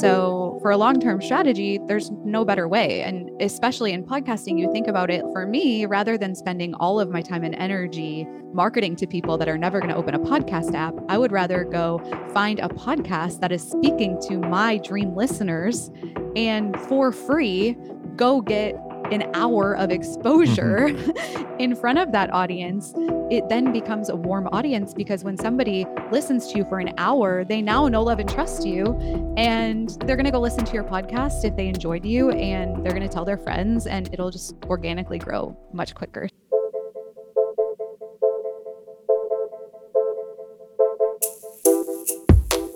so, 0.00 0.58
for 0.62 0.70
a 0.70 0.76
long 0.76 0.98
term 1.00 1.20
strategy, 1.20 1.78
there's 1.86 2.10
no 2.24 2.44
better 2.44 2.66
way. 2.66 3.02
And 3.02 3.30
especially 3.40 3.92
in 3.92 4.04
podcasting, 4.04 4.58
you 4.58 4.70
think 4.72 4.86
about 4.86 5.10
it 5.10 5.22
for 5.32 5.46
me, 5.46 5.84
rather 5.86 6.16
than 6.16 6.34
spending 6.34 6.74
all 6.74 6.98
of 6.98 7.10
my 7.10 7.20
time 7.20 7.44
and 7.44 7.54
energy 7.56 8.26
marketing 8.52 8.96
to 8.96 9.06
people 9.06 9.38
that 9.38 9.48
are 9.48 9.58
never 9.58 9.78
going 9.78 9.90
to 9.90 9.96
open 9.96 10.14
a 10.14 10.18
podcast 10.18 10.74
app, 10.74 10.94
I 11.08 11.18
would 11.18 11.32
rather 11.32 11.64
go 11.64 11.98
find 12.32 12.58
a 12.60 12.68
podcast 12.68 13.40
that 13.40 13.52
is 13.52 13.62
speaking 13.62 14.18
to 14.28 14.38
my 14.38 14.78
dream 14.78 15.14
listeners 15.14 15.90
and 16.34 16.78
for 16.80 17.12
free 17.12 17.76
go 18.16 18.40
get 18.40 18.74
an 19.10 19.28
hour 19.34 19.76
of 19.76 19.90
exposure 19.90 20.88
mm-hmm. 20.88 21.56
in 21.58 21.74
front 21.74 21.98
of 21.98 22.12
that 22.12 22.32
audience, 22.32 22.92
it 23.30 23.48
then 23.48 23.72
becomes 23.72 24.08
a 24.08 24.16
warm 24.16 24.48
audience 24.52 24.94
because 24.94 25.24
when 25.24 25.36
somebody 25.36 25.86
listens 26.10 26.48
to 26.52 26.58
you 26.58 26.64
for 26.64 26.78
an 26.78 26.92
hour, 26.98 27.44
they 27.44 27.60
now 27.60 27.88
know, 27.88 28.02
love, 28.02 28.18
and 28.18 28.28
trust 28.28 28.66
you. 28.66 28.96
And 29.36 29.90
they're 30.00 30.16
going 30.16 30.26
to 30.26 30.30
go 30.30 30.40
listen 30.40 30.64
to 30.64 30.72
your 30.72 30.84
podcast 30.84 31.44
if 31.44 31.56
they 31.56 31.68
enjoyed 31.68 32.04
you 32.04 32.30
and 32.30 32.84
they're 32.84 32.92
going 32.92 33.06
to 33.06 33.12
tell 33.12 33.24
their 33.24 33.38
friends, 33.38 33.86
and 33.86 34.12
it'll 34.12 34.30
just 34.30 34.54
organically 34.66 35.18
grow 35.18 35.56
much 35.72 35.94
quicker. 35.94 36.28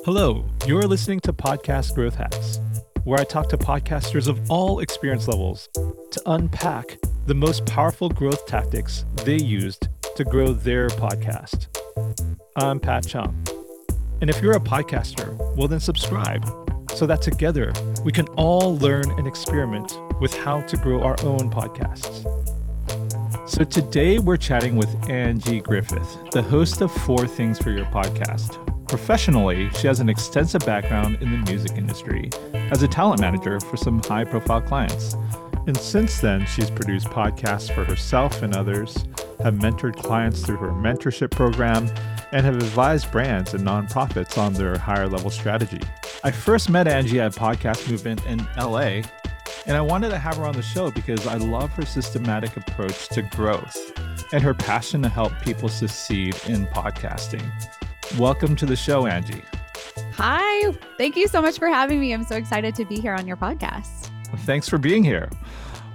Hello, 0.04 0.44
you're 0.66 0.82
listening 0.82 1.20
to 1.20 1.32
Podcast 1.32 1.94
Growth 1.94 2.16
Hacks 2.16 2.60
where 3.04 3.20
I 3.20 3.24
talk 3.24 3.50
to 3.50 3.58
podcasters 3.58 4.28
of 4.28 4.50
all 4.50 4.80
experience 4.80 5.28
levels 5.28 5.68
to 5.74 6.22
unpack 6.26 6.98
the 7.26 7.34
most 7.34 7.66
powerful 7.66 8.08
growth 8.08 8.46
tactics 8.46 9.04
they 9.24 9.36
used 9.36 9.88
to 10.16 10.24
grow 10.24 10.54
their 10.54 10.88
podcast. 10.88 11.66
I'm 12.56 12.80
Pat 12.80 13.06
Chung. 13.06 13.44
And 14.22 14.30
if 14.30 14.40
you're 14.40 14.56
a 14.56 14.60
podcaster, 14.60 15.36
well, 15.54 15.68
then 15.68 15.80
subscribe 15.80 16.46
so 16.94 17.06
that 17.06 17.20
together 17.20 17.74
we 18.04 18.12
can 18.12 18.26
all 18.28 18.78
learn 18.78 19.10
and 19.18 19.26
experiment 19.26 19.98
with 20.20 20.34
how 20.34 20.62
to 20.62 20.76
grow 20.78 21.02
our 21.02 21.16
own 21.24 21.50
podcasts. 21.50 22.24
So 23.46 23.64
today 23.64 24.18
we're 24.18 24.38
chatting 24.38 24.76
with 24.76 25.10
Angie 25.10 25.60
Griffith, 25.60 26.30
the 26.32 26.42
host 26.42 26.80
of 26.80 26.90
Four 26.90 27.26
Things 27.26 27.58
for 27.58 27.70
Your 27.70 27.84
Podcast, 27.86 28.63
Professionally, 28.94 29.68
she 29.70 29.88
has 29.88 29.98
an 29.98 30.08
extensive 30.08 30.64
background 30.64 31.20
in 31.20 31.28
the 31.28 31.50
music 31.50 31.72
industry 31.76 32.30
as 32.70 32.84
a 32.84 32.86
talent 32.86 33.20
manager 33.20 33.58
for 33.58 33.76
some 33.76 34.00
high 34.04 34.22
profile 34.22 34.62
clients. 34.62 35.16
And 35.66 35.76
since 35.76 36.20
then, 36.20 36.46
she's 36.46 36.70
produced 36.70 37.08
podcasts 37.08 37.74
for 37.74 37.84
herself 37.84 38.40
and 38.42 38.54
others, 38.54 38.94
have 39.42 39.54
mentored 39.54 39.96
clients 39.96 40.46
through 40.46 40.58
her 40.58 40.68
mentorship 40.68 41.32
program, 41.32 41.90
and 42.30 42.46
have 42.46 42.54
advised 42.54 43.10
brands 43.10 43.52
and 43.52 43.66
nonprofits 43.66 44.38
on 44.38 44.52
their 44.52 44.78
higher 44.78 45.08
level 45.08 45.28
strategy. 45.28 45.80
I 46.22 46.30
first 46.30 46.70
met 46.70 46.86
Angie 46.86 47.20
at 47.20 47.32
Podcast 47.32 47.90
Movement 47.90 48.24
in 48.26 48.46
LA, 48.56 49.02
and 49.66 49.76
I 49.76 49.80
wanted 49.80 50.10
to 50.10 50.18
have 50.18 50.36
her 50.36 50.44
on 50.44 50.54
the 50.54 50.62
show 50.62 50.92
because 50.92 51.26
I 51.26 51.34
love 51.34 51.72
her 51.72 51.84
systematic 51.84 52.56
approach 52.56 53.08
to 53.08 53.22
growth 53.22 53.76
and 54.32 54.40
her 54.40 54.54
passion 54.54 55.02
to 55.02 55.08
help 55.08 55.32
people 55.42 55.68
succeed 55.68 56.36
in 56.46 56.68
podcasting. 56.68 57.42
Welcome 58.18 58.54
to 58.56 58.66
the 58.66 58.76
show, 58.76 59.06
Angie. 59.08 59.42
Hi. 60.12 60.72
Thank 60.98 61.16
you 61.16 61.26
so 61.26 61.42
much 61.42 61.58
for 61.58 61.66
having 61.66 61.98
me. 62.00 62.14
I'm 62.14 62.22
so 62.22 62.36
excited 62.36 62.76
to 62.76 62.84
be 62.84 63.00
here 63.00 63.12
on 63.12 63.26
your 63.26 63.36
podcast. 63.36 64.08
Thanks 64.40 64.68
for 64.68 64.78
being 64.78 65.02
here. 65.02 65.28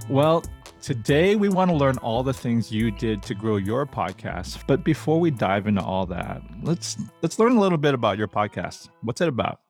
Well, 0.09 0.43
today 0.81 1.37
we 1.37 1.47
want 1.47 1.71
to 1.71 1.77
learn 1.77 1.97
all 1.99 2.21
the 2.21 2.33
things 2.33 2.73
you 2.73 2.91
did 2.91 3.23
to 3.23 3.33
grow 3.33 3.55
your 3.55 3.85
podcast. 3.85 4.67
But 4.67 4.83
before 4.83 5.17
we 5.21 5.31
dive 5.31 5.65
into 5.65 5.81
all 5.81 6.05
that, 6.07 6.41
let's 6.61 6.97
let's 7.21 7.39
learn 7.39 7.55
a 7.55 7.59
little 7.61 7.77
bit 7.77 7.93
about 7.93 8.17
your 8.17 8.27
podcast. 8.27 8.89
What's 9.01 9.21
it 9.21 9.29
about? 9.29 9.61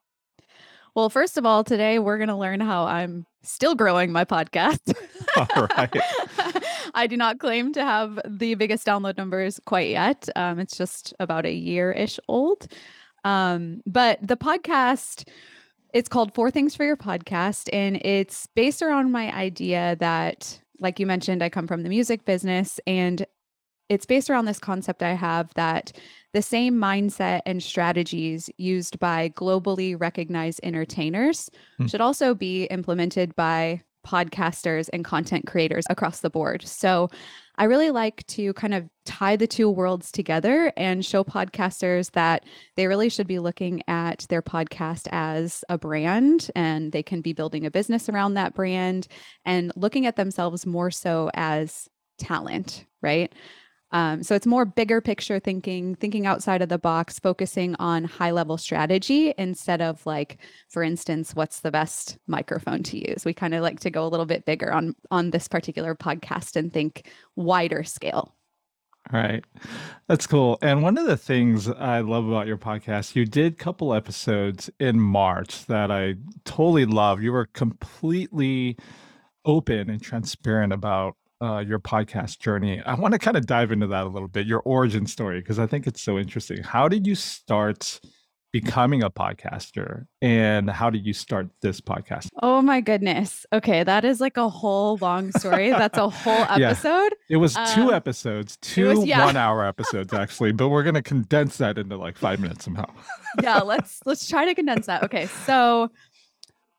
Well, 0.95 1.09
first 1.09 1.37
of 1.37 1.45
all, 1.45 1.63
today 1.63 1.99
we're 1.99 2.17
going 2.17 2.29
to 2.29 2.35
learn 2.35 2.59
how 2.59 2.85
I'm 2.85 3.25
still 3.43 3.75
growing 3.75 4.11
my 4.11 4.25
podcast. 4.25 4.93
all 5.55 5.67
right. 5.77 5.95
I 6.93 7.07
do 7.07 7.15
not 7.15 7.39
claim 7.39 7.73
to 7.73 7.83
have 7.83 8.19
the 8.27 8.55
biggest 8.55 8.85
download 8.85 9.17
numbers 9.17 9.59
quite 9.65 9.89
yet. 9.89 10.27
Um, 10.35 10.59
it's 10.59 10.77
just 10.77 11.13
about 11.19 11.45
a 11.45 11.53
year 11.53 11.91
ish 11.91 12.19
old. 12.27 12.67
Um, 13.23 13.81
but 13.85 14.19
the 14.21 14.37
podcast, 14.37 15.27
it's 15.93 16.09
called 16.09 16.33
Four 16.33 16.51
Things 16.51 16.75
for 16.75 16.85
Your 16.85 16.97
Podcast. 16.97 17.69
And 17.71 17.97
it's 17.97 18.47
based 18.55 18.81
around 18.81 19.11
my 19.11 19.33
idea 19.35 19.95
that, 19.99 20.59
like 20.79 20.99
you 20.99 21.05
mentioned, 21.05 21.43
I 21.43 21.49
come 21.49 21.67
from 21.67 21.83
the 21.83 21.89
music 21.89 22.25
business. 22.25 22.79
And 22.87 23.25
it's 23.89 24.05
based 24.05 24.29
around 24.29 24.45
this 24.45 24.59
concept 24.59 25.03
I 25.03 25.13
have 25.13 25.53
that 25.55 25.91
the 26.33 26.41
same 26.41 26.75
mindset 26.75 27.41
and 27.45 27.61
strategies 27.61 28.49
used 28.57 28.99
by 28.99 29.29
globally 29.29 29.99
recognized 29.99 30.59
entertainers 30.63 31.49
mm. 31.79 31.89
should 31.89 32.01
also 32.01 32.33
be 32.35 32.65
implemented 32.65 33.35
by 33.35 33.81
podcasters 34.05 34.89
and 34.93 35.03
content 35.03 35.45
creators 35.45 35.85
across 35.89 36.21
the 36.21 36.29
board. 36.29 36.65
So 36.65 37.09
I 37.57 37.65
really 37.65 37.91
like 37.91 38.25
to 38.27 38.53
kind 38.53 38.73
of 38.73 38.89
tie 39.05 39.35
the 39.35 39.47
two 39.47 39.69
worlds 39.69 40.11
together 40.11 40.71
and 40.77 41.05
show 41.05 41.23
podcasters 41.23 42.11
that 42.11 42.45
they 42.77 42.87
really 42.87 43.09
should 43.09 43.27
be 43.27 43.39
looking 43.39 43.83
at 43.87 44.25
their 44.29 44.41
podcast 44.41 45.07
as 45.11 45.63
a 45.67 45.77
brand 45.77 46.49
and 46.55 46.91
they 46.91 47.03
can 47.03 47.21
be 47.21 47.33
building 47.33 47.65
a 47.65 47.71
business 47.71 48.07
around 48.07 48.35
that 48.35 48.53
brand 48.53 49.07
and 49.45 49.71
looking 49.75 50.05
at 50.05 50.15
themselves 50.15 50.65
more 50.65 50.89
so 50.89 51.29
as 51.33 51.89
talent, 52.17 52.85
right? 53.01 53.33
Um, 53.91 54.23
so 54.23 54.35
it's 54.35 54.45
more 54.45 54.65
bigger 54.65 55.01
picture 55.01 55.39
thinking, 55.39 55.95
thinking 55.95 56.25
outside 56.25 56.61
of 56.61 56.69
the 56.69 56.77
box, 56.77 57.19
focusing 57.19 57.75
on 57.79 58.03
high 58.03 58.31
level 58.31 58.57
strategy 58.57 59.33
instead 59.37 59.81
of 59.81 60.05
like, 60.05 60.37
for 60.67 60.83
instance, 60.83 61.35
what's 61.35 61.61
the 61.61 61.71
best 61.71 62.17
microphone 62.27 62.83
to 62.83 63.09
use. 63.09 63.25
We 63.25 63.33
kind 63.33 63.53
of 63.53 63.61
like 63.63 63.79
to 63.81 63.89
go 63.89 64.05
a 64.05 64.09
little 64.09 64.25
bit 64.25 64.45
bigger 64.45 64.71
on 64.71 64.95
on 65.11 65.31
this 65.31 65.47
particular 65.47 65.95
podcast 65.95 66.55
and 66.55 66.71
think 66.71 67.09
wider 67.35 67.83
scale. 67.83 68.35
All 69.11 69.19
right. 69.19 69.43
That's 70.07 70.27
cool. 70.27 70.59
And 70.61 70.83
one 70.83 70.97
of 70.97 71.07
the 71.07 71.17
things 71.17 71.67
I 71.67 72.01
love 72.01 72.27
about 72.27 72.45
your 72.45 72.57
podcast, 72.57 73.15
you 73.15 73.25
did 73.25 73.57
couple 73.57 73.93
episodes 73.93 74.69
in 74.79 74.99
March 74.99 75.65
that 75.65 75.89
I 75.89 76.15
totally 76.45 76.85
love. 76.85 77.23
You 77.23 77.31
were 77.31 77.47
completely 77.47 78.77
open 79.45 79.89
and 79.89 79.99
transparent 79.99 80.73
about 80.73 81.15
uh, 81.41 81.63
your 81.65 81.79
podcast 81.79 82.39
journey. 82.39 82.81
I 82.85 82.95
want 82.95 83.13
to 83.13 83.19
kind 83.19 83.37
of 83.37 83.45
dive 83.45 83.71
into 83.71 83.87
that 83.87 84.05
a 84.05 84.09
little 84.09 84.27
bit, 84.27 84.45
your 84.45 84.61
origin 84.61 85.05
story, 85.05 85.39
because 85.39 85.59
I 85.59 85.67
think 85.67 85.87
it's 85.87 86.01
so 86.01 86.17
interesting. 86.17 86.63
How 86.63 86.87
did 86.87 87.07
you 87.07 87.15
start 87.15 87.99
becoming 88.51 89.03
a 89.03 89.09
podcaster 89.09 90.07
and 90.21 90.69
how 90.69 90.89
did 90.89 91.05
you 91.05 91.13
start 91.13 91.49
this 91.61 91.79
podcast? 91.79 92.29
Oh 92.41 92.61
my 92.61 92.81
goodness. 92.81 93.45
Okay, 93.53 93.83
that 93.83 94.03
is 94.03 94.19
like 94.19 94.37
a 94.37 94.49
whole 94.49 94.97
long 95.01 95.31
story. 95.33 95.69
That's 95.69 95.97
a 95.97 96.09
whole 96.09 96.33
episode. 96.49 97.13
Yeah. 97.27 97.35
It 97.35 97.37
was 97.37 97.53
two 97.53 97.89
um, 97.89 97.93
episodes, 97.93 98.57
two 98.61 98.89
was, 98.89 99.05
yeah. 99.05 99.31
1-hour 99.31 99.65
episodes 99.65 100.13
actually, 100.13 100.51
but 100.51 100.69
we're 100.69 100.83
going 100.83 100.95
to 100.95 101.01
condense 101.01 101.57
that 101.57 101.77
into 101.77 101.95
like 101.95 102.17
5 102.17 102.39
minutes 102.39 102.65
somehow. 102.65 102.91
yeah, 103.41 103.59
let's 103.59 103.99
let's 104.05 104.27
try 104.27 104.45
to 104.45 104.55
condense 104.55 104.87
that. 104.87 105.03
Okay. 105.03 105.27
So 105.45 105.91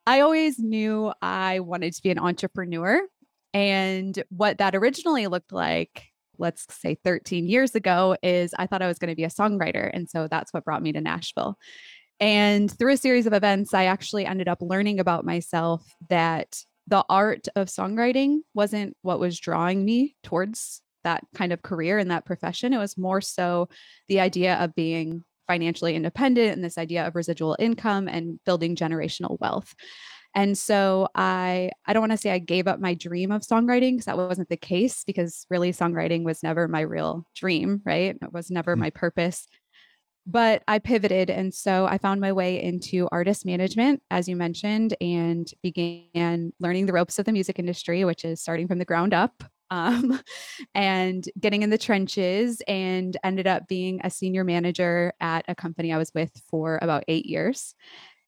I 0.06 0.20
always 0.20 0.58
knew 0.58 1.12
I 1.22 1.60
wanted 1.60 1.94
to 1.94 2.02
be 2.02 2.10
an 2.10 2.18
entrepreneur. 2.18 3.00
And 3.52 4.22
what 4.28 4.58
that 4.58 4.74
originally 4.74 5.26
looked 5.26 5.52
like, 5.52 6.04
let's 6.38 6.66
say 6.70 6.96
13 7.04 7.48
years 7.48 7.74
ago, 7.74 8.16
is 8.22 8.54
I 8.58 8.66
thought 8.66 8.82
I 8.82 8.86
was 8.86 8.98
going 8.98 9.10
to 9.10 9.16
be 9.16 9.24
a 9.24 9.28
songwriter. 9.28 9.90
And 9.92 10.08
so 10.08 10.28
that's 10.28 10.52
what 10.52 10.64
brought 10.64 10.82
me 10.82 10.92
to 10.92 11.00
Nashville. 11.00 11.56
And 12.20 12.70
through 12.70 12.92
a 12.92 12.98
series 12.98 13.26
of 13.26 13.32
events, 13.32 13.72
I 13.72 13.86
actually 13.86 14.26
ended 14.26 14.48
up 14.48 14.58
learning 14.60 15.00
about 15.00 15.24
myself 15.24 15.82
that 16.10 16.62
the 16.86 17.04
art 17.08 17.48
of 17.56 17.68
songwriting 17.68 18.38
wasn't 18.52 18.96
what 19.02 19.20
was 19.20 19.38
drawing 19.38 19.84
me 19.84 20.16
towards 20.22 20.82
that 21.04 21.24
kind 21.34 21.52
of 21.52 21.62
career 21.62 21.98
and 21.98 22.10
that 22.10 22.26
profession. 22.26 22.74
It 22.74 22.78
was 22.78 22.98
more 22.98 23.20
so 23.20 23.68
the 24.08 24.20
idea 24.20 24.56
of 24.56 24.74
being 24.74 25.24
financially 25.48 25.96
independent 25.96 26.52
and 26.54 26.64
this 26.64 26.78
idea 26.78 27.06
of 27.06 27.16
residual 27.16 27.56
income 27.58 28.06
and 28.06 28.38
building 28.44 28.76
generational 28.76 29.38
wealth. 29.40 29.74
And 30.34 30.56
so 30.56 31.08
I 31.14 31.70
I 31.86 31.92
don't 31.92 32.02
want 32.02 32.12
to 32.12 32.18
say 32.18 32.30
I 32.30 32.38
gave 32.38 32.68
up 32.68 32.80
my 32.80 32.94
dream 32.94 33.32
of 33.32 33.42
songwriting 33.42 33.92
because 33.92 34.04
that 34.04 34.16
wasn't 34.16 34.48
the 34.48 34.56
case 34.56 35.02
because 35.04 35.46
really 35.50 35.72
songwriting 35.72 36.24
was 36.24 36.42
never 36.42 36.68
my 36.68 36.80
real 36.80 37.26
dream, 37.34 37.82
right? 37.84 38.16
It 38.20 38.32
was 38.32 38.50
never 38.50 38.72
mm-hmm. 38.74 38.82
my 38.82 38.90
purpose. 38.90 39.48
But 40.26 40.62
I 40.68 40.78
pivoted 40.78 41.30
and 41.30 41.52
so 41.52 41.86
I 41.86 41.98
found 41.98 42.20
my 42.20 42.32
way 42.32 42.62
into 42.62 43.08
artist 43.10 43.44
management 43.44 44.02
as 44.10 44.28
you 44.28 44.36
mentioned 44.36 44.94
and 45.00 45.50
began 45.62 46.52
learning 46.60 46.86
the 46.86 46.92
ropes 46.92 47.18
of 47.18 47.24
the 47.24 47.32
music 47.32 47.58
industry, 47.58 48.04
which 48.04 48.24
is 48.24 48.40
starting 48.40 48.68
from 48.68 48.78
the 48.78 48.84
ground 48.84 49.14
up. 49.14 49.42
Um, 49.72 50.20
and 50.74 51.24
getting 51.38 51.62
in 51.62 51.70
the 51.70 51.78
trenches 51.78 52.60
and 52.66 53.16
ended 53.22 53.46
up 53.46 53.68
being 53.68 54.00
a 54.02 54.10
senior 54.10 54.42
manager 54.42 55.12
at 55.20 55.44
a 55.46 55.54
company 55.54 55.92
I 55.92 55.96
was 55.96 56.10
with 56.12 56.32
for 56.50 56.80
about 56.82 57.04
eight 57.06 57.24
years. 57.24 57.76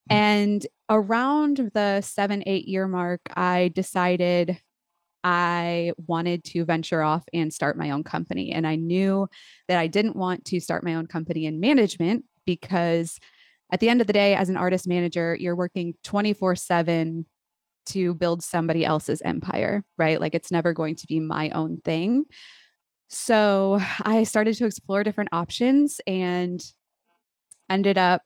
Mm. 0.09 0.15
And 0.15 0.67
around 0.89 1.71
the 1.73 2.01
seven, 2.01 2.43
eight 2.45 2.67
year 2.67 2.87
mark, 2.87 3.21
I 3.35 3.71
decided 3.73 4.59
I 5.23 5.93
wanted 6.05 6.43
to 6.45 6.65
venture 6.65 7.01
off 7.01 7.23
and 7.33 7.53
start 7.53 7.77
my 7.77 7.91
own 7.91 8.03
company. 8.03 8.51
And 8.51 8.67
I 8.67 8.75
knew 8.75 9.27
that 9.67 9.79
I 9.79 9.87
didn't 9.87 10.17
want 10.17 10.45
to 10.45 10.59
start 10.59 10.83
my 10.83 10.95
own 10.95 11.07
company 11.07 11.45
in 11.45 11.61
management 11.61 12.25
because 12.45 13.19
at 13.71 13.79
the 13.79 13.89
end 13.89 14.01
of 14.01 14.07
the 14.07 14.13
day, 14.13 14.35
as 14.35 14.49
an 14.49 14.57
artist 14.57 14.87
manager, 14.87 15.35
you're 15.39 15.55
working 15.55 15.95
24 16.03 16.55
7 16.55 17.25
to 17.85 18.13
build 18.13 18.43
somebody 18.43 18.85
else's 18.85 19.21
empire, 19.23 19.83
right? 19.97 20.19
Like 20.19 20.35
it's 20.35 20.51
never 20.51 20.73
going 20.73 20.95
to 20.95 21.07
be 21.07 21.19
my 21.19 21.49
own 21.51 21.81
thing. 21.83 22.25
So 23.09 23.79
I 24.01 24.23
started 24.23 24.55
to 24.57 24.65
explore 24.65 25.03
different 25.03 25.29
options 25.31 26.01
and 26.05 26.63
ended 27.69 27.97
up 27.97 28.21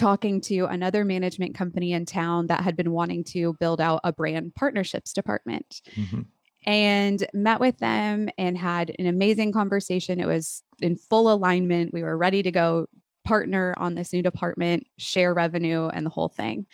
talking 0.00 0.40
to 0.40 0.64
another 0.64 1.04
management 1.04 1.54
company 1.54 1.92
in 1.92 2.06
town 2.06 2.48
that 2.48 2.62
had 2.62 2.76
been 2.76 2.90
wanting 2.90 3.22
to 3.24 3.54
build 3.60 3.80
out 3.80 4.00
a 4.02 4.12
brand 4.12 4.54
partnerships 4.54 5.12
department. 5.12 5.82
Mm-hmm. 5.94 6.22
And 6.66 7.26
met 7.32 7.58
with 7.58 7.78
them 7.78 8.28
and 8.36 8.58
had 8.58 8.94
an 8.98 9.06
amazing 9.06 9.52
conversation. 9.52 10.20
It 10.20 10.26
was 10.26 10.62
in 10.82 10.96
full 10.96 11.32
alignment. 11.32 11.94
We 11.94 12.02
were 12.02 12.18
ready 12.18 12.42
to 12.42 12.50
go 12.50 12.86
partner 13.24 13.74
on 13.78 13.94
this 13.94 14.12
new 14.12 14.22
department, 14.22 14.86
share 14.98 15.32
revenue, 15.32 15.88
and 15.88 16.04
the 16.04 16.10
whole 16.10 16.28
thing. 16.28 16.66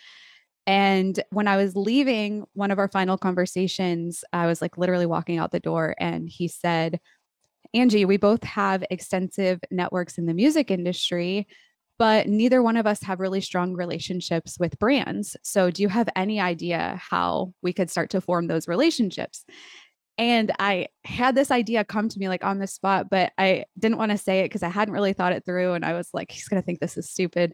And 0.65 1.17
when 1.29 1.47
I 1.47 1.55
was 1.55 1.77
leaving 1.77 2.43
one 2.53 2.71
of 2.71 2.79
our 2.79 2.89
final 2.89 3.17
conversations, 3.17 4.25
I 4.33 4.47
was 4.47 4.61
like 4.61 4.77
literally 4.77 5.05
walking 5.05 5.37
out 5.37 5.51
the 5.51 5.61
door, 5.61 5.95
and 5.99 6.27
he 6.27 6.49
said, 6.49 6.99
Angie, 7.73 8.03
we 8.03 8.17
both 8.17 8.43
have 8.43 8.83
extensive 8.91 9.61
networks 9.71 10.17
in 10.17 10.25
the 10.25 10.33
music 10.33 10.69
industry, 10.69 11.47
but 11.99 12.27
neither 12.27 12.61
one 12.61 12.77
of 12.77 12.87
us 12.87 13.01
have 13.03 13.19
really 13.19 13.41
strong 13.41 13.73
relationships 13.73 14.57
with 14.59 14.79
brands. 14.79 15.35
So, 15.43 15.71
do 15.71 15.81
you 15.81 15.89
have 15.89 16.09
any 16.15 16.39
idea 16.39 16.99
how 17.01 17.53
we 17.61 17.73
could 17.73 17.89
start 17.89 18.09
to 18.11 18.21
form 18.21 18.47
those 18.47 18.67
relationships? 18.67 19.45
And 20.17 20.51
I 20.59 20.87
had 21.03 21.35
this 21.35 21.51
idea 21.51 21.83
come 21.83 22.09
to 22.09 22.19
me 22.19 22.27
like 22.27 22.43
on 22.43 22.57
the 22.57 22.67
spot, 22.67 23.07
but 23.09 23.33
I 23.37 23.65
didn't 23.77 23.99
want 23.99 24.11
to 24.11 24.17
say 24.17 24.39
it 24.39 24.45
because 24.45 24.63
I 24.63 24.69
hadn't 24.69 24.93
really 24.93 25.13
thought 25.13 25.33
it 25.33 25.45
through. 25.45 25.73
And 25.73 25.85
I 25.85 25.93
was 25.93 26.09
like, 26.13 26.31
he's 26.31 26.47
going 26.47 26.61
to 26.61 26.65
think 26.65 26.79
this 26.79 26.97
is 26.97 27.09
stupid. 27.09 27.53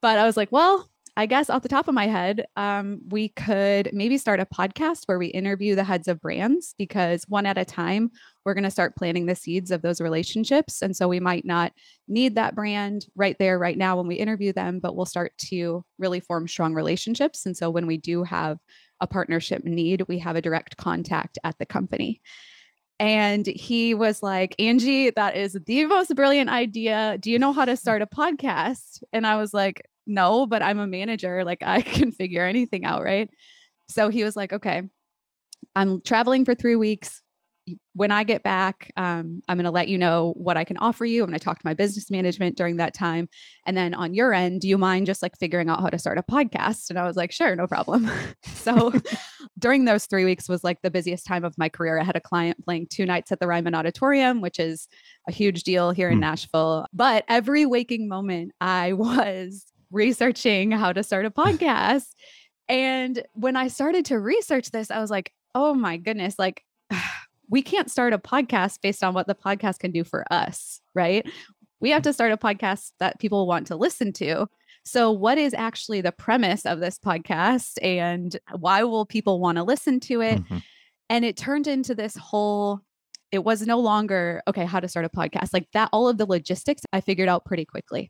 But 0.00 0.18
I 0.18 0.24
was 0.24 0.36
like, 0.36 0.52
well, 0.52 0.88
I 1.16 1.26
guess 1.26 1.48
off 1.48 1.62
the 1.62 1.68
top 1.68 1.86
of 1.86 1.94
my 1.94 2.08
head, 2.08 2.44
um, 2.56 3.00
we 3.08 3.28
could 3.28 3.88
maybe 3.92 4.18
start 4.18 4.40
a 4.40 4.46
podcast 4.46 5.02
where 5.06 5.18
we 5.18 5.28
interview 5.28 5.76
the 5.76 5.84
heads 5.84 6.08
of 6.08 6.20
brands 6.20 6.74
because 6.76 7.24
one 7.28 7.46
at 7.46 7.56
a 7.56 7.64
time, 7.64 8.10
we're 8.44 8.54
going 8.54 8.64
to 8.64 8.70
start 8.70 8.96
planting 8.96 9.26
the 9.26 9.36
seeds 9.36 9.70
of 9.70 9.80
those 9.80 10.00
relationships. 10.00 10.82
And 10.82 10.96
so 10.96 11.06
we 11.06 11.20
might 11.20 11.44
not 11.44 11.72
need 12.08 12.34
that 12.34 12.56
brand 12.56 13.06
right 13.14 13.36
there, 13.38 13.60
right 13.60 13.78
now 13.78 13.96
when 13.96 14.08
we 14.08 14.16
interview 14.16 14.52
them, 14.52 14.80
but 14.80 14.96
we'll 14.96 15.06
start 15.06 15.32
to 15.38 15.84
really 15.98 16.18
form 16.18 16.48
strong 16.48 16.74
relationships. 16.74 17.46
And 17.46 17.56
so 17.56 17.70
when 17.70 17.86
we 17.86 17.96
do 17.96 18.24
have 18.24 18.58
a 19.00 19.06
partnership 19.06 19.64
need, 19.64 20.02
we 20.08 20.18
have 20.18 20.34
a 20.34 20.42
direct 20.42 20.76
contact 20.76 21.38
at 21.44 21.56
the 21.58 21.66
company. 21.66 22.20
And 22.98 23.46
he 23.46 23.94
was 23.94 24.22
like, 24.22 24.54
Angie, 24.58 25.10
that 25.10 25.36
is 25.36 25.56
the 25.66 25.86
most 25.86 26.14
brilliant 26.14 26.50
idea. 26.50 27.18
Do 27.20 27.30
you 27.30 27.38
know 27.38 27.52
how 27.52 27.64
to 27.64 27.76
start 27.76 28.02
a 28.02 28.06
podcast? 28.06 29.02
And 29.12 29.26
I 29.26 29.36
was 29.36 29.54
like, 29.54 29.82
no, 30.06 30.46
but 30.46 30.62
I'm 30.62 30.78
a 30.78 30.86
manager. 30.86 31.44
Like 31.44 31.62
I 31.62 31.82
can 31.82 32.12
figure 32.12 32.44
anything 32.44 32.84
out. 32.84 33.02
Right. 33.02 33.30
So 33.88 34.08
he 34.08 34.24
was 34.24 34.36
like, 34.36 34.52
okay, 34.52 34.82
I'm 35.74 36.00
traveling 36.02 36.44
for 36.44 36.54
three 36.54 36.76
weeks. 36.76 37.20
When 37.94 38.10
I 38.10 38.24
get 38.24 38.42
back, 38.42 38.92
um, 38.98 39.40
I'm 39.48 39.56
going 39.56 39.64
to 39.64 39.70
let 39.70 39.88
you 39.88 39.96
know 39.96 40.34
what 40.36 40.58
I 40.58 40.64
can 40.64 40.76
offer 40.76 41.06
you. 41.06 41.22
I'm 41.22 41.30
going 41.30 41.38
to 41.38 41.42
talk 41.42 41.58
to 41.58 41.66
my 41.66 41.72
business 41.72 42.10
management 42.10 42.58
during 42.58 42.76
that 42.76 42.92
time. 42.92 43.26
And 43.64 43.74
then 43.74 43.94
on 43.94 44.12
your 44.12 44.34
end, 44.34 44.60
do 44.60 44.68
you 44.68 44.76
mind 44.76 45.06
just 45.06 45.22
like 45.22 45.32
figuring 45.40 45.70
out 45.70 45.80
how 45.80 45.88
to 45.88 45.98
start 45.98 46.18
a 46.18 46.22
podcast? 46.22 46.90
And 46.90 46.98
I 46.98 47.04
was 47.04 47.16
like, 47.16 47.32
sure, 47.32 47.56
no 47.56 47.66
problem. 47.66 48.10
so 48.44 48.92
during 49.58 49.86
those 49.86 50.04
three 50.04 50.26
weeks 50.26 50.46
was 50.46 50.62
like 50.62 50.82
the 50.82 50.90
busiest 50.90 51.24
time 51.24 51.42
of 51.42 51.56
my 51.56 51.70
career. 51.70 51.98
I 51.98 52.04
had 52.04 52.16
a 52.16 52.20
client 52.20 52.62
playing 52.62 52.88
two 52.90 53.06
nights 53.06 53.32
at 53.32 53.40
the 53.40 53.46
Ryman 53.46 53.74
Auditorium, 53.74 54.42
which 54.42 54.58
is 54.58 54.86
a 55.26 55.32
huge 55.32 55.62
deal 55.62 55.90
here 55.90 56.10
in 56.10 56.18
mm. 56.18 56.22
Nashville. 56.22 56.86
But 56.92 57.24
every 57.28 57.64
waking 57.64 58.08
moment, 58.08 58.52
I 58.60 58.92
was 58.92 59.64
researching 59.94 60.70
how 60.70 60.92
to 60.92 61.02
start 61.02 61.24
a 61.24 61.30
podcast. 61.42 62.06
and 62.68 63.22
when 63.34 63.56
I 63.56 63.68
started 63.68 64.04
to 64.06 64.18
research 64.18 64.70
this, 64.70 64.90
I 64.90 65.00
was 65.00 65.10
like, 65.10 65.32
oh 65.54 65.74
my 65.74 65.96
goodness, 65.96 66.38
like 66.38 66.62
we 67.48 67.62
can't 67.62 67.90
start 67.90 68.12
a 68.12 68.18
podcast 68.18 68.80
based 68.82 69.04
on 69.04 69.14
what 69.14 69.26
the 69.26 69.34
podcast 69.34 69.78
can 69.78 69.92
do 69.92 70.04
for 70.04 70.24
us, 70.30 70.80
right? 70.94 71.28
We 71.80 71.90
have 71.90 72.02
to 72.02 72.12
start 72.12 72.32
a 72.32 72.36
podcast 72.36 72.92
that 72.98 73.20
people 73.20 73.46
want 73.46 73.66
to 73.68 73.76
listen 73.76 74.12
to. 74.14 74.46
So, 74.86 75.10
what 75.10 75.38
is 75.38 75.54
actually 75.54 76.00
the 76.00 76.12
premise 76.12 76.66
of 76.66 76.80
this 76.80 76.98
podcast 76.98 77.78
and 77.82 78.36
why 78.58 78.82
will 78.84 79.06
people 79.06 79.40
want 79.40 79.56
to 79.56 79.62
listen 79.62 80.00
to 80.00 80.20
it? 80.20 80.42
Mm-hmm. 80.42 80.58
And 81.10 81.24
it 81.24 81.36
turned 81.36 81.66
into 81.66 81.94
this 81.94 82.16
whole 82.16 82.80
it 83.32 83.42
was 83.42 83.66
no 83.66 83.80
longer 83.80 84.42
okay 84.46 84.64
how 84.64 84.78
to 84.78 84.88
start 84.88 85.04
a 85.04 85.08
podcast 85.08 85.52
like 85.52 85.66
that 85.72 85.88
all 85.92 86.08
of 86.08 86.18
the 86.18 86.26
logistics 86.26 86.82
i 86.92 87.00
figured 87.00 87.28
out 87.28 87.44
pretty 87.44 87.64
quickly 87.64 88.08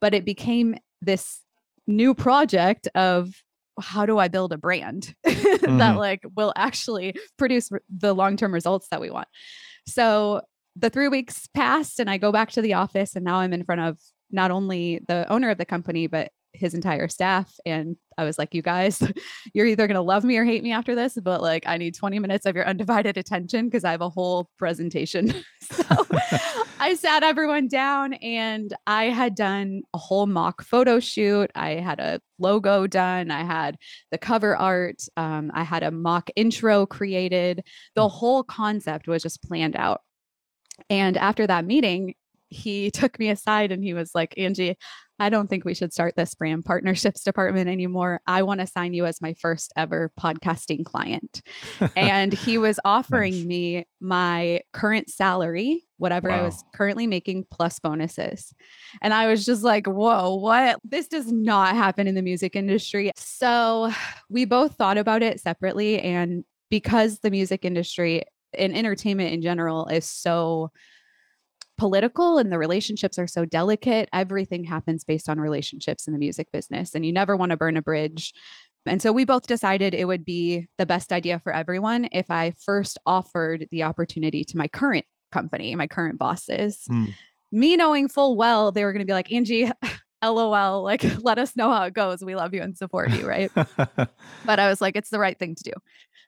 but 0.00 0.14
it 0.14 0.24
became 0.24 0.76
this 1.00 1.40
new 1.86 2.14
project 2.14 2.88
of 2.94 3.34
how 3.80 4.06
do 4.06 4.18
I 4.18 4.28
build 4.28 4.52
a 4.52 4.58
brand 4.58 5.14
mm-hmm. 5.26 5.78
that 5.78 5.96
like 5.96 6.24
will 6.36 6.52
actually 6.56 7.14
produce 7.38 7.70
the 7.88 8.14
long-term 8.14 8.52
results 8.52 8.88
that 8.90 9.00
we 9.00 9.10
want. 9.10 9.28
So 9.86 10.42
the 10.76 10.90
3 10.90 11.08
weeks 11.08 11.48
passed 11.54 11.98
and 11.98 12.10
I 12.10 12.18
go 12.18 12.32
back 12.32 12.50
to 12.52 12.62
the 12.62 12.74
office 12.74 13.16
and 13.16 13.24
now 13.24 13.36
I'm 13.36 13.52
in 13.52 13.64
front 13.64 13.80
of 13.80 13.98
not 14.30 14.50
only 14.50 15.00
the 15.08 15.26
owner 15.30 15.50
of 15.50 15.58
the 15.58 15.64
company 15.64 16.06
but 16.06 16.30
his 16.52 16.74
entire 16.74 17.08
staff 17.08 17.52
and 17.64 17.96
I 18.18 18.24
was 18.24 18.38
like 18.38 18.54
you 18.54 18.62
guys 18.62 19.02
you're 19.54 19.66
either 19.66 19.86
going 19.86 19.94
to 19.94 20.00
love 20.02 20.24
me 20.24 20.36
or 20.36 20.44
hate 20.44 20.62
me 20.62 20.72
after 20.72 20.94
this 20.94 21.16
but 21.22 21.40
like 21.40 21.64
I 21.66 21.78
need 21.78 21.94
20 21.94 22.18
minutes 22.18 22.46
of 22.46 22.56
your 22.56 22.66
undivided 22.66 23.16
attention 23.16 23.66
because 23.66 23.84
I 23.84 23.92
have 23.92 24.00
a 24.00 24.08
whole 24.08 24.50
presentation. 24.58 25.32
so 25.62 25.84
I 26.80 26.94
sat 26.94 27.22
everyone 27.22 27.68
down 27.68 28.14
and 28.14 28.74
I 28.86 29.04
had 29.04 29.34
done 29.34 29.82
a 29.92 29.98
whole 29.98 30.26
mock 30.26 30.62
photo 30.62 30.98
shoot. 30.98 31.50
I 31.54 31.74
had 31.74 32.00
a 32.00 32.20
logo 32.38 32.86
done. 32.86 33.30
I 33.30 33.44
had 33.44 33.76
the 34.10 34.18
cover 34.18 34.56
art. 34.56 35.02
Um, 35.16 35.50
I 35.52 35.62
had 35.62 35.82
a 35.82 35.90
mock 35.90 36.30
intro 36.36 36.86
created. 36.86 37.64
The 37.94 38.02
mm. 38.02 38.10
whole 38.10 38.42
concept 38.42 39.08
was 39.08 39.22
just 39.22 39.42
planned 39.42 39.76
out. 39.76 40.00
And 40.88 41.18
after 41.18 41.46
that 41.46 41.66
meeting, 41.66 42.14
he 42.48 42.90
took 42.90 43.18
me 43.18 43.28
aside 43.28 43.72
and 43.72 43.84
he 43.84 43.94
was 43.94 44.12
like, 44.14 44.34
Angie, 44.36 44.76
I 45.20 45.28
don't 45.28 45.48
think 45.48 45.66
we 45.66 45.74
should 45.74 45.92
start 45.92 46.16
this 46.16 46.34
brand 46.34 46.64
partnerships 46.64 47.22
department 47.24 47.68
anymore. 47.68 48.22
I 48.26 48.42
want 48.42 48.60
to 48.60 48.66
sign 48.66 48.94
you 48.94 49.04
as 49.04 49.20
my 49.20 49.34
first 49.34 49.70
ever 49.76 50.10
podcasting 50.18 50.84
client. 50.84 51.42
and 51.96 52.32
he 52.32 52.56
was 52.56 52.80
offering 52.84 53.34
nice. 53.34 53.44
me 53.44 53.86
my 54.00 54.62
current 54.72 55.10
salary, 55.10 55.84
whatever 55.98 56.30
wow. 56.30 56.38
I 56.38 56.42
was 56.42 56.64
currently 56.74 57.06
making, 57.06 57.44
plus 57.50 57.78
bonuses. 57.78 58.54
And 59.02 59.12
I 59.12 59.28
was 59.28 59.44
just 59.44 59.62
like, 59.62 59.86
whoa, 59.86 60.36
what? 60.36 60.80
This 60.82 61.06
does 61.06 61.30
not 61.30 61.76
happen 61.76 62.06
in 62.06 62.14
the 62.14 62.22
music 62.22 62.56
industry. 62.56 63.12
So 63.16 63.92
we 64.30 64.46
both 64.46 64.76
thought 64.76 64.96
about 64.96 65.22
it 65.22 65.38
separately. 65.38 66.00
And 66.00 66.44
because 66.70 67.18
the 67.18 67.30
music 67.30 67.66
industry 67.66 68.22
and 68.56 68.74
entertainment 68.74 69.34
in 69.34 69.42
general 69.42 69.86
is 69.88 70.06
so 70.06 70.70
political 71.80 72.36
and 72.36 72.52
the 72.52 72.58
relationships 72.58 73.18
are 73.18 73.26
so 73.26 73.46
delicate. 73.46 74.06
Everything 74.12 74.64
happens 74.64 75.02
based 75.02 75.30
on 75.30 75.40
relationships 75.40 76.06
in 76.06 76.12
the 76.12 76.18
music 76.18 76.52
business, 76.52 76.94
and 76.94 77.06
you 77.06 77.12
never 77.12 77.38
want 77.38 77.50
to 77.50 77.56
burn 77.56 77.78
a 77.78 77.80
bridge. 77.80 78.34
And 78.84 79.00
so 79.00 79.12
we 79.12 79.24
both 79.24 79.46
decided 79.46 79.94
it 79.94 80.04
would 80.04 80.22
be 80.22 80.68
the 80.76 80.84
best 80.84 81.10
idea 81.10 81.38
for 81.38 81.54
everyone 81.54 82.06
if 82.12 82.30
I 82.30 82.52
first 82.62 82.98
offered 83.06 83.66
the 83.70 83.82
opportunity 83.82 84.44
to 84.44 84.58
my 84.58 84.68
current 84.68 85.06
company, 85.32 85.74
my 85.74 85.86
current 85.86 86.18
bosses. 86.18 86.82
Mm. 86.90 87.14
Me 87.50 87.76
knowing 87.76 88.08
full 88.08 88.36
well 88.36 88.72
they 88.72 88.84
were 88.84 88.92
going 88.92 89.00
to 89.00 89.10
be 89.10 89.14
like, 89.14 89.32
Angie, 89.32 89.70
LOL, 90.22 90.82
like 90.82 91.02
let 91.22 91.38
us 91.38 91.56
know 91.56 91.72
how 91.72 91.84
it 91.84 91.94
goes. 91.94 92.22
We 92.22 92.36
love 92.36 92.52
you 92.52 92.60
and 92.60 92.76
support 92.76 93.10
you, 93.12 93.26
right? 93.26 93.50
but 93.54 94.58
I 94.58 94.68
was 94.68 94.82
like, 94.82 94.96
it's 94.96 95.10
the 95.10 95.18
right 95.18 95.38
thing 95.38 95.54
to 95.54 95.62
do. 95.64 95.72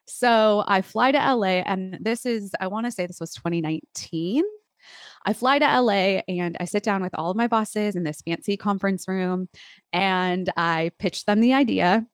So 0.07 0.65
I 0.67 0.81
fly 0.81 1.13
to 1.13 1.19
LA, 1.19 1.61
and 1.67 1.99
this 2.01 2.25
is, 2.25 2.53
I 2.59 2.69
want 2.69 2.87
to 2.87 2.91
say 2.91 3.07
this 3.07 3.21
was 3.21 3.35
2019. 3.35 4.45
I 5.25 5.33
fly 5.33 5.59
to 5.59 5.81
LA 5.81 6.21
and 6.29 6.57
I 6.59 6.65
sit 6.65 6.83
down 6.83 7.03
with 7.03 7.15
all 7.15 7.31
of 7.31 7.37
my 7.37 7.47
bosses 7.47 7.97
in 7.97 8.03
this 8.03 8.23
fancy 8.23 8.57
conference 8.57 9.07
room 9.07 9.49
and 9.93 10.51
I 10.57 10.91
pitch 10.99 11.25
them 11.25 11.41
the 11.41 11.55
idea. 11.55 12.07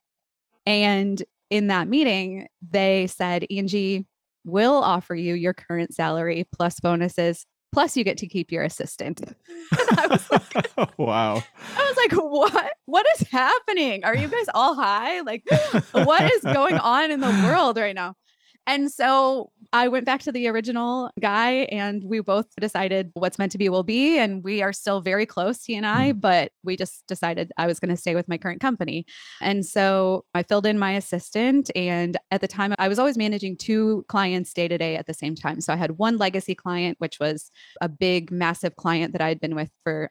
And 0.66 1.22
in 1.50 1.68
that 1.68 1.88
meeting, 1.88 2.48
they 2.68 3.06
said, 3.06 3.46
Angie, 3.50 4.06
we'll 4.44 4.82
offer 4.82 5.14
you 5.14 5.34
your 5.34 5.54
current 5.54 5.94
salary 5.94 6.46
plus 6.52 6.80
bonuses 6.80 7.46
plus 7.72 7.96
you 7.96 8.04
get 8.04 8.16
to 8.18 8.26
keep 8.26 8.50
your 8.50 8.64
assistant. 8.64 9.22
I 9.72 10.06
was 10.08 10.30
like, 10.30 10.70
wow. 10.98 11.42
I 11.76 11.94
was 11.94 11.96
like, 11.96 12.12
what? 12.22 12.72
What 12.86 13.06
is 13.14 13.28
happening? 13.28 14.04
Are 14.04 14.16
you 14.16 14.28
guys 14.28 14.46
all 14.54 14.74
high? 14.74 15.20
Like, 15.20 15.44
what 15.92 16.32
is 16.32 16.42
going 16.42 16.78
on 16.78 17.10
in 17.10 17.20
the 17.20 17.28
world 17.44 17.76
right 17.76 17.94
now? 17.94 18.14
And 18.68 18.92
so 18.92 19.50
I 19.72 19.88
went 19.88 20.04
back 20.04 20.20
to 20.24 20.32
the 20.32 20.46
original 20.46 21.10
guy 21.20 21.66
and 21.72 22.04
we 22.04 22.20
both 22.20 22.54
decided 22.60 23.10
what's 23.14 23.38
meant 23.38 23.52
to 23.52 23.58
be 23.58 23.70
will 23.70 23.82
be. 23.82 24.18
And 24.18 24.44
we 24.44 24.60
are 24.60 24.74
still 24.74 25.00
very 25.00 25.24
close, 25.24 25.64
he 25.64 25.74
and 25.74 25.86
I, 25.86 26.12
mm. 26.12 26.20
but 26.20 26.52
we 26.62 26.76
just 26.76 27.06
decided 27.06 27.50
I 27.56 27.66
was 27.66 27.80
going 27.80 27.88
to 27.88 27.96
stay 27.96 28.14
with 28.14 28.28
my 28.28 28.36
current 28.36 28.60
company. 28.60 29.06
And 29.40 29.64
so 29.64 30.26
I 30.34 30.42
filled 30.42 30.66
in 30.66 30.78
my 30.78 30.92
assistant. 30.92 31.70
And 31.74 32.18
at 32.30 32.42
the 32.42 32.48
time, 32.48 32.74
I 32.78 32.88
was 32.88 32.98
always 32.98 33.16
managing 33.16 33.56
two 33.56 34.04
clients 34.08 34.52
day 34.52 34.68
to 34.68 34.76
day 34.76 34.96
at 34.96 35.06
the 35.06 35.14
same 35.14 35.34
time. 35.34 35.62
So 35.62 35.72
I 35.72 35.76
had 35.76 35.92
one 35.92 36.18
legacy 36.18 36.54
client, 36.54 36.98
which 37.00 37.18
was 37.18 37.50
a 37.80 37.88
big, 37.88 38.30
massive 38.30 38.76
client 38.76 39.12
that 39.12 39.22
I 39.22 39.28
had 39.28 39.40
been 39.40 39.54
with 39.54 39.70
for 39.82 40.10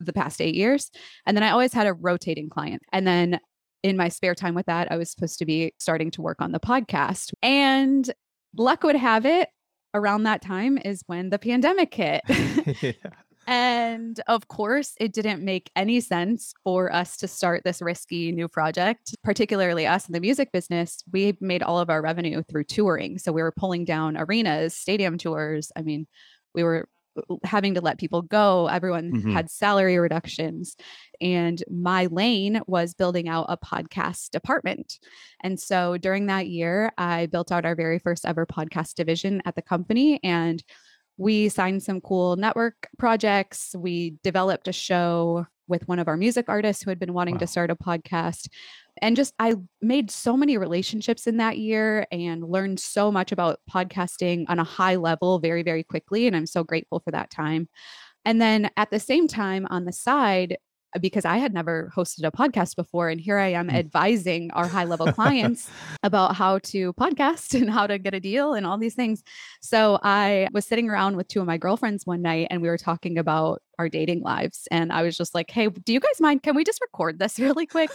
the 0.00 0.12
past 0.12 0.40
eight 0.40 0.56
years. 0.56 0.90
And 1.24 1.36
then 1.36 1.44
I 1.44 1.50
always 1.50 1.72
had 1.72 1.86
a 1.86 1.92
rotating 1.92 2.50
client. 2.50 2.82
And 2.92 3.06
then 3.06 3.38
in 3.82 3.96
my 3.96 4.08
spare 4.08 4.34
time 4.34 4.54
with 4.54 4.66
that, 4.66 4.90
I 4.90 4.96
was 4.96 5.10
supposed 5.10 5.38
to 5.38 5.46
be 5.46 5.72
starting 5.78 6.10
to 6.12 6.22
work 6.22 6.40
on 6.40 6.52
the 6.52 6.60
podcast. 6.60 7.32
And 7.42 8.10
luck 8.56 8.82
would 8.84 8.96
have 8.96 9.26
it, 9.26 9.48
around 9.94 10.22
that 10.24 10.42
time 10.42 10.78
is 10.78 11.02
when 11.06 11.30
the 11.30 11.38
pandemic 11.38 11.94
hit. 11.94 12.22
yeah. 12.82 12.92
And 13.48 14.20
of 14.28 14.46
course, 14.46 14.94
it 15.00 15.12
didn't 15.12 15.44
make 15.44 15.68
any 15.74 15.98
sense 15.98 16.54
for 16.62 16.92
us 16.92 17.16
to 17.16 17.26
start 17.26 17.64
this 17.64 17.82
risky 17.82 18.30
new 18.30 18.46
project, 18.46 19.16
particularly 19.24 19.84
us 19.84 20.06
in 20.06 20.12
the 20.12 20.20
music 20.20 20.52
business. 20.52 21.02
We 21.12 21.36
made 21.40 21.60
all 21.60 21.80
of 21.80 21.90
our 21.90 22.00
revenue 22.00 22.44
through 22.44 22.64
touring. 22.64 23.18
So 23.18 23.32
we 23.32 23.42
were 23.42 23.50
pulling 23.50 23.84
down 23.84 24.16
arenas, 24.16 24.74
stadium 24.74 25.18
tours. 25.18 25.72
I 25.74 25.82
mean, 25.82 26.06
we 26.54 26.62
were 26.62 26.88
having 27.44 27.74
to 27.74 27.80
let 27.80 27.98
people 27.98 28.22
go. 28.22 28.68
Everyone 28.68 29.12
mm-hmm. 29.12 29.32
had 29.32 29.50
salary 29.50 29.98
reductions. 29.98 30.76
And 31.20 31.62
my 31.70 32.06
lane 32.06 32.60
was 32.66 32.94
building 32.94 33.28
out 33.28 33.46
a 33.48 33.56
podcast 33.56 34.30
department. 34.30 34.98
And 35.42 35.58
so 35.58 35.98
during 35.98 36.26
that 36.26 36.48
year, 36.48 36.92
I 36.98 37.26
built 37.26 37.52
out 37.52 37.64
our 37.64 37.74
very 37.74 37.98
first 37.98 38.24
ever 38.24 38.46
podcast 38.46 38.94
division 38.94 39.42
at 39.44 39.54
the 39.54 39.62
company. 39.62 40.20
And 40.22 40.62
we 41.16 41.48
signed 41.48 41.82
some 41.82 42.00
cool 42.00 42.36
network 42.36 42.88
projects. 42.98 43.74
We 43.76 44.16
developed 44.22 44.68
a 44.68 44.72
show 44.72 45.46
with 45.72 45.88
one 45.88 45.98
of 45.98 46.06
our 46.06 46.16
music 46.16 46.44
artists 46.48 46.84
who 46.84 46.90
had 46.90 47.00
been 47.00 47.14
wanting 47.14 47.34
wow. 47.34 47.40
to 47.40 47.46
start 47.48 47.70
a 47.70 47.74
podcast. 47.74 48.48
And 49.00 49.16
just, 49.16 49.34
I 49.38 49.54
made 49.80 50.10
so 50.10 50.36
many 50.36 50.58
relationships 50.58 51.26
in 51.26 51.38
that 51.38 51.58
year 51.58 52.06
and 52.12 52.44
learned 52.44 52.78
so 52.78 53.10
much 53.10 53.32
about 53.32 53.58
podcasting 53.68 54.44
on 54.48 54.58
a 54.58 54.64
high 54.64 54.96
level 54.96 55.38
very, 55.40 55.62
very 55.62 55.82
quickly. 55.82 56.26
And 56.26 56.36
I'm 56.36 56.46
so 56.46 56.62
grateful 56.62 57.00
for 57.00 57.10
that 57.10 57.30
time. 57.30 57.68
And 58.24 58.40
then 58.40 58.70
at 58.76 58.90
the 58.90 59.00
same 59.00 59.26
time, 59.26 59.66
on 59.70 59.86
the 59.86 59.92
side, 59.92 60.58
because 61.00 61.24
I 61.24 61.38
had 61.38 61.54
never 61.54 61.92
hosted 61.96 62.26
a 62.26 62.30
podcast 62.30 62.76
before. 62.76 63.08
And 63.08 63.20
here 63.20 63.38
I 63.38 63.48
am 63.48 63.68
mm. 63.68 63.74
advising 63.74 64.50
our 64.52 64.66
high 64.66 64.84
level 64.84 65.12
clients 65.12 65.70
about 66.02 66.36
how 66.36 66.58
to 66.58 66.92
podcast 66.94 67.54
and 67.60 67.70
how 67.70 67.86
to 67.86 67.98
get 67.98 68.14
a 68.14 68.20
deal 68.20 68.54
and 68.54 68.66
all 68.66 68.78
these 68.78 68.94
things. 68.94 69.22
So 69.60 69.98
I 70.02 70.48
was 70.52 70.66
sitting 70.66 70.88
around 70.88 71.16
with 71.16 71.28
two 71.28 71.40
of 71.40 71.46
my 71.46 71.56
girlfriends 71.56 72.06
one 72.06 72.22
night 72.22 72.48
and 72.50 72.60
we 72.62 72.68
were 72.68 72.78
talking 72.78 73.18
about 73.18 73.62
our 73.78 73.88
dating 73.88 74.22
lives. 74.22 74.68
And 74.70 74.92
I 74.92 75.02
was 75.02 75.16
just 75.16 75.34
like, 75.34 75.50
hey, 75.50 75.68
do 75.68 75.92
you 75.92 76.00
guys 76.00 76.20
mind? 76.20 76.42
Can 76.42 76.54
we 76.54 76.64
just 76.64 76.80
record 76.80 77.18
this 77.18 77.38
really 77.38 77.66
quick? 77.66 77.90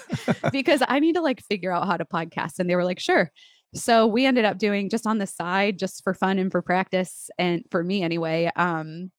because 0.51 0.81
I 0.87 0.99
need 0.99 1.13
to 1.13 1.21
like 1.21 1.41
figure 1.43 1.71
out 1.71 1.87
how 1.87 1.97
to 1.97 2.05
podcast. 2.05 2.59
And 2.59 2.69
they 2.69 2.75
were 2.75 2.85
like, 2.85 2.99
sure. 2.99 3.31
So 3.73 4.07
we 4.07 4.25
ended 4.25 4.45
up 4.45 4.57
doing 4.57 4.89
just 4.89 5.05
on 5.05 5.17
the 5.17 5.27
side, 5.27 5.77
just 5.77 6.03
for 6.03 6.13
fun 6.13 6.39
and 6.39 6.51
for 6.51 6.61
practice, 6.61 7.29
and 7.37 7.63
for 7.69 7.83
me 7.83 8.01
anyway, 8.01 8.49
um, 8.55 9.11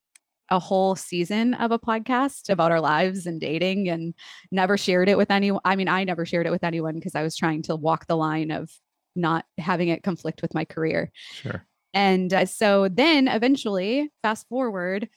a 0.50 0.59
whole 0.59 0.97
season 0.97 1.55
of 1.55 1.71
a 1.71 1.78
podcast 1.78 2.49
about 2.50 2.73
our 2.73 2.81
lives 2.81 3.26
and 3.26 3.40
dating 3.40 3.88
and 3.88 4.14
never 4.50 4.76
shared 4.76 5.09
it 5.09 5.19
with 5.19 5.31
anyone. 5.31 5.61
I 5.64 5.76
mean, 5.76 5.88
I 5.88 6.05
never 6.05 6.25
shared 6.25 6.47
it 6.47 6.50
with 6.50 6.64
anyone 6.64 6.95
because 6.95 7.14
I 7.14 7.23
was 7.23 7.37
trying 7.37 7.62
to 7.62 7.76
walk 7.76 8.07
the 8.07 8.17
line 8.17 8.50
of 8.50 8.71
not 9.14 9.45
having 9.59 9.88
it 9.88 10.02
conflict 10.02 10.43
with 10.43 10.55
my 10.55 10.64
career. 10.64 11.11
Sure. 11.33 11.67
And 11.95 12.33
uh, 12.33 12.47
so 12.47 12.88
then 12.88 13.28
eventually, 13.28 14.11
fast 14.23 14.49
forward, 14.49 15.09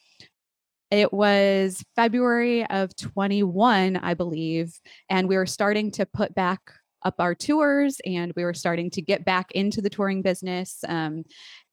it 0.90 1.14
was 1.14 1.84
February 1.96 2.66
of 2.66 2.96
21, 2.98 3.98
I 3.98 4.14
believe, 4.14 4.78
and 5.10 5.30
we 5.30 5.38
were 5.38 5.46
starting 5.46 5.92
to 5.92 6.06
put 6.06 6.36
back 6.36 6.60
up 7.04 7.16
our 7.20 7.36
tours 7.36 8.00
and 8.06 8.34
we 8.36 8.44
were 8.44 8.54
starting 8.54 8.90
to 8.92 9.02
get 9.02 9.26
back 9.26 9.52
into 9.52 9.82
the 9.82 9.90
touring 9.90 10.22
business. 10.22 10.84
Um, 10.88 11.24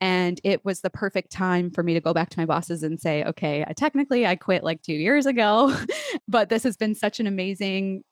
and 0.00 0.40
it 0.44 0.64
was 0.64 0.80
the 0.80 0.90
perfect 0.90 1.32
time 1.32 1.70
for 1.70 1.82
me 1.82 1.94
to 1.94 2.00
go 2.00 2.14
back 2.14 2.30
to 2.30 2.38
my 2.38 2.46
bosses 2.46 2.82
and 2.82 3.00
say, 3.00 3.24
okay, 3.24 3.64
I, 3.66 3.72
technically 3.72 4.26
I 4.26 4.36
quit 4.36 4.64
like 4.64 4.82
two 4.82 4.94
years 4.94 5.26
ago, 5.26 5.76
but 6.28 6.48
this 6.48 6.62
has 6.62 6.76
been 6.76 6.94
such 6.94 7.20
an 7.20 7.26
amazing 7.26 8.04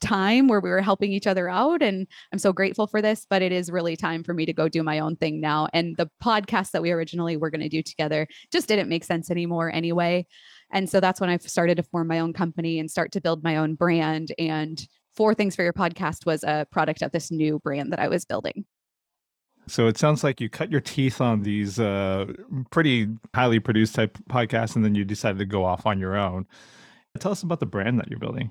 time 0.00 0.48
where 0.48 0.60
we 0.60 0.68
were 0.68 0.82
helping 0.82 1.12
each 1.12 1.28
other 1.28 1.48
out 1.48 1.80
and 1.80 2.08
I'm 2.32 2.38
so 2.40 2.52
grateful 2.52 2.88
for 2.88 3.00
this 3.00 3.24
but 3.30 3.40
it 3.40 3.52
is 3.52 3.70
really 3.70 3.96
time 3.96 4.24
for 4.24 4.34
me 4.34 4.44
to 4.46 4.52
go 4.52 4.68
do 4.68 4.82
my 4.82 4.98
own 4.98 5.14
thing 5.14 5.40
now 5.40 5.68
and 5.72 5.96
the 5.96 6.10
podcast 6.20 6.72
that 6.72 6.82
we 6.82 6.90
originally 6.90 7.36
were 7.36 7.50
going 7.50 7.60
to 7.60 7.68
do 7.68 7.82
together 7.82 8.26
just 8.50 8.66
didn't 8.66 8.88
make 8.88 9.04
sense 9.04 9.30
anymore 9.30 9.72
anyway 9.72 10.26
and 10.72 10.90
so 10.90 10.98
that's 11.00 11.20
when 11.20 11.30
I 11.30 11.36
started 11.36 11.76
to 11.76 11.82
form 11.84 12.08
my 12.08 12.18
own 12.18 12.32
company 12.32 12.80
and 12.80 12.90
start 12.90 13.12
to 13.12 13.20
build 13.20 13.44
my 13.44 13.56
own 13.58 13.74
brand 13.74 14.32
and 14.38 14.84
Four 15.14 15.34
Things 15.34 15.54
for 15.54 15.62
Your 15.62 15.72
Podcast 15.72 16.26
was 16.26 16.42
a 16.42 16.66
product 16.70 17.02
of 17.02 17.12
this 17.12 17.30
new 17.30 17.58
brand 17.58 17.92
that 17.92 18.00
I 18.00 18.08
was 18.08 18.24
building. 18.24 18.64
So 19.68 19.86
it 19.86 19.96
sounds 19.96 20.24
like 20.24 20.40
you 20.40 20.48
cut 20.48 20.72
your 20.72 20.80
teeth 20.80 21.20
on 21.20 21.42
these 21.42 21.78
uh, 21.78 22.26
pretty 22.70 23.08
highly 23.34 23.60
produced 23.60 23.94
type 23.94 24.18
podcasts, 24.28 24.74
and 24.74 24.84
then 24.84 24.94
you 24.94 25.04
decided 25.04 25.38
to 25.38 25.46
go 25.46 25.64
off 25.64 25.86
on 25.86 26.00
your 26.00 26.16
own. 26.16 26.46
Tell 27.18 27.32
us 27.32 27.42
about 27.42 27.60
the 27.60 27.66
brand 27.66 28.00
that 28.00 28.08
you're 28.08 28.18
building. 28.18 28.50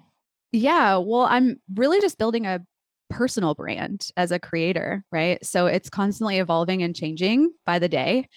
Yeah, 0.52 0.98
well, 0.98 1.24
I'm 1.24 1.60
really 1.74 2.00
just 2.00 2.18
building 2.18 2.46
a 2.46 2.62
personal 3.10 3.56
brand 3.56 4.08
as 4.16 4.32
a 4.32 4.40
creator, 4.40 5.04
right? 5.12 5.44
So 5.46 5.66
it's 5.66 5.90
constantly 5.90 6.38
evolving 6.38 6.82
and 6.84 6.96
changing 6.96 7.52
by 7.66 7.80
the 7.80 7.90
day. 7.90 8.28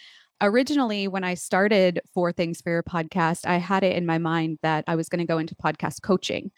Originally, 0.40 1.06
when 1.06 1.22
I 1.22 1.34
started 1.34 2.00
Four 2.12 2.32
Things 2.32 2.60
for 2.60 2.70
Your 2.70 2.82
Podcast, 2.82 3.46
I 3.46 3.58
had 3.58 3.84
it 3.84 3.96
in 3.96 4.04
my 4.04 4.18
mind 4.18 4.58
that 4.62 4.84
I 4.88 4.96
was 4.96 5.08
going 5.08 5.20
to 5.20 5.30
go 5.32 5.38
into 5.38 5.54
podcast 5.54 6.02
coaching. 6.02 6.50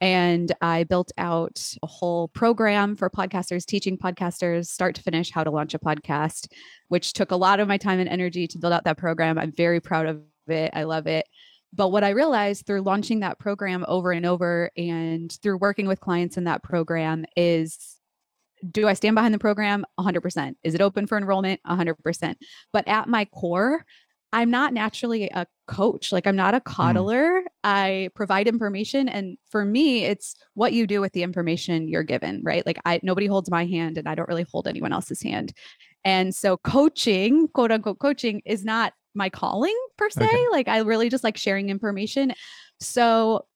And 0.00 0.52
I 0.62 0.84
built 0.84 1.12
out 1.18 1.62
a 1.82 1.86
whole 1.86 2.28
program 2.28 2.96
for 2.96 3.10
podcasters, 3.10 3.66
teaching 3.66 3.98
podcasters 3.98 4.66
start 4.66 4.94
to 4.94 5.02
finish 5.02 5.30
how 5.30 5.44
to 5.44 5.50
launch 5.50 5.74
a 5.74 5.78
podcast, 5.78 6.48
which 6.88 7.12
took 7.12 7.30
a 7.30 7.36
lot 7.36 7.60
of 7.60 7.68
my 7.68 7.76
time 7.76 8.00
and 8.00 8.08
energy 8.08 8.46
to 8.46 8.58
build 8.58 8.72
out 8.72 8.84
that 8.84 8.96
program. 8.96 9.38
I'm 9.38 9.52
very 9.52 9.80
proud 9.80 10.06
of 10.06 10.22
it. 10.48 10.70
I 10.72 10.84
love 10.84 11.06
it. 11.06 11.26
But 11.72 11.88
what 11.88 12.02
I 12.02 12.10
realized 12.10 12.66
through 12.66 12.82
launching 12.82 13.20
that 13.20 13.38
program 13.38 13.84
over 13.86 14.10
and 14.10 14.26
over 14.26 14.70
and 14.76 15.30
through 15.42 15.58
working 15.58 15.86
with 15.86 16.00
clients 16.00 16.36
in 16.36 16.44
that 16.44 16.62
program 16.62 17.24
is 17.36 17.96
do 18.70 18.88
I 18.88 18.94
stand 18.94 19.14
behind 19.14 19.32
the 19.32 19.38
program? 19.38 19.86
100%. 19.98 20.54
Is 20.62 20.74
it 20.74 20.80
open 20.80 21.06
for 21.06 21.16
enrollment? 21.16 21.60
100%. 21.66 22.34
But 22.72 22.88
at 22.88 23.08
my 23.08 23.24
core, 23.26 23.84
I'm 24.32 24.50
not 24.50 24.72
naturally 24.72 25.28
a 25.34 25.46
coach. 25.66 26.12
Like 26.12 26.26
I'm 26.26 26.36
not 26.36 26.54
a 26.54 26.60
mm. 26.60 26.64
coddler. 26.64 27.40
Mm. 27.40 27.44
I 27.64 28.10
provide 28.14 28.48
information 28.48 29.08
and 29.08 29.36
for 29.50 29.64
me 29.64 30.04
it's 30.04 30.34
what 30.54 30.72
you 30.72 30.86
do 30.86 31.00
with 31.00 31.12
the 31.12 31.22
information 31.22 31.88
you're 31.88 32.02
given, 32.02 32.40
right? 32.44 32.64
Like 32.64 32.78
I 32.84 33.00
nobody 33.02 33.26
holds 33.26 33.50
my 33.50 33.66
hand 33.66 33.98
and 33.98 34.08
I 34.08 34.14
don't 34.14 34.28
really 34.28 34.46
hold 34.50 34.66
anyone 34.68 34.92
else's 34.92 35.22
hand. 35.22 35.52
And 36.04 36.34
so 36.34 36.56
coaching, 36.58 37.48
quote 37.48 37.72
unquote 37.72 37.98
coaching 37.98 38.42
is 38.44 38.64
not 38.64 38.92
my 39.14 39.28
calling 39.28 39.76
per 39.98 40.08
se. 40.10 40.24
Okay. 40.24 40.46
Like 40.50 40.68
I 40.68 40.78
really 40.78 41.08
just 41.08 41.24
like 41.24 41.36
sharing 41.36 41.68
information. 41.68 42.32
So 42.80 43.46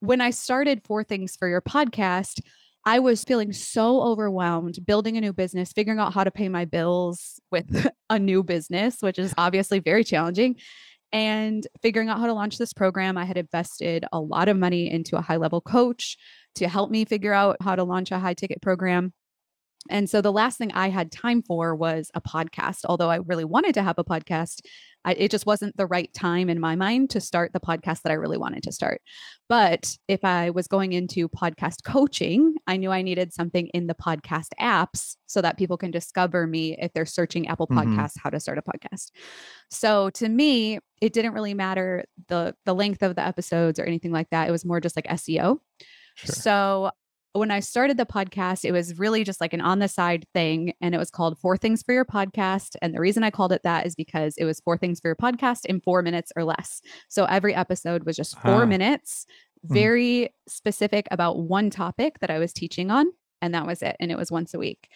when 0.00 0.20
I 0.20 0.30
started 0.30 0.82
Four 0.84 1.04
Things 1.04 1.36
for 1.36 1.48
Your 1.48 1.60
podcast, 1.60 2.40
I 2.84 2.98
was 2.98 3.24
feeling 3.24 3.52
so 3.52 4.02
overwhelmed 4.02 4.84
building 4.86 5.16
a 5.16 5.20
new 5.20 5.32
business, 5.32 5.72
figuring 5.72 5.98
out 5.98 6.14
how 6.14 6.24
to 6.24 6.30
pay 6.30 6.48
my 6.48 6.64
bills 6.64 7.38
with 7.50 7.86
a 8.10 8.18
new 8.18 8.42
business, 8.42 8.96
which 9.00 9.18
is 9.18 9.34
obviously 9.36 9.80
very 9.80 10.02
challenging, 10.02 10.56
and 11.12 11.66
figuring 11.82 12.08
out 12.08 12.18
how 12.18 12.26
to 12.26 12.32
launch 12.32 12.56
this 12.56 12.72
program. 12.72 13.18
I 13.18 13.24
had 13.24 13.36
invested 13.36 14.04
a 14.12 14.20
lot 14.20 14.48
of 14.48 14.56
money 14.56 14.90
into 14.90 15.16
a 15.16 15.20
high 15.20 15.36
level 15.36 15.60
coach 15.60 16.16
to 16.54 16.68
help 16.68 16.90
me 16.90 17.04
figure 17.04 17.32
out 17.32 17.56
how 17.60 17.76
to 17.76 17.84
launch 17.84 18.10
a 18.12 18.18
high 18.18 18.34
ticket 18.34 18.62
program. 18.62 19.12
And 19.88 20.10
so 20.10 20.20
the 20.20 20.32
last 20.32 20.58
thing 20.58 20.72
I 20.72 20.90
had 20.90 21.10
time 21.10 21.42
for 21.42 21.74
was 21.74 22.10
a 22.14 22.20
podcast. 22.20 22.80
Although 22.84 23.10
I 23.10 23.16
really 23.16 23.44
wanted 23.44 23.74
to 23.74 23.82
have 23.82 23.98
a 23.98 24.04
podcast, 24.04 24.60
I, 25.04 25.14
it 25.14 25.30
just 25.30 25.46
wasn't 25.46 25.76
the 25.78 25.86
right 25.86 26.12
time 26.12 26.50
in 26.50 26.60
my 26.60 26.76
mind 26.76 27.08
to 27.10 27.20
start 27.20 27.52
the 27.54 27.60
podcast 27.60 28.02
that 28.02 28.10
I 28.10 28.14
really 28.14 28.36
wanted 28.36 28.62
to 28.64 28.72
start. 28.72 29.00
But 29.48 29.96
if 30.06 30.22
I 30.22 30.50
was 30.50 30.68
going 30.68 30.92
into 30.92 31.28
podcast 31.30 31.82
coaching, 31.84 32.56
I 32.66 32.76
knew 32.76 32.90
I 32.90 33.00
needed 33.00 33.32
something 33.32 33.68
in 33.68 33.86
the 33.86 33.94
podcast 33.94 34.48
apps 34.60 35.16
so 35.26 35.40
that 35.40 35.56
people 35.56 35.78
can 35.78 35.90
discover 35.90 36.46
me 36.46 36.76
if 36.78 36.92
they're 36.92 37.06
searching 37.06 37.48
Apple 37.48 37.66
mm-hmm. 37.66 37.78
Podcasts, 37.78 38.10
mm-hmm. 38.10 38.24
how 38.24 38.30
to 38.30 38.40
start 38.40 38.58
a 38.58 38.62
podcast. 38.62 39.10
So 39.70 40.10
to 40.10 40.28
me, 40.28 40.80
it 41.00 41.14
didn't 41.14 41.32
really 41.32 41.54
matter 41.54 42.04
the 42.28 42.54
the 42.66 42.74
length 42.74 43.02
of 43.02 43.16
the 43.16 43.26
episodes 43.26 43.78
or 43.78 43.84
anything 43.84 44.12
like 44.12 44.28
that. 44.30 44.48
It 44.48 44.52
was 44.52 44.66
more 44.66 44.80
just 44.80 44.96
like 44.96 45.06
SEO. 45.06 45.58
Sure. 46.16 46.34
So 46.34 46.90
when 47.32 47.50
I 47.50 47.60
started 47.60 47.96
the 47.96 48.06
podcast, 48.06 48.64
it 48.64 48.72
was 48.72 48.98
really 48.98 49.22
just 49.22 49.40
like 49.40 49.52
an 49.52 49.60
on 49.60 49.78
the 49.78 49.88
side 49.88 50.26
thing. 50.34 50.72
And 50.80 50.94
it 50.94 50.98
was 50.98 51.10
called 51.10 51.38
Four 51.38 51.56
Things 51.56 51.82
for 51.82 51.92
Your 51.92 52.04
Podcast. 52.04 52.74
And 52.82 52.94
the 52.94 53.00
reason 53.00 53.22
I 53.22 53.30
called 53.30 53.52
it 53.52 53.62
that 53.62 53.86
is 53.86 53.94
because 53.94 54.34
it 54.36 54.44
was 54.44 54.60
four 54.60 54.76
things 54.76 55.00
for 55.00 55.08
your 55.08 55.16
podcast 55.16 55.64
in 55.66 55.80
four 55.80 56.02
minutes 56.02 56.32
or 56.34 56.44
less. 56.44 56.80
So 57.08 57.24
every 57.26 57.54
episode 57.54 58.04
was 58.04 58.16
just 58.16 58.38
four 58.40 58.66
minutes, 58.66 59.26
hmm. 59.66 59.74
very 59.74 60.12
mm. 60.12 60.28
specific 60.48 61.06
about 61.10 61.38
one 61.38 61.70
topic 61.70 62.18
that 62.20 62.30
I 62.30 62.38
was 62.38 62.52
teaching 62.52 62.90
on. 62.90 63.06
And 63.40 63.54
that 63.54 63.66
was 63.66 63.80
it. 63.82 63.96
And 64.00 64.10
it 64.10 64.18
was 64.18 64.32
once 64.32 64.52
a 64.52 64.58
week. 64.58 64.88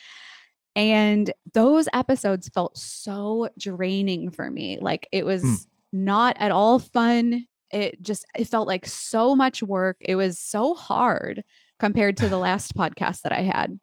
And 0.77 1.33
those 1.53 1.89
episodes 1.93 2.49
felt 2.49 2.77
so 2.77 3.49
draining 3.57 4.33
for 4.33 4.51
me. 4.51 4.79
Like 4.81 5.09
it 5.13 5.25
was 5.25 5.45
mm. 5.45 5.67
not 5.93 6.37
at 6.41 6.51
all 6.51 6.81
fun. 6.81 7.47
It 7.71 8.03
just, 8.03 8.27
it 8.37 8.49
felt 8.49 8.67
like 8.67 8.87
so 8.87 9.37
much 9.37 9.63
work. 9.63 9.99
It 10.01 10.17
was 10.17 10.41
so 10.41 10.75
hard 10.75 11.45
compared 11.79 12.17
to 12.19 12.29
the 12.29 12.39
last 12.39 12.75
podcast 12.77 13.23
that 13.23 13.33
I 13.33 13.43
had. 13.43 13.79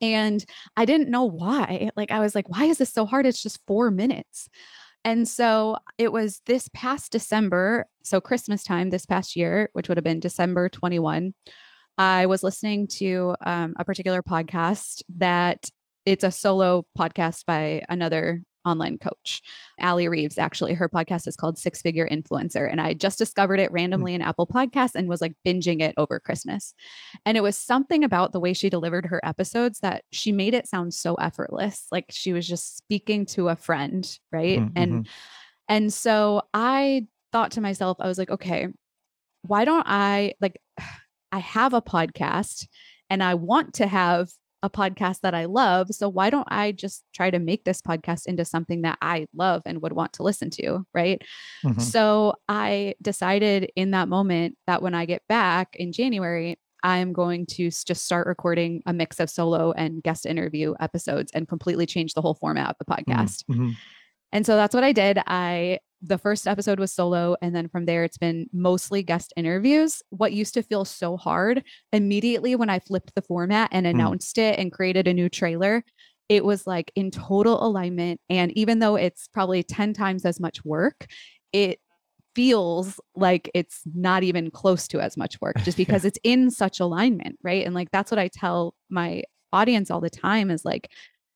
And 0.00 0.44
I 0.76 0.84
didn't 0.84 1.10
know 1.10 1.24
why. 1.24 1.90
Like, 1.96 2.10
I 2.10 2.20
was 2.20 2.34
like, 2.34 2.48
why 2.48 2.64
is 2.64 2.78
this 2.78 2.92
so 2.92 3.06
hard? 3.06 3.26
It's 3.26 3.42
just 3.42 3.60
four 3.66 3.90
minutes. 3.90 4.48
And 5.04 5.28
so 5.28 5.76
it 5.98 6.12
was 6.12 6.40
this 6.46 6.68
past 6.72 7.12
December, 7.12 7.86
so 8.02 8.20
Christmas 8.20 8.64
time 8.64 8.90
this 8.90 9.06
past 9.06 9.36
year, 9.36 9.68
which 9.74 9.88
would 9.88 9.98
have 9.98 10.04
been 10.04 10.20
December 10.20 10.68
21. 10.68 11.34
I 11.98 12.26
was 12.26 12.42
listening 12.42 12.88
to 12.98 13.36
um, 13.44 13.74
a 13.78 13.84
particular 13.84 14.22
podcast 14.22 15.02
that 15.16 15.68
it's 16.06 16.24
a 16.24 16.30
solo 16.30 16.84
podcast 16.98 17.44
by 17.46 17.82
another 17.88 18.42
online 18.64 18.98
coach. 18.98 19.42
Allie 19.78 20.08
Reeves, 20.08 20.38
actually, 20.38 20.74
her 20.74 20.88
podcast 20.88 21.26
is 21.26 21.36
called 21.36 21.58
Six 21.58 21.82
Figure 21.82 22.08
Influencer. 22.08 22.70
And 22.70 22.80
I 22.80 22.94
just 22.94 23.18
discovered 23.18 23.60
it 23.60 23.72
randomly 23.72 24.14
in 24.14 24.22
Apple 24.22 24.46
Podcasts 24.46 24.94
and 24.94 25.08
was 25.08 25.20
like 25.20 25.34
binging 25.46 25.80
it 25.80 25.94
over 25.96 26.20
Christmas. 26.20 26.74
And 27.26 27.36
it 27.36 27.42
was 27.42 27.56
something 27.56 28.04
about 28.04 28.32
the 28.32 28.40
way 28.40 28.52
she 28.52 28.70
delivered 28.70 29.06
her 29.06 29.20
episodes 29.24 29.80
that 29.80 30.04
she 30.12 30.32
made 30.32 30.54
it 30.54 30.68
sound 30.68 30.94
so 30.94 31.14
effortless. 31.14 31.86
Like 31.90 32.06
she 32.10 32.32
was 32.32 32.46
just 32.46 32.76
speaking 32.76 33.26
to 33.26 33.48
a 33.48 33.56
friend, 33.56 34.06
right? 34.32 34.60
Mm-hmm. 34.60 34.72
And 34.76 35.08
and 35.68 35.92
so 35.92 36.42
I 36.52 37.06
thought 37.32 37.52
to 37.52 37.60
myself, 37.60 37.96
I 38.00 38.06
was 38.06 38.18
like, 38.18 38.30
okay, 38.30 38.68
why 39.42 39.64
don't 39.64 39.86
I 39.86 40.34
like 40.40 40.60
I 41.32 41.38
have 41.38 41.74
a 41.74 41.82
podcast 41.82 42.68
and 43.10 43.22
I 43.22 43.34
want 43.34 43.74
to 43.74 43.88
have 43.88 44.30
a 44.64 44.70
podcast 44.70 45.20
that 45.20 45.34
I 45.34 45.44
love. 45.44 45.88
So 45.90 46.08
why 46.08 46.30
don't 46.30 46.48
I 46.50 46.72
just 46.72 47.04
try 47.14 47.30
to 47.30 47.38
make 47.38 47.64
this 47.64 47.82
podcast 47.82 48.26
into 48.26 48.44
something 48.46 48.80
that 48.82 48.96
I 49.02 49.26
love 49.36 49.60
and 49.66 49.82
would 49.82 49.92
want 49.92 50.14
to 50.14 50.22
listen 50.22 50.48
to? 50.50 50.86
Right. 50.94 51.20
Mhm. 51.62 51.80
So 51.80 52.34
I 52.48 52.94
decided 53.02 53.70
in 53.76 53.90
that 53.90 54.08
moment 54.08 54.56
that 54.66 54.82
when 54.82 54.94
I 54.94 55.04
get 55.04 55.22
back 55.28 55.76
in 55.76 55.92
January, 55.92 56.58
I'm 56.82 57.12
going 57.12 57.46
to 57.46 57.70
just 57.70 58.04
start 58.04 58.26
recording 58.26 58.82
a 58.86 58.92
mix 58.94 59.20
of 59.20 59.28
solo 59.28 59.72
and 59.72 60.02
guest 60.02 60.24
interview 60.24 60.74
episodes 60.80 61.30
and 61.34 61.46
completely 61.46 61.84
change 61.86 62.14
the 62.14 62.22
whole 62.22 62.34
format 62.34 62.70
of 62.70 62.76
the 62.78 62.84
podcast. 62.86 63.44
Mhm. 63.50 63.74
And 64.32 64.46
so 64.46 64.56
that's 64.56 64.74
what 64.74 64.84
I 64.84 64.92
did. 64.92 65.18
I 65.26 65.78
the 66.06 66.18
first 66.18 66.46
episode 66.46 66.78
was 66.78 66.92
solo 66.92 67.34
and 67.40 67.56
then 67.56 67.68
from 67.68 67.86
there 67.86 68.04
it's 68.04 68.18
been 68.18 68.46
mostly 68.52 69.02
guest 69.02 69.32
interviews. 69.36 70.02
What 70.10 70.32
used 70.32 70.54
to 70.54 70.62
feel 70.62 70.84
so 70.84 71.16
hard 71.16 71.64
immediately 71.92 72.54
when 72.56 72.70
I 72.70 72.78
flipped 72.78 73.14
the 73.14 73.22
format 73.22 73.70
and 73.72 73.86
mm-hmm. 73.86 73.98
announced 73.98 74.38
it 74.38 74.58
and 74.58 74.70
created 74.70 75.08
a 75.08 75.14
new 75.14 75.28
trailer, 75.28 75.82
it 76.28 76.44
was 76.44 76.66
like 76.66 76.92
in 76.94 77.10
total 77.10 77.64
alignment 77.66 78.20
and 78.28 78.52
even 78.52 78.78
though 78.78 78.96
it's 78.96 79.28
probably 79.28 79.62
10 79.62 79.94
times 79.94 80.24
as 80.24 80.38
much 80.38 80.64
work, 80.64 81.06
it 81.52 81.80
feels 82.34 83.00
like 83.14 83.50
it's 83.54 83.82
not 83.94 84.22
even 84.22 84.50
close 84.50 84.88
to 84.88 85.00
as 85.00 85.16
much 85.16 85.40
work 85.40 85.56
just 85.62 85.76
because 85.76 86.04
it's 86.04 86.18
in 86.22 86.50
such 86.50 86.80
alignment, 86.80 87.38
right? 87.42 87.64
And 87.64 87.74
like 87.74 87.90
that's 87.90 88.10
what 88.10 88.18
I 88.18 88.28
tell 88.28 88.74
my 88.90 89.22
audience 89.52 89.90
all 89.90 90.00
the 90.00 90.10
time 90.10 90.50
is 90.50 90.64
like 90.64 90.90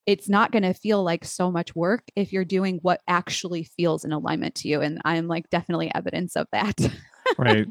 it's 0.09 0.27
not 0.27 0.53
going 0.53 0.63
to 0.63 0.73
feel 0.73 1.05
like 1.05 1.23
so 1.23 1.53
much 1.53 1.77
work 1.77 2.03
if 2.17 2.33
you're 2.33 2.45
doing 2.45 2.79
what 2.81 3.03
actually 3.07 3.63
feels 3.65 4.07
in 4.07 4.13
alignment 4.13 4.55
to 4.55 4.67
you. 4.67 4.81
And 4.81 5.03
I'm 5.05 5.29
like 5.29 5.51
definitely 5.51 5.93
evidence 5.95 6.35
of 6.35 6.47
that. 6.51 6.81
right. 7.39 7.67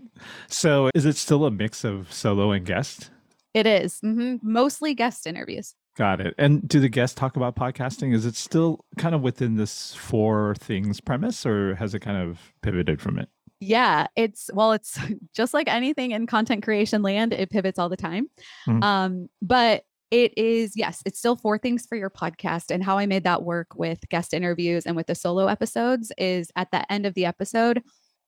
So 0.48 0.92
is 0.94 1.06
it 1.06 1.16
still 1.16 1.46
a 1.46 1.52
mix 1.52 1.84
of 1.84 2.14
solo 2.14 2.52
and 2.52 2.64
guest? 2.64 3.10
it 3.56 3.66
is 3.66 4.00
Mm-hmm. 4.06 4.36
mostly 4.44 4.94
guest 4.94 5.26
interviews. 5.26 5.74
Got 5.98 6.22
it. 6.22 6.36
And 6.38 6.68
do 6.70 6.80
the 6.80 6.90
guests 6.90 7.16
talk 7.16 7.38
about 7.38 7.56
podcasting? 7.56 8.14
Is 8.14 8.24
it 8.28 8.36
still 8.36 8.86
kind 9.00 9.16
of 9.16 9.22
within 9.22 9.56
this 9.56 9.96
four 9.96 10.54
things 10.60 11.02
premise 11.02 11.44
or 11.44 11.74
has 11.74 11.96
it 11.96 12.02
kind 12.02 12.18
of 12.18 12.40
pivoted 12.62 13.02
from 13.02 13.18
it? 13.18 13.30
Yeah, 13.60 14.06
it's 14.16 14.52
well, 14.54 14.74
it's 14.74 15.00
just 15.36 15.56
like 15.56 15.68
anything 15.68 16.12
in 16.12 16.28
content 16.28 16.62
creation 16.64 17.02
land, 17.02 17.34
it 17.34 17.50
pivots 17.50 17.80
all 17.80 17.90
the 17.90 17.98
time. 17.98 18.28
Mhm. 18.68 18.84
Um, 18.84 19.30
but 19.42 19.86
it 20.12 20.38
is, 20.38 20.74
yes, 20.76 21.02
it's 21.06 21.20
still 21.20 21.36
four 21.36 21.58
things 21.58 21.86
for 21.86 21.98
your 21.98 22.10
podcast. 22.10 22.72
And 22.72 22.84
how 22.84 22.98
I 22.98 23.06
made 23.06 23.24
that 23.26 23.44
work 23.44 23.76
with 23.76 24.00
guest 24.10 24.34
interviews 24.34 24.86
and 24.86 24.96
with 24.96 25.08
the 25.08 25.16
solo 25.16 25.48
episodes 25.48 26.12
is 26.18 26.50
at 26.56 26.72
the 26.72 26.90
end 26.92 27.06
of 27.06 27.14
the 27.14 27.26
episode, 27.26 27.84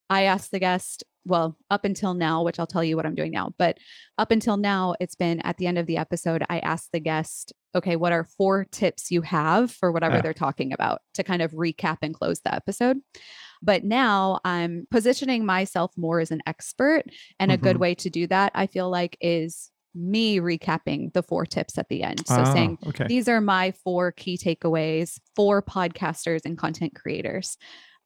I 0.10 0.24
asked 0.24 0.52
the 0.52 0.60
guest, 0.60 1.04
well, 1.26 1.56
up 1.70 1.86
until 1.86 2.14
now, 2.16 2.42
which 2.44 2.60
I'll 2.60 2.66
tell 2.68 2.84
you 2.84 2.96
what 2.96 3.06
I'm 3.06 3.14
doing 3.16 3.32
now, 3.32 3.54
but 3.60 3.78
up 4.18 4.32
until 4.32 4.58
now, 4.58 4.96
it's 5.00 5.14
been 5.16 5.40
at 5.42 5.58
the 5.58 5.68
end 5.68 5.78
of 5.78 5.86
the 5.86 5.98
episode, 5.98 6.44
I 6.50 6.60
asked 6.60 6.90
the 6.92 7.00
guest, 7.00 7.54
okay, 7.76 7.96
what 7.96 8.12
are 8.12 8.24
four 8.24 8.66
tips 8.66 9.12
you 9.12 9.22
have 9.22 9.72
for 9.72 9.92
whatever 9.92 10.16
Yeah. 10.16 10.22
they're 10.22 10.34
talking 10.34 10.74
about 10.74 11.02
to 11.14 11.24
kind 11.24 11.42
of 11.44 11.52
recap 11.52 11.98
and 12.02 12.16
close 12.16 12.40
the 12.42 12.54
episode? 12.56 12.98
But 13.62 13.84
now 13.84 14.40
I'm 14.44 14.88
positioning 14.90 15.46
myself 15.46 15.92
more 15.96 16.20
as 16.20 16.32
an 16.32 16.42
expert. 16.48 17.04
And 17.40 17.52
a 17.52 17.58
good 17.58 17.76
Mhm. 17.76 17.82
way 17.82 17.96
to 17.96 18.10
do 18.10 18.26
that, 18.28 18.52
I 18.56 18.66
feel 18.66 18.90
like, 18.90 19.16
is 19.22 19.70
me 20.00 20.40
recapping 20.40 21.12
the 21.14 21.22
four 21.24 21.46
tips 21.46 21.78
at 21.78 21.90
the 21.90 22.04
end. 22.04 22.26
So 22.28 22.36
Ah, 22.36 22.54
saying, 22.54 22.78
okay. 22.88 23.06
these 23.08 23.28
are 23.28 23.42
my 23.42 23.72
four 23.84 24.12
key 24.12 24.38
takeaways 24.38 25.20
for 25.36 25.62
podcasters 25.62 26.42
and 26.46 26.58
content 26.58 26.96
creators. 26.96 27.58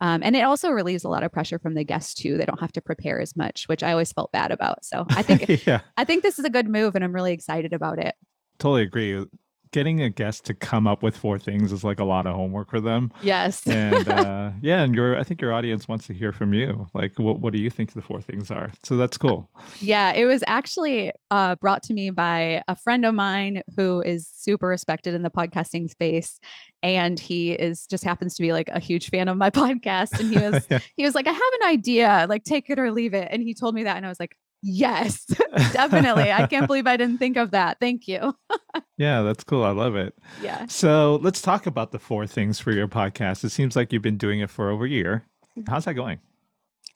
Um, 0.01 0.21
and 0.23 0.35
it 0.35 0.41
also 0.41 0.69
relieves 0.71 1.03
a 1.03 1.09
lot 1.09 1.23
of 1.23 1.31
pressure 1.31 1.59
from 1.59 1.75
the 1.75 1.83
guests 1.85 2.13
too. 2.13 2.37
They 2.37 2.45
don't 2.45 2.59
have 2.59 2.73
to 2.73 2.81
prepare 2.81 3.21
as 3.21 3.37
much, 3.37 3.67
which 3.67 3.83
I 3.83 3.91
always 3.91 4.11
felt 4.11 4.31
bad 4.31 4.51
about. 4.51 4.83
So 4.83 5.05
I 5.09 5.21
think 5.21 5.47
yeah, 5.67 5.81
I 5.95 6.03
think 6.03 6.23
this 6.23 6.39
is 6.39 6.45
a 6.45 6.49
good 6.49 6.67
move, 6.67 6.95
and 6.95 7.03
I'm 7.03 7.13
really 7.13 7.31
excited 7.31 7.71
about 7.73 7.99
it. 7.99 8.15
totally 8.59 8.81
agree. 8.81 9.25
Getting 9.73 10.03
a 10.03 10.09
guest 10.09 10.45
to 10.45 10.53
come 10.53 10.85
up 10.85 11.01
with 11.01 11.17
four 11.17 11.39
things 11.39 11.71
is 11.71 11.83
like 11.83 11.99
a 11.99 12.03
lot 12.03 12.27
of 12.27 12.35
homework 12.35 12.69
for 12.69 12.79
them. 12.79 13.11
Yes. 13.21 13.65
And 13.73 14.07
uh, 14.07 14.51
yeah, 14.61 14.83
and 14.83 14.93
your 14.93 15.19
I 15.19 15.23
think 15.23 15.41
your 15.41 15.51
audience 15.51 15.87
wants 15.87 16.05
to 16.07 16.13
hear 16.13 16.31
from 16.31 16.53
you. 16.53 16.87
Like, 16.93 17.17
what 17.17 17.39
what 17.39 17.51
do 17.53 17.59
you 17.59 17.71
think 17.71 17.93
the 17.93 18.03
four 18.03 18.21
things 18.21 18.51
are? 18.51 18.71
So 18.83 18.95
that's 18.97 19.17
cool. 19.17 19.49
Yeah, 19.79 20.13
it 20.13 20.25
was 20.25 20.43
actually 20.45 21.11
uh, 21.31 21.55
brought 21.55 21.81
to 21.83 21.93
me 21.93 22.11
by 22.11 22.61
a 22.67 22.75
friend 22.75 23.03
of 23.03 23.15
mine 23.15 23.63
who 23.75 24.01
is 24.01 24.27
super 24.27 24.67
respected 24.67 25.15
in 25.15 25.23
the 25.23 25.31
podcasting 25.31 25.89
space, 25.89 26.39
and 26.83 27.19
he 27.19 27.53
is 27.53 27.87
just 27.87 28.03
happens 28.03 28.35
to 28.35 28.43
be 28.43 28.53
like 28.53 28.69
a 28.69 28.79
huge 28.79 29.09
fan 29.09 29.27
of 29.27 29.37
my 29.37 29.49
podcast. 29.61 30.19
And 30.19 30.31
he 30.31 30.39
was 30.39 30.67
yeah. 30.69 30.79
he 30.95 31.03
was 31.03 31.15
like, 31.15 31.25
"I 31.25 31.31
have 31.31 31.41
an 31.61 31.67
idea, 31.69 32.27
like 32.29 32.43
take 32.43 32.69
it 32.69 32.77
or 32.77 32.91
leave 32.91 33.15
it." 33.15 33.27
And 33.31 33.41
he 33.41 33.55
told 33.55 33.73
me 33.73 33.83
that, 33.85 33.97
and 33.97 34.05
I 34.05 34.09
was 34.09 34.19
like, 34.19 34.37
"Yes, 34.63 35.25
definitely! 35.71 36.31
I 36.31 36.47
can't 36.47 36.65
believe 36.65 36.87
I 36.87 36.97
didn't 36.97 37.19
think 37.19 37.37
of 37.37 37.51
that. 37.51 37.79
Thank 37.79 38.07
you." 38.07 38.35
yeah, 38.97 39.21
that's 39.21 39.43
cool. 39.43 39.63
I 39.63 39.71
love 39.71 39.95
it. 39.95 40.17
Yeah, 40.41 40.65
So 40.67 41.19
let's 41.21 41.41
talk 41.41 41.67
about 41.67 41.91
the 41.91 41.99
four 41.99 42.25
things 42.25 42.59
for 42.59 42.71
your 42.71 42.87
podcast. 42.87 43.43
It 43.43 43.49
seems 43.49 43.75
like 43.75 43.93
you've 43.93 44.01
been 44.01 44.17
doing 44.17 44.39
it 44.39 44.49
for 44.49 44.71
over 44.71 44.85
a 44.85 44.89
year. 44.89 45.25
Mm-hmm. 45.57 45.71
How's 45.71 45.85
that 45.85 45.93
going? 45.93 46.19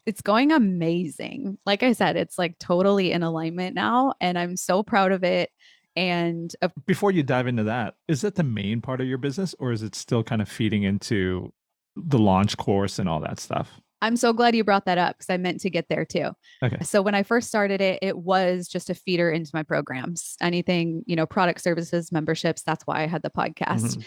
it's 0.07 0.21
going 0.21 0.53
amazing. 0.53 1.57
Like 1.65 1.83
I 1.83 1.91
said, 1.91 2.15
it's 2.15 2.39
like 2.39 2.57
totally 2.59 3.11
in 3.11 3.23
alignment 3.23 3.75
now, 3.75 4.13
and 4.21 4.39
I'm 4.39 4.55
so 4.55 4.81
proud 4.81 5.11
of 5.11 5.23
it. 5.25 5.51
And 5.97 6.55
Before 6.85 7.11
you 7.11 7.23
dive 7.23 7.47
into 7.47 7.65
that, 7.65 7.95
is 8.07 8.21
that 8.21 8.35
the 8.35 8.43
main 8.43 8.79
part 8.81 9.01
of 9.01 9.07
your 9.07 9.17
business 9.17 9.53
or 9.59 9.71
is 9.71 9.83
it 9.83 9.95
still 9.95 10.23
kind 10.23 10.41
of 10.41 10.47
feeding 10.47 10.83
into 10.83 11.51
the 11.95 12.19
launch 12.19 12.55
course 12.55 12.99
and 12.99 13.09
all 13.09 13.19
that 13.19 13.39
stuff? 13.39 13.81
I'm 14.01 14.15
so 14.15 14.31
glad 14.31 14.55
you 14.55 14.63
brought 14.63 14.85
that 14.85 14.97
up 14.97 15.17
because 15.17 15.29
I 15.29 15.37
meant 15.37 15.59
to 15.61 15.69
get 15.69 15.87
there 15.89 16.05
too. 16.05 16.31
Okay. 16.61 16.77
So 16.83 17.01
when 17.01 17.15
I 17.15 17.23
first 17.23 17.47
started 17.47 17.81
it, 17.81 17.99
it 18.01 18.17
was 18.17 18.67
just 18.67 18.89
a 18.89 18.95
feeder 18.95 19.31
into 19.31 19.49
my 19.53 19.63
programs. 19.63 20.35
Anything, 20.39 21.03
you 21.07 21.15
know, 21.15 21.25
product 21.25 21.61
services, 21.61 22.11
memberships. 22.11 22.61
That's 22.61 22.85
why 22.85 23.01
I 23.01 23.07
had 23.07 23.23
the 23.23 23.31
podcast. 23.31 23.97
Mhm. 23.97 24.05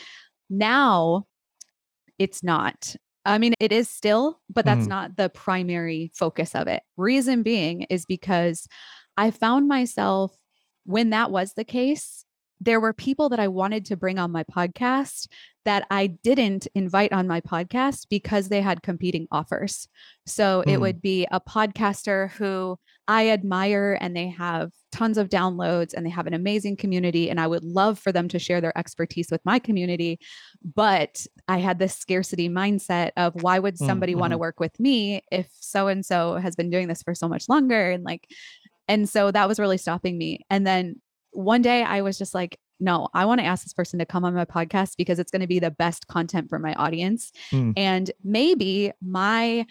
Now 0.49 1.27
it's 2.19 2.43
not. 2.43 2.95
I 3.25 3.39
mean, 3.39 3.55
it 3.61 3.73
is 3.73 3.89
still, 3.89 4.41
but 4.49 4.65
that's 4.65 4.87
Mhm. 4.87 4.91
not 4.91 5.17
the 5.17 5.29
primary 5.29 6.11
focus 6.15 6.55
of 6.55 6.69
it. 6.69 6.83
Reason 6.97 7.43
being 7.43 7.83
is 7.91 8.07
because 8.07 8.67
I 9.17 9.31
found 9.31 9.69
myself 9.69 10.37
when 10.85 11.11
that 11.11 11.31
was 11.31 11.53
the 11.55 11.65
case, 11.65 12.25
there 12.61 12.81
were 12.81 12.93
people 12.93 13.29
that 13.31 13.41
I 13.41 13.49
wanted 13.49 13.87
to 13.87 13.97
bring 13.97 14.19
on 14.19 14.31
my 14.31 14.45
podcast 14.45 15.27
that 15.65 15.87
I 15.91 16.07
didn't 16.07 16.67
invite 16.75 17.13
on 17.13 17.29
my 17.29 17.41
podcast 17.41 18.07
because 18.09 18.49
they 18.49 18.63
had 18.63 18.83
competing 18.83 19.27
offers. 19.31 19.89
So 20.27 20.65
it 20.67 20.79
Mm. 20.79 20.81
would 20.81 21.03
be 21.03 21.27
a 21.31 21.41
podcaster 21.41 22.31
who 22.33 22.79
I 23.09 23.29
admire 23.31 23.99
and 24.01 24.17
they 24.17 24.29
have 24.29 24.71
tons 24.93 25.19
of 25.19 25.29
downloads 25.29 25.93
and 25.95 26.07
they 26.07 26.11
have 26.11 26.27
an 26.27 26.35
amazing 26.35 26.77
community. 26.77 27.29
And 27.29 27.41
I 27.41 27.47
would 27.47 27.65
love 27.65 27.99
for 27.99 28.13
them 28.13 28.29
to 28.29 28.39
share 28.39 28.61
their 28.61 28.77
expertise 28.79 29.29
with 29.31 29.41
my 29.45 29.59
community. 29.59 30.19
But 30.75 31.27
I 31.49 31.59
had 31.59 31.79
this 31.79 31.95
scarcity 31.97 32.49
mindset 32.49 33.11
of 33.17 33.35
why 33.35 33.59
would 33.59 33.75
Mm, 33.75 33.87
somebody 33.87 34.15
want 34.15 34.33
to 34.33 34.39
work 34.39 34.61
with 34.61 34.79
me 34.81 35.23
if 35.31 35.49
so 35.53 35.89
and 35.89 36.05
so 36.07 36.37
has 36.37 36.57
been 36.57 36.71
doing 36.71 36.89
this 36.89 37.03
for 37.03 37.15
so 37.15 37.29
much 37.29 37.49
longer? 37.49 37.91
And 37.91 38.05
like, 38.05 38.27
and 38.89 39.09
so 39.09 39.31
that 39.31 39.49
was 39.49 39.59
really 39.61 39.79
stopping 39.79 40.17
me. 40.17 40.41
And 40.49 40.67
then 40.67 41.01
one 41.33 41.63
day 41.63 41.83
I 41.83 42.01
was 42.03 42.19
just 42.19 42.35
like, 42.35 42.59
no, 42.81 43.09
I 43.15 43.25
want 43.25 43.41
to 43.41 43.47
ask 43.47 43.65
this 43.65 43.73
person 43.73 43.99
to 43.99 44.07
come 44.07 44.25
on 44.25 44.35
my 44.35 44.45
podcast 44.45 44.97
because 44.97 45.19
it's 45.19 45.31
going 45.31 45.41
to 45.41 45.47
be 45.47 45.59
the 45.59 45.71
best 45.71 46.07
content 46.07 46.49
for 46.49 46.59
my 46.59 46.75
audience. 46.75 47.33
Mm. 47.53 47.75
And 47.77 48.11
maybe 48.25 48.93
my 49.03 49.67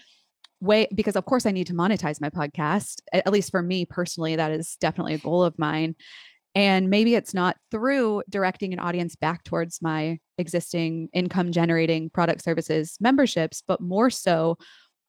way, 0.62 0.88
because 0.94 1.16
of 1.16 1.26
course 1.26 1.46
I 1.46 1.52
need 1.52 1.68
to 1.68 1.74
monetize 1.74 2.22
my 2.22 2.30
podcast, 2.30 3.02
at 3.14 3.32
least 3.32 3.52
for 3.52 3.62
me 3.62 3.86
personally, 3.86 4.36
that 4.36 4.52
is 4.52 4.78
definitely 4.80 5.16
a 5.16 5.20
goal 5.20 5.44
of 5.44 5.58
mine. 5.58 5.96
And 6.56 6.90
maybe 6.90 7.16
it's 7.16 7.34
not 7.34 7.58
through 7.72 8.24
directing 8.30 8.74
an 8.74 8.80
audience 8.80 9.16
back 9.16 9.44
towards 9.44 9.82
my 9.82 10.20
existing 10.38 11.10
income 11.14 11.52
generating 11.52 12.10
product 12.10 12.44
services 12.44 12.98
memberships, 13.00 13.64
but 13.68 13.82
more 13.82 14.10
so, 14.10 14.58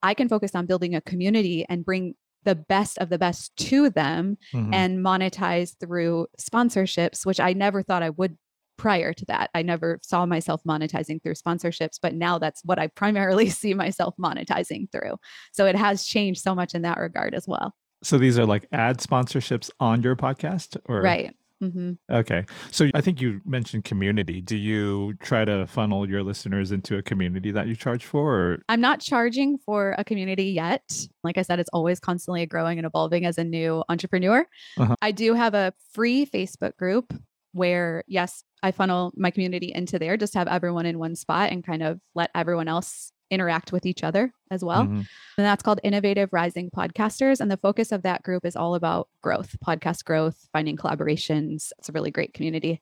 I 0.02 0.14
can 0.14 0.28
focus 0.28 0.54
on 0.54 0.66
building 0.66 0.94
a 0.94 1.00
community 1.00 1.66
and 1.68 1.84
bring 1.84 2.14
the 2.44 2.54
best 2.54 2.98
of 2.98 3.08
the 3.10 3.18
best 3.18 3.54
to 3.56 3.90
them 3.90 4.36
Mhm. 4.54 4.74
and 4.74 4.98
monetize 5.04 5.74
through 5.78 6.26
sponsorships, 6.40 7.24
which 7.26 7.40
I 7.40 7.52
never 7.52 7.82
thought 7.82 8.02
I 8.02 8.10
would 8.10 8.36
prior 8.78 9.12
to 9.12 9.24
that. 9.26 9.50
I 9.54 9.60
never 9.62 9.98
saw 10.02 10.24
myself 10.24 10.62
monetizing 10.66 11.22
through 11.22 11.34
sponsorships, 11.34 11.98
but 12.00 12.14
now 12.14 12.38
that's 12.38 12.62
what 12.64 12.78
I 12.78 12.86
primarily 12.86 13.48
see 13.50 13.74
myself 13.74 14.14
monetizing 14.18 14.90
through. 14.90 15.16
So 15.52 15.66
it 15.66 15.76
has 15.76 16.04
changed 16.04 16.40
so 16.42 16.54
much 16.54 16.74
in 16.74 16.82
that 16.82 16.98
regard 16.98 17.34
as 17.34 17.46
well. 17.46 17.74
So 18.02 18.16
these 18.16 18.38
are 18.38 18.46
like 18.46 18.66
ad 18.72 18.96
sponsorships 18.98 19.68
on 19.78 20.02
your 20.02 20.16
podcast 20.16 20.78
or 20.86 21.02
Right. 21.02 21.34
Hmm 21.60 21.92
Okay. 22.10 22.44
So 22.70 22.88
I 22.94 23.00
think 23.00 23.20
you 23.20 23.40
mentioned 23.44 23.84
community. 23.84 24.40
Do 24.40 24.56
you 24.56 25.14
try 25.20 25.44
to 25.44 25.66
funnel 25.66 26.08
your 26.08 26.22
listeners 26.22 26.72
into 26.72 26.96
a 26.96 27.02
community 27.02 27.50
that 27.50 27.66
you 27.66 27.76
charge 27.76 28.04
for 28.04 28.34
or 28.34 28.58
I'm 28.68 28.80
not 28.80 29.00
charging 29.00 29.58
for 29.58 29.94
a 29.98 30.04
community 30.04 30.44
yet. 30.44 30.82
Like 31.22 31.38
I 31.38 31.42
said, 31.42 31.60
it's 31.60 31.70
always 31.72 32.00
constantly 32.00 32.46
growing 32.46 32.78
and 32.78 32.86
evolving 32.86 33.26
as 33.26 33.38
a 33.38 33.44
new 33.44 33.84
entrepreneur. 33.88 34.46
Uh-huh. 34.78 34.96
I 35.02 35.12
do 35.12 35.34
have 35.34 35.54
a 35.54 35.72
free 35.92 36.26
Facebook 36.26 36.76
group 36.76 37.12
where, 37.52 38.04
yes, 38.06 38.44
I 38.62 38.70
funnel 38.70 39.12
my 39.16 39.30
community 39.30 39.72
into 39.74 39.98
there, 39.98 40.16
just 40.16 40.34
have 40.34 40.48
everyone 40.48 40.86
in 40.86 40.98
one 40.98 41.16
spot 41.16 41.50
and 41.50 41.64
kind 41.64 41.82
of 41.82 42.00
let 42.14 42.30
everyone 42.34 42.68
else 42.68 43.12
interact 43.30 43.72
with 43.72 43.86
each 43.86 44.02
other 44.02 44.32
as 44.50 44.64
well. 44.64 44.84
Mhm. 44.84 44.98
And 44.98 45.46
that's 45.46 45.62
called 45.62 45.80
Innovative 45.82 46.30
Rising 46.32 46.70
Podcasters. 46.70 47.40
And 47.40 47.50
the 47.50 47.56
focus 47.56 47.92
of 47.92 48.02
that 48.02 48.22
group 48.22 48.44
is 48.44 48.56
all 48.56 48.74
about 48.74 49.08
growth, 49.22 49.56
podcast 49.64 50.04
growth, 50.04 50.48
finding 50.52 50.76
collaborations. 50.76 51.70
It's 51.78 51.88
a 51.88 51.92
really 51.92 52.10
great 52.10 52.34
community. 52.34 52.80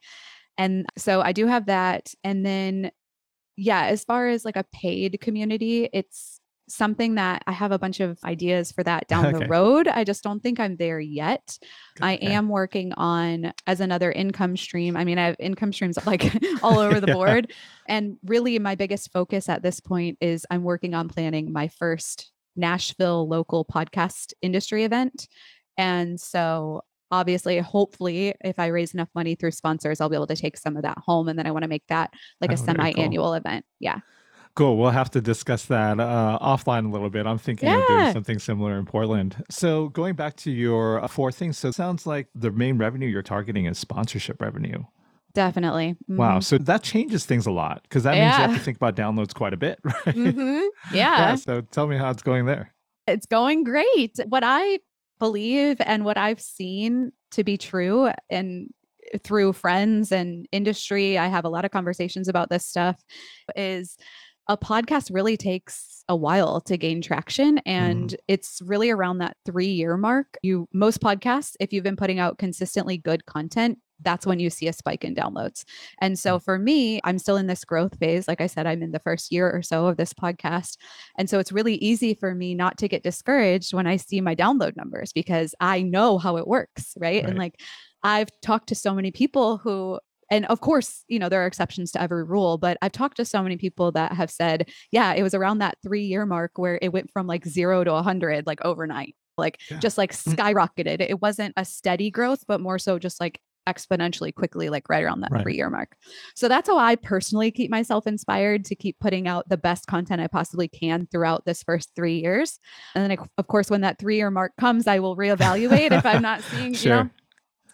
And 0.57 0.87
so 0.97 1.21
I 1.21 1.33
do 1.33 1.47
have 1.47 1.67
that. 1.67 2.15
And 2.25 2.45
then, 2.45 2.91
yeah, 3.57 3.85
as 3.87 4.05
far 4.05 4.29
as 4.29 4.45
like 4.45 4.57
a 4.57 4.65
paid 4.73 5.21
community, 5.21 5.89
it's 5.93 6.38
something 6.69 7.15
that 7.17 7.43
I 7.47 7.53
have 7.53 7.73
a 7.73 7.79
bunch 7.79 8.01
of 8.01 8.19
ideas 8.25 8.73
for 8.73 8.83
that 8.85 9.09
down 9.09 9.27
Okay. 9.27 9.39
the 9.39 9.47
road. 9.49 9.89
I 9.89 10.05
just 10.05 10.23
don't 10.23 10.41
think 10.43 10.61
I'm 10.61 10.77
there 10.77 11.01
yet. 11.01 11.59
I 12.01 12.13
am 12.15 12.49
working 12.49 12.93
on 12.95 13.53
as 13.67 13.81
another 13.81 14.13
income 14.13 14.57
stream. 14.57 14.97
I 14.97 15.05
mean, 15.05 15.19
I 15.19 15.27
have 15.27 15.37
income 15.39 15.73
streams 15.73 15.99
like 16.07 16.33
all 16.63 16.79
over 16.81 17.01
the 17.01 17.09
Yeah. 17.09 17.13
board. 17.15 17.53
And 17.87 18.17
really, 18.25 18.59
my 18.59 18.75
biggest 18.75 19.11
focus 19.13 19.49
at 19.49 19.63
this 19.63 19.81
point 19.81 20.19
is 20.21 20.47
I'm 20.51 20.63
working 20.63 20.95
on 20.95 21.09
planning 21.09 21.53
my 21.53 21.69
first 21.69 22.31
Nashville 22.57 23.29
local 23.29 23.65
podcast 23.65 24.33
industry 24.43 24.85
event. 24.85 25.29
And 25.77 26.21
so, 26.21 26.83
obviously, 27.11 27.59
hopefully, 27.61 28.35
if 28.45 28.59
I 28.59 28.67
raise 28.67 28.93
enough 28.95 29.09
money 29.15 29.35
through 29.35 29.53
sponsors, 29.53 30.01
I'll 30.01 30.09
be 30.09 30.17
able 30.17 30.27
to 30.27 30.37
take 30.37 30.57
some 30.57 30.77
of 30.77 30.83
that 30.83 30.99
home. 30.99 31.29
And 31.29 31.39
then 31.39 31.47
I 31.47 31.53
want 31.53 31.63
to 31.63 31.69
make 31.69 31.87
that 31.89 32.11
like 32.41 32.51
a 32.51 32.55
Oh, 32.55 32.57
very 32.57 32.67
semi 32.67 32.91
annual 33.01 33.35
event. 33.35 33.65
Yeah. 33.81 34.01
Cool. 34.55 34.77
We'll 34.77 34.91
have 34.91 35.11
to 35.13 35.21
discuss 35.21 35.67
that 35.67 36.01
uh, 36.01 36.39
offline 36.43 36.87
a 36.87 36.89
little 36.91 37.11
bit. 37.11 37.27
I'm 37.27 37.39
thinking 37.39 37.69
of 37.69 37.87
doing 37.87 38.13
something 38.13 38.39
similar 38.39 38.77
in 38.79 38.87
Portland. 38.87 39.45
So, 39.51 39.89
going 39.91 40.15
back 40.15 40.37
to 40.39 40.51
your 40.51 41.03
uh, 41.03 41.09
four 41.09 41.31
things, 41.31 41.57
so 41.59 41.69
it 41.69 41.75
sounds 41.75 42.07
like 42.07 42.27
the 42.35 42.51
main 42.51 42.77
revenue 42.79 43.07
you're 43.09 43.23
targeting 43.23 43.67
is 43.67 43.79
sponsorship 43.79 44.41
revenue. 44.43 44.83
Definitely. 45.35 45.97
Wow. 46.09 46.39
Mhm. 46.39 46.45
So 46.45 46.59
that 46.59 46.83
changes 46.83 47.25
things 47.25 47.47
a 47.47 47.51
lot 47.53 47.83
because 47.85 48.03
that 48.03 48.15
means 48.15 48.25
you 48.37 48.43
have 48.43 48.55
to 48.55 48.59
think 48.61 48.77
about 48.77 48.97
downloads 48.97 49.33
quite 49.33 49.53
a 49.53 49.57
bit, 49.59 49.79
right? 49.85 49.95
Mhm. 50.07 50.67
yeah. 50.93 51.19
Yeah. 51.19 51.35
So, 51.37 51.61
tell 51.61 51.87
me 51.87 51.97
how 51.97 52.11
it's 52.11 52.23
going 52.23 52.47
there. 52.47 52.75
It's 53.07 53.27
going 53.27 53.63
great. 53.63 54.19
What 54.29 54.43
I 54.45 54.81
believe 55.21 55.77
and 55.81 56.05
what 56.05 56.17
I've 56.19 56.41
seen 56.41 57.13
to 57.33 57.45
be 57.45 57.57
true 57.57 58.11
and 58.31 58.69
through 59.23 59.53
friends 59.55 60.13
and 60.13 60.47
industry, 60.53 61.17
I 61.19 61.29
have 61.29 61.45
a 61.45 61.49
lot 61.49 61.65
of 61.65 61.71
conversations 61.71 62.29
about 62.29 62.51
this 62.51 62.67
stuff 62.67 63.03
is 63.57 63.97
a 64.49 64.57
podcast 64.57 65.13
really 65.13 65.37
takes 65.37 66.03
a 66.09 66.17
while 66.17 66.61
to 66.63 66.79
gain 66.79 67.03
traction 67.03 67.59
and 67.67 68.11
mm-hmm. 68.11 68.17
it's 68.29 68.63
really 68.65 68.91
around 68.91 69.19
that 69.19 69.37
3 69.45 69.67
year 69.67 69.97
mark. 69.97 70.39
You 70.43 70.67
most 70.73 71.01
podcasts 71.01 71.55
if 71.61 71.73
you've 71.73 71.85
been 71.85 71.97
putting 71.97 72.19
out 72.19 72.39
consistently 72.39 72.97
good 72.97 73.27
content, 73.27 73.79
that's 74.01 74.27
when 74.27 74.39
you 74.39 74.51
see 74.51 74.69
a 74.69 74.73
spike 74.73 75.05
in 75.05 75.15
downloads. 75.15 75.65
And 76.01 76.19
so 76.19 76.39
mm. 76.39 76.45
for 76.45 76.59
me, 76.59 77.01
I'm 77.05 77.19
still 77.19 77.37
in 77.37 77.47
this 77.47 77.65
growth 77.65 77.99
phase. 77.99 78.29
Like 78.29 78.41
I 78.41 78.47
said, 78.47 78.67
I'm 78.67 78.83
in 78.83 78.93
the 78.93 79.01
first 79.01 79.33
year 79.33 79.51
or 79.51 79.63
so 79.63 79.87
of 79.87 79.97
this 79.97 80.13
podcast. 80.13 80.77
And 81.19 81.29
so 81.29 81.39
it's 81.39 81.53
really 81.53 81.75
easy 81.77 82.15
for 82.15 82.35
me 82.35 82.55
not 82.55 82.79
to 82.79 82.89
get 82.89 83.03
discouraged 83.03 83.75
when 83.75 83.87
I 83.87 83.97
see 83.97 84.21
my 84.21 84.35
download 84.35 84.77
numbers 84.77 85.13
because 85.13 85.55
I 85.61 85.83
know 85.83 86.19
how 86.19 86.37
it 86.37 86.47
works. 86.47 86.95
Right. 86.97 87.25
And 87.25 87.39
like 87.39 87.61
I've 88.03 88.29
talked 88.43 88.69
to 88.69 88.75
so 88.75 88.95
many 88.95 89.11
people 89.11 89.59
who, 89.59 89.99
and 90.31 90.45
of 90.47 90.61
course, 90.61 91.05
you 91.09 91.19
know, 91.19 91.29
there 91.29 91.43
are 91.43 91.47
exceptions 91.47 91.91
to 91.93 92.03
every 92.03 92.25
rule, 92.25 92.59
but 92.59 92.77
I've 92.83 92.93
talked 92.93 93.17
to 93.19 93.25
so 93.25 93.43
many 93.43 93.57
people 93.57 93.93
that 93.93 94.13
have 94.13 94.31
said, 94.31 94.69
yeah, 94.93 95.15
it 95.15 95.23
was 95.23 95.35
around 95.35 95.59
that 95.59 95.77
three 95.83 96.05
year 96.05 96.27
mark 96.27 96.53
where 96.57 96.79
it 96.83 96.93
went 96.93 97.11
from 97.11 97.27
like 97.27 97.47
zero 97.47 97.85
to 97.85 97.93
100 97.93 98.47
like 98.47 98.65
overnight, 98.65 99.15
like 99.37 99.59
Yeah. 99.71 99.79
just 99.79 99.99
like 99.99 100.13
Mm. 100.13 100.35
skyrocketed. 100.35 101.01
It 101.01 101.21
wasn't 101.23 101.55
a 101.57 101.65
steady 101.65 102.11
growth, 102.11 102.45
but 102.47 102.61
more 102.61 102.79
so 102.79 102.99
just 102.99 103.21
like 103.21 103.41
exponentially 103.69 104.35
quickly, 104.35 104.71
like 104.71 104.89
right 104.89 105.05
around 105.05 105.21
that 105.21 105.31
Right. 105.31 105.43
three 105.43 105.55
year 105.57 105.69
mark. 105.69 105.95
So 106.35 106.49
that's 106.49 106.69
how 106.69 106.79
I 106.79 106.97
personally 106.97 107.51
keep 107.51 107.71
myself 107.71 108.07
inspired 108.07 108.65
to 108.67 108.75
keep 108.75 108.99
putting 108.99 109.29
out 109.29 109.47
the 109.51 109.59
best 109.59 109.87
content 109.87 110.23
I 110.23 110.27
possibly 110.27 110.69
can 110.69 111.07
throughout 111.11 111.45
this 111.45 111.63
first 111.63 111.91
three 111.95 112.19
years. 112.19 112.59
And 112.95 113.05
then, 113.11 113.19
of- 113.37 113.47
course, 113.47 113.69
when 113.71 113.83
that 113.83 113.99
three 113.99 114.17
year 114.17 114.31
mark 114.31 114.53
comes, 114.59 114.87
I 114.87 115.01
will 115.01 115.17
reevaluate 115.23 115.93
if 115.93 116.07
I'm 116.07 116.23
not 116.23 116.41
seeing, 116.43 116.75
you 116.75 116.89
know. 116.89 117.11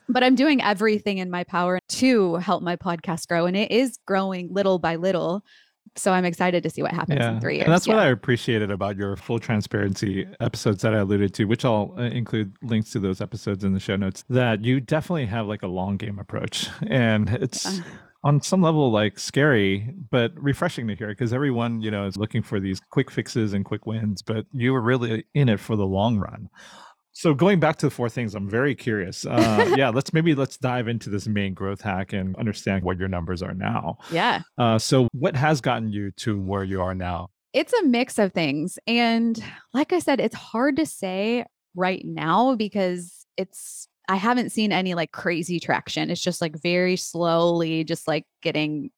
But 0.09 0.23
I'm 0.23 0.35
doing 0.35 0.62
everything 0.62 1.19
in 1.19 1.31
my 1.31 1.45
power 1.45 1.79
to 1.88 2.37
help 2.37 2.62
my 2.62 2.77
podcast 2.77 3.27
grow. 3.29 3.47
And 3.47 3.57
it 3.57 3.71
is 3.71 3.99
growing 4.07 4.53
little 4.53 4.79
by 4.79 4.97
little. 4.97 5.43
So 5.97 6.12
I'm 6.12 6.25
excited 6.25 6.62
to 6.64 6.71
see 6.71 6.83
what 6.83 6.90
happens 6.93 7.25
in 7.25 7.40
three 7.40 7.55
years. 7.57 7.64
And 7.67 7.73
that's 7.73 7.87
what 7.87 7.99
I 7.99 8.09
appreciated 8.09 8.71
about 8.71 8.97
your 8.97 9.17
full 9.17 9.38
transparency 9.38 10.27
episodes 10.40 10.83
that 10.83 10.93
I 10.93 10.99
alluded 10.99 11.33
to, 11.35 11.45
which 11.45 11.64
I'll 11.64 11.95
uh, 11.97 12.03
include 12.03 12.57
links 12.62 12.90
to 12.93 12.99
those 12.99 13.21
episodes 13.21 13.62
in 13.62 13.75
the 13.75 13.81
show 13.81 13.95
notes, 13.95 14.25
that 14.29 14.64
you 14.64 14.81
definitely 14.81 15.27
have 15.27 15.47
like 15.47 15.62
a 15.62 15.69
long 15.69 15.97
game 15.97 16.19
approach. 16.19 16.69
And 16.88 17.31
it's 17.31 17.64
Uh. 17.67 17.83
on 18.25 18.40
some 18.40 18.61
level 18.61 18.90
like 18.90 19.19
scary, 19.21 19.95
but 20.11 20.33
refreshing 20.37 20.88
to 20.88 20.97
hear 20.97 21.09
because 21.09 21.33
everyone, 21.33 21.81
you 21.81 21.90
know, 21.93 22.07
is 22.07 22.17
looking 22.17 22.43
for 22.43 22.59
these 22.59 22.81
quick 22.90 23.11
fixes 23.11 23.53
and 23.53 23.64
quick 23.64 23.87
wins, 23.87 24.21
but 24.21 24.47
you 24.53 24.73
were 24.73 24.81
really 24.83 25.25
in 25.35 25.49
it 25.49 25.61
for 25.61 25.77
the 25.77 25.87
long 25.87 26.19
run. 26.19 26.49
So 27.14 27.33
going 27.33 27.61
back 27.61 27.77
to 27.77 27.87
the 27.87 27.90
four 27.90 28.09
things, 28.09 28.35
I'm 28.35 28.50
very 28.50 28.74
curious. 28.74 29.24
Uh, 29.24 29.72
yeah, 29.79 29.88
let's 29.88 30.12
maybe 30.12 30.35
let's 30.35 30.57
dive 30.57 30.88
into 30.88 31.09
this 31.11 31.27
main 31.27 31.55
growth 31.55 31.81
hack 31.81 32.12
and 32.12 32.37
understand 32.37 32.83
what 32.83 32.98
your 32.98 33.09
numbers 33.09 33.40
are 33.40 33.55
now. 33.55 33.98
yeah. 34.11 34.42
Uh, 34.59 34.79
so 34.79 35.09
what 35.12 35.37
has 35.37 35.61
gotten 35.61 35.90
you 35.90 36.11
to 36.12 36.38
where 36.38 36.64
you 36.64 36.83
are 36.83 36.94
now? 36.94 37.31
It's 37.53 37.72
a 37.72 37.85
mix 37.85 38.18
of 38.18 38.33
things. 38.33 38.81
And 38.88 39.42
like 39.72 39.92
I 39.92 40.00
said, 40.00 40.18
it's 40.18 40.35
hard 40.35 40.77
to 40.77 40.87
say 40.87 41.46
right 41.77 42.03
now 42.05 42.57
because 42.57 43.27
it's, 43.37 43.88
I 44.09 44.16
haven't 44.16 44.50
seen 44.50 44.72
any 44.72 44.94
like 44.94 45.12
crazy 45.12 45.61
traction. 45.61 46.11
It's 46.11 46.20
just 46.20 46.40
like 46.40 46.61
very 46.61 46.96
slowly, 46.96 47.85
just 47.85 48.09
like 48.09 48.24
getting 48.42 48.90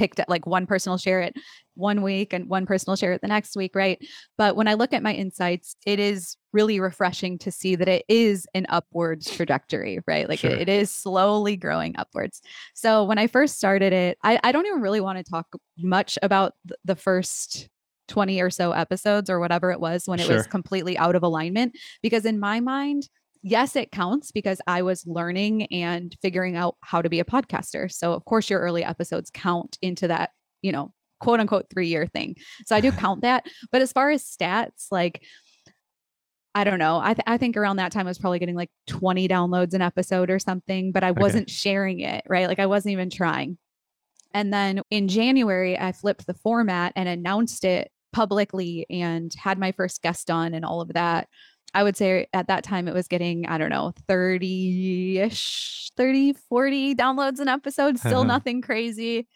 picked 0.00 0.18
up. 0.18 0.30
Like 0.30 0.46
one 0.46 0.66
person 0.66 0.90
will 0.90 0.96
share 0.98 1.20
it 1.20 1.36
one 1.74 2.00
week 2.00 2.32
and 2.32 2.48
one 2.48 2.64
person 2.64 2.90
will 2.90 2.96
share 2.96 3.12
it 3.12 3.20
the 3.20 3.28
next 3.28 3.54
week. 3.54 3.72
Right. 3.74 3.98
But 4.38 4.56
when 4.56 4.66
I 4.66 4.74
look 4.74 4.94
at 4.94 5.02
my 5.02 5.12
insights, 5.12 5.76
it 5.84 6.00
is 6.00 6.38
really 6.54 6.80
refreshing 6.80 7.36
to 7.40 7.50
see 7.50 7.76
that 7.76 7.86
it 7.86 8.06
is 8.08 8.46
an 8.54 8.64
upwards 8.70 9.30
trajectory, 9.30 10.00
right? 10.06 10.26
Like 10.26 10.38
Sure. 10.38 10.50
it, 10.52 10.62
it 10.62 10.68
is 10.70 10.90
slowly 10.90 11.54
growing 11.56 11.94
upwards. 11.98 12.40
So 12.74 13.04
when 13.04 13.18
I 13.18 13.26
first 13.26 13.56
started 13.56 13.92
it, 13.92 14.16
I, 14.24 14.40
I 14.42 14.52
don't 14.52 14.66
even 14.66 14.80
really 14.80 15.02
want 15.02 15.18
to 15.18 15.30
talk 15.30 15.46
much 15.78 16.18
about 16.22 16.54
th- 16.66 16.78
the 16.86 16.96
first 16.96 17.68
20 18.08 18.40
or 18.40 18.48
so 18.50 18.72
episodes 18.72 19.28
or 19.28 19.38
whatever 19.38 19.70
it 19.70 19.80
was 19.80 20.08
when 20.08 20.18
it 20.18 20.28
was 20.28 20.46
completely 20.46 20.96
out 20.96 21.14
of 21.14 21.22
alignment. 21.22 21.76
Because 22.02 22.24
in 22.24 22.40
my 22.40 22.58
mind, 22.58 23.06
yes, 23.42 23.76
it 23.76 23.92
counts 23.92 24.32
because 24.32 24.60
I 24.66 24.82
was 24.82 25.06
learning 25.06 25.66
and 25.66 26.14
figuring 26.22 26.56
out 26.56 26.76
how 26.80 27.02
to 27.02 27.08
be 27.08 27.20
a 27.20 27.24
podcaster. 27.24 27.90
So, 27.90 28.12
of 28.12 28.24
course, 28.24 28.50
your 28.50 28.60
early 28.60 28.84
episodes 28.84 29.30
count 29.32 29.78
into 29.82 30.08
that, 30.08 30.30
you 30.62 30.72
know, 30.72 30.92
quote 31.20 31.40
unquote 31.40 31.66
three 31.70 31.88
year 31.88 32.06
thing. 32.06 32.36
So 32.66 32.74
I 32.76 32.80
do 32.80 32.92
count 32.92 33.22
that. 33.22 33.46
But 33.70 33.82
as 33.82 33.92
far 33.92 34.10
as 34.10 34.24
stats, 34.24 34.86
like, 34.90 35.22
I 36.54 36.64
don't 36.64 36.78
know. 36.80 36.98
I, 37.00 37.14
th- 37.14 37.24
I 37.26 37.36
think 37.38 37.56
around 37.56 37.76
that 37.76 37.92
time 37.92 38.06
I 38.06 38.10
was 38.10 38.18
probably 38.18 38.40
getting 38.40 38.56
like 38.56 38.70
20 38.88 39.28
downloads 39.28 39.72
an 39.72 39.82
episode 39.82 40.30
or 40.30 40.40
something, 40.40 40.90
but 40.90 41.04
I 41.04 41.12
wasn't 41.12 41.48
sharing 41.48 42.00
it, 42.00 42.24
right? 42.28 42.48
Like 42.48 42.58
I 42.58 42.66
wasn't 42.66 42.92
even 42.92 43.08
trying. 43.08 43.56
And 44.34 44.52
then 44.52 44.82
in 44.90 45.06
January, 45.06 45.78
I 45.78 45.92
flipped 45.92 46.26
the 46.26 46.34
format 46.34 46.92
and 46.96 47.08
announced 47.08 47.64
it 47.64 47.90
publicly 48.12 48.86
and 48.90 49.32
had 49.34 49.58
my 49.58 49.72
first 49.72 50.02
guest 50.02 50.30
on 50.30 50.54
and 50.54 50.64
all 50.64 50.80
of 50.80 50.92
that. 50.94 51.28
I 51.74 51.82
would 51.82 51.96
say 51.96 52.26
at 52.32 52.48
that 52.48 52.64
time 52.64 52.88
it 52.88 52.94
was 52.94 53.06
getting, 53.08 53.46
I 53.46 53.58
don't 53.58 53.70
know, 53.70 53.92
30 54.08 55.18
ish, 55.18 55.90
30, 55.96 56.32
40 56.32 56.94
downloads 56.94 57.38
an 57.40 57.48
episode, 57.48 57.98
still 57.98 58.20
Uh-huh. 58.20 58.24
nothing 58.24 58.62
crazy. 58.62 59.26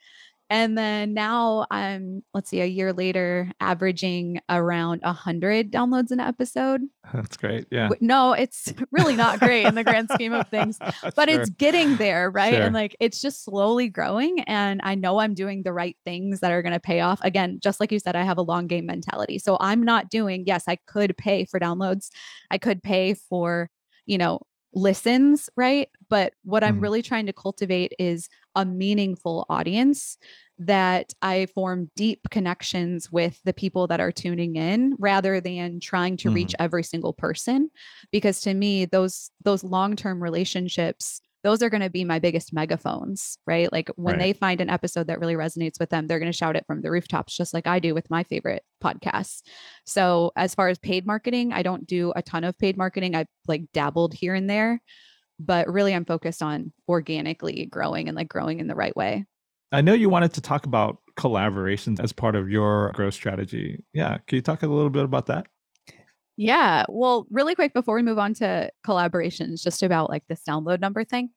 And 0.55 0.79
then 0.79 1.15
now 1.15 1.67
I'm, 1.73 2.23
let's 2.33 2.49
see, 2.49 2.61
a 2.61 2.65
year 2.67 2.93
later, 2.93 3.51
averaging 3.59 4.39
around 4.49 5.01
100 5.03 5.73
downloads 5.73 6.13
an 6.13 6.21
episode. 6.21 6.83
That's 7.13 7.37
great. 7.37 7.67
Yeah. 7.73 7.89
No, 8.01 8.35
it's 8.35 8.73
really 8.93 9.17
not 9.17 9.41
great 9.41 9.67
in 9.67 9.75
the 9.75 9.83
grand 9.83 10.09
scheme 10.11 10.33
of 10.33 10.47
things 10.49 10.79
but 11.17 11.29
Sure. 11.29 11.41
it's 11.41 11.51
getting 11.51 11.97
there 11.97 12.31
right 12.31 12.55
Sure. 12.55 12.63
and 12.63 12.73
like 12.75 12.95
it's 13.01 13.21
just 13.21 13.45
slowly 13.45 13.89
growing 13.89 14.41
and 14.43 14.81
i 14.85 14.95
know 14.95 15.19
i'm 15.19 15.35
doing 15.35 15.63
the 15.65 15.73
right 15.73 15.97
things 16.05 16.39
that 16.41 16.53
are 16.53 16.63
going 16.63 16.73
to 16.73 16.81
pay 16.81 17.01
off 17.01 17.19
again 17.23 17.59
just 17.63 17.81
like 17.81 17.91
you 17.91 17.99
said 17.99 18.15
i 18.15 18.23
have 18.23 18.39
a 18.39 18.43
long 18.43 18.67
game 18.67 18.87
mentality 18.87 19.39
so 19.39 19.57
i'm 19.61 19.83
not 19.83 20.09
doing 20.11 20.45
yes 20.47 20.65
i 20.69 20.77
could 20.87 21.17
pay 21.17 21.45
for 21.45 21.59
downloads 21.59 22.11
i 22.51 22.59
could 22.59 22.83
pay 22.83 23.15
for 23.15 23.69
you 24.07 24.17
know 24.19 24.39
listens, 24.77 25.49
right? 25.57 25.87
But 26.11 26.33
what 26.43 26.65
I'm 26.65 26.79
Mhm. 26.81 26.83
really 26.83 27.01
trying 27.01 27.27
to 27.27 27.33
cultivate 27.33 27.93
is 27.97 28.29
a 28.57 28.65
meaningful 28.65 29.47
audience 29.49 30.19
that 30.59 31.13
I 31.21 31.47
form 31.55 31.91
deep 31.97 32.21
connections 32.31 33.11
with 33.11 33.41
the 33.45 33.53
people 33.53 33.87
that 33.89 34.01
are 34.01 34.13
tuning 34.13 34.57
in 34.57 34.95
rather 34.99 35.41
than 35.41 35.81
trying 35.81 36.17
to 36.19 36.31
reach 36.31 36.53
mm-hmm. 36.53 36.63
every 36.63 36.85
single 36.85 37.13
person 37.13 37.71
because 38.13 38.41
to 38.43 38.55
me 38.55 38.85
those 38.85 39.31
those 39.43 39.65
long-term 39.65 40.23
relationships 40.23 41.21
those 41.45 41.63
are 41.63 41.69
going 41.69 41.83
to 41.83 41.91
be 41.91 42.05
my 42.05 42.19
biggest 42.19 42.55
megaphones, 42.55 43.37
right? 43.47 43.71
Like 43.71 43.91
when 43.97 44.15
Right. 44.15 44.19
they 44.19 44.33
find 44.33 44.63
an 44.63 44.71
episode 44.71 45.09
that 45.09 45.21
really 45.21 45.35
resonates 45.35 45.79
with 45.79 45.91
them, 45.91 46.07
they're 46.07 46.19
going 46.19 46.33
to 46.33 46.37
shout 46.37 46.57
it 46.57 46.65
from 46.67 46.81
the 46.81 46.91
rooftops, 46.91 47.37
just 47.37 47.53
like 47.53 47.67
I 47.67 47.81
do 47.81 47.93
with 47.93 48.09
my 48.09 48.25
favorite 48.25 48.63
podcasts. 48.83 49.43
So, 49.85 50.33
as 50.37 50.55
far 50.55 50.69
as 50.69 50.79
paid 50.79 51.07
marketing, 51.07 51.53
I 51.53 51.63
don't 51.63 51.87
do 51.87 52.15
a 52.17 52.23
ton 52.23 52.45
of 52.45 52.59
paid 52.59 52.79
marketing. 52.79 53.15
I've 53.15 53.27
like 53.47 53.65
dabbled 53.75 54.15
here 54.15 54.35
and 54.35 54.49
there, 54.49 54.81
but 55.39 55.71
really 55.71 55.95
I'm 55.95 56.07
focused 56.07 56.43
on 56.43 56.73
organically 56.89 57.67
growing 57.67 58.09
and 58.09 58.17
like 58.17 58.29
growing 58.29 58.59
in 58.59 58.67
the 58.67 58.75
right 58.75 58.97
way. 58.97 59.27
I 59.75 59.81
know 59.81 59.93
you 59.93 60.09
wanted 60.09 60.33
to 60.35 60.41
talk 60.41 60.67
about 60.67 60.99
collaborations 61.17 62.01
as 62.01 62.13
part 62.13 62.37
of 62.37 62.49
your 62.49 62.93
growth 62.93 63.15
strategy. 63.15 63.83
Yeah. 63.93 64.19
Can 64.27 64.37
you 64.37 64.43
talk 64.43 64.63
a 64.63 64.67
little 64.67 64.91
bit 64.91 65.05
about 65.05 65.27
that? 65.27 65.47
Yeah. 66.37 66.85
Well, 66.89 67.27
really 67.31 67.55
quick 67.55 67.73
before 67.75 67.95
we 67.95 68.03
move 68.03 68.19
on 68.19 68.35
to 68.35 68.71
collaborations, 68.87 69.63
just 69.63 69.83
about 69.83 70.11
like 70.11 70.25
this 70.29 70.43
download 70.49 70.81
number 70.81 71.05
thing. 71.05 71.31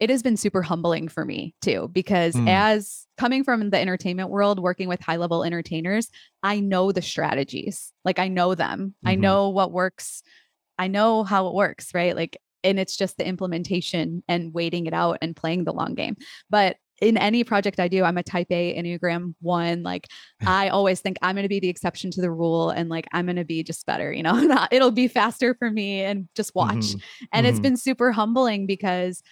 It 0.00 0.10
has 0.10 0.22
been 0.22 0.36
super 0.36 0.62
humbling 0.62 1.08
for 1.08 1.24
me 1.24 1.54
too, 1.60 1.88
because 1.92 2.34
Mm. 2.34 2.48
as 2.48 3.06
coming 3.16 3.42
from 3.42 3.70
the 3.70 3.78
entertainment 3.78 4.30
world, 4.30 4.60
working 4.60 4.88
with 4.88 5.00
high 5.00 5.16
level 5.16 5.44
entertainers, 5.44 6.08
I 6.42 6.60
know 6.60 6.92
the 6.92 7.02
strategies. 7.02 7.92
Like 8.04 8.18
I 8.18 8.28
know 8.28 8.54
them, 8.54 8.94
I 9.04 9.16
Mhm. 9.16 9.20
know 9.20 9.48
what 9.48 9.72
works, 9.72 10.22
I 10.78 10.86
know 10.86 11.24
how 11.24 11.48
it 11.48 11.54
works, 11.54 11.92
right? 11.94 12.14
Like, 12.14 12.36
and 12.62 12.78
it's 12.78 12.96
just 12.96 13.16
the 13.16 13.26
implementation 13.26 14.22
and 14.28 14.54
waiting 14.54 14.86
it 14.86 14.94
out 14.94 15.18
and 15.22 15.34
playing 15.34 15.64
the 15.64 15.72
long 15.72 15.94
game. 15.94 16.16
But 16.50 16.76
in 17.00 17.16
any 17.16 17.44
project 17.44 17.78
I 17.78 17.88
do, 17.88 18.02
I'm 18.04 18.18
a 18.18 18.22
type 18.22 18.48
A 18.50 18.76
Enneagram 18.76 19.34
one. 19.40 19.82
Like 19.82 20.06
I 20.46 20.68
always 20.68 21.00
think 21.00 21.16
I'm 21.22 21.34
going 21.36 21.44
to 21.44 21.48
be 21.48 21.60
the 21.60 21.68
exception 21.68 22.10
to 22.12 22.20
the 22.20 22.30
rule 22.30 22.70
and 22.70 22.88
like 22.88 23.06
I'm 23.12 23.26
going 23.26 23.36
to 23.36 23.44
be 23.44 23.62
just 23.62 23.86
better, 23.86 24.12
you 24.12 24.22
know, 24.22 24.66
it'll 24.72 24.90
be 24.90 25.08
faster 25.08 25.54
for 25.54 25.70
me 25.70 26.02
and 26.02 26.28
just 26.34 26.54
watch. 26.54 26.74
Mhm. 26.76 27.02
And 27.32 27.46
it's 27.46 27.58
Mhm. 27.60 27.62
been 27.62 27.76
super 27.76 28.10
humbling 28.12 28.66
because 28.66 29.22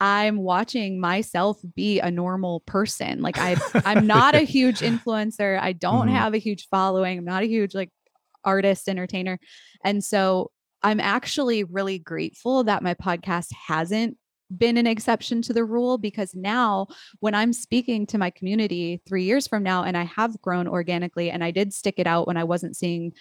I'm 0.00 0.38
watching 0.38 0.98
myself 0.98 1.58
be 1.76 2.00
a 2.00 2.10
normal 2.10 2.60
person. 2.66 3.22
Like 3.22 3.38
I 3.38 3.56
I'm 3.84 4.04
not 4.06 4.34
a 4.34 4.40
huge 4.56 4.80
influencer. 4.80 5.60
I 5.60 5.74
don't 5.74 6.08
Mhm. 6.08 6.12
have 6.12 6.34
a 6.34 6.38
huge 6.38 6.66
following. 6.68 7.18
I'm 7.18 7.24
not 7.24 7.44
a 7.44 7.46
huge 7.46 7.72
like 7.72 7.90
artist 8.44 8.88
entertainer. 8.88 9.38
And 9.84 10.02
so 10.02 10.50
I'm 10.82 10.98
actually 10.98 11.62
really 11.62 12.00
grateful 12.00 12.64
that 12.64 12.82
my 12.82 12.94
podcast 12.94 13.52
hasn't 13.68 14.16
been 14.58 14.76
an 14.76 14.86
exception 14.86 15.42
to 15.42 15.52
the 15.52 15.64
rule 15.64 15.98
because 15.98 16.34
now 16.34 16.86
when 17.20 17.34
I'm 17.34 17.52
speaking 17.52 18.06
to 18.06 18.18
my 18.18 18.30
community 18.30 19.00
3 19.06 19.24
years 19.24 19.46
from 19.46 19.62
now 19.62 19.84
and 19.84 19.96
I 19.96 20.04
have 20.04 20.40
grown 20.40 20.68
organically 20.68 21.30
and 21.30 21.42
I 21.42 21.50
did 21.50 21.72
stick 21.72 21.94
it 21.98 22.06
out 22.06 22.26
when 22.26 22.36
I 22.36 22.44
wasn't 22.44 22.76
seeing 22.76 23.12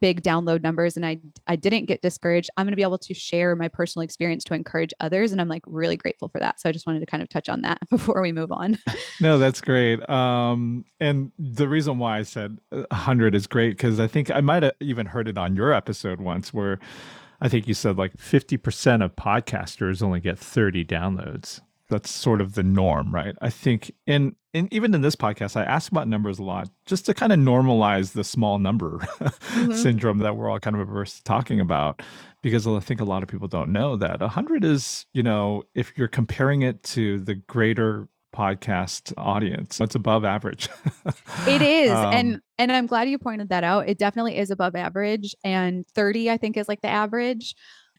big 0.00 0.22
download 0.22 0.62
numbers 0.62 0.96
and 0.96 1.04
I 1.04 1.18
I 1.46 1.56
didn't 1.56 1.86
get 1.86 2.02
discouraged, 2.02 2.50
I'm 2.56 2.66
going 2.66 2.72
to 2.72 2.76
be 2.76 2.82
able 2.82 2.98
to 2.98 3.14
share 3.14 3.56
my 3.56 3.68
personal 3.68 4.04
experience 4.04 4.44
to 4.44 4.54
encourage 4.54 4.92
others 5.00 5.32
and 5.32 5.40
I'm 5.40 5.48
like 5.48 5.62
really 5.66 5.96
grateful 5.96 6.28
for 6.28 6.38
that. 6.40 6.60
So 6.60 6.68
I 6.68 6.72
just 6.72 6.86
wanted 6.86 7.00
to 7.00 7.06
kind 7.06 7.22
of 7.22 7.28
touch 7.28 7.48
on 7.48 7.62
that 7.62 7.78
before 7.90 8.20
we 8.22 8.32
move 8.32 8.52
on. 8.52 8.78
No, 9.20 9.36
that's 9.36 9.60
great. 9.60 10.08
Um, 10.08 10.84
and 11.00 11.32
the 11.38 11.66
reason 11.66 11.98
why 11.98 12.18
I 12.18 12.22
said 12.22 12.58
uh, 12.70 12.84
100 12.90 13.34
is 13.34 13.48
great 13.48 13.70
because 13.70 13.98
I 13.98 14.06
think 14.06 14.30
I 14.30 14.40
might 14.40 14.62
have 14.62 14.74
even 14.80 15.06
heard 15.06 15.26
it 15.26 15.36
on 15.36 15.56
your 15.56 15.72
episode 15.72 16.20
once 16.20 16.54
where 16.54 16.78
I 17.40 17.48
think 17.48 17.68
you 17.68 17.74
said 17.74 17.96
like 17.96 18.16
50% 18.16 19.04
of 19.04 19.16
podcasters 19.16 20.02
only 20.02 20.20
get 20.20 20.38
30 20.38 20.84
downloads. 20.84 21.60
That's 21.88 22.10
sort 22.10 22.40
of 22.40 22.54
the 22.54 22.62
norm, 22.62 23.14
right? 23.14 23.34
I 23.40 23.48
think, 23.48 23.92
and, 24.06 24.36
and 24.52 24.70
even 24.72 24.94
in 24.94 25.00
this 25.00 25.16
podcast, 25.16 25.56
I 25.56 25.64
ask 25.64 25.90
about 25.90 26.06
numbers 26.06 26.38
a 26.38 26.42
lot 26.42 26.68
just 26.84 27.06
to 27.06 27.14
kind 27.14 27.32
of 27.32 27.38
normalize 27.38 28.12
the 28.12 28.24
small 28.24 28.58
number 28.58 28.98
mm-hmm. 28.98 29.72
syndrome 29.74 30.18
that 30.18 30.36
we're 30.36 30.50
all 30.50 30.60
kind 30.60 30.76
of 30.76 30.82
averse 30.82 31.16
to 31.16 31.24
talking 31.24 31.60
about. 31.60 32.02
Because 32.42 32.66
I 32.66 32.78
think 32.80 33.00
a 33.00 33.04
lot 33.04 33.22
of 33.22 33.28
people 33.28 33.48
don't 33.48 33.72
know 33.72 33.96
that 33.96 34.20
100 34.20 34.64
is, 34.64 35.06
you 35.12 35.22
know, 35.22 35.62
if 35.74 35.92
you're 35.96 36.08
comparing 36.08 36.62
it 36.62 36.82
to 36.84 37.20
the 37.20 37.34
greater 37.34 38.08
podcast 38.38 39.12
audience, 39.16 39.80
it's 39.80 39.96
above 39.96 40.24
average. 40.24 40.68
It 41.46 41.62
is. 41.62 41.90
Um, 41.90 42.12
and 42.12 42.40
and 42.58 42.72
I'm 42.72 42.86
glad 42.86 43.08
you 43.08 43.18
pointed 43.18 43.48
that 43.48 43.64
out. 43.64 43.88
It 43.88 43.98
definitely 43.98 44.36
is 44.36 44.50
above 44.50 44.74
average 44.76 45.34
and 45.44 45.86
30 45.94 46.30
I 46.30 46.36
think 46.36 46.56
is 46.56 46.68
like 46.68 46.80
the 46.82 46.88
average. 46.88 47.54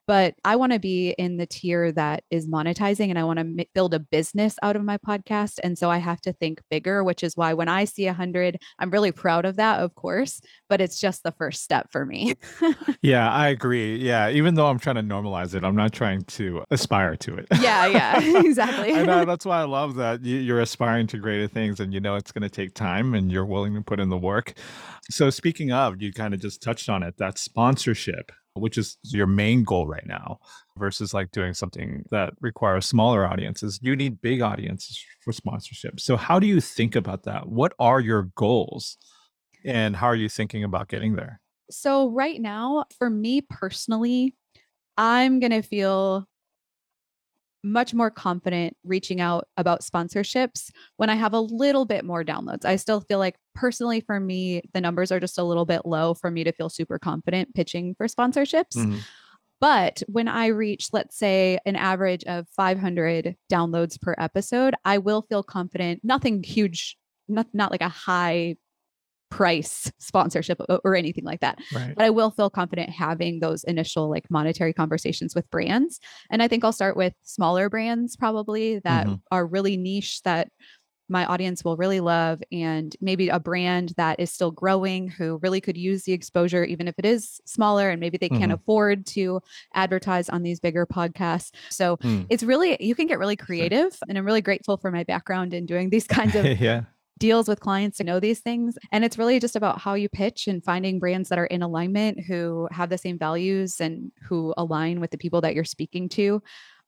But 0.09 0.33
I 0.43 0.55
want 0.55 0.73
to 0.73 0.79
be 0.79 1.11
in 1.19 1.37
the 1.37 1.45
tier 1.45 1.91
that 1.91 2.23
is 2.31 2.47
monetizing 2.47 3.09
and 3.09 3.19
I 3.19 3.23
want 3.25 3.37
to 3.37 3.41
m- 3.41 3.59
build 3.75 3.93
a 3.93 3.99
business 3.99 4.55
out 4.63 4.75
of 4.75 4.83
my 4.83 4.97
podcast. 4.97 5.59
And 5.63 5.77
so 5.77 5.91
I 5.91 5.99
have 5.99 6.19
to 6.21 6.33
think 6.33 6.63
bigger, 6.71 7.03
which 7.03 7.23
is 7.23 7.37
why 7.37 7.53
when 7.53 7.67
I 7.69 7.85
see 7.85 8.07
a 8.07 8.13
100, 8.13 8.57
I'm 8.79 8.89
really 8.89 9.11
proud 9.11 9.45
of 9.45 9.57
that, 9.57 9.81
of 9.81 9.93
course, 9.93 10.41
but 10.67 10.81
it's 10.81 10.99
just 10.99 11.21
the 11.21 11.31
first 11.31 11.61
step 11.61 11.91
for 11.91 12.07
me. 12.07 12.33
yeah, 13.03 13.31
I 13.31 13.49
agree. 13.49 13.97
Yeah, 13.97 14.31
even 14.31 14.55
though 14.55 14.65
I'm 14.65 14.79
trying 14.79 14.95
to 14.95 15.03
normalize 15.03 15.53
it, 15.53 15.63
I'm 15.63 15.75
not 15.75 15.93
trying 15.93 16.23
to 16.23 16.63
aspire 16.71 17.15
to 17.17 17.35
it. 17.35 17.45
yeah, 17.61 17.85
yeah, 17.85 18.19
exactly. 18.43 18.95
I 18.95 19.03
know 19.03 19.25
that's 19.25 19.45
why 19.45 19.61
I 19.61 19.65
love 19.65 19.93
that 19.97 20.25
you're 20.25 20.59
aspiring 20.59 21.05
to 21.05 21.19
greater 21.19 21.47
things, 21.47 21.79
and 21.79 21.93
you 21.93 21.99
know 21.99 22.15
it's 22.15 22.31
going 22.31 22.41
to 22.41 22.49
take 22.49 22.73
time, 22.73 23.13
and 23.13 23.31
you're 23.31 23.45
willing 23.45 23.75
to 23.75 23.81
put 23.83 23.99
in 23.99 24.09
the 24.09 24.17
work. 24.17 24.55
So, 25.11 25.29
speaking 25.29 25.71
of, 25.71 26.01
you 26.01 26.11
kind 26.11 26.33
of 26.33 26.39
just 26.39 26.63
touched 26.63 26.89
on 26.89 27.03
it. 27.03 27.17
That 27.17 27.37
sponsorship, 27.37 28.31
which 28.59 28.77
is 28.77 28.97
your 29.03 29.27
main 29.27 29.63
goal 29.63 29.87
right 29.87 30.05
now, 30.05 30.39
versus 30.77 31.13
like 31.13 31.31
doing 31.31 31.53
something 31.53 32.03
that 32.11 32.33
requires 32.41 32.85
smaller 32.85 33.25
audiences. 33.25 33.79
You 33.81 33.95
need 33.95 34.21
big 34.21 34.41
audiences 34.41 35.03
for 35.23 35.31
sponsorship. 35.31 35.99
So, 35.99 36.17
how 36.17 36.39
do 36.39 36.47
you 36.47 36.61
think 36.61 36.95
about 36.95 37.23
that? 37.23 37.47
What 37.47 37.73
are 37.79 37.99
your 37.99 38.23
goals, 38.35 38.97
and 39.65 39.95
how 39.95 40.07
are 40.07 40.15
you 40.15 40.29
thinking 40.29 40.63
about 40.63 40.87
getting 40.87 41.15
there? 41.15 41.41
So 41.71 42.09
right 42.09 42.41
now, 42.41 42.85
for 42.97 43.09
me 43.09 43.41
personally, 43.41 44.35
I'm 44.97 45.39
going 45.39 45.51
to 45.51 45.61
feel 45.61 46.27
much 47.63 47.93
more 47.93 48.09
confident 48.09 48.75
reaching 48.83 49.19
out 49.19 49.47
about 49.57 49.81
sponsorships 49.81 50.71
when 50.97 51.09
I 51.09 51.15
have 51.15 51.33
a 51.33 51.39
little 51.39 51.85
bit 51.85 52.05
more 52.05 52.23
downloads. 52.23 52.65
I 52.65 52.77
still 52.77 53.01
feel 53.01 53.19
like 53.19 53.35
personally 53.55 53.99
for 54.01 54.19
me, 54.19 54.61
the 54.73 54.81
numbers 54.81 55.11
are 55.11 55.19
just 55.19 55.37
a 55.37 55.43
little 55.43 55.65
bit 55.65 55.85
low 55.85 56.13
for 56.13 56.31
me 56.31 56.43
to 56.43 56.51
feel 56.53 56.69
super 56.69 56.97
confident 56.97 57.53
pitching 57.53 57.95
for 57.95 58.07
sponsorships. 58.07 58.75
Mhm. 58.75 59.01
But 59.61 60.03
when 60.07 60.29
I 60.29 60.47
reach, 60.47 60.87
let's 60.93 61.17
say, 61.17 61.59
an 61.65 61.75
average 61.75 62.23
of 62.23 62.47
500 62.49 63.35
downloads 63.51 63.99
per 63.99 64.15
episode, 64.17 64.73
I 64.85 64.99
will 64.99 65.23
feel 65.23 65.43
confident. 65.43 65.99
Nothing 66.01 66.43
huge, 66.43 66.97
not, 67.27 67.47
not 67.53 67.71
like 67.71 67.81
a 67.81 67.89
high 67.89 68.55
price 69.29 69.91
sponsorship 69.99 70.59
or 70.83 70.95
anything 70.95 71.23
like 71.23 71.39
that 71.41 71.59
Right. 71.73 71.93
but 71.95 72.03
I 72.05 72.09
will 72.09 72.31
feel 72.31 72.49
confident 72.49 72.89
having 72.89 73.39
those 73.39 73.63
initial 73.65 74.09
like 74.09 74.29
monetary 74.31 74.73
conversations 74.73 75.35
with 75.35 75.49
brands. 75.51 75.99
And 76.31 76.41
I 76.41 76.47
think 76.47 76.63
I'll 76.63 76.71
start 76.71 76.97
with 76.97 77.13
smaller 77.23 77.69
brands 77.69 78.15
probably 78.15 78.79
that 78.79 79.07
Mhm. 79.07 79.21
are 79.31 79.45
really 79.45 79.77
niche 79.77 80.21
that 80.23 80.49
my 81.11 81.25
audience 81.25 81.63
will 81.63 81.75
really 81.77 81.99
love 82.01 82.41
and 82.51 82.95
maybe 83.01 83.29
a 83.29 83.39
brand 83.39 83.93
that 83.97 84.19
is 84.19 84.31
still 84.31 84.51
growing 84.51 85.07
who 85.09 85.39
really 85.41 85.59
could 85.59 85.75
use 85.77 86.03
the 86.03 86.13
exposure 86.13 86.63
even 86.63 86.87
if 86.87 86.95
it 86.99 87.05
is 87.05 87.41
smaller 87.45 87.89
and 87.89 87.99
maybe 87.99 88.17
they 88.17 88.29
can't 88.29 88.51
Mhm. 88.51 88.55
afford 88.55 89.05
to 89.07 89.41
advertise 89.73 90.29
on 90.29 90.43
these 90.43 90.59
bigger 90.59 90.85
podcasts. 90.85 91.51
So 91.71 91.97
Mm. 91.97 92.27
it's 92.29 92.43
really 92.43 92.77
you 92.79 92.93
can 92.95 93.07
get 93.07 93.19
really 93.19 93.35
creative 93.35 93.97
and 94.07 94.17
I'm 94.17 94.25
really 94.25 94.41
grateful 94.41 94.77
for 94.77 94.91
my 94.91 95.03
background 95.03 95.53
in 95.53 95.65
doing 95.65 95.89
these 95.89 96.07
kinds 96.33 96.35
of 96.35 96.45
yeah. 96.61 96.83
Deals 97.19 97.47
with 97.47 97.59
clients 97.59 97.97
to 97.97 98.03
know 98.03 98.19
these 98.19 98.39
things. 98.39 98.77
And 98.91 99.03
it's 99.05 99.17
really 99.17 99.39
just 99.39 99.55
about 99.55 99.79
how 99.79 99.93
you 99.93 100.09
pitch 100.09 100.47
and 100.47 100.63
finding 100.63 100.99
brands 100.99 101.29
that 101.29 101.37
are 101.37 101.45
in 101.45 101.61
alignment, 101.61 102.21
who 102.25 102.67
have 102.71 102.89
the 102.89 102.97
same 102.97 103.17
values 103.19 103.79
and 103.79 104.11
who 104.23 104.53
align 104.57 104.99
with 104.99 105.11
the 105.11 105.17
people 105.17 105.41
that 105.41 105.53
you're 105.53 105.65
speaking 105.65 106.09
to. 106.09 106.41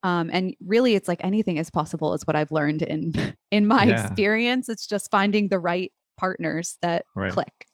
Um, 0.04 0.30
and 0.34 0.56
really, 0.66 0.96
it's 0.96 1.08
like 1.08 1.24
anything 1.24 1.58
is 1.58 1.70
possible, 1.70 2.14
is 2.14 2.26
what 2.26 2.36
I've 2.36 2.52
learned 2.52 2.82
in 2.82 3.14
in 3.52 3.68
my 3.68 3.86
Yeah. 3.86 4.08
experience. 4.08 4.70
It's 4.70 4.88
just 4.88 5.12
finding 5.12 5.50
the 5.50 5.60
right 5.60 5.92
partners 6.18 6.78
that 6.82 7.06
Right. 7.16 7.32
click. 7.32 7.68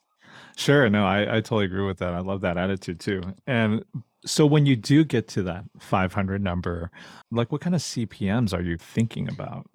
Sure. 0.56 0.90
No, 0.90 1.06
I, 1.06 1.22
I 1.22 1.40
totally 1.40 1.64
agree 1.66 1.86
with 1.86 1.98
that. 1.98 2.12
I 2.14 2.18
love 2.18 2.40
that 2.40 2.58
attitude 2.58 2.98
too. 3.00 3.22
And 3.46 3.84
so 4.26 4.44
when 4.44 4.66
you 4.66 4.74
do 4.74 5.04
get 5.04 5.28
to 5.28 5.42
that 5.44 5.64
500 5.78 6.42
number, 6.42 6.90
like 7.30 7.52
what 7.52 7.60
kind 7.60 7.74
of 7.74 7.80
CPMs 7.80 8.52
are 8.52 8.62
you 8.62 8.76
thinking 8.76 9.28
about? 9.28 9.66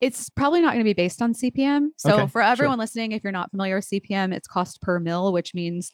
It's 0.00 0.30
probably 0.30 0.60
not 0.60 0.72
going 0.72 0.80
to 0.80 0.88
be 0.88 0.94
based 0.94 1.20
on 1.20 1.34
CPM. 1.34 1.88
So 1.96 2.14
Okay, 2.14 2.26
for 2.26 2.40
sure. 2.40 2.42
everyone 2.42 2.78
listening, 2.78 3.12
if 3.12 3.22
you're 3.22 3.32
not 3.32 3.50
familiar 3.50 3.76
with 3.76 3.88
CPM, 3.88 4.32
it's 4.34 4.48
cost 4.48 4.80
per 4.80 4.98
mil, 4.98 5.32
which 5.32 5.54
means 5.54 5.90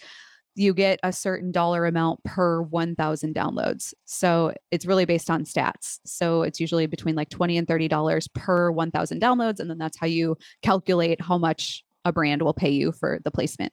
you 0.55 0.73
get 0.73 0.99
a 1.03 1.13
certain 1.13 1.53
dollar 1.53 1.85
amount 1.85 2.23
per 2.25 2.63
1000 2.63 3.35
downloads. 3.35 3.93
So 4.07 4.55
it's 4.71 4.87
really 4.87 5.05
based 5.05 5.29
on 5.29 5.45
stats. 5.45 5.99
So 6.07 6.43
it's 6.43 6.61
usually 6.61 6.87
between 6.87 7.15
like 7.15 7.29
20 7.29 7.59
and 7.59 7.69
30 7.69 7.89
dollars 7.89 8.27
per 8.29 8.71
1000 8.71 9.21
downloads 9.21 9.61
and 9.61 9.69
then 9.69 9.77
that's 9.79 9.99
how 9.99 10.07
you 10.07 10.37
calculate 10.63 11.21
how 11.21 11.37
much 11.37 11.85
a 12.07 12.13
brand 12.13 12.41
will 12.41 12.55
pay 12.55 12.71
you 12.71 12.93
for 12.93 13.19
the 13.25 13.31
placement. 13.31 13.73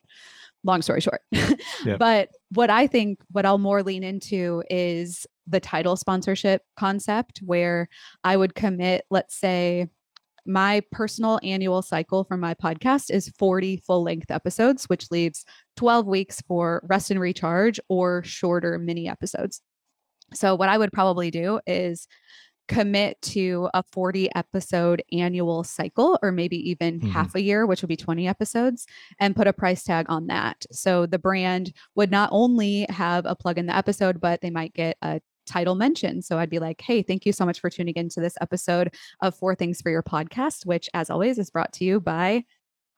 Long 0.65 0.81
story 0.81 0.99
short. 1.01 1.21
Yep. 1.85 1.99
But 1.99 2.29
what 2.51 2.69
I 2.69 2.87
think 2.87 3.19
what 3.31 3.45
I'll 3.45 3.57
more 3.57 3.83
lean 3.83 4.03
into 4.03 4.63
is 4.69 5.25
the 5.47 5.59
title 5.59 5.95
sponsorship 5.97 6.61
concept 6.77 7.39
where 7.45 7.89
I 8.23 8.37
would 8.37 8.55
commit, 8.55 9.03
let's 9.11 9.35
say, 9.37 9.87
my 10.45 10.81
personal 10.91 11.39
annual 11.43 11.81
cycle 11.81 12.23
for 12.23 12.37
my 12.37 12.53
podcast 12.53 13.09
is 13.09 13.29
40 13.37 13.77
full 13.77 14.03
length 14.03 14.31
episodes, 14.31 14.85
which 14.85 15.11
leaves 15.11 15.45
12 15.77 16.05
weeks 16.05 16.41
for 16.47 16.81
rest 16.87 17.11
and 17.11 17.19
recharge 17.19 17.79
or 17.89 18.23
shorter 18.23 18.77
mini 18.77 19.07
episodes. 19.07 19.61
So, 20.33 20.55
what 20.55 20.69
I 20.69 20.77
would 20.77 20.91
probably 20.91 21.31
do 21.31 21.59
is 21.67 22.07
commit 22.67 23.21
to 23.21 23.69
a 23.73 23.83
40 23.91 24.29
episode 24.35 25.03
annual 25.11 25.63
cycle 25.63 26.17
or 26.23 26.31
maybe 26.31 26.57
even 26.69 26.99
mm-hmm. 26.99 27.09
half 27.09 27.35
a 27.35 27.41
year 27.41 27.65
which 27.65 27.81
would 27.81 27.89
be 27.89 27.97
20 27.97 28.25
episodes 28.25 28.85
and 29.19 29.35
put 29.35 29.47
a 29.47 29.53
price 29.53 29.83
tag 29.83 30.05
on 30.07 30.27
that 30.27 30.65
so 30.71 31.05
the 31.05 31.19
brand 31.19 31.73
would 31.95 32.09
not 32.09 32.29
only 32.31 32.85
have 32.89 33.25
a 33.25 33.35
plug 33.35 33.57
in 33.57 33.65
the 33.65 33.75
episode 33.75 34.21
but 34.21 34.39
they 34.39 34.49
might 34.49 34.73
get 34.73 34.95
a 35.01 35.19
title 35.45 35.75
mention 35.75 36.21
so 36.21 36.37
i'd 36.39 36.49
be 36.49 36.59
like 36.59 36.81
hey 36.81 37.01
thank 37.01 37.25
you 37.25 37.33
so 37.33 37.45
much 37.45 37.59
for 37.59 37.69
tuning 37.69 37.95
into 37.95 38.19
this 38.19 38.35
episode 38.41 38.93
of 39.21 39.35
four 39.35 39.55
things 39.55 39.81
for 39.81 39.89
your 39.89 40.03
podcast 40.03 40.65
which 40.65 40.89
as 40.93 41.09
always 41.09 41.37
is 41.37 41.49
brought 41.49 41.73
to 41.73 41.83
you 41.83 41.99
by 41.99 42.43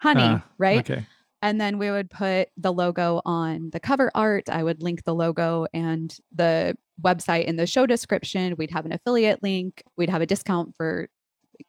honey 0.02 0.22
uh, 0.22 0.40
right 0.58 0.90
okay 0.90 1.06
and 1.46 1.62
then 1.62 1.78
we 1.78 1.92
would 1.92 2.10
put 2.10 2.50
the 2.58 2.74
logo 2.74 3.22
on 3.24 3.70
the 3.72 3.80
cover 3.80 4.10
art. 4.16 4.50
I 4.50 4.64
would 4.64 4.82
link 4.82 5.04
the 5.04 5.14
logo 5.14 5.68
and 5.76 6.16
the 6.34 6.76
website 7.00 7.46
in 7.46 7.56
the 7.56 7.68
show 7.68 7.86
description. 7.86 8.56
We'd 8.58 8.72
have 8.72 8.88
an 8.88 8.94
affiliate 8.94 9.44
link. 9.44 9.84
We'd 9.96 10.10
have 10.10 10.24
a 10.24 10.26
discount 10.26 10.74
for 10.76 11.08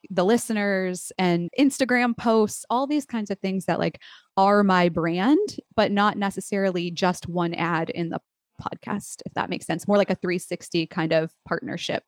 the 0.09 0.25
listeners 0.25 1.13
and 1.19 1.51
Instagram 1.59 2.17
posts, 2.17 2.65
all 2.71 2.87
these 2.87 3.05
kinds 3.05 3.31
of 3.31 3.39
things 3.41 3.67
that 3.67 3.79
like 3.79 4.01
are 4.39 4.65
my 4.65 4.89
brand, 4.89 5.59
but 5.75 5.93
not 5.93 6.17
necessarily 6.17 6.91
just 6.91 7.29
one 7.29 7.53
ad 7.53 7.91
in 7.91 8.09
the 8.09 8.21
podcast, 8.57 9.23
if 9.27 9.35
that 9.35 9.51
makes 9.51 9.67
sense. 9.67 9.87
More 9.87 9.97
like 9.97 10.11
a 10.11 10.15
360 10.15 10.87
kind 10.87 11.13
of 11.13 11.33
partnership. 11.47 12.03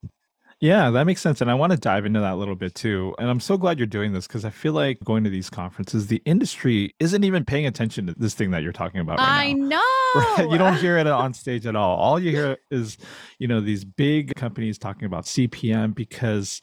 Yeah, 0.61 0.91
that 0.91 1.05
makes 1.05 1.21
sense. 1.21 1.41
And 1.41 1.49
I 1.49 1.55
want 1.55 1.71
to 1.71 1.79
dive 1.79 2.05
into 2.05 2.19
that 2.19 2.33
a 2.33 2.37
little 2.37 2.57
bit 2.57 2.75
too. 2.75 3.15
And 3.21 3.31
I'm 3.31 3.39
so 3.39 3.57
glad 3.57 3.79
you're 3.79 3.87
doing 3.87 4.13
this 4.13 4.27
because 4.27 4.45
I 4.45 4.51
feel 4.51 4.73
like 4.73 4.99
going 5.05 5.23
to 5.23 5.31
these 5.31 5.49
conferences, 5.49 6.09
the 6.09 6.21
industry 6.25 6.97
isn't 6.99 7.23
even 7.23 7.45
paying 7.45 7.67
attention 7.67 8.09
to 8.09 8.15
this 8.19 8.35
thing 8.35 8.51
that 8.51 8.65
you're 8.65 8.73
talking 8.73 9.01
about 9.01 9.19
right 9.19 9.29
I 9.29 9.53
now. 9.53 9.69
know. 9.69 9.83
Right? 10.17 10.49
You 10.51 10.59
don't 10.59 10.77
hear 10.77 10.97
it 10.99 11.07
on 11.07 11.33
stage 11.33 11.67
at 11.67 11.77
all. 11.77 11.97
All 11.97 12.19
you 12.19 12.33
hear 12.33 12.57
is, 12.73 12.97
you 13.39 13.47
know, 13.47 13.61
these 13.61 13.85
big 13.85 14.35
companies 14.35 14.79
talking 14.79 15.05
about 15.05 15.27
CPM 15.27 15.95
because 15.95 16.61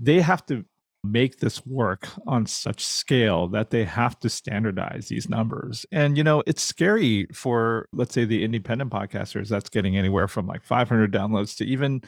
they 0.00 0.20
have 0.20 0.44
to 0.46 0.64
make 1.02 1.38
this 1.38 1.64
work 1.66 2.08
on 2.26 2.44
such 2.44 2.84
scale 2.84 3.48
that 3.48 3.70
they 3.70 3.84
have 3.84 4.18
to 4.20 4.28
standardize 4.28 5.08
these 5.08 5.28
numbers. 5.28 5.86
And 5.90 6.16
you 6.16 6.24
know, 6.24 6.42
it's 6.46 6.62
scary 6.62 7.26
for 7.32 7.88
let's 7.92 8.14
say 8.14 8.24
the 8.24 8.44
independent 8.44 8.90
podcasters 8.90 9.48
that's 9.48 9.70
getting 9.70 9.96
anywhere 9.96 10.28
from 10.28 10.46
like 10.46 10.64
500 10.64 11.12
downloads 11.12 11.56
to 11.56 11.64
even 11.64 12.02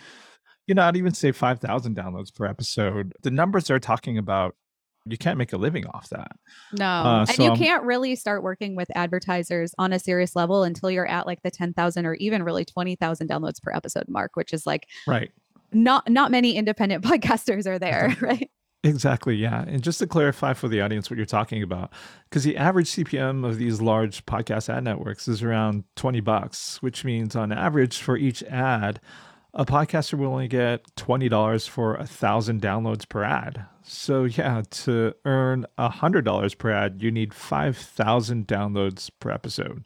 you 0.67 0.75
know, 0.75 0.83
I'd 0.83 0.97
even 0.97 1.15
say 1.15 1.33
5,000 1.33 1.97
downloads 1.97 2.35
per 2.35 2.47
episode. 2.47 3.13
The 3.23 3.31
numbers 3.31 3.65
they're 3.65 3.81
talking 3.81 4.17
about, 4.17 4.55
you 5.05 5.19
can't 5.19 5.37
make 5.37 5.53
a 5.53 5.57
living 5.57 5.87
off 5.87 6.09
that. 6.11 6.31
No. 6.79 6.87
Uh, 6.87 7.27
and 7.29 7.39
you 7.39 7.53
can't 7.55 7.83
really 7.83 8.15
start 8.15 8.45
working 8.45 8.77
with 8.77 8.89
advertisers 8.95 9.75
on 9.77 9.93
a 9.93 9.99
serious 9.99 10.37
level 10.37 10.63
until 10.63 10.91
you're 10.91 11.09
at 11.09 11.27
like 11.27 11.43
the 11.43 11.51
10,000 11.51 12.07
or 12.07 12.15
even 12.15 12.45
really 12.45 12.65
20,000 12.65 13.29
downloads 13.29 13.61
per 13.61 13.73
episode 13.73 14.05
mark, 14.09 14.37
which 14.37 14.53
is 14.53 14.65
like, 14.67 14.87
right. 15.07 15.33
Not 15.75 16.09
not 16.11 16.31
many 16.31 16.55
independent 16.55 17.03
podcasters 17.05 17.67
are 17.67 17.79
there, 17.79 18.15
right? 18.21 18.51
Exactly, 18.85 19.37
yeah. 19.37 19.64
And 19.66 19.83
just 19.83 20.01
to 20.01 20.09
clarify 20.09 20.55
for 20.55 20.66
the 20.66 20.81
audience 20.81 21.09
what 21.09 21.16
you're 21.16 21.25
talking 21.25 21.62
about, 21.62 21.92
because 22.29 22.42
the 22.42 22.57
average 22.57 22.88
CPM 22.88 23.47
of 23.47 23.57
these 23.57 23.81
large 23.81 24.27
podcast 24.27 24.68
ad 24.68 24.83
networks 24.83 25.29
is 25.29 25.42
around 25.42 25.85
20 25.95 26.21
bucks, 26.21 26.83
which 26.83 27.05
means 27.05 27.37
on 27.37 27.53
average 27.53 27.99
for 27.99 28.16
each 28.16 28.42
ad, 28.45 29.01
a 29.55 29.64
podcaster 29.64 30.14
will 30.14 30.29
only 30.33 30.49
get 30.49 30.83
$20 30.97 31.68
for 31.68 31.95
a 31.95 32.07
thousand 32.07 32.61
downloads 32.61 33.09
per 33.09 33.23
ad. 33.23 33.66
So 33.85 34.25
yeah, 34.25 34.62
to 34.71 35.14
earn 35.25 35.66
a 35.79 35.88
hundred 35.88 36.25
dollars 36.25 36.55
per 36.55 36.71
ad, 36.71 37.03
you 37.03 37.12
need 37.12 37.35
5,000 37.35 38.49
downloads 38.49 39.11
per 39.21 39.31
episode. 39.31 39.85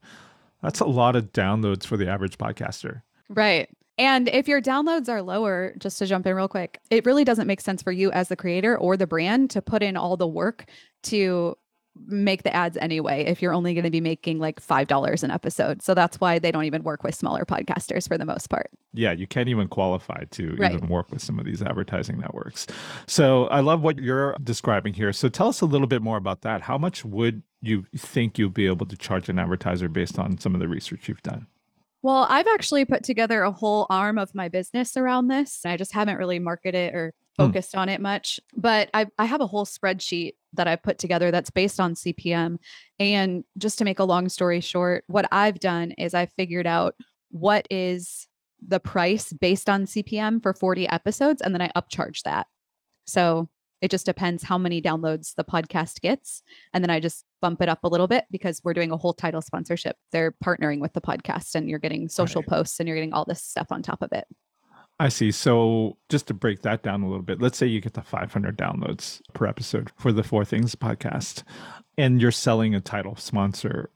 That's 0.63 0.81
a 0.81 0.87
lot 0.87 1.17
of 1.17 1.33
downloads 1.33 1.85
for 1.85 1.97
the 1.99 2.09
average 2.09 2.39
podcaster. 2.39 3.03
Right. 3.29 3.69
And 3.99 4.29
if 4.29 4.47
your 4.47 4.61
downloads 4.61 5.09
are 5.09 5.23
lower, 5.23 5.75
just 5.79 5.99
to 5.99 6.07
jump 6.07 6.27
in 6.27 6.35
real 6.35 6.49
quick, 6.49 6.81
it 6.91 7.07
really 7.07 7.25
doesn't 7.25 7.47
make 7.47 7.61
sense 7.61 7.83
for 7.83 7.93
you 7.93 8.11
as 8.13 8.29
the 8.29 8.37
creator 8.37 8.77
or 8.77 8.97
the 8.97 9.07
brand 9.07 9.51
to 9.51 9.63
put 9.63 9.83
in 9.83 9.97
all 9.97 10.17
the 10.17 10.27
work 10.27 10.67
to 11.05 11.57
make 12.07 12.43
the 12.43 12.55
ads 12.55 12.77
anyway 12.77 13.25
if 13.25 13.41
you're 13.41 13.55
only 13.55 13.75
going 13.75 13.85
to 13.85 13.91
be 13.91 14.01
making 14.01 14.39
like 14.39 14.61
$5 14.61 15.23
an 15.23 15.31
episode. 15.31 15.83
So 15.83 15.95
that's 15.95 16.21
why 16.21 16.39
they 16.39 16.53
don't 16.53 16.65
even 16.65 16.83
work 16.83 17.03
with 17.03 17.15
smaller 17.15 17.45
podcasters 17.45 18.07
for 18.07 18.19
the 18.19 18.25
most 18.25 18.51
part. 18.51 18.71
Yeah, 18.93 19.13
you 19.13 19.27
can't 19.27 19.49
even 19.49 19.69
qualify 19.69 20.25
to 20.33 20.55
right. 20.59 20.73
even 20.73 20.89
work 20.89 21.11
with 21.11 21.23
some 21.23 21.39
of 21.39 21.45
these 21.45 21.63
advertising 21.63 22.19
networks. 22.19 22.67
So 23.07 23.47
I 23.47 23.61
love 23.61 23.83
what 23.83 23.99
you're 23.99 24.37
describing 24.43 24.95
here. 24.95 25.13
So 25.13 25.29
tell 25.29 25.49
us 25.49 25.61
a 25.61 25.67
little 25.67 25.87
bit 25.87 26.03
more 26.03 26.17
about 26.17 26.43
that. 26.43 26.63
How 26.63 26.79
much 26.79 27.05
would 27.05 27.43
you 27.63 27.87
think 27.97 28.39
you'll 28.39 28.51
be 28.51 28.67
able 28.67 28.87
to 28.87 28.97
charge 28.97 29.29
an 29.29 29.39
advertiser 29.39 29.89
based 29.89 30.19
on 30.19 30.39
some 30.39 30.55
of 30.55 30.61
the 30.61 30.69
research 30.69 31.09
you've 31.09 31.23
done? 31.23 31.47
Well, 32.07 32.25
I've 32.29 32.47
actually 32.47 32.85
put 32.85 33.03
together 33.03 33.43
a 33.43 33.51
whole 33.51 33.89
arm 33.91 34.17
of 34.17 34.33
my 34.33 34.49
business 34.49 34.97
around 34.97 35.27
this. 35.27 35.67
I 35.67 35.77
just 35.77 35.93
haven't 35.93 36.19
really 36.19 36.39
marketed 36.39 36.95
or 36.95 37.13
Hmm. 37.37 37.47
focused 37.47 37.75
mm. 37.75 37.79
on 37.79 37.89
it 37.89 38.01
much, 38.01 38.39
but 38.57 38.91
I, 38.95 39.07
I 39.19 39.25
have 39.25 39.41
a 39.41 39.47
whole 39.49 39.67
spreadsheet 39.67 40.35
that 40.55 40.69
I 40.69 40.77
put 40.77 40.99
together 40.99 41.33
that's 41.33 41.51
based 41.51 41.81
on 41.81 41.95
CPM. 41.95 42.59
And 43.01 43.43
just 43.59 43.79
to 43.79 43.85
make 43.85 43.99
a 43.99 44.05
long 44.05 44.29
story 44.29 44.61
short, 44.61 45.03
what 45.09 45.27
I've 45.33 45.59
done 45.59 45.91
is 45.93 46.15
I 46.15 46.27
figured 46.27 46.67
out 46.69 46.95
what 47.31 47.67
is 47.71 48.29
the 48.65 48.79
price 48.81 49.33
based 49.33 49.69
on 49.69 49.85
CPM 49.85 50.43
for 50.43 50.55
40 50.55 50.89
episodes, 50.89 51.43
and 51.43 51.53
then 51.53 51.61
I 51.61 51.73
upcharge 51.77 52.23
that. 52.23 52.47
So 53.05 53.49
it 53.87 53.91
just 53.93 54.05
depends 54.05 54.43
how 54.43 54.59
many 54.59 54.83
downloads 54.83 55.37
the 55.37 55.45
podcast 55.45 56.01
gets. 56.01 56.43
And 56.75 56.83
then 56.83 56.91
I 56.91 56.99
just 56.99 57.25
bump 57.41 57.63
it 57.63 57.69
up 57.69 57.85
a 57.85 57.89
little 57.89 58.09
bit 58.09 58.25
because 58.33 58.61
we're 58.65 58.75
doing 58.75 58.91
a 58.91 58.97
whole 58.97 59.15
title 59.15 59.41
sponsorship. 59.41 59.97
They're 60.11 60.35
partnering 60.45 60.81
with 60.81 60.93
the 60.93 61.01
podcast 61.01 61.55
and 61.55 61.71
you're 61.71 61.79
getting 61.79 62.09
social 62.09 62.43
right. 62.43 62.49
posts 62.49 62.81
and 62.81 62.89
you're 62.89 62.97
getting 62.97 63.13
all 63.13 63.25
this 63.25 63.45
stuff 63.45 63.69
on 63.71 63.85
top 63.85 64.03
of 64.03 64.11
it. 64.11 64.27
I 64.99 65.09
see. 65.09 65.31
So 65.31 65.99
just 66.09 66.27
to 66.27 66.35
break 66.35 66.63
that 66.63 66.83
down 66.83 67.05
a 67.05 67.07
little 67.07 67.23
bit, 67.23 67.41
let's 67.41 67.59
say 67.59 67.69
you 67.69 67.81
get 67.81 67.95
the 67.95 68.03
500 68.03 68.59
downloads 68.59 69.21
per 69.35 69.47
episode 69.47 69.93
for 69.97 70.11
the 70.11 70.25
Four 70.25 70.45
Things 70.45 70.75
podcast 70.75 71.45
and 71.97 72.21
you're 72.21 72.33
selling 72.33 72.75
a 72.75 72.81
title 72.81 73.15
sponsor. 73.15 73.91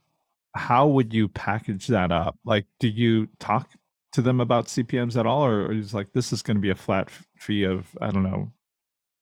How 0.54 0.86
would 0.86 1.12
you 1.12 1.26
package 1.26 1.88
that 1.88 2.12
up? 2.12 2.38
Like, 2.44 2.66
do 2.78 2.86
you 2.86 3.26
talk 3.40 3.70
to 4.12 4.22
them 4.22 4.40
about 4.40 4.66
CPMs 4.66 5.18
at 5.18 5.26
all? 5.26 5.44
Or 5.44 5.72
is 5.72 5.92
like, 5.92 6.12
this 6.12 6.32
is 6.32 6.42
going 6.42 6.58
to 6.58 6.60
be 6.60 6.70
a 6.70 6.76
flat 6.76 7.10
fee 7.36 7.64
of, 7.64 7.88
I 8.00 8.12
don't 8.12 8.22
know. 8.22 8.52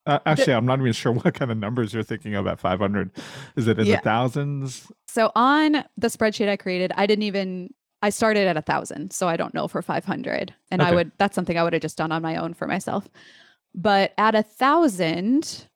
Uh, 0.08 0.18
actually, 0.24 0.54
I'm 0.54 0.64
not 0.64 0.80
even 0.80 0.92
sure 0.92 1.12
what 1.22 1.34
kind 1.34 1.50
of 1.50 1.58
numbers 1.58 1.92
you're 1.92 2.02
thinking 2.02 2.34
of 2.34 2.46
at 2.46 2.58
500. 2.58 3.10
Is 3.56 3.68
it 3.68 3.78
in 3.78 3.86
yeah. 3.86 3.96
the 3.96 4.02
thousands? 4.02 4.90
So 5.06 5.30
on 5.36 5.84
the 5.96 6.08
spreadsheet 6.08 6.48
I 6.48 6.56
created, 6.56 6.92
I 6.96 7.06
didn't 7.06 7.24
even 7.24 7.72
I 8.00 8.10
started 8.10 8.46
at 8.46 8.56
a 8.56 8.62
thousand, 8.62 9.12
so 9.12 9.28
I 9.28 9.36
don't 9.36 9.54
know 9.54 9.68
for 9.68 9.82
500. 9.82 10.54
And 10.70 10.80
okay. 10.80 10.90
I 10.90 10.94
would, 10.94 11.12
that's 11.18 11.34
something 11.34 11.58
I 11.58 11.62
would 11.62 11.72
have 11.72 11.82
just 11.82 11.98
done 11.98 12.12
on 12.12 12.22
my 12.22 12.36
own 12.36 12.54
for 12.54 12.66
myself. 12.66 13.08
But 13.74 14.14
at 14.16 14.34
a 14.34 14.42
thousand, 14.42 15.67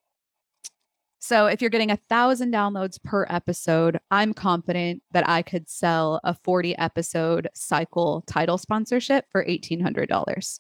so 1.22 1.46
if 1.46 1.60
you're 1.60 1.70
getting 1.70 1.92
a 1.92 2.00
thousand 2.08 2.52
downloads 2.52 3.00
per 3.00 3.28
episode, 3.30 3.96
I'm 4.10 4.34
confident 4.34 5.04
that 5.12 5.28
I 5.28 5.42
could 5.42 5.68
sell 5.70 6.20
a 6.24 6.34
40 6.34 6.76
episode 6.78 7.48
cycle 7.54 8.24
title 8.26 8.58
sponsorship 8.58 9.26
for 9.30 9.44
$1,800. 9.44 10.58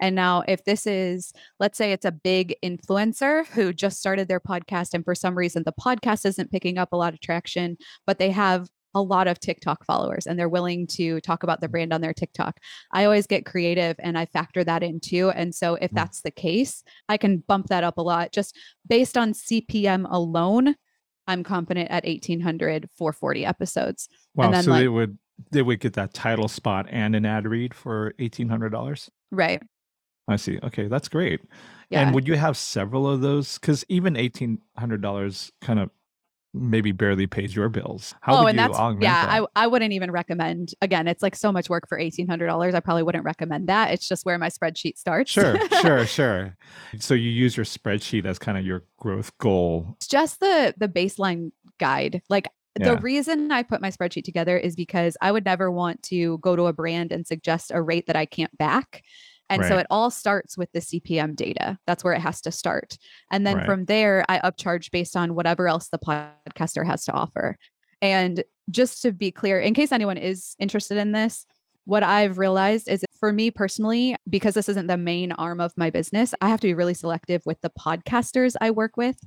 And 0.00 0.14
now, 0.14 0.44
if 0.46 0.64
this 0.64 0.86
is, 0.86 1.32
let's 1.58 1.76
say 1.76 1.90
it's 1.90 2.04
a 2.04 2.12
big 2.12 2.54
influencer 2.62 3.44
who 3.48 3.72
just 3.72 3.98
started 3.98 4.28
their 4.28 4.38
podcast, 4.38 4.94
and 4.94 5.04
for 5.04 5.16
some 5.16 5.36
reason 5.36 5.64
the 5.66 5.72
podcast 5.72 6.24
isn't 6.26 6.52
picking 6.52 6.78
up 6.78 6.92
a 6.92 6.96
lot 6.96 7.12
of 7.12 7.20
traction, 7.20 7.76
but 8.06 8.20
they 8.20 8.30
have 8.30 8.68
a 8.94 9.02
lot 9.02 9.26
of 9.26 9.40
TikTok 9.40 9.84
followers 9.84 10.26
and 10.26 10.38
they're 10.38 10.48
willing 10.48 10.86
to 10.86 11.20
talk 11.20 11.42
about 11.42 11.60
the 11.60 11.68
brand 11.68 11.92
on 11.92 12.00
their 12.00 12.14
TikTok. 12.14 12.60
I 12.92 13.04
always 13.04 13.26
get 13.26 13.46
creative 13.46 13.96
and 13.98 14.16
I 14.16 14.26
factor 14.26 14.64
that 14.64 14.82
in 14.82 15.00
too. 15.00 15.30
And 15.30 15.54
so 15.54 15.74
if 15.76 15.90
mm. 15.90 15.94
that's 15.94 16.22
the 16.22 16.30
case, 16.30 16.82
I 17.08 17.16
can 17.16 17.38
bump 17.38 17.66
that 17.68 17.84
up 17.84 17.98
a 17.98 18.02
lot 18.02 18.32
just 18.32 18.56
based 18.88 19.16
on 19.16 19.32
CPM 19.32 20.06
alone. 20.10 20.76
I'm 21.26 21.42
confident 21.42 21.90
at 21.90 22.04
1800 22.04 22.88
for 22.96 23.12
40 23.12 23.46
episodes. 23.46 24.08
Wow. 24.34 24.60
so 24.60 24.70
like, 24.70 24.80
they 24.80 24.88
would, 24.88 25.18
they 25.50 25.62
would 25.62 25.80
get 25.80 25.94
that 25.94 26.14
title 26.14 26.48
spot 26.48 26.86
and 26.90 27.16
an 27.16 27.24
ad 27.24 27.46
read 27.46 27.74
for 27.74 28.12
$1,800. 28.18 29.08
Right. 29.30 29.62
I 30.28 30.36
see. 30.36 30.58
Okay. 30.62 30.86
That's 30.88 31.08
great. 31.08 31.40
Yeah. 31.90 32.02
And 32.02 32.14
would 32.14 32.28
you 32.28 32.34
have 32.34 32.56
several 32.56 33.08
of 33.08 33.20
those? 33.20 33.58
Cause 33.58 33.84
even 33.88 34.14
$1,800 34.14 35.50
kind 35.60 35.80
of 35.80 35.90
maybe 36.54 36.92
barely 36.92 37.26
pays 37.26 37.54
your 37.54 37.68
bills. 37.68 38.14
How 38.20 38.36
oh, 38.36 38.46
and 38.46 38.58
that's 38.58 38.78
yeah, 39.00 39.26
that? 39.26 39.42
I, 39.56 39.64
I 39.64 39.66
wouldn't 39.66 39.92
even 39.92 40.10
recommend 40.10 40.74
again, 40.80 41.08
it's 41.08 41.22
like 41.22 41.34
so 41.34 41.52
much 41.52 41.68
work 41.68 41.88
for 41.88 41.98
eighteen 41.98 42.28
hundred 42.28 42.46
dollars. 42.46 42.74
I 42.74 42.80
probably 42.80 43.02
wouldn't 43.02 43.24
recommend 43.24 43.68
that. 43.68 43.90
It's 43.90 44.08
just 44.08 44.24
where 44.24 44.38
my 44.38 44.48
spreadsheet 44.48 44.96
starts. 44.96 45.30
Sure, 45.30 45.56
sure, 45.82 46.06
sure. 46.06 46.56
So 46.98 47.14
you 47.14 47.30
use 47.30 47.56
your 47.56 47.66
spreadsheet 47.66 48.24
as 48.24 48.38
kind 48.38 48.56
of 48.56 48.64
your 48.64 48.84
growth 48.98 49.36
goal. 49.38 49.94
It's 49.96 50.06
just 50.06 50.40
the 50.40 50.74
the 50.78 50.88
baseline 50.88 51.50
guide. 51.78 52.22
Like 52.30 52.48
yeah. 52.78 52.94
The 52.94 53.00
reason 53.00 53.52
I 53.52 53.62
put 53.62 53.80
my 53.80 53.92
spreadsheet 53.92 54.24
together 54.24 54.58
is 54.58 54.74
because 54.74 55.16
I 55.20 55.30
would 55.30 55.44
never 55.44 55.70
want 55.70 56.02
to 56.04 56.38
go 56.38 56.56
to 56.56 56.66
a 56.66 56.72
brand 56.72 57.12
and 57.12 57.24
suggest 57.24 57.70
a 57.72 57.80
rate 57.80 58.08
that 58.08 58.16
I 58.16 58.26
can't 58.26 58.56
back 58.58 59.04
And 59.50 59.64
so 59.64 59.76
it 59.78 59.86
all 59.90 60.10
starts 60.10 60.56
with 60.56 60.70
the 60.72 60.80
CPM 60.80 61.34
data. 61.36 61.78
That's 61.86 62.02
where 62.02 62.14
it 62.14 62.20
has 62.20 62.40
to 62.42 62.50
start. 62.50 62.96
And 63.30 63.46
then 63.46 63.56
Right. 63.56 63.66
from 63.66 63.84
there, 63.84 64.24
I 64.28 64.38
upcharge 64.40 64.90
based 64.90 65.16
on 65.16 65.34
whatever 65.34 65.68
else 65.68 65.88
the 65.88 65.98
podcaster 65.98 66.84
has 66.86 67.04
to 67.04 67.12
offer. 67.12 67.56
And 68.00 68.42
just 68.70 69.02
to 69.02 69.12
be 69.12 69.30
clear, 69.30 69.60
in 69.60 69.74
case 69.74 69.92
anyone 69.92 70.16
is 70.16 70.56
interested 70.58 70.98
in 70.98 71.12
this, 71.12 71.46
what 71.84 72.02
I've 72.02 72.38
realized 72.38 72.88
is 72.88 73.04
for 73.20 73.32
me 73.32 73.50
personally, 73.50 74.16
because 74.28 74.54
this 74.54 74.70
isn't 74.70 74.86
the 74.86 74.96
main 74.96 75.32
arm 75.32 75.60
of 75.60 75.72
my 75.76 75.90
business, 75.90 76.34
I 76.40 76.48
have 76.48 76.60
to 76.60 76.66
be 76.66 76.74
really 76.74 76.94
selective 76.94 77.42
with 77.44 77.60
the 77.60 77.70
podcasters 77.78 78.54
I 78.60 78.70
work 78.70 78.96
with 78.96 79.18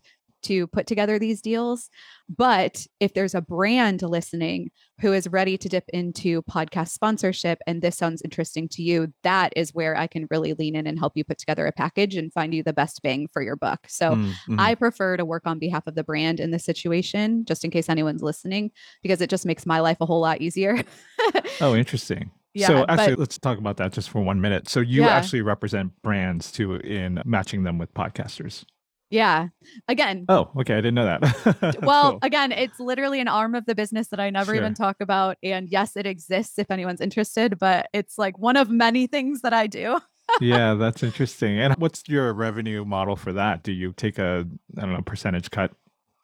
to 0.47 0.67
put 0.67 0.87
together 0.87 1.17
these 1.19 1.41
deals. 1.41 1.89
But 2.29 2.85
if 2.99 3.13
there's 3.13 3.33
a 3.35 3.41
brand 3.41 4.01
listening 4.01 4.71
who 4.99 5.13
is 5.13 5.27
ready 5.29 5.57
to 5.57 5.69
dip 5.69 5.85
into 5.93 6.41
podcast 6.43 6.89
sponsorship 6.89 7.59
and 7.67 7.81
this 7.81 7.95
sounds 7.95 8.21
interesting 8.23 8.67
to 8.69 8.81
you, 8.81 9.13
that 9.23 9.53
is 9.55 9.73
where 9.73 9.95
I 9.95 10.07
can 10.07 10.27
really 10.29 10.53
lean 10.53 10.75
in 10.75 10.87
and 10.87 10.99
help 10.99 11.13
you 11.15 11.23
put 11.23 11.37
together 11.37 11.65
a 11.67 11.71
package 11.71 12.15
and 12.15 12.33
find 12.33 12.53
you 12.53 12.63
the 12.63 12.73
best 12.73 13.01
bang 13.01 13.27
for 13.31 13.41
your 13.41 13.55
buck. 13.55 13.85
So 13.87 14.11
Mm, 14.15 14.33
mhm. 14.49 14.59
I 14.59 14.75
prefer 14.75 15.15
to 15.17 15.23
work 15.25 15.43
on 15.45 15.59
behalf 15.59 15.87
of 15.87 15.95
the 15.95 16.03
brand 16.03 16.39
in 16.39 16.51
this 16.51 16.65
situation, 16.65 17.45
just 17.45 17.63
in 17.63 17.71
case 17.71 17.87
anyone's 17.89 18.21
listening, 18.23 18.71
because 19.03 19.21
it 19.21 19.29
just 19.29 19.45
makes 19.45 19.65
my 19.65 19.79
life 19.79 19.97
a 20.01 20.05
whole 20.05 20.19
lot 20.21 20.41
easier. 20.41 20.83
Oh, 21.59 21.75
interesting. 21.75 22.29
Yeah, 22.53 22.67
so 22.67 22.85
actually, 22.87 23.13
but- 23.15 23.19
let's 23.19 23.37
talk 23.39 23.57
about 23.57 23.77
that 23.77 23.91
just 23.93 24.09
for 24.11 24.21
one 24.21 24.39
minute. 24.41 24.69
So 24.69 24.79
you 24.79 25.01
Yeah. 25.03 25.09
actually 25.09 25.41
represent 25.41 25.91
brands 26.03 26.51
too 26.51 26.75
in 26.75 27.19
matching 27.25 27.63
them 27.63 27.77
with 27.79 27.91
podcasters. 27.95 28.63
Yeah. 29.09 29.47
Again, 29.87 30.25
Oh, 30.29 30.49
okay. 30.59 30.73
I 30.73 30.77
didn't 30.77 30.95
know 30.95 31.05
that. 31.05 31.77
well, 31.81 32.11
Cool. 32.11 32.19
again, 32.23 32.51
it's 32.51 32.79
literally 32.79 33.19
an 33.21 33.27
arm 33.27 33.55
of 33.55 33.65
the 33.65 33.75
business 33.75 34.07
that 34.09 34.19
I 34.19 34.29
never 34.29 34.53
even 34.55 34.73
talk 34.73 34.97
about. 34.99 35.37
And 35.43 35.69
yes, 35.69 35.95
it 35.95 36.05
exists 36.05 36.59
if 36.59 36.69
anyone's 36.71 37.01
interested, 37.01 37.57
but 37.59 37.87
it's 37.93 38.17
like 38.17 38.37
one 38.37 38.57
of 38.57 38.69
many 38.69 39.07
things 39.07 39.41
that 39.41 39.53
I 39.53 39.67
do. 39.67 39.99
yeah, 40.41 40.73
that's 40.79 41.03
interesting. 41.03 41.57
And 41.59 41.73
what's 41.77 42.03
your 42.07 42.33
revenue 42.33 42.83
model 42.85 43.15
for 43.15 43.31
that? 43.33 43.63
Do 43.63 43.71
you 43.71 43.93
take 43.93 44.17
a 44.19 44.45
I 44.77 44.81
don't 44.81 44.93
know 44.93 45.01
percentage 45.01 45.49
cut 45.51 45.71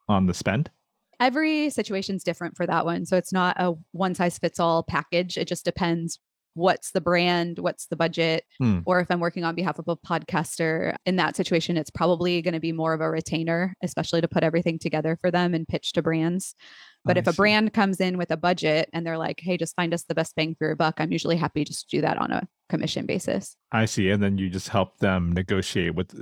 on 0.10 0.26
the 0.28 0.34
spend? 0.34 0.70
Every 1.20 1.70
situation's 1.70 2.24
different 2.24 2.58
for 2.58 2.66
that 2.68 2.84
one. 2.86 3.06
So 3.06 3.16
it's 3.16 3.32
not 3.32 3.56
a 3.58 3.76
one 3.92 4.14
size 4.14 4.38
fits 4.38 4.60
all 4.60 4.84
package. 4.84 5.38
It 5.38 5.48
just 5.48 5.64
depends 5.64 6.20
what's 6.56 6.92
the 6.92 7.02
brand, 7.02 7.60
what's 7.60 7.88
the 7.88 7.96
budget, 7.96 8.44
Hmm. 8.60 8.80
or 8.86 9.00
if 9.00 9.10
I'm 9.10 9.20
working 9.20 9.44
on 9.44 9.56
behalf 9.56 9.80
of 9.80 9.88
a 9.88 9.96
podcaster. 9.96 10.96
In 11.06 11.16
that 11.18 11.36
situation, 11.36 11.78
it's 11.78 11.90
probably 11.90 12.42
going 12.42 12.54
to 12.54 12.60
be 12.60 12.72
more 12.72 12.94
of 12.94 13.02
a 13.02 13.10
retainer, 13.10 13.76
especially 13.84 14.22
to 14.22 14.28
put 14.28 14.44
everything 14.44 14.80
together 14.80 15.18
for 15.22 15.32
them 15.32 15.54
and 15.54 15.68
pitch 15.68 15.94
to 15.94 16.02
brands. 16.02 16.56
But 17.06 17.18
I 17.18 17.20
if 17.22 17.28
a 17.28 17.34
brand 17.34 17.74
comes 17.74 18.00
in 18.00 18.18
with 18.18 18.32
a 18.32 18.38
budget 18.38 18.90
and 18.94 19.06
they're 19.06 19.18
like, 19.18 19.40
hey, 19.42 19.58
just 19.58 19.76
find 19.76 19.94
us 19.94 20.04
the 20.04 20.16
best 20.16 20.36
bang 20.36 20.56
for 20.58 20.68
your 20.68 20.76
buck, 20.76 20.96
I'm 21.00 21.12
usually 21.12 21.36
happy 21.36 21.66
just 21.66 21.90
to 21.90 21.98
do 21.98 22.02
that 22.02 22.18
on 22.18 22.32
a 22.32 22.48
commission 22.70 23.06
basis. 23.06 23.58
I 23.74 23.86
see. 23.86 24.10
And 24.10 24.24
then 24.24 24.38
you 24.38 24.50
just 24.50 24.70
help 24.70 25.00
them 25.00 25.34
negotiate 25.34 25.96
with. 25.96 26.16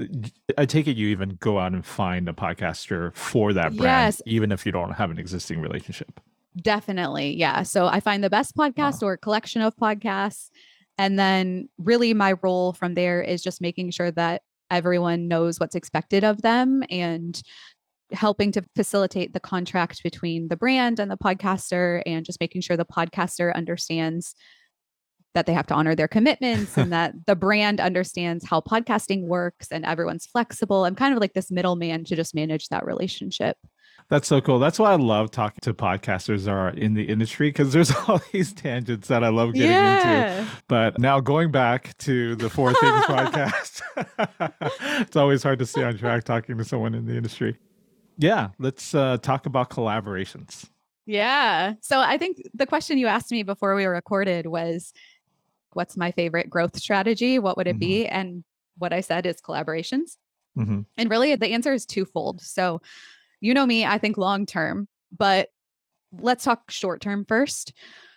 I 0.57 0.65
take 0.65 0.87
it 0.87 0.97
you 0.97 1.09
even 1.09 1.37
go 1.39 1.59
out 1.59 1.73
and 1.73 1.85
find 1.85 2.27
a 2.27 2.33
podcaster 2.33 3.13
for 3.15 3.53
that 3.53 3.75
brand, 3.75 4.15
Yes. 4.15 4.21
even 4.25 4.51
if 4.51 4.65
you 4.65 4.71
don't 4.71 4.93
have 4.93 5.11
an 5.11 5.19
existing 5.19 5.61
relationship. 5.61 6.19
Definitely. 6.59 7.37
Yeah. 7.37 7.63
So 7.63 7.87
I 7.87 7.99
find 7.99 8.23
the 8.23 8.29
best 8.29 8.55
podcast 8.55 9.01
or 9.03 9.15
collection 9.17 9.61
of 9.61 9.75
podcasts. 9.77 10.49
And 10.97 11.17
then 11.17 11.69
really 11.77 12.13
my 12.13 12.33
role 12.41 12.73
from 12.73 12.93
there 12.93 13.21
is 13.21 13.41
just 13.41 13.61
making 13.61 13.91
sure 13.91 14.11
that 14.11 14.41
everyone 14.69 15.27
knows 15.27 15.59
what's 15.59 15.75
expected 15.75 16.23
of 16.23 16.41
them 16.41 16.83
and 16.89 17.41
helping 18.11 18.51
to 18.51 18.63
facilitate 18.75 19.33
the 19.33 19.39
contract 19.39 20.03
between 20.03 20.49
the 20.49 20.57
brand 20.57 20.99
and 20.99 21.09
the 21.09 21.17
podcaster 21.17 22.01
and 22.05 22.25
just 22.25 22.39
making 22.39 22.61
sure 22.61 22.75
the 22.75 22.85
podcaster 22.85 23.53
understands 23.55 24.35
that 25.33 25.45
they 25.45 25.53
have 25.53 25.67
to 25.67 25.73
honor 25.73 25.95
their 25.95 26.09
commitments 26.09 26.77
and 26.77 26.91
that 26.91 27.13
the 27.25 27.35
brand 27.35 27.79
understands 27.79 28.45
how 28.45 28.59
podcasting 28.59 29.27
works 29.27 29.67
and 29.71 29.85
everyone's 29.85 30.25
flexible. 30.25 30.83
I'm 30.83 30.95
kind 30.95 31.13
of 31.13 31.21
like 31.21 31.33
this 31.33 31.51
middleman 31.51 32.03
to 32.05 32.15
just 32.15 32.35
manage 32.35 32.67
that 32.67 32.85
relationship. 32.85 33.57
That's 34.09 34.27
so 34.27 34.41
cool. 34.41 34.59
That's 34.59 34.77
why 34.77 34.91
I 34.91 34.95
love 34.95 35.31
talking 35.31 35.59
to 35.61 35.73
podcasters 35.73 36.45
that 36.45 36.51
are 36.51 36.69
in 36.69 36.93
the 36.93 37.03
industry 37.03 37.49
because 37.49 37.73
there's 37.73 37.91
all 38.07 38.21
these 38.31 38.53
tangents 38.53 39.07
that 39.07 39.23
I 39.23 39.29
love 39.29 39.53
getting 39.53 39.71
into. 39.71 40.47
But 40.67 40.99
now 40.99 41.19
going 41.19 41.51
back 41.51 41.97
to 41.99 42.35
the 42.35 42.49
Four 42.49 42.73
Things 42.73 43.05
podcast, 43.05 43.81
it's 45.01 45.15
always 45.15 45.43
hard 45.43 45.59
to 45.59 45.65
stay 45.65 45.83
on 45.83 45.97
track 45.97 46.23
talking 46.23 46.57
to 46.57 46.65
someone 46.65 46.93
in 46.93 47.05
the 47.05 47.15
industry. 47.15 47.57
Yeah, 48.17 48.49
let's 48.59 48.93
uh, 48.93 49.17
talk 49.17 49.45
about 49.45 49.69
collaborations. 49.69 50.65
Yeah. 51.05 51.73
So 51.81 51.99
I 51.99 52.17
think 52.17 52.43
the 52.53 52.67
question 52.67 52.97
you 52.97 53.07
asked 53.07 53.31
me 53.31 53.43
before 53.43 53.75
we 53.75 53.85
were 53.85 53.93
recorded 53.93 54.45
was 54.45 54.93
what's 55.73 55.97
my 55.97 56.11
favorite 56.11 56.49
growth 56.49 56.77
strategy? 56.77 57.39
What 57.39 57.57
would 57.57 57.67
it 57.67 57.79
be? 57.79 58.05
And 58.07 58.43
what 58.77 58.93
I 58.93 59.01
said 59.01 59.25
is 59.25 59.41
collaborations. 59.41 60.17
hmm 60.55 60.81
And 60.97 61.09
really 61.09 61.35
the 61.35 61.47
answer 61.47 61.73
is 61.73 61.85
twofold. 61.85 62.41
So 62.41 62.81
you 63.41 63.53
know 63.53 63.65
me, 63.65 63.85
I 63.85 63.97
think 63.97 64.17
long 64.17 64.45
term, 64.45 64.87
but 65.15 65.49
let's 66.13 66.43
talk 66.43 66.71
short 66.71 67.01
term 67.01 67.25
first. 67.27 67.73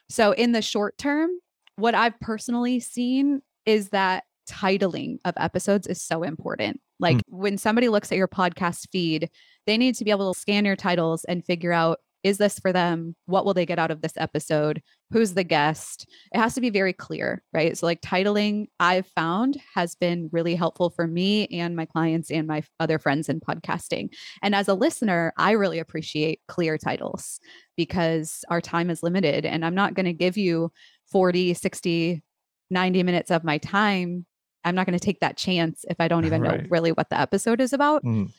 So 0.08 0.32
in 0.32 0.52
the 0.52 0.62
short 0.62 0.96
term, 0.98 1.30
what 1.76 1.94
I've 1.94 2.18
personally 2.20 2.78
seen 2.80 3.40
is 3.66 3.88
that 3.88 4.24
titling 4.48 5.16
of 5.24 5.34
episodes 5.36 5.86
is 5.86 6.02
so 6.02 6.22
important. 6.22 6.80
Like 7.00 7.16
hmm. 7.28 7.36
when 7.38 7.58
somebody 7.58 7.88
looks 7.88 8.12
at 8.12 8.18
your 8.18 8.28
podcast 8.28 8.86
feed, 8.92 9.30
they 9.66 9.76
need 9.76 9.94
to 9.96 10.04
be 10.04 10.10
able 10.10 10.32
to 10.32 10.38
scan 10.38 10.64
your 10.64 10.76
titles 10.76 11.24
and 11.24 11.44
figure 11.44 11.72
out 11.72 11.98
is 12.24 12.38
this 12.38 12.58
for 12.58 12.72
them? 12.72 13.14
What 13.26 13.44
will 13.44 13.52
they 13.54 13.66
get 13.66 13.78
out 13.78 13.90
of 13.90 14.00
this 14.00 14.14
episode? 14.16 14.82
Who's 15.10 15.34
the 15.34 15.44
guest? 15.44 16.08
It 16.32 16.38
has 16.38 16.54
to 16.54 16.60
be 16.60 16.70
very 16.70 16.94
clear, 16.94 17.42
right? 17.52 17.76
So, 17.76 17.86
like, 17.86 18.00
titling 18.00 18.66
I've 18.80 19.06
found 19.06 19.58
has 19.74 19.94
been 19.94 20.30
really 20.32 20.54
helpful 20.54 20.88
for 20.88 21.06
me 21.06 21.46
and 21.48 21.76
my 21.76 21.84
clients 21.84 22.30
and 22.30 22.48
my 22.48 22.62
other 22.80 22.98
friends 22.98 23.28
in 23.28 23.40
podcasting. 23.40 24.08
And 24.42 24.54
as 24.54 24.68
a 24.68 24.74
listener, 24.74 25.34
I 25.36 25.52
really 25.52 25.78
appreciate 25.78 26.40
clear 26.48 26.78
titles 26.78 27.38
because 27.76 28.42
our 28.48 28.62
time 28.62 28.88
is 28.88 29.02
limited 29.02 29.44
and 29.44 29.64
I'm 29.64 29.74
not 29.74 29.94
going 29.94 30.06
to 30.06 30.12
give 30.12 30.38
you 30.38 30.72
40, 31.12 31.52
60, 31.52 32.22
90 32.70 33.02
minutes 33.02 33.30
of 33.30 33.44
my 33.44 33.58
time. 33.58 34.24
I'm 34.64 34.74
not 34.74 34.86
going 34.86 34.98
to 34.98 35.04
take 35.04 35.20
that 35.20 35.36
chance 35.36 35.84
if 35.90 36.00
I 36.00 36.08
don't 36.08 36.24
even 36.24 36.42
know 36.42 36.62
really 36.70 36.92
what 36.92 37.10
the 37.10 37.20
episode 37.20 37.60
is 37.60 37.74
about. 37.74 38.02
Mm. 38.02 38.32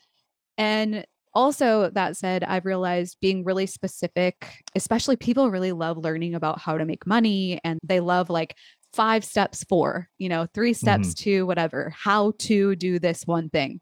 And 0.57 1.05
also, 1.35 1.89
that 1.91 2.17
said, 2.17 2.43
I've 2.43 2.65
realized 2.65 3.17
being 3.21 3.43
really 3.43 3.65
specific, 3.67 4.63
especially 4.75 5.17
people 5.17 5.51
really 5.51 5.73
love 5.73 5.97
learning 5.97 6.33
about 6.35 6.59
how 6.59 6.77
to 6.77 6.85
make 6.85 7.05
money 7.05 7.59
and 7.63 7.79
they 7.83 7.99
love 7.99 8.29
like 8.29 8.55
five 8.93 9.25
steps 9.25 9.63
for, 9.65 10.09
you 10.17 10.29
know, 10.29 10.47
three 10.53 10.73
steps 10.73 11.13
to 11.15 11.45
whatever, 11.45 11.89
how 11.91 12.33
to 12.39 12.75
do 12.77 12.97
this 12.99 13.23
one 13.27 13.49
thing, 13.49 13.81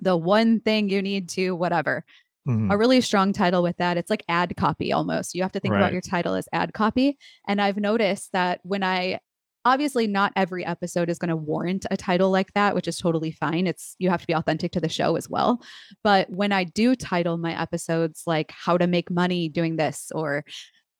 the 0.00 0.16
one 0.16 0.60
thing 0.60 0.88
you 0.88 1.02
need 1.02 1.28
to, 1.30 1.52
whatever. 1.52 2.04
Mhm. 2.48 2.70
A 2.72 2.78
really 2.78 3.00
strong 3.02 3.32
title 3.32 3.62
with 3.62 3.76
that. 3.78 3.96
It's 3.98 4.10
like 4.10 4.24
ad 4.28 4.56
copy 4.56 4.92
almost. 4.92 5.34
You 5.34 5.42
have 5.42 5.52
to 5.52 5.60
think 5.60 5.72
Right. 5.72 5.80
about 5.80 5.92
your 5.92 6.02
title 6.02 6.34
as 6.34 6.48
ad 6.52 6.72
copy. 6.74 7.18
And 7.48 7.60
I've 7.60 7.78
noticed 7.78 8.30
that 8.32 8.60
when 8.64 8.82
I 8.82 9.20
obviously 9.64 10.06
not 10.06 10.32
every 10.36 10.64
episode 10.64 11.10
is 11.10 11.18
going 11.18 11.28
to 11.28 11.36
warrant 11.36 11.86
a 11.90 11.96
title 11.96 12.30
like 12.30 12.52
that, 12.54 12.74
which 12.74 12.88
is 12.88 12.96
totally 12.96 13.30
fine. 13.32 13.66
It's 13.66 13.94
you 13.98 14.10
have 14.10 14.20
to 14.20 14.26
be 14.26 14.34
authentic 14.34 14.72
to 14.72 14.80
the 14.80 14.88
show 14.88 15.16
as 15.16 15.28
well. 15.28 15.62
But 16.02 16.30
when 16.30 16.52
I 16.52 16.64
do 16.64 16.94
title 16.96 17.36
my 17.36 17.60
episodes 17.60 18.22
like 18.26 18.52
how 18.52 18.78
to 18.78 18.86
make 18.86 19.10
money 19.10 19.48
doing 19.48 19.76
this 19.76 20.10
or 20.14 20.44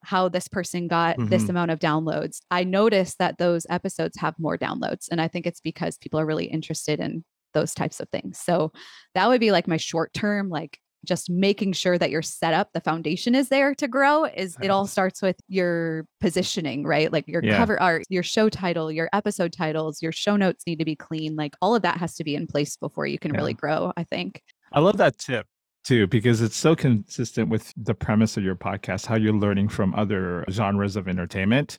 how 0.02 0.28
this 0.28 0.48
person 0.48 0.88
got 0.88 1.16
this 1.28 1.44
Mhm. 1.44 1.50
amount 1.50 1.70
of 1.70 1.78
downloads, 1.78 2.40
I 2.50 2.64
notice 2.64 3.16
that 3.16 3.38
those 3.38 3.66
episodes 3.68 4.18
have 4.18 4.34
more 4.38 4.56
downloads. 4.56 5.08
And 5.10 5.20
I 5.20 5.28
think 5.28 5.46
it's 5.46 5.60
because 5.60 5.98
people 5.98 6.18
are 6.20 6.26
really 6.26 6.46
interested 6.46 7.00
in 7.00 7.24
those 7.52 7.74
types 7.74 8.00
of 8.00 8.08
things. 8.10 8.38
So 8.38 8.72
that 9.14 9.28
would 9.28 9.40
be 9.40 9.52
like 9.52 9.68
my 9.68 9.76
short 9.76 10.12
term, 10.14 10.48
like 10.48 10.78
just 11.04 11.30
making 11.30 11.72
sure 11.72 11.96
that 11.98 12.10
your 12.10 12.22
setup, 12.22 12.70
the 12.74 12.80
foundation 12.80 13.34
is 13.34 13.48
there 13.48 13.74
to 13.74 13.88
grow. 13.88 14.24
Is 14.24 14.56
it 14.62 14.68
all 14.68 14.86
starts 14.86 15.22
with 15.22 15.36
your 15.48 16.06
positioning, 16.20 16.84
right? 16.84 17.12
Like 17.12 17.26
your 17.26 17.42
Yeah. 17.42 17.56
cover 17.56 17.80
art, 17.80 18.04
your 18.08 18.22
show 18.22 18.48
title, 18.48 18.92
your 18.92 19.08
episode 19.12 19.52
titles, 19.52 20.02
your 20.02 20.12
show 20.12 20.36
notes 20.36 20.64
need 20.66 20.78
to 20.78 20.84
be 20.84 20.96
clean. 20.96 21.36
Like 21.36 21.54
all 21.62 21.74
of 21.74 21.82
that 21.82 21.96
has 21.98 22.14
to 22.16 22.24
be 22.24 22.34
in 22.34 22.46
place 22.46 22.76
before 22.76 23.06
you 23.06 23.18
can 23.18 23.32
Yeah. 23.32 23.38
really 23.40 23.54
grow, 23.54 23.92
I 23.96 24.04
think. 24.04 24.42
I 24.72 24.80
love 24.80 24.98
that 24.98 25.18
tip 25.18 25.46
too 25.82 26.06
because 26.06 26.42
it's 26.42 26.56
so 26.56 26.76
consistent 26.76 27.48
with 27.48 27.72
the 27.76 27.94
premise 27.94 28.36
of 28.36 28.44
your 28.44 28.54
podcast, 28.56 29.06
how 29.06 29.16
you're 29.16 29.32
learning 29.32 29.68
from 29.68 29.94
other 29.94 30.44
genres 30.50 30.96
of 30.96 31.08
entertainment. 31.08 31.78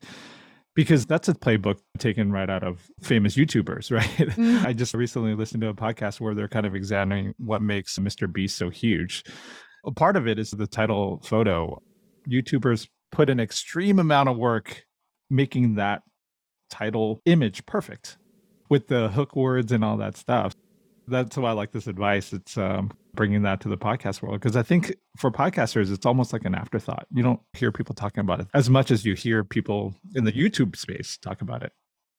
Because 0.73 1.05
that's 1.05 1.27
a 1.27 1.33
playbook 1.33 1.79
taken 1.97 2.31
right 2.31 2.49
out 2.49 2.63
of 2.63 2.89
famous 3.01 3.35
YouTubers, 3.35 3.91
right? 3.95 4.05
Mhm. 4.07 4.65
I 4.65 4.73
just 4.73 4.93
recently 4.93 5.35
listened 5.35 5.61
to 5.61 5.67
a 5.69 5.73
podcast 5.73 6.21
where 6.21 6.33
they're 6.33 6.47
kind 6.47 6.65
of 6.65 6.75
examining 6.75 7.33
what 7.37 7.61
makes 7.61 7.97
Mr. 7.99 8.31
Beast 8.31 8.57
so 8.57 8.69
huge. 8.69 9.23
A 9.85 9.91
part 9.91 10.15
of 10.15 10.27
it 10.27 10.39
is 10.39 10.51
the 10.51 10.67
title 10.67 11.21
photo. 11.25 11.81
YouTubers 12.29 12.87
put 13.11 13.29
an 13.29 13.39
extreme 13.39 13.99
amount 13.99 14.29
of 14.29 14.37
work 14.37 14.83
making 15.29 15.75
that 15.75 16.03
title 16.69 17.19
image 17.25 17.65
perfect 17.65 18.17
with 18.69 18.87
the 18.87 19.09
hook 19.09 19.35
words 19.35 19.71
and 19.71 19.83
all 19.83 19.97
that 19.97 20.15
stuff. 20.15 20.53
That's 21.07 21.37
why 21.37 21.49
I 21.49 21.53
like 21.53 21.71
this 21.71 21.87
advice. 21.87 22.33
It's 22.33 22.57
um, 22.57 22.91
bringing 23.13 23.43
that 23.43 23.61
to 23.61 23.69
the 23.69 23.77
podcast 23.77 24.21
world 24.21 24.39
because 24.39 24.55
I 24.55 24.63
think 24.63 24.95
for 25.17 25.31
podcasters, 25.31 25.91
it's 25.91 26.05
almost 26.05 26.33
like 26.33 26.45
an 26.45 26.55
afterthought. 26.55 27.07
You 27.11 27.23
don't 27.23 27.39
hear 27.53 27.71
people 27.71 27.95
talking 27.95 28.21
about 28.21 28.39
it 28.39 28.47
as 28.53 28.69
much 28.69 28.91
as 28.91 29.05
you 29.05 29.15
hear 29.15 29.43
people 29.43 29.93
in 30.15 30.23
the 30.23 30.31
YouTube 30.31 30.75
space 30.75 31.17
talk 31.17 31.41
about 31.41 31.63
it. 31.63 31.73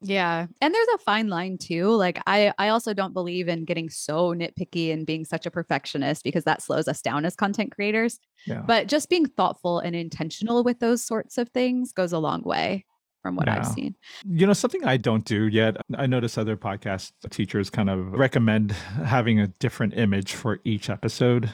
Yeah. 0.04 0.46
And 0.60 0.74
there's 0.74 0.88
a 0.94 0.98
fine 0.98 1.28
line 1.28 1.58
too. 1.58 1.90
Like 1.90 2.20
I 2.26 2.52
I 2.58 2.68
also 2.68 2.92
don't 2.92 3.14
believe 3.14 3.48
in 3.48 3.64
getting 3.64 3.88
so 3.88 4.34
nitpicky 4.34 4.92
and 4.92 5.06
being 5.06 5.24
such 5.24 5.46
a 5.46 5.50
perfectionist 5.50 6.24
because 6.24 6.44
that 6.44 6.60
slows 6.60 6.88
us 6.88 7.00
down 7.00 7.24
as 7.24 7.36
content 7.36 7.72
creators. 7.72 8.18
Yeah. 8.46 8.62
But 8.66 8.88
just 8.88 9.08
being 9.08 9.26
thoughtful 9.26 9.78
and 9.78 9.94
intentional 9.94 10.64
with 10.64 10.80
those 10.80 11.02
sorts 11.04 11.38
of 11.38 11.48
things 11.50 11.92
goes 11.92 12.12
a 12.12 12.18
long 12.18 12.42
way 12.42 12.84
from 13.22 13.36
what 13.36 13.48
I've 13.48 13.66
seen. 13.66 13.94
You 14.28 14.46
know, 14.46 14.52
something 14.52 14.84
I 14.84 14.96
don't 14.96 15.24
do 15.24 15.46
yet, 15.46 15.76
I 15.96 16.06
notice 16.06 16.36
other 16.36 16.56
podcast 16.56 17.12
teachers 17.30 17.70
kind 17.70 17.88
of 17.88 18.12
recommend 18.12 18.72
having 19.04 19.38
a 19.40 19.46
different 19.46 19.96
image 19.96 20.34
for 20.34 20.60
each 20.64 20.90
episode. 20.90 21.48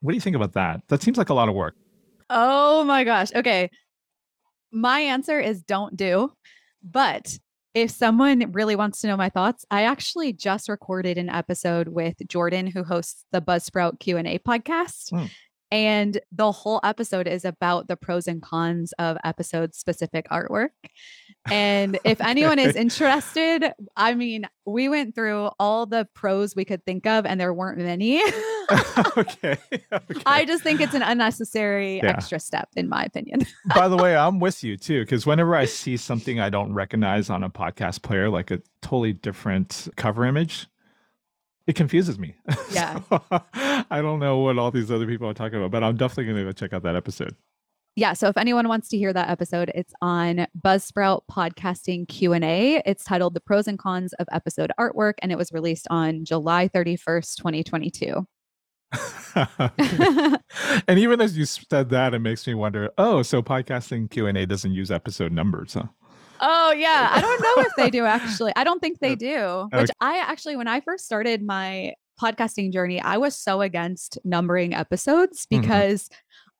What 0.00 0.12
do 0.12 0.14
you 0.14 0.20
think 0.20 0.36
about 0.36 0.52
that? 0.52 0.82
That 0.88 1.02
seems 1.02 1.16
like 1.16 1.30
a 1.30 1.34
lot 1.34 1.48
of 1.48 1.54
work. 1.54 1.74
Oh 2.28 2.84
my 2.84 3.04
gosh. 3.04 3.34
Okay. 3.34 3.70
My 4.70 5.00
answer 5.00 5.40
is 5.40 5.62
don't 5.62 5.96
do. 5.96 6.32
But 6.82 7.38
if 7.74 7.90
someone 7.90 8.52
really 8.52 8.76
wants 8.76 9.00
to 9.00 9.06
know 9.06 9.16
my 9.16 9.28
thoughts, 9.28 9.64
I 9.70 9.82
actually 9.82 10.32
just 10.32 10.68
recorded 10.68 11.18
an 11.18 11.28
episode 11.28 11.88
with 11.88 12.16
Jordan 12.28 12.66
who 12.66 12.84
hosts 12.84 13.24
the 13.32 13.42
Buzzsprout 13.42 14.00
Q&A 14.00 14.38
podcast. 14.38 15.10
Hmm. 15.10 15.26
And 15.72 16.20
the 16.30 16.52
whole 16.52 16.80
episode 16.84 17.26
is 17.26 17.44
about 17.44 17.88
the 17.88 17.96
pros 17.96 18.28
and 18.28 18.40
cons 18.40 18.92
of 18.98 19.16
episode 19.24 19.74
specific 19.74 20.28
artwork. 20.30 20.68
And 21.50 21.98
if 22.04 22.20
anyone 22.20 22.58
is 22.58 22.76
interested, 22.76 23.72
I 23.96 24.14
mean, 24.14 24.48
we 24.64 24.88
went 24.88 25.14
through 25.14 25.50
all 25.58 25.86
the 25.86 26.06
pros 26.14 26.54
we 26.54 26.64
could 26.64 26.84
think 26.84 27.06
of 27.06 27.26
and 27.26 27.40
there 27.40 27.52
weren't 27.52 27.78
many. 27.78 28.20
okay. 29.16 29.56
okay. 29.92 30.22
I 30.24 30.44
just 30.44 30.62
think 30.62 30.80
it's 30.80 30.94
an 30.94 31.02
unnecessary 31.02 31.98
Yeah. 31.98 32.10
extra 32.10 32.40
step 32.40 32.68
in 32.76 32.88
my 32.88 33.04
opinion. 33.04 33.46
By 33.74 33.88
the 33.88 33.96
way, 33.96 34.16
I'm 34.16 34.40
with 34.40 34.64
you 34.64 34.76
too, 34.76 35.02
because 35.02 35.26
whenever 35.26 35.54
I 35.54 35.64
see 35.66 35.96
something 35.96 36.40
I 36.40 36.50
don't 36.50 36.72
recognize 36.72 37.30
on 37.30 37.42
a 37.44 37.50
podcast 37.50 38.02
player, 38.02 38.28
like 38.28 38.50
a 38.50 38.60
totally 38.82 39.12
different 39.12 39.88
cover 39.96 40.24
image, 40.24 40.66
it 41.66 41.74
confuses 41.76 42.18
me. 42.18 42.34
Yeah. 42.72 43.00
So, 43.08 43.22
I 43.90 44.00
don't 44.02 44.18
know 44.18 44.38
what 44.38 44.58
all 44.58 44.70
these 44.70 44.90
other 44.90 45.06
people 45.06 45.28
are 45.28 45.34
talking 45.34 45.58
about, 45.58 45.70
but 45.70 45.82
I'm 45.82 45.96
definitely 45.96 46.24
going 46.24 46.36
to 46.36 46.44
go 46.44 46.52
check 46.52 46.72
out 46.72 46.82
that 46.82 46.96
episode. 46.96 47.34
yeah 47.96 48.12
so 48.12 48.28
if 48.28 48.36
anyone 48.36 48.68
wants 48.68 48.88
to 48.88 48.98
hear 48.98 49.12
that 49.12 49.30
episode 49.30 49.70
it's 49.74 49.94
on 50.02 50.46
buzzsprout 50.62 51.22
podcasting 51.30 52.06
q&a 52.08 52.82
it's 52.84 53.04
titled 53.04 53.32
the 53.32 53.40
pros 53.40 53.66
and 53.66 53.78
cons 53.78 54.12
of 54.14 54.26
episode 54.32 54.70
artwork 54.78 55.14
and 55.22 55.32
it 55.32 55.38
was 55.38 55.50
released 55.52 55.86
on 55.90 56.22
july 56.24 56.68
31st 56.68 57.36
2022 57.36 58.26
and 60.88 60.98
even 60.98 61.20
as 61.20 61.36
you 61.36 61.44
said 61.44 61.90
that, 61.90 62.14
it 62.14 62.20
makes 62.20 62.46
me 62.46 62.54
wonder. 62.54 62.90
Oh, 62.96 63.22
so 63.22 63.42
podcasting 63.42 64.08
Q 64.10 64.26
and 64.26 64.38
A 64.38 64.46
doesn't 64.46 64.72
use 64.72 64.90
episode 64.90 65.32
numbers, 65.32 65.74
huh? 65.74 65.84
Oh 66.40 66.72
yeah 66.72 67.08
i 67.12 67.20
don't 67.20 67.42
know 67.42 67.62
if 67.64 67.72
they 67.76 67.90
do 67.90 68.04
actually 68.16 68.52
i 68.56 68.64
don't 68.64 68.80
think 68.80 68.98
they 69.00 69.14
do 69.14 69.36
Okay. 69.36 69.80
which 69.80 69.90
i 70.00 70.18
actually 70.18 70.56
when 70.56 70.68
i 70.68 70.80
first 70.80 71.04
started 71.04 71.42
my 71.42 71.94
podcasting 72.20 72.72
journey 72.72 73.00
i 73.00 73.16
was 73.16 73.36
so 73.36 73.60
against 73.60 74.18
numbering 74.24 74.74
episodes 74.74 75.46
Mhm. 75.46 75.60
because 75.62 76.08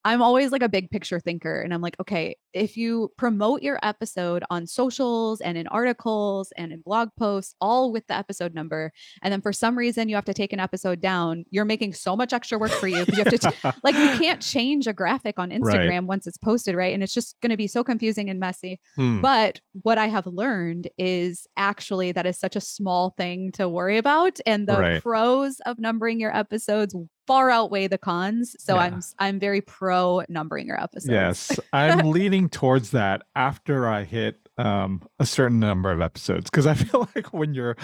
I'm 0.04 0.22
always 0.22 0.52
like 0.52 0.62
a 0.62 0.68
big 0.68 0.88
picture 0.92 1.18
thinker. 1.18 1.60
And 1.60 1.74
I'm 1.74 1.80
like, 1.80 1.96
okay, 1.98 2.36
if 2.56 2.76
you 2.76 3.12
promote 3.16 3.62
your 3.62 3.78
episode 3.82 4.42
on 4.50 4.66
socials 4.66 5.40
and 5.40 5.56
in 5.58 5.66
articles 5.68 6.52
and 6.56 6.72
in 6.72 6.80
blog 6.80 7.10
posts, 7.18 7.54
all 7.60 7.92
with 7.92 8.06
the 8.06 8.14
episode 8.16 8.54
number, 8.54 8.92
and 9.22 9.32
then 9.32 9.40
for 9.40 9.52
some 9.52 9.76
reason 9.76 10.08
you 10.08 10.14
have 10.14 10.24
to 10.24 10.34
take 10.34 10.52
an 10.52 10.60
episode 10.60 11.00
down, 11.00 11.44
you're 11.50 11.64
making 11.64 11.92
so 11.92 12.16
much 12.16 12.32
extra 12.32 12.58
work 12.58 12.70
for 12.72 12.88
you 12.88 13.04
because 13.04 13.18
you 13.18 13.24
have 13.24 13.40
to, 13.40 13.50
t- 13.72 13.78
like, 13.84 13.94
you 13.94 14.18
can't 14.18 14.40
change 14.40 14.86
a 14.86 14.92
graphic 14.92 15.38
on 15.38 15.50
Instagram 15.50 16.06
once 16.06 16.26
it's 16.26 16.38
posted, 16.38 16.74
right? 16.74 16.94
And 16.94 17.02
it's 17.02 17.14
just 17.14 17.36
going 17.40 17.50
to 17.50 17.56
be 17.56 17.66
so 17.68 17.84
confusing 17.84 18.30
and 18.30 18.40
messy. 18.40 18.80
Hmm. 18.96 19.20
But 19.20 19.60
what 19.82 19.98
I 19.98 20.06
have 20.08 20.26
learned 20.26 20.88
is 20.98 21.46
actually 21.56 22.12
that 22.12 22.26
is 22.26 22.38
such 22.38 22.56
a 22.56 22.60
small 22.60 23.10
thing 23.16 23.52
to 23.52 23.68
worry 23.68 23.98
about. 23.98 24.38
And 24.46 24.66
the 24.66 24.76
Right. 24.76 25.02
pros 25.02 25.60
of 25.66 25.78
numbering 25.78 26.20
your 26.20 26.34
episodes 26.36 26.94
far 27.26 27.50
outweigh 27.50 27.88
the 27.88 27.98
cons. 27.98 28.54
So 28.58 28.74
Yeah. 28.76 28.80
I'm 28.82 29.00
I'm 29.18 29.40
very 29.40 29.60
pro 29.60 30.22
numbering 30.28 30.66
your 30.68 30.80
episodes. 30.80 31.10
Yes, 31.10 31.58
I'm 31.72 32.10
leaning 32.10 32.45
towards 32.48 32.90
that 32.92 33.22
after 33.34 33.88
I 33.88 34.04
hit 34.04 34.48
um, 34.58 35.02
a 35.18 35.26
certain 35.26 35.60
number 35.60 35.90
of 35.90 36.00
episodes 36.00 36.48
because 36.50 36.66
I 36.66 36.74
feel 36.84 37.08
like 37.14 37.32
when 37.32 37.54
you're 37.54 37.76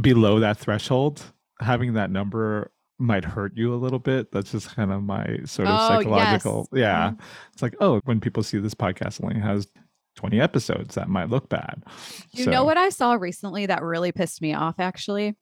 below 0.00 0.40
that 0.40 0.58
threshold, 0.58 1.22
having 1.60 1.94
that 1.94 2.10
number 2.10 2.70
might 2.98 3.24
hurt 3.24 3.56
you 3.56 3.72
a 3.72 3.76
little 3.76 3.98
bit. 4.00 4.32
That's 4.32 4.50
just 4.52 4.74
kind 4.74 4.92
of 4.92 5.02
my 5.02 5.38
sort 5.44 5.68
of 5.68 5.78
Oh, 5.80 5.88
psychological. 5.88 6.68
yes. 6.72 6.80
Yeah, 6.80 7.10
Mhm. 7.10 7.18
it's 7.52 7.62
like 7.62 7.74
oh, 7.80 8.00
when 8.04 8.20
people 8.20 8.42
see 8.42 8.58
this 8.58 8.74
podcast 8.74 9.22
only 9.22 9.40
has 9.40 9.68
20 10.16 10.40
episodes, 10.40 10.96
that 10.96 11.08
might 11.08 11.28
look 11.30 11.48
bad. 11.48 11.84
You 12.32 12.44
So- 12.44 12.50
know 12.50 12.64
what 12.64 12.76
I 12.76 12.88
saw 12.88 13.12
recently 13.14 13.66
that 13.66 13.82
really 13.82 14.10
pissed 14.12 14.42
me 14.42 14.52
off 14.52 14.80
actually 14.80 15.36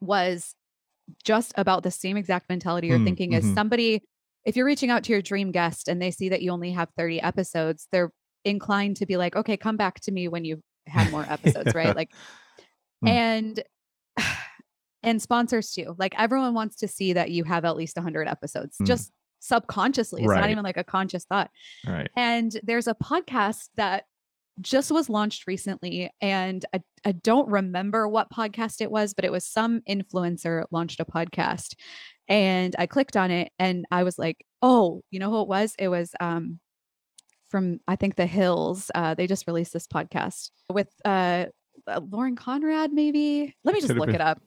was 0.00 0.54
just 1.24 1.52
about 1.56 1.84
the 1.84 1.90
same 1.90 2.16
exact 2.16 2.48
mentality 2.48 2.88
you're 2.88 2.98
Mm, 2.98 3.04
thinking 3.04 3.32
is 3.32 3.44
mhm. 3.44 3.54
somebody 3.54 4.02
if 4.48 4.56
you're 4.56 4.64
reaching 4.64 4.88
out 4.90 5.04
to 5.04 5.12
your 5.12 5.20
dream 5.20 5.52
guest 5.52 5.88
and 5.88 6.00
they 6.00 6.10
see 6.10 6.30
that 6.30 6.40
you 6.40 6.50
only 6.50 6.72
have 6.72 6.88
30 6.96 7.20
episodes, 7.20 7.86
they're 7.92 8.10
inclined 8.46 8.96
to 8.96 9.04
be 9.06 9.18
like, 9.18 9.36
"Okay, 9.36 9.58
come 9.58 9.76
back 9.76 10.00
to 10.00 10.10
me 10.10 10.26
when 10.26 10.44
you 10.46 10.62
have 10.86 11.10
more 11.10 11.26
episodes," 11.28 11.74
right? 11.74 11.94
Like 11.94 12.10
Mm. 13.04 13.08
and 13.10 13.62
and 15.02 15.22
sponsors 15.22 15.72
too. 15.72 15.94
Like 15.98 16.14
everyone 16.18 16.54
wants 16.54 16.76
to 16.76 16.88
see 16.88 17.12
that 17.12 17.30
you 17.30 17.44
have 17.44 17.64
at 17.64 17.76
least 17.76 17.96
100 17.96 18.26
episodes. 18.26 18.76
Mm. 18.78 18.86
Just 18.86 19.12
subconsciously. 19.40 20.24
It's 20.24 20.32
not 20.34 20.50
even 20.50 20.64
like 20.64 20.76
a 20.78 20.82
conscious 20.84 21.24
thought. 21.24 21.50
Right. 21.86 22.08
And 22.16 22.58
there's 22.64 22.88
a 22.88 22.94
podcast 22.94 23.68
that 23.76 24.04
just 24.60 24.90
was 24.90 25.08
launched 25.08 25.46
recently. 25.46 26.10
And 26.20 26.64
I, 26.74 26.80
I 27.04 27.12
don't 27.12 27.48
remember 27.48 28.08
what 28.08 28.32
podcast 28.32 28.80
it 28.80 28.90
was, 28.90 29.14
but 29.14 29.24
it 29.24 29.30
was 29.30 29.44
some 29.44 29.82
influencer 29.88 30.64
launched 30.72 30.98
a 30.98 31.04
podcast. 31.04 31.74
And 32.28 32.76
I 32.78 32.86
clicked 32.86 33.16
on 33.16 33.30
it 33.30 33.52
and 33.58 33.86
I 33.90 34.02
was 34.04 34.18
like, 34.18 34.44
oh, 34.62 35.02
you 35.10 35.18
know 35.18 35.30
who 35.30 35.42
it 35.42 35.48
was? 35.48 35.74
It 35.78 35.88
was 35.88 36.14
um 36.20 36.60
from 37.48 37.80
I 37.88 37.96
think 37.96 38.16
the 38.16 38.26
Hills. 38.26 38.90
Uh 38.94 39.14
they 39.14 39.26
just 39.26 39.46
released 39.46 39.72
this 39.72 39.86
podcast 39.86 40.50
with 40.70 40.88
uh 41.04 41.46
uh, 41.86 42.00
Lauren 42.10 42.36
Conrad, 42.36 42.92
maybe. 42.92 43.54
Let 43.64 43.74
me 43.74 43.80
just 43.80 43.94
look 43.94 44.06
been. 44.06 44.16
it 44.16 44.20
up. 44.20 44.42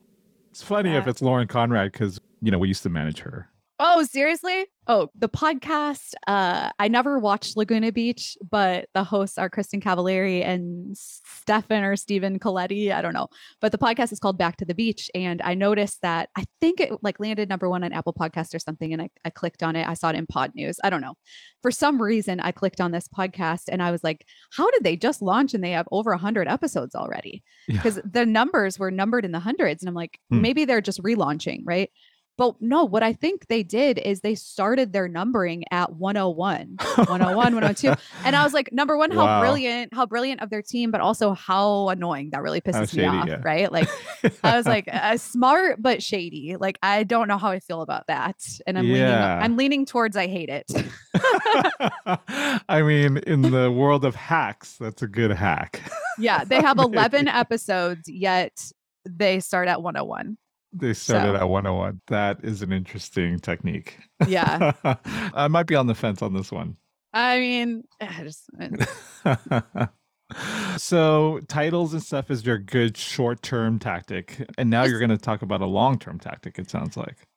It's 0.52 0.62
funny 0.62 0.96
if 0.96 1.08
it's 1.08 1.22
Lauren 1.22 1.48
Conrad 1.48 1.92
because 1.92 2.20
you 2.42 2.52
know 2.52 2.58
we 2.58 2.68
used 2.68 2.84
to 2.84 2.90
manage 2.90 3.20
her. 3.20 3.50
Oh, 3.84 4.04
seriously? 4.04 4.68
Oh, 4.86 5.10
the 5.16 5.28
podcast. 5.30 6.14
Uh, 6.28 6.70
I 6.78 6.88
never 6.88 7.18
watched 7.18 7.58
Laguna 7.58 7.92
Beach, 7.92 8.38
but 8.52 8.88
the 8.94 9.04
hosts 9.04 9.38
are 9.40 9.50
Kristin 9.50 9.82
Cavallari 9.82 10.46
and 10.46 10.96
Stefan 10.96 11.84
or 11.84 11.96
Stephen 11.96 12.38
Colletti. 12.38 12.92
I 12.92 13.02
don't 13.02 13.14
know. 13.14 13.28
But 13.60 13.72
the 13.72 13.78
podcast 13.80 14.12
is 14.12 14.20
called 14.20 14.38
Back 14.38 14.58
to 14.58 14.66
the 14.66 14.76
Beach. 14.76 15.10
And 15.16 15.42
I 15.42 15.56
noticed 15.56 16.00
that 16.04 16.30
I 16.36 16.44
think 16.60 16.80
it 16.80 16.92
like 17.02 17.20
landed 17.20 17.50
number 17.50 17.70
one 17.70 17.84
on 17.84 17.92
Apple 17.92 18.14
Podcast 18.14 18.54
or 18.54 18.60
something. 18.60 18.94
And 18.94 19.02
I, 19.02 19.10
I 19.26 19.32
clicked 19.32 19.64
on 19.64 19.76
it. 19.76 19.88
I 19.88 19.96
saw 19.96 20.10
it 20.10 20.16
in 20.16 20.28
Podnews. 20.28 20.76
I 20.84 20.90
don't 20.92 21.02
know. 21.02 21.16
For 21.64 21.72
some 21.72 22.00
reason, 22.02 22.40
I 22.40 22.52
clicked 22.52 22.82
on 22.82 22.92
this 22.92 23.08
podcast 23.08 23.64
and 23.68 23.82
I 23.82 23.90
was 23.92 24.04
like, 24.04 24.26
how 24.52 24.70
did 24.72 24.84
they 24.84 24.96
just 24.96 25.22
launch 25.24 25.54
and 25.56 25.64
they 25.64 25.72
have 25.72 25.88
over 25.92 26.12
100 26.12 26.48
episodes 26.48 26.94
already? 26.94 27.44
Yeah. 27.68 27.78
because 27.78 28.00
the 28.04 28.26
numbers 28.26 28.78
were 28.78 28.92
numbered 28.92 29.26
in 29.26 29.32
the 29.32 29.40
hundreds. 29.40 29.82
And 29.82 29.90
I'm 29.90 29.96
like, 29.96 30.20
Hmm. 30.30 30.42
maybe 30.42 30.66
they're 30.66 30.82
just 30.82 31.02
relaunching, 31.02 31.62
right? 31.66 31.90
But 32.38 32.56
no, 32.60 32.86
what 32.86 33.04
I 33.04 33.14
think 33.14 33.48
they 33.48 33.62
did 33.62 34.00
is 34.00 34.22
they 34.22 34.34
started 34.36 34.94
their 34.94 35.08
numbering 35.08 35.64
at 35.70 35.94
101, 35.94 36.78
101, 36.96 37.36
102. 37.36 37.94
And 38.26 38.36
I 38.36 38.44
was 38.44 38.54
like, 38.54 38.72
number 38.72 38.98
one, 38.98 39.12
how 39.12 39.26
Wow. 39.26 39.42
brilliant, 39.42 39.94
how 39.94 40.06
brilliant 40.08 40.42
of 40.42 40.50
their 40.50 40.62
team, 40.64 40.90
but 40.90 41.02
also 41.02 41.34
how 41.34 41.90
annoying. 41.90 42.30
That 42.32 42.42
really 42.42 42.62
How 42.66 42.72
pisses 42.72 42.96
me 42.96 43.04
shady, 43.04 43.08
off, 43.18 43.28
yeah. 43.28 43.42
right? 43.44 43.72
Like, 43.72 43.88
I 44.44 44.58
was 44.58 44.66
like, 44.66 44.90
uh, 44.92 45.18
smart 45.18 45.82
but 45.82 46.02
shady. 46.02 46.56
Like, 46.60 46.80
I 46.82 47.04
don't 47.04 47.28
know 47.28 47.38
how 47.38 47.50
I 47.52 47.60
feel 47.60 47.82
about 47.82 48.08
that. 48.08 48.38
And 48.66 48.78
I'm 48.78 48.86
leaning, 48.86 49.02
Yeah. 49.02 49.40
I'm 49.44 49.56
leaning 49.56 49.86
towards 49.86 50.18
I 50.18 50.26
hate 50.28 50.50
it. 50.50 50.72
I 52.70 52.82
mean, 52.82 53.18
in 53.18 53.42
the 53.44 53.72
world 53.72 54.06
of 54.06 54.16
hacks, 54.16 54.78
that's 54.80 55.02
a 55.02 55.08
good 55.08 55.32
hack. 55.32 55.82
yeah, 56.18 56.44
they 56.44 56.62
have 56.62 56.80
11 56.80 57.28
episodes, 57.28 58.10
yet 58.10 58.72
they 59.06 59.40
start 59.40 59.68
at 59.68 59.82
101. 59.82 60.38
They 60.74 60.94
started 60.94 61.34
So- 61.34 61.36
at 61.36 61.50
101. 61.50 62.02
That 62.08 62.44
is 62.44 62.62
an 62.62 62.72
interesting 62.72 63.40
technique. 63.40 63.98
Yeah. 64.28 64.72
I 65.34 65.48
might 65.48 65.68
be 65.68 65.76
on 65.76 65.88
the 65.88 65.96
fence 65.96 66.22
on 66.22 66.34
this 66.34 66.52
one. 66.52 66.78
I 67.14 67.40
mean, 67.40 67.84
I 68.02 68.24
just, 68.24 68.50
so, 70.78 71.40
titles 71.48 71.94
and 71.94 72.02
stuff 72.02 72.32
is 72.32 72.46
your 72.46 72.58
good 72.58 72.96
short 72.98 73.42
term 73.42 73.80
tactic. 73.80 74.48
And 74.58 74.70
now 74.70 74.84
Yes. 74.84 74.92
you're 74.92 75.00
going 75.00 75.10
to 75.10 75.18
talk 75.18 75.42
about 75.42 75.62
a 75.62 75.66
long 75.66 76.00
term 76.00 76.20
tactic, 76.20 76.58
it 76.58 76.70
sounds 76.70 76.96
like. 76.96 77.28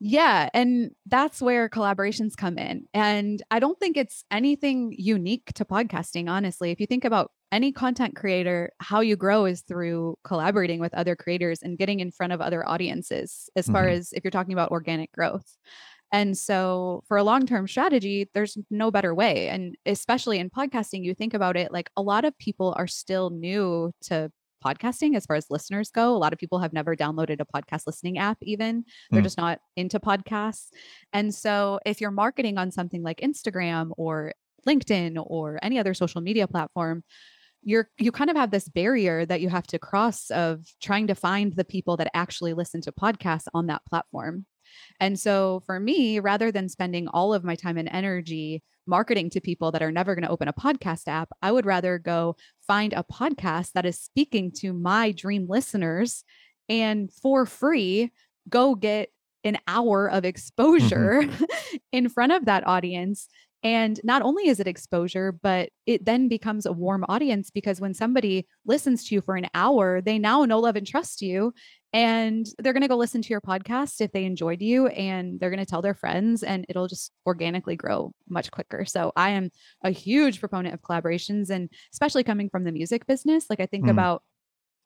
Yeah, 0.00 0.48
and 0.54 0.92
that's 1.06 1.42
where 1.42 1.68
collaborations 1.68 2.34
come 2.36 2.56
in. 2.58 2.86
And 2.94 3.42
I 3.50 3.58
don't 3.58 3.78
think 3.78 3.96
it's 3.98 4.24
anything 4.30 4.94
unique 4.98 5.52
to 5.56 5.64
podcasting, 5.64 6.28
honestly. 6.30 6.70
If 6.70 6.80
you 6.80 6.86
think 6.86 7.04
about 7.04 7.30
any 7.52 7.72
content 7.72 8.14
creator, 8.16 8.70
how 8.78 9.00
you 9.00 9.16
grow 9.16 9.44
is 9.44 9.62
through 9.62 10.16
collaborating 10.24 10.78
with 10.80 10.94
other 10.94 11.16
creators 11.16 11.62
and 11.62 11.78
getting 11.78 12.00
in 12.00 12.10
front 12.10 12.32
of 12.32 12.40
other 12.40 12.66
audiences, 12.68 13.48
as 13.56 13.66
far 13.66 13.86
Mhm. 13.86 13.92
as 13.96 14.12
if 14.12 14.22
you're 14.24 14.30
talking 14.30 14.52
about 14.52 14.70
organic 14.70 15.10
growth. 15.12 15.56
And 16.12 16.36
so, 16.36 17.02
for 17.06 17.16
a 17.16 17.22
long 17.24 17.46
term 17.46 17.68
strategy, 17.68 18.28
there's 18.34 18.56
no 18.70 18.90
better 18.90 19.14
way. 19.14 19.48
And 19.48 19.76
especially 19.86 20.38
in 20.38 20.50
podcasting, 20.50 21.04
you 21.04 21.14
think 21.14 21.34
about 21.34 21.56
it 21.56 21.72
like 21.72 21.90
a 21.96 22.02
lot 22.02 22.24
of 22.24 22.36
people 22.38 22.74
are 22.76 22.86
still 22.88 23.30
new 23.30 23.92
to 24.02 24.30
podcasting 24.64 25.16
as 25.16 25.24
far 25.24 25.36
as 25.36 25.46
listeners 25.50 25.90
go. 25.90 26.14
A 26.14 26.18
lot 26.18 26.32
of 26.34 26.38
people 26.38 26.58
have 26.58 26.72
never 26.72 26.94
downloaded 26.94 27.40
a 27.40 27.46
podcast 27.46 27.86
listening 27.86 28.18
app, 28.18 28.38
even. 28.42 28.84
They're 29.10 29.20
Mm. 29.20 29.24
just 29.24 29.38
not 29.38 29.60
into 29.76 29.98
podcasts. 29.98 30.68
And 31.12 31.34
so 31.34 31.80
if 31.86 32.00
you're 32.00 32.10
marketing 32.10 32.58
on 32.58 32.70
something 32.70 33.02
like 33.02 33.20
Instagram 33.20 33.92
or 33.96 34.32
LinkedIn 34.68 35.14
or 35.26 35.58
any 35.62 35.78
other 35.78 35.94
social 35.94 36.20
media 36.20 36.46
platform, 36.46 37.04
you're 37.62 37.88
you 37.98 38.10
kind 38.12 38.30
of 38.30 38.36
have 38.36 38.50
this 38.50 38.68
barrier 38.68 39.26
that 39.26 39.40
you 39.40 39.48
have 39.48 39.66
to 39.68 39.78
cross 39.78 40.30
of 40.30 40.64
trying 40.82 41.06
to 41.08 41.14
find 41.14 41.54
the 41.54 41.64
people 41.64 41.96
that 41.96 42.10
actually 42.14 42.54
listen 42.54 42.80
to 42.82 42.92
podcasts 42.92 43.46
on 43.54 43.66
that 43.66 43.84
platform. 43.86 44.46
And 45.00 45.18
so 45.18 45.62
for 45.66 45.80
me, 45.80 46.20
rather 46.20 46.52
than 46.52 46.68
spending 46.68 47.08
all 47.08 47.34
of 47.34 47.44
my 47.44 47.56
time 47.56 47.76
and 47.76 47.88
energy 47.88 48.62
marketing 48.86 49.30
to 49.30 49.40
people 49.40 49.72
that 49.72 49.82
are 49.82 49.92
never 49.92 50.14
going 50.14 50.24
to 50.24 50.30
open 50.30 50.48
a 50.48 50.52
podcast 50.52 51.08
app, 51.08 51.28
I 51.42 51.52
would 51.52 51.66
rather 51.66 51.98
go 51.98 52.36
find 52.66 52.92
a 52.92 53.04
podcast 53.04 53.72
that 53.72 53.86
is 53.86 54.00
speaking 54.00 54.52
to 54.58 54.72
my 54.72 55.12
dream 55.12 55.46
listeners 55.48 56.24
and 56.68 57.12
for 57.12 57.46
free 57.46 58.12
go 58.48 58.74
get 58.74 59.10
an 59.44 59.58
hour 59.66 60.08
of 60.08 60.18
mm-hmm. 60.18 60.28
exposure 60.28 61.28
in 61.92 62.08
front 62.08 62.32
of 62.32 62.46
that 62.46 62.66
audience. 62.66 63.28
And 63.62 64.00
not 64.02 64.22
only 64.22 64.48
is 64.48 64.58
it 64.58 64.66
exposure, 64.66 65.32
but 65.32 65.68
it 65.86 66.04
then 66.04 66.28
becomes 66.28 66.64
a 66.64 66.72
warm 66.72 67.04
audience 67.08 67.50
because 67.50 67.80
when 67.80 67.92
somebody 67.92 68.46
listens 68.64 69.04
to 69.04 69.14
you 69.14 69.20
for 69.20 69.36
an 69.36 69.48
hour, 69.54 70.00
they 70.00 70.18
now 70.18 70.44
know, 70.46 70.60
love, 70.60 70.76
and 70.76 70.86
trust 70.86 71.20
you. 71.20 71.52
And 71.92 72.46
they're 72.58 72.72
going 72.72 72.82
to 72.82 72.88
go 72.88 72.96
listen 72.96 73.20
to 73.20 73.28
your 73.30 73.40
podcast 73.40 74.00
if 74.00 74.12
they 74.12 74.24
enjoyed 74.24 74.62
you 74.62 74.86
and 74.86 75.40
they're 75.40 75.50
going 75.50 75.58
to 75.58 75.66
tell 75.66 75.82
their 75.82 75.94
friends 75.94 76.42
and 76.44 76.64
it'll 76.68 76.86
just 76.86 77.10
organically 77.26 77.74
grow 77.76 78.12
much 78.28 78.50
quicker. 78.50 78.84
So 78.84 79.12
I 79.16 79.30
am 79.30 79.50
a 79.82 79.90
huge 79.90 80.38
proponent 80.38 80.72
of 80.72 80.82
collaborations 80.82 81.50
and 81.50 81.68
especially 81.92 82.22
coming 82.22 82.48
from 82.48 82.62
the 82.64 82.72
music 82.72 83.06
business. 83.06 83.46
Like 83.50 83.60
I 83.60 83.66
think 83.66 83.86
Mm. 83.86 83.90
about 83.90 84.22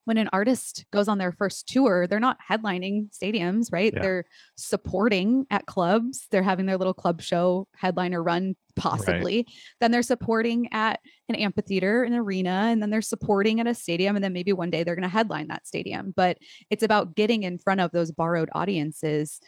when 0.04 0.18
an 0.18 0.28
artist 0.32 0.84
goes 0.92 1.08
on 1.08 1.18
their 1.18 1.32
first 1.32 1.66
tour, 1.68 2.06
they're 2.06 2.20
not 2.20 2.38
headlining 2.48 3.08
stadiums, 3.10 3.72
right? 3.72 3.92
Yeah. 3.94 4.02
They're 4.02 4.24
supporting 4.56 5.46
at 5.50 5.66
clubs. 5.66 6.26
They're 6.30 6.42
having 6.42 6.66
their 6.66 6.76
little 6.76 6.94
club 6.94 7.22
show 7.22 7.68
headliner 7.74 8.22
run, 8.22 8.54
possibly. 8.76 9.46
Then 9.80 9.90
they're 9.90 10.02
supporting 10.02 10.68
at 10.72 11.00
an 11.28 11.36
amphitheater, 11.36 12.04
an 12.04 12.14
arena, 12.14 12.68
and 12.70 12.82
then 12.82 12.90
they're 12.90 13.02
supporting 13.02 13.60
at 13.60 13.66
a 13.66 13.74
stadium. 13.74 14.16
And 14.16 14.24
then 14.24 14.32
maybe 14.32 14.52
one 14.52 14.70
day 14.70 14.84
they're 14.84 14.96
going 14.96 15.02
to 15.02 15.08
headline 15.08 15.48
that 15.48 15.66
stadium. 15.66 16.12
But 16.14 16.38
it's 16.70 16.82
about 16.82 17.16
getting 17.16 17.42
in 17.42 17.58
front 17.58 17.80
of 17.80 17.90
those 17.92 18.12
borrowed 18.12 18.50
audiences 18.52 19.40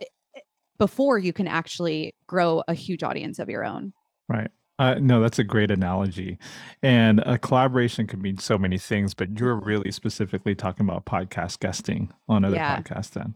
eh, 0.00 0.06
eh, 0.34 0.40
before 0.78 1.18
you 1.18 1.32
can 1.34 1.46
actually 1.46 2.14
grow 2.26 2.62
a 2.66 2.74
huge 2.74 3.02
audience 3.02 3.38
of 3.38 3.50
your 3.50 3.64
own. 3.64 3.92
Right. 4.28 4.50
Uh, 4.78 4.96
no, 5.00 5.20
that's 5.20 5.38
a 5.38 5.44
great 5.44 5.70
analogy. 5.70 6.38
And 6.82 7.20
a 7.20 7.38
collaboration 7.38 8.06
can 8.06 8.20
mean 8.20 8.38
so 8.38 8.58
many 8.58 8.76
things, 8.78 9.14
but 9.14 9.38
you're 9.38 9.54
really 9.54 9.90
specifically 9.92 10.54
talking 10.54 10.86
about 10.88 11.06
podcast 11.06 11.60
guesting 11.60 12.12
on 12.28 12.44
other 12.44 12.56
Yeah. 12.56 12.80
podcasts 12.80 13.10
then. 13.10 13.34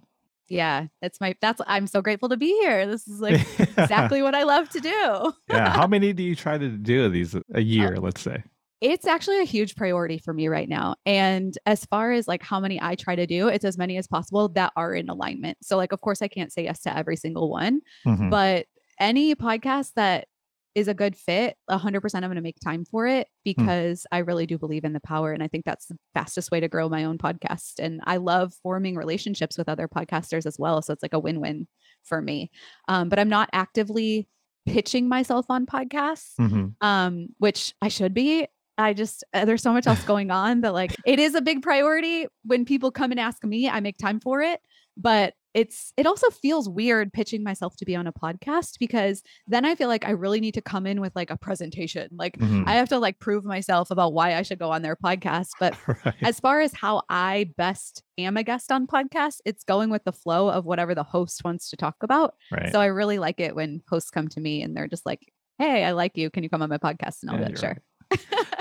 Yeah, 0.48 0.86
that's 1.02 1.20
my 1.20 1.36
that's 1.42 1.60
I'm 1.66 1.86
so 1.86 2.00
grateful 2.00 2.30
to 2.30 2.36
be 2.38 2.48
here. 2.62 2.86
This 2.86 3.06
is 3.06 3.20
like 3.20 3.34
exactly 3.58 4.22
what 4.22 4.34
I 4.34 4.44
love 4.44 4.68
to 4.70 4.80
do. 4.80 5.32
yeah. 5.50 5.70
How 5.70 5.86
many 5.94 6.12
do 6.14 6.22
you 6.22 6.34
try 6.34 6.56
to 6.58 6.68
do 6.70 7.04
of 7.04 7.12
these 7.12 7.36
a 7.54 7.60
year, 7.60 7.96
let's 7.98 8.20
say? 8.22 8.42
It's 8.80 9.06
actually 9.06 9.40
a 9.40 9.44
huge 9.44 9.76
priority 9.76 10.18
for 10.18 10.32
me 10.32 10.48
right 10.48 10.68
now. 10.68 10.94
And 11.04 11.56
as 11.66 11.84
far 11.84 12.12
as 12.12 12.26
like 12.26 12.42
how 12.42 12.60
many 12.60 12.80
I 12.80 12.94
try 12.94 13.14
to 13.16 13.26
do, 13.26 13.48
it's 13.48 13.64
as 13.64 13.76
many 13.76 13.96
as 13.98 14.06
possible 14.06 14.48
that 14.50 14.72
are 14.74 14.94
in 14.94 15.08
alignment. 15.10 15.58
So 15.62 15.76
like 15.76 15.92
of 15.92 16.00
course 16.00 16.22
I 16.22 16.28
can't 16.28 16.52
say 16.52 16.64
yes 16.64 16.80
to 16.82 16.96
every 16.96 17.16
single 17.16 17.50
one, 17.50 17.80
Mhm. 18.06 18.30
but 18.30 18.66
any 18.98 19.34
podcast 19.34 19.92
that 19.94 20.28
is 20.74 20.86
a 20.88 20.94
good 20.94 21.16
fit, 21.16 21.56
100% 21.70 22.14
I'm 22.14 22.22
going 22.22 22.36
to 22.36 22.40
make 22.40 22.60
time 22.62 22.84
for 22.84 23.06
it 23.06 23.26
because 23.44 24.06
I 24.12 24.18
really 24.18 24.46
do 24.46 24.58
believe 24.58 24.84
in 24.84 24.92
the 24.92 25.00
power 25.00 25.32
and 25.32 25.42
I 25.42 25.48
think 25.48 25.64
that's 25.64 25.86
the 25.86 25.96
fastest 26.14 26.50
way 26.50 26.60
to 26.60 26.68
grow 26.68 26.88
my 26.88 27.04
own 27.04 27.18
podcast 27.18 27.78
and 27.78 28.00
I 28.04 28.18
love 28.18 28.52
forming 28.62 28.94
relationships 28.96 29.58
with 29.58 29.68
other 29.68 29.88
podcasters 29.88 30.46
as 30.46 30.56
well, 30.58 30.80
so 30.82 30.92
it's 30.92 31.02
like 31.02 31.14
a 31.14 31.18
win-win 31.18 31.66
for 32.04 32.20
me. 32.22 32.50
Um, 32.88 33.08
but 33.08 33.18
I'm 33.18 33.28
not 33.28 33.48
actively 33.52 34.28
pitching 34.66 35.08
myself 35.08 35.46
on 35.48 35.66
podcasts 35.66 36.34
Mhm. 36.38 36.74
um, 36.80 37.28
which 37.38 37.74
I 37.82 37.88
should 37.88 38.14
be. 38.14 38.46
I 38.76 38.92
just 38.94 39.24
uh, 39.34 39.44
there's 39.44 39.62
so 39.62 39.72
much 39.72 39.86
else 39.86 40.02
going 40.04 40.30
on 40.30 40.60
that 40.60 40.72
like 40.74 40.94
it 41.06 41.18
is 41.18 41.34
a 41.34 41.40
big 41.40 41.62
priority 41.62 42.26
when 42.44 42.64
people 42.64 42.90
come 42.92 43.10
and 43.10 43.18
ask 43.18 43.42
me, 43.44 43.68
I 43.68 43.80
make 43.80 43.98
time 43.98 44.20
for 44.20 44.42
it, 44.42 44.60
but 44.96 45.34
it's 45.54 45.92
it 45.96 46.06
also 46.06 46.28
feels 46.30 46.68
weird 46.68 47.12
pitching 47.12 47.42
myself 47.42 47.74
to 47.76 47.84
be 47.84 47.96
on 47.96 48.06
a 48.06 48.12
podcast 48.12 48.78
because 48.78 49.22
then 49.46 49.64
I 49.64 49.74
feel 49.74 49.88
like 49.88 50.04
I 50.06 50.10
really 50.10 50.40
need 50.40 50.54
to 50.54 50.60
come 50.62 50.86
in 50.86 51.00
with 51.00 51.16
like 51.16 51.30
a 51.30 51.36
presentation. 51.36 52.08
Like 52.12 52.36
Mhm. 52.38 52.64
I 52.66 52.74
have 52.74 52.88
to 52.90 52.98
like 52.98 53.18
prove 53.18 53.44
myself 53.44 53.90
about 53.90 54.12
why 54.12 54.34
I 54.36 54.42
should 54.42 54.58
go 54.58 54.70
on 54.70 54.82
their 54.82 54.94
podcast, 54.96 55.48
but 55.58 55.74
right. 56.04 56.14
as 56.22 56.38
far 56.38 56.60
as 56.60 56.74
how 56.74 57.02
I 57.08 57.50
best 57.56 58.02
am 58.18 58.36
a 58.36 58.42
guest 58.42 58.70
on 58.70 58.86
podcasts, 58.86 59.40
it's 59.44 59.64
going 59.64 59.90
with 59.90 60.04
the 60.04 60.12
flow 60.12 60.48
of 60.50 60.64
whatever 60.66 60.94
the 60.94 61.02
host 61.02 61.42
wants 61.44 61.70
to 61.70 61.76
talk 61.76 61.96
about. 62.02 62.34
right. 62.52 62.70
So 62.70 62.80
I 62.80 62.86
really 62.86 63.18
like 63.18 63.40
it 63.40 63.54
when 63.56 63.82
hosts 63.88 64.10
come 64.10 64.28
to 64.28 64.40
me 64.40 64.62
and 64.62 64.76
they're 64.76 64.88
just 64.88 65.06
like, 65.06 65.32
"Hey, 65.58 65.84
I 65.84 65.92
like 65.92 66.16
you. 66.16 66.30
Can 66.30 66.42
you 66.42 66.50
come 66.50 66.62
on 66.62 66.68
my 66.68 66.78
podcast?" 66.78 67.22
And 67.22 67.30
I'll 67.30 67.40
Yeah, 67.40 67.48
be 67.48 67.56
"Sure." 67.56 67.78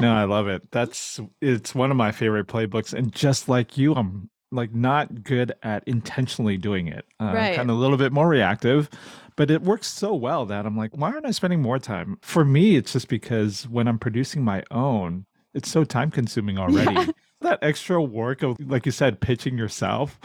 no, 0.01 0.13
I 0.13 0.23
love 0.25 0.47
it. 0.47 0.71
That's 0.71 1.19
it's 1.41 1.73
one 1.75 1.91
of 1.91 1.97
my 1.97 2.11
favorite 2.11 2.47
playbooks. 2.47 2.93
And 2.93 3.11
just 3.13 3.47
like 3.49 3.77
you, 3.77 3.93
I'm 3.93 4.29
like 4.51 4.73
not 4.73 5.23
good 5.23 5.51
at 5.63 5.83
intentionally 5.87 6.57
doing 6.57 6.87
it. 6.87 7.05
Uh, 7.19 7.31
Right. 7.33 7.55
Kind 7.55 7.69
of 7.69 7.75
a 7.77 7.79
little 7.79 7.97
bit 7.97 8.11
more 8.13 8.27
reactive, 8.27 8.89
but 9.35 9.51
it 9.51 9.61
works 9.61 9.87
so 9.87 10.13
well 10.15 10.45
that 10.45 10.65
I'm 10.65 10.77
like, 10.77 10.91
why 10.95 11.11
aren't 11.11 11.25
I 11.25 11.31
spending 11.31 11.61
more 11.61 11.79
time? 11.79 12.17
For 12.21 12.45
me, 12.45 12.75
it's 12.75 12.93
just 12.93 13.07
because 13.09 13.67
when 13.67 13.87
I'm 13.87 13.99
producing 13.99 14.43
my 14.43 14.63
own, 14.71 15.25
it's 15.53 15.69
so 15.69 15.83
time 15.83 16.11
consuming 16.11 16.57
already. 16.59 17.11
That 17.41 17.59
extra 17.61 18.01
work 18.01 18.41
of, 18.41 18.57
like 18.59 18.85
you 18.85 18.91
said, 18.91 19.19
pitching 19.19 19.57
yourself. 19.57 20.19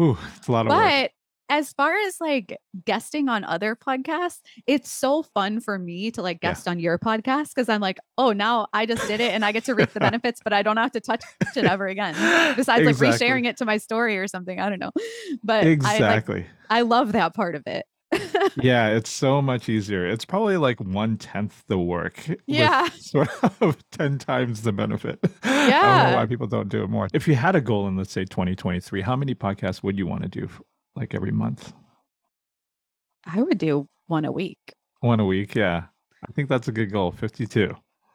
Ooh, 0.00 0.16
it's 0.36 0.48
a 0.48 0.52
lot 0.52 0.66
of 0.66 0.72
work. 0.72 1.12
As 1.50 1.72
far 1.72 1.94
as 1.94 2.20
like 2.20 2.56
guesting 2.84 3.28
on 3.28 3.42
other 3.44 3.74
podcasts, 3.74 4.40
it's 4.66 4.90
so 4.90 5.22
fun 5.22 5.60
for 5.60 5.78
me 5.78 6.10
to 6.10 6.20
like 6.22 6.38
Yeah. 6.42 6.50
guest 6.50 6.68
on 6.68 6.78
your 6.78 6.98
podcast 6.98 7.54
because 7.54 7.68
I'm 7.68 7.80
like, 7.80 7.98
oh, 8.18 8.32
now 8.32 8.66
I 8.72 8.84
just 8.86 9.06
did 9.08 9.20
it 9.20 9.32
and 9.32 9.44
I 9.44 9.52
get 9.52 9.64
to 9.64 9.74
reap 9.74 9.92
the 9.92 10.00
benefits, 10.08 10.40
but 10.44 10.52
I 10.52 10.62
don't 10.62 10.76
have 10.76 10.92
to 10.92 11.00
touch 11.00 11.24
it 11.56 11.64
ever 11.64 11.86
again. 11.86 12.14
Besides 12.56 12.84
like 12.84 12.88
Exactly. 12.90 13.28
resharing 13.28 13.46
it 13.46 13.56
to 13.58 13.64
my 13.64 13.78
story 13.78 14.18
or 14.18 14.26
something. 14.28 14.60
I 14.60 14.68
don't 14.68 14.78
know. 14.78 14.92
But 15.42 15.64
I 15.64 15.68
like 15.68 15.72
Exactly. 15.72 16.46
I 16.68 16.82
love 16.82 17.12
that 17.12 17.34
part 17.34 17.54
of 17.54 17.62
it. 17.66 17.86
yeah, 18.56 18.88
it's 18.96 19.10
so 19.10 19.40
much 19.42 19.68
easier. 19.68 20.06
It's 20.06 20.24
probably 20.24 20.56
like 20.58 20.80
one 20.80 21.16
tenth 21.18 21.64
the 21.66 21.78
work. 21.78 22.22
Yeah. 22.46 22.88
sort 22.98 23.28
of 23.62 23.76
10 23.92 24.18
times 24.18 24.62
the 24.62 24.72
benefit. 24.72 25.18
I 25.42 25.48
don't 25.48 25.60
know 25.60 25.66
Yeah. 25.68 26.14
why 26.16 26.26
people 26.26 26.46
don't 26.46 26.68
do 26.68 26.82
it 26.82 26.88
more. 26.90 27.08
If 27.14 27.26
you 27.28 27.34
had 27.36 27.56
a 27.56 27.60
goal 27.60 27.86
in, 27.88 27.96
let's 27.96 28.12
say, 28.12 28.24
2023, 28.24 29.00
how 29.02 29.16
many 29.16 29.34
podcasts 29.34 29.82
would 29.82 29.98
you 29.98 30.06
want 30.06 30.22
to 30.24 30.28
do 30.28 30.48
like 30.98 31.14
every 31.14 31.30
month? 31.32 31.72
I 33.24 33.42
would 33.42 33.58
do 33.58 33.88
one 34.06 34.24
a 34.24 34.32
week. 34.32 34.58
One 35.00 35.20
a 35.20 35.24
week. 35.24 35.54
Yeah. 35.54 35.84
I 36.28 36.32
think 36.32 36.48
that's 36.48 36.68
a 36.68 36.72
good 36.72 36.90
goal. 36.92 37.12
52. 37.12 37.74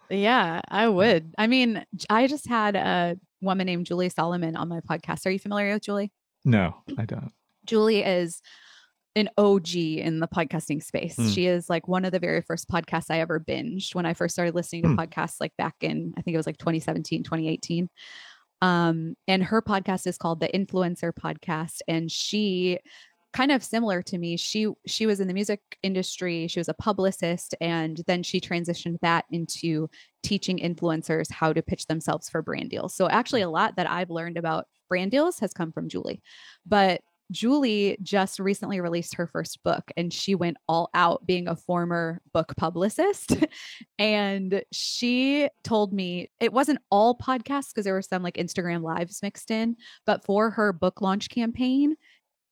Yeah, 0.09 0.61
I 0.67 0.87
would. 0.87 1.33
I 1.37 1.47
mean, 1.47 1.85
I 2.09 2.27
just 2.27 2.47
had 2.47 2.75
a 2.75 3.17
woman 3.41 3.65
named 3.65 3.85
Julie 3.85 4.09
Solomon 4.09 4.55
on 4.55 4.67
my 4.67 4.81
podcast. 4.81 5.25
Are 5.25 5.29
you 5.31 5.39
familiar 5.39 5.73
with 5.73 5.83
Julie? 5.83 6.11
No, 6.45 6.75
I 6.97 7.05
don't. 7.05 7.31
Julie 7.65 8.03
is 8.03 8.41
an 9.15 9.29
OG 9.37 9.75
in 9.75 10.19
the 10.19 10.27
podcasting 10.27 10.83
space. 10.83 11.15
Mm. 11.15 11.33
She 11.33 11.45
is 11.45 11.69
like 11.69 11.87
one 11.87 12.03
of 12.03 12.11
the 12.11 12.19
very 12.19 12.41
first 12.41 12.67
podcasts 12.67 13.05
I 13.09 13.19
ever 13.21 13.39
binged 13.39 13.95
when 13.95 14.05
I 14.05 14.13
first 14.13 14.33
started 14.35 14.55
listening 14.55 14.83
to 14.83 14.89
Mm. 14.89 14.97
podcasts 14.97 15.35
like 15.39 15.55
back 15.57 15.75
in 15.81 16.13
I 16.17 16.21
think 16.21 16.33
it 16.33 16.37
was 16.37 16.47
like 16.47 16.57
2017, 16.57 17.23
2018. 17.23 17.89
Um 18.63 19.15
and 19.27 19.43
her 19.43 19.61
podcast 19.61 20.07
is 20.07 20.17
called 20.17 20.39
the 20.39 20.47
Influencer 20.47 21.11
Podcast 21.11 21.79
and 21.87 22.09
she 22.09 22.79
kind 23.33 23.51
of 23.51 23.63
similar 23.63 24.01
to 24.03 24.17
me. 24.17 24.37
She 24.37 24.67
she 24.87 25.05
was 25.05 25.19
in 25.19 25.27
the 25.27 25.33
music 25.33 25.59
industry, 25.83 26.47
she 26.47 26.59
was 26.59 26.69
a 26.69 26.73
publicist 26.75 27.55
and 27.59 28.01
then 28.07 28.23
she 28.23 28.39
transitioned 28.39 28.99
that 29.01 29.25
into 29.31 29.89
teaching 30.21 30.59
influencers 30.59 31.29
how 31.29 31.51
to 31.51 31.61
pitch 31.61 31.87
themselves 31.87 32.29
for 32.29 32.41
brand 32.41 32.69
deals. 32.69 32.95
So 32.95 33.09
actually 33.09 33.41
a 33.41 33.49
lot 33.49 33.75
that 33.75 33.89
I've 33.89 34.09
learned 34.09 34.37
about 34.37 34.67
brand 34.87 35.11
deals 35.11 35.39
has 35.39 35.51
come 35.51 35.73
from 35.73 35.89
Julie. 35.89 36.21
But 36.65 37.01
Julie 37.31 37.97
just 38.03 38.39
recently 38.39 38.79
released 38.79 39.15
her 39.15 39.27
first 39.27 39.63
book 39.63 39.91
and 39.97 40.13
she 40.13 40.35
went 40.35 40.57
all 40.67 40.89
out 40.93 41.25
being 41.25 41.47
a 41.47 41.55
former 41.55 42.21
book 42.33 42.53
publicist. 42.57 43.37
and 43.99 44.63
she 44.71 45.49
told 45.63 45.93
me 45.93 46.29
it 46.39 46.53
wasn't 46.53 46.79
all 46.91 47.17
podcasts 47.17 47.69
because 47.73 47.85
there 47.85 47.93
were 47.93 48.01
some 48.01 48.23
like 48.23 48.35
Instagram 48.35 48.83
lives 48.83 49.21
mixed 49.23 49.49
in, 49.51 49.75
but 50.05 50.23
for 50.25 50.51
her 50.51 50.73
book 50.73 51.01
launch 51.01 51.29
campaign, 51.29 51.95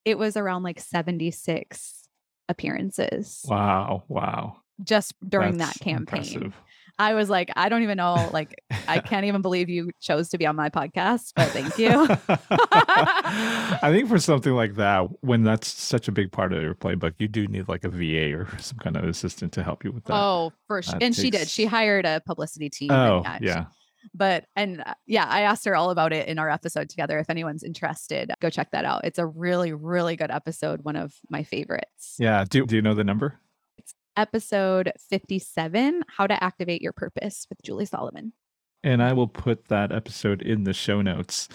it 0.06 0.18
was 0.18 0.36
around 0.36 0.64
like 0.64 0.80
76 0.80 2.08
appearances 2.50 3.46
Wow. 3.48 4.04
Wow. 4.08 4.58
just 4.84 5.14
during 5.28 5.58
That's 5.58 5.78
that 5.78 5.84
campaign. 5.84 6.22
impressive. 6.22 6.54
I 7.00 7.14
was 7.14 7.30
like, 7.30 7.50
I 7.56 7.70
don't 7.70 7.84
even 7.84 7.98
know, 7.98 8.30
like, 8.34 8.56
I 8.88 9.00
can't 9.00 9.26
even 9.26 9.42
believe 9.42 9.70
you 9.70 9.92
chose 10.00 10.30
to 10.30 10.38
be 10.38 10.46
on 10.46 10.56
my 10.56 10.70
podcast, 10.70 11.32
but 11.36 11.48
thank 11.50 11.78
you. 11.78 11.90
I 12.64 13.90
think 13.92 14.10
for 14.10 14.20
something 14.20 14.54
like 14.54 14.76
that, 14.76 15.08
when 15.22 15.44
that's 15.44 15.68
such 15.68 16.08
a 16.08 16.12
big 16.12 16.32
part 16.32 16.54
of 16.54 16.62
your 16.62 16.76
playbook, 16.76 17.14
you 17.20 17.28
do 17.28 17.48
need 17.48 17.68
like 17.68 17.84
a 17.84 17.90
VA 17.90 18.34
or 18.36 18.48
some 18.60 18.78
kind 18.78 18.96
of 18.98 19.04
assistant 19.06 19.52
to 19.54 19.64
help 19.64 19.84
you 19.84 19.92
with 19.92 20.04
that. 20.06 20.14
Oh, 20.16 20.54
for 20.68 20.82
sure. 20.82 20.98
And 21.02 21.16
she 21.16 21.30
did. 21.30 21.48
She 21.50 21.66
hired 21.66 22.06
a 22.06 22.22
publicity 22.26 22.70
team. 22.70 22.92
oh, 22.92 23.24
she- 23.40 23.46
yeah. 23.46 23.66
but 24.14 24.46
and 24.56 24.82
uh, 24.86 24.94
yeah, 25.06 25.26
I 25.30 25.42
asked 25.42 25.66
her 25.66 25.76
all 25.76 25.90
about 25.92 26.14
it 26.14 26.28
in 26.28 26.40
our 26.40 26.50
episode 26.50 26.90
together. 26.90 27.20
If 27.20 27.30
anyone's 27.30 27.64
interested, 27.64 28.32
go 28.42 28.50
check 28.50 28.72
that 28.72 28.86
out. 28.86 29.06
It's 29.06 29.20
a 29.20 29.26
really, 29.26 29.74
really 29.74 30.16
good 30.16 30.32
episode. 30.32 30.84
One 30.84 30.96
of 30.96 31.14
my 31.30 31.44
favorites. 31.44 32.16
Yeah. 32.20 32.46
Do, 32.50 32.66
do 32.66 32.76
you 32.76 32.82
know 32.82 32.94
the 32.94 33.04
number? 33.04 33.40
Episode 34.18 34.92
57 35.10 36.04
How 36.08 36.28
to 36.28 36.44
Activate 36.44 36.82
Your 36.82 36.94
Purpose 36.94 37.46
with 37.50 37.62
Julie 37.64 37.86
Solomon. 37.86 38.34
And 38.84 39.02
I 39.04 39.14
will 39.14 39.28
put 39.28 39.68
that 39.68 39.92
episode 39.92 40.42
in 40.42 40.64
the 40.64 40.74
show 40.74 41.02
notes. 41.02 41.48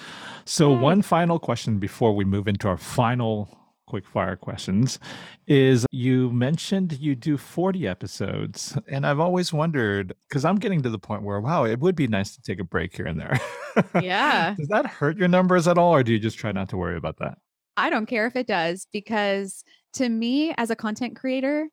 So, 0.45 0.73
Yay. 0.73 0.79
one 0.79 1.03
final 1.03 1.39
question 1.39 1.79
before 1.79 2.15
we 2.15 2.25
move 2.25 2.47
into 2.47 2.69
our 2.69 2.77
final 2.77 3.49
quick 3.87 4.05
fire 4.07 4.35
questions 4.37 4.99
is 5.47 5.87
you 5.93 6.31
mentioned 6.33 6.99
you 6.99 7.15
do 7.15 7.37
40 7.37 7.87
episodes. 7.87 8.77
And 8.89 9.07
I've 9.07 9.21
always 9.21 9.53
wondered 9.53 10.15
because 10.29 10.45
I'm 10.45 10.57
getting 10.57 10.83
to 10.83 10.91
the 10.91 10.99
point 10.99 11.23
where, 11.23 11.41
wow, 11.41 11.65
it 11.65 11.79
would 11.81 11.95
be 11.95 12.07
nice 12.09 12.35
to 12.37 12.43
take 12.43 12.59
a 12.61 12.65
break 12.65 12.97
here 12.97 13.07
and 13.07 13.21
there. 13.21 13.39
Yeah. 14.01 14.55
Does 14.57 14.69
that 14.69 14.87
hurt 14.87 15.19
your 15.19 15.29
numbers 15.29 15.69
at 15.69 15.77
all? 15.77 15.95
Or 15.95 16.03
do 16.03 16.11
you 16.11 16.19
just 16.19 16.39
try 16.39 16.51
not 16.51 16.71
to 16.71 16.79
worry 16.79 16.97
about 16.97 17.19
that? 17.19 17.37
I 17.77 17.91
don't 17.91 18.07
care 18.07 18.27
if 18.27 18.35
it 18.35 18.47
does 18.47 18.87
because 18.91 19.65
to 19.95 20.09
me, 20.09 20.55
as 20.57 20.71
a 20.71 20.77
content 20.77 21.15
creator, 21.15 21.69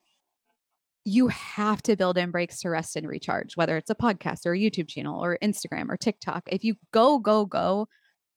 you 1.06 1.28
have 1.28 1.82
to 1.84 1.96
build 1.96 2.18
in 2.18 2.32
breaks 2.32 2.62
to 2.62 2.70
rest 2.70 2.96
and 2.96 3.08
recharge, 3.08 3.58
whether 3.58 3.76
it's 3.78 3.90
a 3.90 3.96
podcast 3.96 4.46
or 4.46 4.54
a 4.54 4.58
YouTube 4.58 4.88
channel 4.88 5.24
or 5.24 5.38
Instagram 5.44 5.90
or 5.90 5.98
TikTok. 5.98 6.44
If 6.48 6.64
you 6.64 6.76
go, 6.92 7.20
go, 7.20 7.46
go 7.46 7.88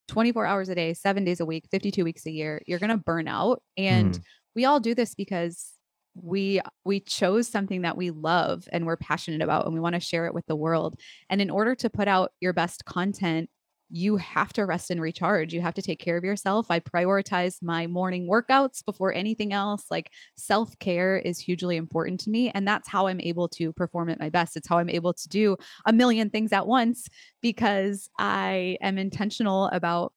24 0.08 0.46
hours 0.46 0.68
a 0.68 0.74
day, 0.74 0.94
seven 0.94 1.24
days 1.24 1.40
a 1.40 1.46
week, 1.46 1.66
52 1.70 2.02
weeks 2.04 2.26
a 2.26 2.30
year, 2.30 2.62
you're 2.66 2.78
going 2.78 2.90
to 2.90 2.96
burn 2.96 3.28
out. 3.28 3.62
And 3.76 4.14
Mm. 4.14 4.20
we 4.54 4.64
all 4.64 4.80
do 4.80 4.94
this 4.94 5.14
because 5.14 5.72
we 6.14 6.60
we 6.84 6.98
chose 7.00 7.46
something 7.46 7.82
that 7.82 7.96
we 7.96 8.10
love 8.10 8.66
and 8.72 8.86
we're 8.86 8.96
passionate 8.96 9.42
about 9.42 9.66
and 9.66 9.74
we 9.74 9.80
want 9.80 9.94
to 9.94 10.00
share 10.00 10.24
it 10.26 10.32
with 10.32 10.46
the 10.46 10.56
world 10.56 10.98
and 11.28 11.42
in 11.42 11.50
order 11.50 11.74
to 11.74 11.90
put 11.90 12.08
out 12.08 12.32
your 12.40 12.54
best 12.54 12.86
content 12.86 13.50
you 13.88 14.16
have 14.16 14.52
to 14.54 14.66
rest 14.66 14.90
and 14.90 15.00
recharge. 15.00 15.52
You 15.52 15.60
have 15.60 15.74
to 15.74 15.82
take 15.82 16.00
care 16.00 16.16
of 16.16 16.24
yourself. 16.24 16.66
I 16.70 16.80
prioritize 16.80 17.62
my 17.62 17.86
morning 17.86 18.28
workouts 18.28 18.84
before 18.84 19.12
anything 19.12 19.52
else. 19.52 19.84
Like 19.90 20.10
self 20.36 20.76
care 20.78 21.16
is 21.16 21.38
hugely 21.38 21.76
important 21.76 22.20
to 22.20 22.30
me. 22.30 22.50
And 22.50 22.66
that's 22.66 22.88
how 22.88 23.06
I'm 23.06 23.20
able 23.20 23.48
to 23.50 23.72
perform 23.72 24.08
at 24.08 24.20
my 24.20 24.28
best. 24.28 24.56
It's 24.56 24.68
how 24.68 24.78
I'm 24.78 24.90
able 24.90 25.14
to 25.14 25.28
do 25.28 25.56
a 25.86 25.92
million 25.92 26.30
things 26.30 26.52
at 26.52 26.66
once 26.66 27.06
because 27.40 28.08
I 28.18 28.76
am 28.80 28.98
intentional 28.98 29.66
about 29.66 30.12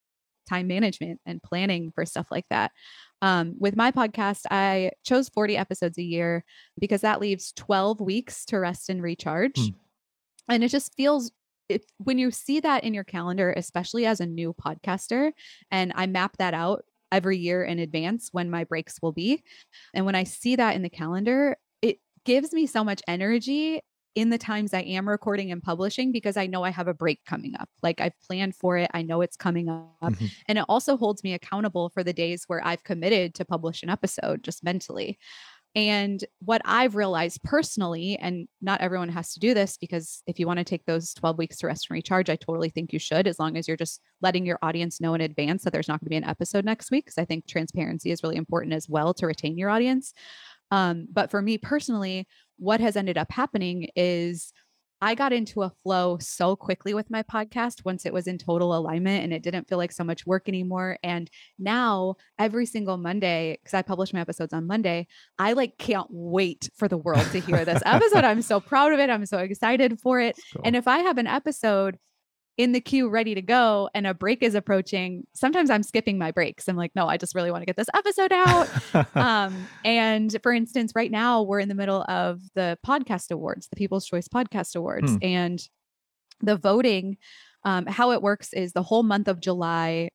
time 0.50 0.68
management 0.68 1.20
and 1.26 1.42
planning 1.44 1.92
for 1.94 2.06
stuff 2.06 2.28
like 2.32 2.46
that. 2.50 2.72
Um, 3.22 3.56
with 3.60 3.76
my 3.76 3.92
podcast, 3.92 4.42
I 4.50 4.92
chose 5.04 5.30
40 5.30 5.58
episodes 5.58 5.98
a 5.98 6.04
year 6.04 6.44
because 6.80 7.02
that 7.02 7.22
leaves 7.22 7.52
12 7.56 8.02
weeks 8.02 8.46
to 8.46 8.58
rest 8.58 8.90
and 8.90 9.04
recharge. 9.04 9.60
Hmm. 9.60 9.68
And 10.48 10.64
it 10.64 10.70
just 10.70 10.96
feels 10.96 11.32
if 11.70 11.84
when 11.98 12.18
you 12.18 12.32
see 12.32 12.60
that 12.62 12.84
in 12.84 12.94
your 12.94 13.04
calendar, 13.04 13.54
especially 13.56 14.06
as 14.06 14.20
a 14.20 14.26
new 14.26 14.54
podcaster, 14.54 15.32
and 15.72 15.92
I 15.96 16.08
map 16.08 16.38
that 16.38 16.54
out 16.54 16.86
every 17.12 17.38
year 17.38 17.64
in 17.64 17.80
advance 17.80 18.30
when 18.32 18.50
my 18.50 18.64
breaks 18.64 19.00
will 19.02 19.12
be. 19.12 19.44
And 19.94 20.06
when 20.06 20.16
I 20.16 20.24
see 20.24 20.56
that 20.56 20.76
in 20.76 20.82
the 20.82 20.90
calendar, 20.90 21.58
it 21.82 22.00
gives 22.26 22.54
me 22.54 22.68
so 22.68 22.84
much 22.84 23.02
energy 23.08 23.82
in 24.16 24.32
the 24.32 24.38
times 24.38 24.74
I 24.74 24.82
am 24.82 25.08
recording 25.08 25.52
and 25.52 25.62
publishing 25.62 26.12
because 26.12 26.36
I 26.36 26.48
know 26.48 26.64
I 26.64 26.72
have 26.72 26.88
a 26.88 26.94
break 26.94 27.24
coming 27.26 27.54
up. 27.60 27.70
Like 27.84 28.02
I've 28.02 28.20
planned 28.20 28.56
for 28.56 28.76
it, 28.78 28.90
I 28.94 29.02
know 29.04 29.22
it's 29.22 29.38
coming 29.38 29.70
up. 29.70 29.88
Mhm. 30.02 30.32
And 30.48 30.58
it 30.58 30.66
also 30.68 30.98
holds 30.98 31.24
me 31.24 31.34
accountable 31.34 31.90
for 31.90 32.04
the 32.04 32.14
days 32.14 32.44
where 32.48 32.66
I've 32.66 32.84
committed 32.84 33.36
to 33.36 33.46
publish 33.46 33.84
an 33.84 33.90
episode 33.90 34.44
just 34.44 34.64
mentally. 34.64 35.18
And 35.76 36.24
what 36.40 36.62
I've 36.66 36.96
realized 36.96 37.44
personally, 37.44 38.18
and 38.20 38.48
not 38.60 38.82
everyone 38.82 39.10
has 39.10 39.34
to 39.34 39.40
do 39.40 39.54
this 39.54 39.78
because 39.78 40.24
if 40.26 40.40
you 40.40 40.48
want 40.48 40.58
to 40.58 40.64
take 40.64 40.86
those 40.86 41.14
12 41.14 41.38
weeks 41.38 41.58
to 41.58 41.68
rest 41.68 41.88
and 41.90 41.96
recharge, 41.96 42.30
I 42.30 42.38
totally 42.38 42.70
think 42.70 42.92
you 42.92 42.98
should, 42.98 43.28
as 43.28 43.38
long 43.38 43.56
as 43.56 43.68
you're 43.68 43.78
just 43.78 44.02
letting 44.22 44.46
your 44.46 44.58
audience 44.64 45.00
know 45.00 45.14
in 45.14 45.22
advance 45.22 45.64
that 45.64 45.74
there's 45.74 45.88
not 45.88 46.00
going 46.00 46.08
to 46.08 46.10
be 46.10 46.16
an 46.16 46.24
episode 46.24 46.66
next 46.66 46.90
week. 46.90 47.06
Because 47.06 47.20
I 47.20 47.26
think 47.26 47.46
transparency 47.46 48.10
is 48.10 48.24
really 48.24 48.36
important 48.36 48.74
as 48.74 48.90
well 48.90 49.14
to 49.14 49.28
retain 49.28 49.58
your 49.58 49.70
audience. 49.70 50.14
Um, 50.72 51.08
but 51.12 51.30
for 51.30 51.42
me 51.42 51.58
personally, 51.58 52.28
what 52.58 52.80
has 52.80 52.96
ended 52.96 53.18
up 53.18 53.32
happening 53.32 53.90
is 53.96 54.52
I 55.02 55.16
got 55.16 55.34
into 55.34 55.62
a 55.64 55.72
flow 55.84 56.18
so 56.20 56.56
quickly 56.56 56.94
with 56.94 57.10
my 57.10 57.24
podcast 57.24 57.86
once 57.86 58.06
it 58.06 58.14
was 58.14 58.28
in 58.28 58.38
total 58.38 58.76
alignment 58.76 59.24
and 59.24 59.34
it 59.34 59.44
didn't 59.44 59.68
feel 59.68 59.78
like 59.78 59.92
so 59.92 60.04
much 60.04 60.26
work 60.26 60.50
anymore. 60.50 60.98
And 61.04 61.30
now 61.58 62.16
every 62.38 62.66
single 62.66 62.98
Monday, 62.98 63.58
because 63.62 63.74
I 63.74 63.82
publish 63.82 64.14
my 64.14 64.22
episodes 64.22 64.54
on 64.54 64.68
Monday, 64.68 65.08
I 65.38 65.54
like 65.54 65.78
can't 65.78 66.08
wait 66.10 66.70
for 66.76 66.88
the 66.88 66.98
world 66.98 67.26
to 67.32 67.40
hear 67.40 67.64
this 67.64 67.82
episode. 67.86 68.24
I'm 68.24 68.42
so 68.42 68.60
proud 68.60 68.94
of 68.94 69.00
it. 69.00 69.10
I'm 69.10 69.26
so 69.26 69.38
excited 69.40 70.00
for 70.02 70.20
it. 70.20 70.38
Cool. 70.54 70.64
And 70.66 70.76
if 70.76 70.88
I 70.88 71.00
have 71.00 71.18
an 71.18 71.28
episode 71.28 71.98
in 72.60 72.74
the 72.74 72.82
queue 72.82 73.08
ready 73.10 73.34
to 73.34 73.42
go 73.42 73.90
and 73.96 74.06
a 74.06 74.14
break 74.14 74.44
is 74.44 74.54
approaching, 74.54 75.26
sometimes 75.34 75.70
I'm 75.70 75.82
skipping 75.82 76.18
my 76.18 76.30
breaks. 76.30 76.68
I'm 76.68 76.76
like, 76.76 76.92
no, 76.94 77.08
I 77.08 77.16
just 77.16 77.34
really 77.34 77.52
want 77.52 77.62
to 77.62 77.66
get 77.66 77.78
this 77.78 77.88
episode 77.96 78.34
out. 78.34 78.68
um, 79.16 79.66
and 79.86 80.36
for 80.44 80.52
instance, 80.52 80.92
right 80.94 81.10
now 81.10 81.42
we're 81.42 81.62
in 81.62 81.70
the 81.70 81.74
middle 81.74 82.04
of 82.10 82.42
the 82.56 82.78
podcast 82.86 83.32
awards, 83.32 83.70
the 83.70 83.78
People's 83.78 84.06
Choice 84.06 84.28
Podcast 84.28 84.76
Awards, 84.76 85.10
Hmm. 85.14 85.18
and 85.22 85.70
the 86.42 86.58
voting. 86.58 87.18
Um, 87.64 87.86
how 87.86 88.12
it 88.12 88.22
works 88.22 88.52
is 88.52 88.74
the 88.74 88.84
whole 88.84 89.04
month 89.04 89.30
of 89.30 89.40
July. 89.40 90.10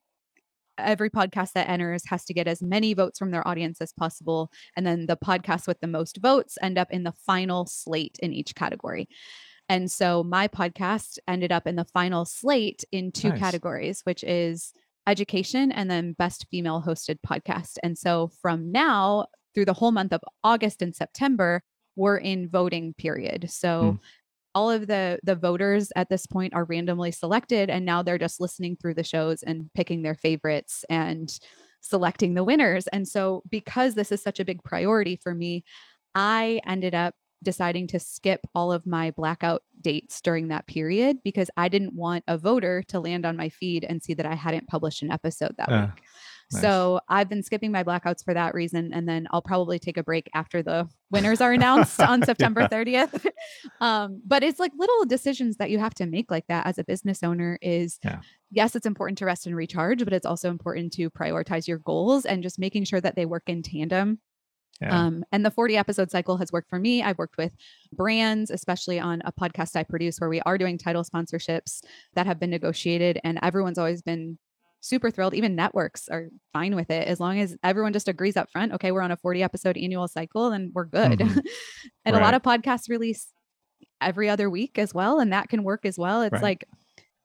Every 0.77 1.09
podcast 1.09 1.53
that 1.55 1.71
enters 1.71 2.03
has 2.09 2.27
to 2.27 2.35
get 2.35 2.47
as 2.47 2.61
many 2.61 2.93
votes 2.93 3.19
from 3.19 3.31
their 3.31 3.47
audience 3.49 3.81
as 3.81 3.95
possible. 3.95 4.51
And 4.77 4.87
then 4.87 5.07
the 5.07 5.17
podcasts 5.17 5.67
with 5.67 5.81
the 5.81 5.87
most 5.87 6.19
votes 6.19 6.59
end 6.61 6.77
up 6.77 6.89
in 6.91 7.05
the 7.05 7.13
final 7.25 7.65
slate 7.65 8.19
in 8.23 8.35
each 8.35 8.55
category. 8.55 9.09
And 9.69 9.91
so 9.91 10.23
my 10.23 10.47
podcast 10.49 11.19
ended 11.27 11.51
up 11.53 11.67
in 11.67 11.77
the 11.77 11.85
final 11.87 12.25
slate 12.25 12.85
in 12.93 13.13
two 13.13 13.31
Nice. 13.31 13.39
categories, 13.39 14.01
which 14.05 14.23
is 14.25 14.73
education 15.07 15.71
and 15.73 15.91
then 15.91 16.13
best 16.15 16.47
female 16.51 16.83
hosted 16.87 17.19
podcast. 17.27 17.77
And 17.83 17.97
so 17.97 18.31
from 18.41 18.73
now 18.73 19.27
through 19.55 19.67
the 19.67 19.73
whole 19.75 19.93
month 19.93 20.13
of 20.13 20.21
August 20.43 20.83
and 20.83 20.95
September, 20.95 21.63
we're 21.97 22.17
in 22.19 22.49
voting 22.49 22.95
period. 22.95 23.51
So 23.51 23.93
Hmm. 23.93 23.97
all 24.55 24.71
of 24.71 24.87
the 24.87 25.19
the 25.23 25.35
voters 25.35 25.93
at 25.97 26.09
this 26.09 26.27
point 26.27 26.55
are 26.55 26.65
randomly 26.65 27.11
selected 27.13 27.71
and 27.71 27.85
now 27.85 28.03
they're 28.03 28.19
just 28.19 28.41
listening 28.41 28.77
through 28.77 28.95
the 28.95 29.05
shows 29.05 29.43
and 29.43 29.71
picking 29.75 30.03
their 30.03 30.15
favorites 30.15 30.85
and 30.89 31.39
selecting 31.81 32.35
the 32.35 32.45
winners. 32.45 32.87
And 32.89 33.07
so 33.07 33.43
because 33.51 33.95
this 33.95 34.11
is 34.13 34.23
such 34.23 34.41
a 34.41 34.45
big 34.45 34.63
priority 34.65 35.17
for 35.23 35.35
me, 35.35 35.65
I 36.15 36.61
ended 36.67 36.95
up 36.95 37.15
deciding 37.45 37.87
to 37.89 38.01
skip 38.01 38.41
all 38.55 38.73
of 38.73 38.87
my 38.87 39.13
blackout 39.13 39.63
dates 39.81 40.21
during 40.21 40.49
that 40.49 40.67
period 40.67 41.19
because 41.23 41.51
I 41.57 41.69
didn't 41.69 41.95
want 41.95 42.25
a 42.27 42.37
voter 42.39 42.83
to 42.89 42.99
land 42.99 43.25
on 43.25 43.37
my 43.37 43.49
feed 43.51 43.85
and 43.85 44.03
see 44.03 44.15
that 44.15 44.27
I 44.27 44.35
hadn't 44.35 44.67
published 44.67 45.03
an 45.03 45.13
episode 45.13 45.55
that 45.59 45.69
Uh, 45.71 45.87
week. 45.95 46.03
nice. 46.53 46.63
So 46.63 47.01
I've 47.09 47.29
been 47.29 47.43
skipping 47.43 47.71
my 47.71 47.85
blackouts 47.85 48.25
for 48.25 48.33
that 48.35 48.55
reason. 48.55 48.93
And 48.93 49.09
then 49.09 49.29
I'll 49.31 49.43
probably 49.43 49.79
take 49.79 49.97
a 49.99 50.03
break 50.03 50.29
after 50.35 50.63
the 50.63 50.89
winners 51.11 51.41
are 51.41 51.53
announced 51.53 52.01
on 52.01 52.23
September 52.25 52.63
Yeah. 52.63 52.69
30th. 52.69 53.27
um, 53.81 54.21
but 54.27 54.43
it's 54.43 54.59
like 54.59 54.73
little 54.77 55.05
decisions 55.05 55.57
that 55.59 55.71
you 55.71 55.79
have 55.79 55.95
to 55.95 56.07
make 56.07 56.31
like 56.31 56.47
that 56.49 56.67
as 56.67 56.79
a 56.79 56.85
business 56.85 57.23
owner 57.23 57.59
is 57.61 57.99
Yeah. 58.05 58.21
yes, 58.51 58.75
it's 58.75 58.87
important 58.87 59.19
to 59.19 59.27
rest 59.27 59.47
and 59.47 59.55
recharge, 59.55 60.03
but 60.03 60.13
it's 60.13 60.27
also 60.27 60.49
important 60.51 60.93
to 60.95 61.11
prioritize 61.11 61.69
your 61.69 61.79
goals 61.79 62.25
and 62.25 62.43
just 62.43 62.59
making 62.59 62.85
sure 62.85 63.01
that 63.01 63.17
they 63.17 63.27
work 63.27 63.45
in 63.49 63.63
tandem. 63.63 64.21
Yeah. 64.81 64.99
Um, 65.07 65.25
and 65.33 65.45
the 65.45 65.51
40 65.51 65.77
episode 65.77 66.11
cycle 66.11 66.37
has 66.39 66.51
worked 66.53 66.69
for 66.69 66.79
me. 66.79 67.03
I've 67.03 67.19
worked 67.19 67.37
with 67.37 67.53
brands, 67.93 68.51
especially 68.51 68.99
on 68.99 69.23
a 69.25 69.33
podcast 69.33 69.77
I 69.77 69.83
produce 69.85 70.19
where 70.19 70.29
we 70.31 70.41
are 70.43 70.59
doing 70.59 70.79
title 70.79 71.05
sponsorships 71.05 71.83
that 72.15 72.27
have 72.27 72.41
been 72.41 72.51
negotiated, 72.51 73.21
and 73.25 73.39
everyone's 73.43 73.79
always 73.79 74.03
been 74.03 74.39
super 74.81 75.11
thrilled. 75.11 75.33
Even 75.35 75.55
networks 75.57 76.09
are 76.09 76.29
fine 76.53 76.75
with 76.77 76.91
it 76.91 77.09
as 77.09 77.19
long 77.21 77.41
as 77.41 77.57
everyone 77.65 77.93
just 77.95 78.09
agrees 78.09 78.37
up 78.37 78.51
front. 78.51 78.73
Okay, 78.73 78.93
we're 78.93 79.01
on 79.01 79.13
a 79.13 79.17
40 79.17 79.43
episode 79.43 79.79
annual 79.79 80.09
cycle, 80.09 80.53
and 80.53 80.73
we're 80.75 80.85
good. 80.85 81.21
Mhm. 81.21 81.41
and 82.05 82.17
a 82.17 82.21
lot 82.21 82.35
of 82.35 82.43
podcasts 82.43 82.89
release 82.91 83.29
every 84.01 84.29
other 84.29 84.51
week 84.51 84.79
as 84.79 84.93
well, 84.93 85.21
and 85.21 85.33
that 85.33 85.49
can 85.49 85.63
work 85.63 85.87
as 85.87 85.99
well. 85.99 86.21
It's 86.23 86.33
Right. 86.35 86.43
like 86.43 86.65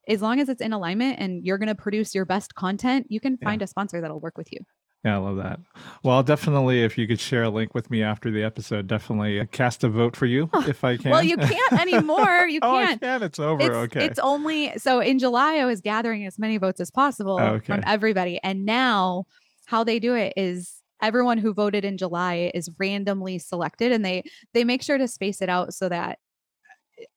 as 0.07 0.21
long 0.21 0.39
as 0.39 0.49
it's 0.49 0.61
in 0.61 0.71
alignment 0.73 1.19
and 1.19 1.45
you're 1.45 1.57
going 1.57 1.67
to 1.67 1.75
produce 1.75 2.15
your 2.15 2.25
best 2.25 2.55
content, 2.55 3.07
you 3.09 3.19
can 3.19 3.37
Yeah. 3.41 3.49
find 3.49 3.61
a 3.61 3.67
sponsor 3.67 3.99
that'll 4.01 4.19
work 4.21 4.37
with 4.37 4.51
you. 4.53 4.59
Yeah, 5.05 5.15
I 5.15 5.17
love 5.19 5.37
that. 5.37 5.61
Well, 6.03 6.21
definitely, 6.23 6.83
if 6.83 6.97
you 6.97 7.07
could 7.07 7.21
share 7.21 7.43
a 7.43 7.49
link 7.49 7.73
with 7.73 7.89
me 7.89 8.03
after 8.03 8.31
the 8.31 8.43
episode, 8.43 8.87
definitely 8.87 9.39
uh, 9.39 9.45
cast 9.45 9.85
a 9.85 9.89
vote 9.89 10.13
for 10.13 10.25
you 10.25 10.49
if 10.67 10.83
I 10.83 10.97
can. 10.97 11.11
Well, 11.11 11.23
you 11.23 11.37
can't 11.37 11.73
anymore. 11.73 12.47
You 12.47 12.59
oh, 12.63 12.71
can't. 12.73 13.01
I 13.01 13.05
can. 13.05 13.23
It's 13.23 13.39
over. 13.39 13.61
it's, 13.61 13.95
okay. 13.95 14.05
it's 14.05 14.19
only 14.19 14.77
so 14.77 14.99
in 14.99 15.17
July 15.17 15.55
I 15.55 15.65
was 15.65 15.79
gathering 15.79 16.25
as 16.25 16.37
many 16.37 16.57
votes 16.57 16.81
as 16.81 16.91
possible 16.91 17.39
Okay. 17.39 17.65
from 17.65 17.83
everybody. 17.85 18.39
And 18.43 18.65
now 18.65 19.25
how 19.67 19.85
they 19.85 19.99
do 19.99 20.15
it 20.15 20.33
is 20.35 20.81
everyone 21.01 21.37
who 21.37 21.53
voted 21.53 21.85
in 21.85 21.97
July 21.97 22.51
is 22.53 22.69
randomly 22.77 23.39
selected 23.39 23.93
and 23.93 24.03
they 24.03 24.23
they 24.53 24.65
make 24.65 24.81
sure 24.81 24.97
to 24.97 25.07
space 25.07 25.41
it 25.41 25.47
out 25.47 25.73
so 25.73 25.87
that 25.87 26.19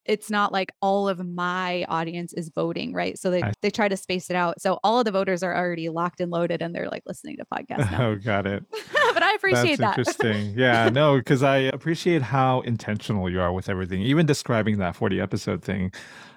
it's 0.04 0.30
not 0.30 0.52
like 0.52 0.72
all 0.80 1.08
of 1.08 1.24
my 1.26 1.84
audience 1.88 2.32
is 2.32 2.50
voting, 2.54 2.92
right? 2.92 3.18
So 3.18 3.30
they, 3.30 3.42
I- 3.42 3.52
they 3.62 3.70
try 3.70 3.88
to 3.88 3.96
space 3.96 4.30
it 4.30 4.36
out. 4.36 4.60
So 4.60 4.80
all 4.82 4.98
of 4.98 5.04
the 5.04 5.10
voters 5.12 5.42
are 5.42 5.56
already 5.56 5.88
locked 5.88 6.20
and 6.20 6.30
loaded 6.30 6.60
and 6.62 6.74
they're 6.74 6.88
like 6.88 7.02
listening 7.06 7.36
to 7.38 7.44
podcasts 7.52 7.90
now. 7.90 8.08
oh, 8.08 8.16
got 8.16 8.46
it. 8.46 8.64
but 9.14 9.22
I 9.22 9.34
appreciate 9.34 9.78
That's 9.78 9.96
that. 9.96 9.98
interesting. 10.26 10.58
Yeah, 10.58 10.88
no, 10.88 11.18
because 11.18 11.42
I 11.42 11.58
appreciate 11.58 12.22
how 12.22 12.60
intentional 12.62 13.30
you 13.30 13.40
are 13.40 13.52
with 13.52 13.68
everything. 13.68 14.02
Even 14.02 14.26
describing 14.26 14.78
that 14.78 14.96
40 14.96 15.20
episode 15.20 15.62
thing, 15.62 15.92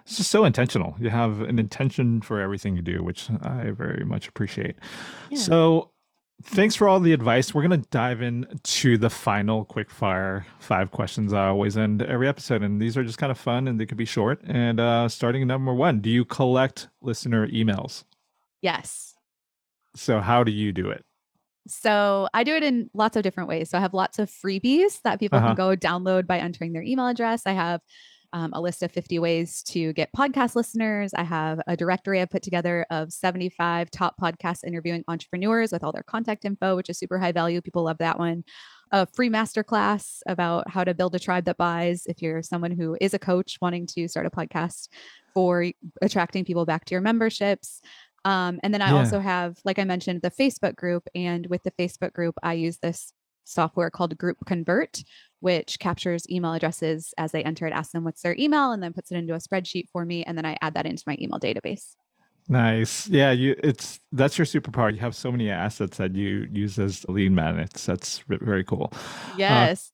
it's 0.06 0.18
just 0.18 0.30
so 0.30 0.46
intentional. 0.46 0.96
You 1.00 1.10
have 1.10 1.42
an 1.42 1.58
intention 1.58 2.22
for 2.22 2.40
everything 2.40 2.76
you 2.76 2.82
do, 2.84 3.04
which 3.04 3.30
I 3.42 3.72
very 3.72 4.06
much 4.06 4.28
appreciate. 4.28 4.76
Yeah. 5.32 5.40
So, 5.40 5.92
thanks 6.44 6.76
for 6.76 6.88
all 6.88 7.00
the 7.00 7.14
advice. 7.14 7.54
We're 7.54 7.68
going 7.68 7.82
to 7.82 7.88
dive 7.90 8.22
into 8.22 8.98
the 8.98 9.10
final 9.10 9.66
quick 9.66 9.90
fire 9.90 10.46
five 10.60 10.92
questions 10.92 11.34
I 11.34 11.48
always 11.48 11.78
end 11.78 12.02
every 12.02 12.28
episode. 12.28 12.62
And 12.64 12.82
these 12.82 12.98
are 12.98 13.04
just 13.04 13.18
kind 13.18 13.32
of 13.32 13.38
fun 13.38 13.68
and 13.68 13.80
they 13.80 13.86
could 13.86 13.98
be 13.98 14.06
short. 14.06 14.42
And 14.46 14.80
uh, 14.80 15.10
starting 15.10 15.46
number 15.48 15.74
one, 15.74 16.00
do 16.02 16.10
you 16.10 16.26
collect 16.26 16.90
listener 17.02 17.48
emails? 17.48 18.04
Yes. 18.62 19.14
So, 19.96 20.20
how 20.20 20.44
do 20.44 20.52
you 20.52 20.72
do 20.72 20.90
it? 20.90 21.04
So 21.68 22.28
I 22.34 22.44
do 22.44 22.54
it 22.56 22.62
in 22.62 22.92
lots 22.94 23.18
of 23.18 23.24
different 23.24 23.50
ways. 23.50 23.72
So 23.72 23.78
I 23.80 23.82
have 23.82 23.94
lots 23.94 24.20
of 24.20 24.30
freebies 24.30 25.02
that 25.04 25.20
people 25.20 25.40
Uh-huh. 25.40 25.48
can 25.48 25.56
go 25.56 25.76
download 25.76 26.28
by 26.28 26.38
entering 26.38 26.74
their 26.74 26.84
email 26.84 27.08
address. 27.08 27.42
I 27.48 27.54
have 27.54 27.82
um, 28.36 28.52
a 28.54 28.60
list 28.60 28.84
of 28.84 28.92
50 28.92 29.18
ways 29.20 29.64
to 29.64 29.94
get 29.94 30.10
podcast 30.16 30.56
listeners. 30.56 31.14
I 31.16 31.24
have 31.24 31.62
a 31.68 31.78
directory 31.78 32.22
I 32.22 32.26
put 32.26 32.44
together 32.44 32.86
of 32.90 33.14
75 33.14 33.90
top 33.90 34.16
podcast 34.22 34.66
interviewing 34.66 35.06
entrepreneurs 35.08 35.72
with 35.72 35.86
all 35.86 35.94
their 35.94 36.04
contact 36.04 36.44
info, 36.44 36.76
which 36.76 36.90
is 36.90 37.00
super 37.00 37.18
high 37.18 37.32
value. 37.32 37.62
People 37.62 37.84
love 37.84 37.98
that 38.00 38.20
one. 38.20 38.44
A 38.92 39.06
free 39.08 39.30
masterclass 39.30 40.20
about 40.28 40.70
how 40.70 40.84
to 40.84 40.94
build 40.94 41.16
a 41.16 41.20
tribe 41.20 41.46
that 41.46 41.56
buys. 41.56 42.06
If 42.08 42.22
you're 42.22 42.44
someone 42.44 42.72
who 42.72 42.98
is 43.00 43.14
a 43.14 43.20
coach 43.20 43.58
wanting 43.62 43.88
to 43.96 44.08
start 44.10 44.26
a 44.26 44.30
podcast 44.30 44.90
for 45.34 45.66
attracting 46.02 46.44
people 46.44 46.66
back 46.66 46.84
to 46.86 46.94
your 46.94 47.02
memberships. 47.02 47.82
Um, 48.26 48.60
and 48.64 48.74
then 48.74 48.82
I 48.82 48.90
Yeah. 48.90 48.98
also 48.98 49.20
have, 49.22 49.58
like 49.64 49.80
I 49.80 49.86
mentioned, 49.86 50.22
the 50.24 50.32
Facebook 50.32 50.76
group. 50.76 51.08
And 51.16 51.48
with 51.48 51.64
the 51.64 51.72
Facebook 51.72 52.12
group, 52.12 52.36
I 52.44 52.54
use 52.54 52.80
this 52.80 53.14
software 53.46 53.90
called 53.90 54.18
Group 54.18 54.38
Convert, 54.46 55.04
which 55.40 55.80
captures 55.80 56.30
email 56.30 56.54
addresses 56.54 57.14
as 57.18 57.32
they 57.32 57.44
enter 57.44 57.66
it, 57.66 57.74
asks 57.74 57.94
them 57.94 58.04
what's 58.04 58.22
their 58.22 58.36
email, 58.38 58.72
and 58.72 58.84
then 58.84 58.94
puts 58.94 59.12
it 59.12 59.16
into 59.16 59.34
a 59.34 59.38
spreadsheet 59.38 59.88
for 59.90 60.06
me. 60.06 60.24
And 60.24 60.38
then 60.38 60.46
I 60.46 60.58
add 60.62 60.74
that 60.74 60.86
into 60.86 61.04
my 61.08 61.18
email 61.20 61.40
database. 61.40 61.96
Nice. 62.48 63.08
Yeah, 63.08 63.32
you 63.32 63.56
it's 63.64 64.00
that's 64.12 64.38
your 64.38 64.46
superpower. 64.46 64.94
You 64.94 65.00
have 65.00 65.16
so 65.16 65.32
many 65.32 65.50
assets 65.50 65.98
that 65.98 66.16
you 66.16 66.48
use 66.52 66.78
as 66.78 67.06
a 67.08 67.12
lead 67.12 67.32
man. 67.32 67.60
It's 67.60 67.86
that's 67.86 68.24
very 68.28 68.64
cool. 68.64 68.92
Uh, 68.94 69.36
yes. 69.38 69.92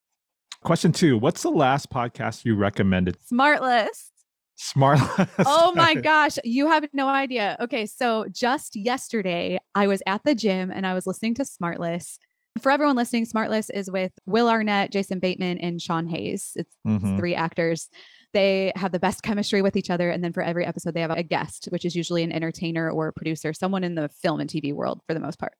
Question 0.63 0.91
two: 0.91 1.17
What's 1.17 1.43
the 1.43 1.49
last 1.49 1.89
podcast 1.89 2.43
you 2.43 2.55
recommended? 2.55 3.17
Smartless. 3.31 4.09
Smart. 4.55 4.99
Oh 5.39 5.73
my 5.75 5.95
gosh, 6.03 6.37
you 6.43 6.67
have 6.67 6.85
no 6.93 7.07
idea. 7.07 7.57
Okay, 7.59 7.85
so 7.87 8.25
just 8.31 8.75
yesterday, 8.75 9.57
I 9.73 9.87
was 9.87 10.03
at 10.05 10.23
the 10.23 10.35
gym 10.35 10.71
and 10.71 10.85
I 10.85 10.93
was 10.93 11.07
listening 11.07 11.33
to 11.35 11.43
Smartless. 11.43 12.19
For 12.59 12.71
everyone 12.71 12.95
listening, 12.97 13.25
Smartless 13.25 13.69
is 13.73 13.89
with 13.89 14.11
Will 14.25 14.49
Arnett, 14.49 14.91
Jason 14.91 15.19
Bateman, 15.19 15.57
and 15.59 15.81
Sean 15.81 16.05
Hayes. 16.07 16.51
It's 16.55 16.75
Mhm. 16.85 17.17
three 17.17 17.33
actors. 17.33 17.89
They 18.33 18.73
have 18.75 18.91
the 18.91 18.99
best 18.99 19.23
chemistry 19.23 19.61
with 19.61 19.77
each 19.77 19.89
other. 19.89 20.09
And 20.09 20.23
then 20.23 20.33
for 20.33 20.43
every 20.43 20.65
episode, 20.65 20.93
they 20.93 21.01
have 21.01 21.11
a 21.11 21.23
guest, 21.23 21.65
which 21.71 21.85
is 21.85 21.95
usually 21.95 22.23
an 22.23 22.31
entertainer 22.31 22.89
or 22.89 23.07
a 23.07 23.13
producer, 23.13 23.53
someone 23.53 23.83
in 23.83 23.95
the 23.95 24.09
film 24.09 24.41
and 24.41 24.49
TV 24.49 24.73
world 24.73 25.01
for 25.07 25.13
the 25.13 25.19
most 25.19 25.39
part. 25.39 25.53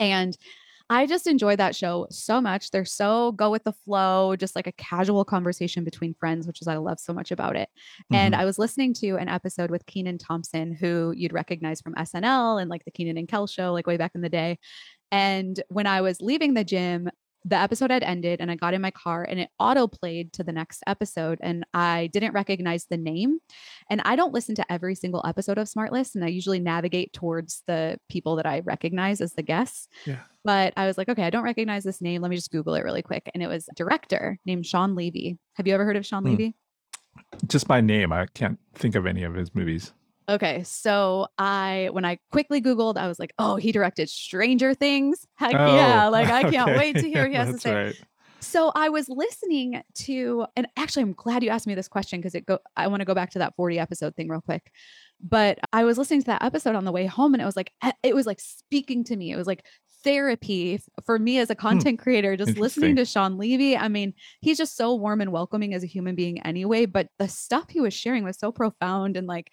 And 0.00 0.36
I 0.88 1.06
just 1.06 1.26
enjoy 1.26 1.56
that 1.56 1.74
show 1.74 2.06
so 2.10 2.40
much. 2.40 2.70
They're 2.70 2.84
so 2.84 3.32
go 3.32 3.50
with 3.50 3.64
the 3.64 3.72
flow, 3.72 4.36
just 4.36 4.54
like 4.54 4.68
a 4.68 4.72
casual 4.72 5.24
conversation 5.24 5.82
between 5.82 6.14
friends, 6.14 6.46
which 6.46 6.60
is 6.62 6.68
I 6.68 6.76
love 6.76 7.00
so 7.00 7.12
much 7.12 7.32
about 7.32 7.56
it. 7.56 7.68
And 8.12 8.34
Mhm. 8.34 8.38
I 8.38 8.44
was 8.44 8.56
listening 8.56 8.94
to 8.94 9.16
an 9.16 9.28
episode 9.28 9.68
with 9.68 9.84
Kenan 9.86 10.18
Thompson, 10.18 10.72
who 10.72 11.12
you'd 11.16 11.32
recognize 11.32 11.80
from 11.80 11.94
SNL 11.96 12.58
and 12.58 12.70
like 12.70 12.84
the 12.84 12.92
Kenan 12.92 13.16
and 13.18 13.26
Kel 13.26 13.48
show, 13.48 13.72
like 13.72 13.88
way 13.88 13.96
back 13.96 14.12
in 14.14 14.20
the 14.20 14.28
day. 14.28 14.60
And 15.12 15.62
when 15.68 15.86
I 15.86 16.00
was 16.00 16.20
leaving 16.20 16.54
the 16.54 16.64
gym, 16.64 17.08
the 17.48 17.56
episode 17.56 17.92
had 17.92 18.02
ended 18.02 18.40
and 18.40 18.50
I 18.50 18.56
got 18.56 18.74
in 18.74 18.80
my 18.80 18.90
car 18.90 19.22
and 19.22 19.38
it 19.38 19.50
auto 19.60 19.86
played 19.86 20.32
to 20.32 20.42
the 20.42 20.50
next 20.50 20.82
episode. 20.88 21.38
And 21.40 21.64
I 21.72 22.08
didn't 22.12 22.32
recognize 22.32 22.86
the 22.86 22.96
name. 22.96 23.38
And 23.88 24.02
I 24.04 24.16
don't 24.16 24.34
listen 24.34 24.56
to 24.56 24.72
every 24.72 24.96
single 24.96 25.22
episode 25.24 25.56
of 25.56 25.68
Smartless. 25.68 26.16
And 26.16 26.24
I 26.24 26.28
usually 26.28 26.58
navigate 26.58 27.12
towards 27.12 27.62
the 27.68 27.98
people 28.08 28.34
that 28.34 28.46
I 28.46 28.60
recognize 28.64 29.20
as 29.20 29.34
the 29.34 29.44
guests. 29.44 29.86
Yeah. 30.06 30.18
But 30.44 30.72
I 30.76 30.88
was 30.88 30.98
like, 30.98 31.08
okay, 31.08 31.22
I 31.22 31.30
don't 31.30 31.44
recognize 31.44 31.84
this 31.84 32.00
name. 32.00 32.20
Let 32.20 32.30
me 32.30 32.36
just 32.36 32.50
Google 32.50 32.74
it 32.74 32.82
really 32.82 33.02
quick. 33.02 33.30
And 33.32 33.44
it 33.44 33.48
was 33.48 33.68
a 33.70 33.74
director 33.74 34.40
named 34.44 34.66
Shawn 34.66 34.96
Levy. 34.96 35.38
Have 35.54 35.68
you 35.68 35.74
ever 35.74 35.84
heard 35.84 35.96
of 35.96 36.04
Shawn 36.04 36.24
Hmm. 36.24 36.30
Levy? 36.30 36.56
Just 37.46 37.68
by 37.68 37.80
name, 37.80 38.12
I 38.12 38.26
can't 38.26 38.58
think 38.74 38.96
of 38.96 39.06
any 39.06 39.22
of 39.22 39.34
his 39.34 39.54
movies. 39.54 39.92
Okay, 40.28 40.62
so 40.64 41.28
I 41.38 41.88
when 41.92 42.04
I 42.04 42.18
quickly 42.32 42.60
Googled, 42.60 42.96
I 42.96 43.06
was 43.06 43.18
like, 43.18 43.32
oh, 43.38 43.56
he 43.56 43.70
directed 43.70 44.08
Stranger 44.08 44.74
Things. 44.74 45.24
Heck 45.36 45.52
yeah. 45.52 46.06
Oh, 46.06 46.10
Like 46.10 46.28
I 46.28 46.42
can't 46.50 46.70
okay. 46.70 46.78
wait 46.78 46.96
to 46.96 47.08
hear 47.08 47.22
what 47.22 47.30
he 47.30 47.36
has 47.36 47.52
to 47.54 47.58
say. 47.60 47.74
right. 47.74 48.00
So 48.40 48.70
I 48.74 48.90
was 48.90 49.08
listening 49.08 49.82
to, 49.94 50.46
and 50.56 50.68
actually, 50.76 51.02
I'm 51.04 51.14
glad 51.14 51.42
you 51.42 51.50
asked 51.50 51.66
me 51.66 51.74
this 51.74 51.88
question 51.88 52.20
because 52.20 52.34
it 52.34 52.44
go. 52.46 52.58
I 52.76 52.86
want 52.88 53.00
to 53.00 53.04
go 53.04 53.14
back 53.14 53.30
to 53.30 53.38
that 53.40 53.54
40 53.56 53.78
episode 53.78 54.14
thing 54.14 54.28
real 54.28 54.40
quick. 54.40 54.70
But 55.20 55.58
I 55.72 55.84
was 55.84 55.96
listening 55.96 56.20
to 56.20 56.26
that 56.26 56.42
episode 56.44 56.74
on 56.74 56.84
the 56.84 56.92
way 56.92 57.06
home, 57.06 57.32
and 57.34 57.42
it 57.42 57.46
was 57.46 57.56
like 57.56 57.72
eh, 57.82 57.92
it 58.02 58.14
was 58.14 58.26
like 58.26 58.40
speaking 58.40 59.04
to 59.04 59.16
me. 59.16 59.30
It 59.32 59.36
was 59.36 59.46
like 59.46 59.64
therapy 60.04 60.80
for 61.04 61.18
me 61.18 61.38
as 61.38 61.50
a 61.50 61.54
content 61.54 61.98
creator. 61.98 62.36
Just 62.36 62.58
listening 62.58 62.90
Hmm. 62.92 62.96
To 62.96 63.04
Shawn 63.04 63.38
Levy. 63.38 63.76
I 63.76 63.88
mean, 63.88 64.12
he's 64.40 64.58
just 64.58 64.76
so 64.76 64.94
warm 64.94 65.20
and 65.20 65.32
welcoming 65.32 65.72
as 65.74 65.82
a 65.82 65.86
human 65.88 66.14
being, 66.14 66.40
anyway. 66.42 66.86
But 66.86 67.08
the 67.18 67.28
stuff 67.28 67.70
he 67.70 67.80
was 67.80 67.94
sharing 67.94 68.22
was 68.24 68.38
so 68.38 68.52
profound 68.52 69.16
and 69.16 69.26
like 69.26 69.50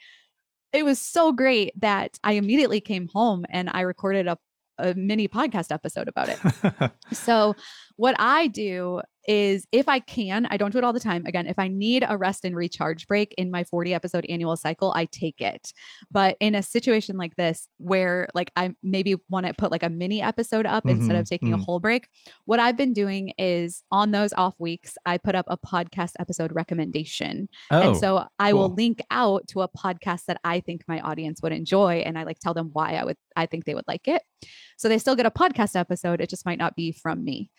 it 0.73 0.83
was 0.83 0.99
so 0.99 1.31
great 1.31 1.79
that 1.79 2.19
I 2.23 2.33
immediately 2.33 2.81
came 2.81 3.07
home 3.07 3.45
and 3.49 3.69
I 3.71 3.81
recorded 3.81 4.27
a 4.27 4.37
a 4.79 4.93
mini 4.95 5.27
podcast 5.27 5.71
episode 5.71 6.07
about 6.07 6.29
it. 6.29 6.91
So, 7.13 7.55
what 7.95 8.15
I 8.17 8.47
do 8.47 9.01
is 9.27 9.65
if 9.71 9.87
I 9.87 9.99
can, 9.99 10.45
I 10.49 10.57
don't 10.57 10.71
do 10.71 10.77
it 10.77 10.83
all 10.83 10.93
the 10.93 10.99
time. 10.99 11.25
Again, 11.25 11.47
if 11.47 11.57
I 11.57 11.67
need 11.67 12.03
a 12.07 12.17
rest 12.17 12.43
and 12.45 12.55
recharge 12.55 13.07
break 13.07 13.33
in 13.37 13.49
my 13.51 13.63
40 13.63 13.93
episode 13.93 14.25
annual 14.27 14.55
cycle, 14.57 14.91
I 14.95 15.05
take 15.05 15.39
it. 15.41 15.71
But 16.11 16.35
in 16.39 16.55
a 16.55 16.63
situation 16.63 17.15
like 17.17 17.35
this, 17.35 17.67
where 17.77 18.27
like 18.33 18.51
I 18.55 18.75
maybe 18.83 19.15
want 19.29 19.45
to 19.45 19.53
put 19.53 19.71
like 19.71 19.83
a 19.83 19.89
mini 19.89 20.21
episode 20.21 20.65
up 20.65 20.85
instead 20.85 21.15
of 21.15 21.25
Mhm, 21.25 21.29
taking 21.29 21.53
a 21.53 21.57
mhm. 21.57 21.63
whole 21.65 21.79
break, 21.79 22.07
what 22.45 22.59
I've 22.59 22.77
been 22.77 22.93
doing 22.93 23.33
is 23.37 23.83
on 23.91 24.11
those 24.11 24.33
off 24.33 24.55
weeks, 24.59 24.97
I 25.05 25.17
put 25.17 25.35
up 25.35 25.45
a 25.47 25.57
podcast 25.57 26.11
episode 26.19 26.51
recommendation. 26.53 27.47
oh, 27.71 27.81
And 27.89 27.97
so 27.97 28.25
I 28.39 28.53
will 28.53 28.73
link 28.73 29.01
out 29.09 29.47
to 29.49 29.61
a 29.61 29.67
podcast 29.69 30.25
that 30.25 30.39
I 30.43 30.59
think 30.59 30.83
my 30.87 30.99
audience 30.99 31.41
would 31.41 31.53
enjoy 31.53 32.03
and 32.05 32.17
I 32.17 32.23
like 32.23 32.39
tell 32.39 32.53
them 32.53 32.69
why 32.73 32.93
I 32.95 33.03
would 33.05 33.17
I 33.35 33.45
think 33.45 33.65
they 33.65 33.73
would 33.75 33.87
like 33.87 34.07
it. 34.07 34.21
So 34.77 34.89
they 34.89 34.97
still 34.99 35.15
get 35.15 35.25
a 35.25 35.31
podcast 35.31 35.75
episode, 35.79 36.19
it 36.21 36.29
just 36.29 36.45
might 36.45 36.57
not 36.59 36.75
be 36.75 36.91
from 36.91 37.23
me. 37.23 37.49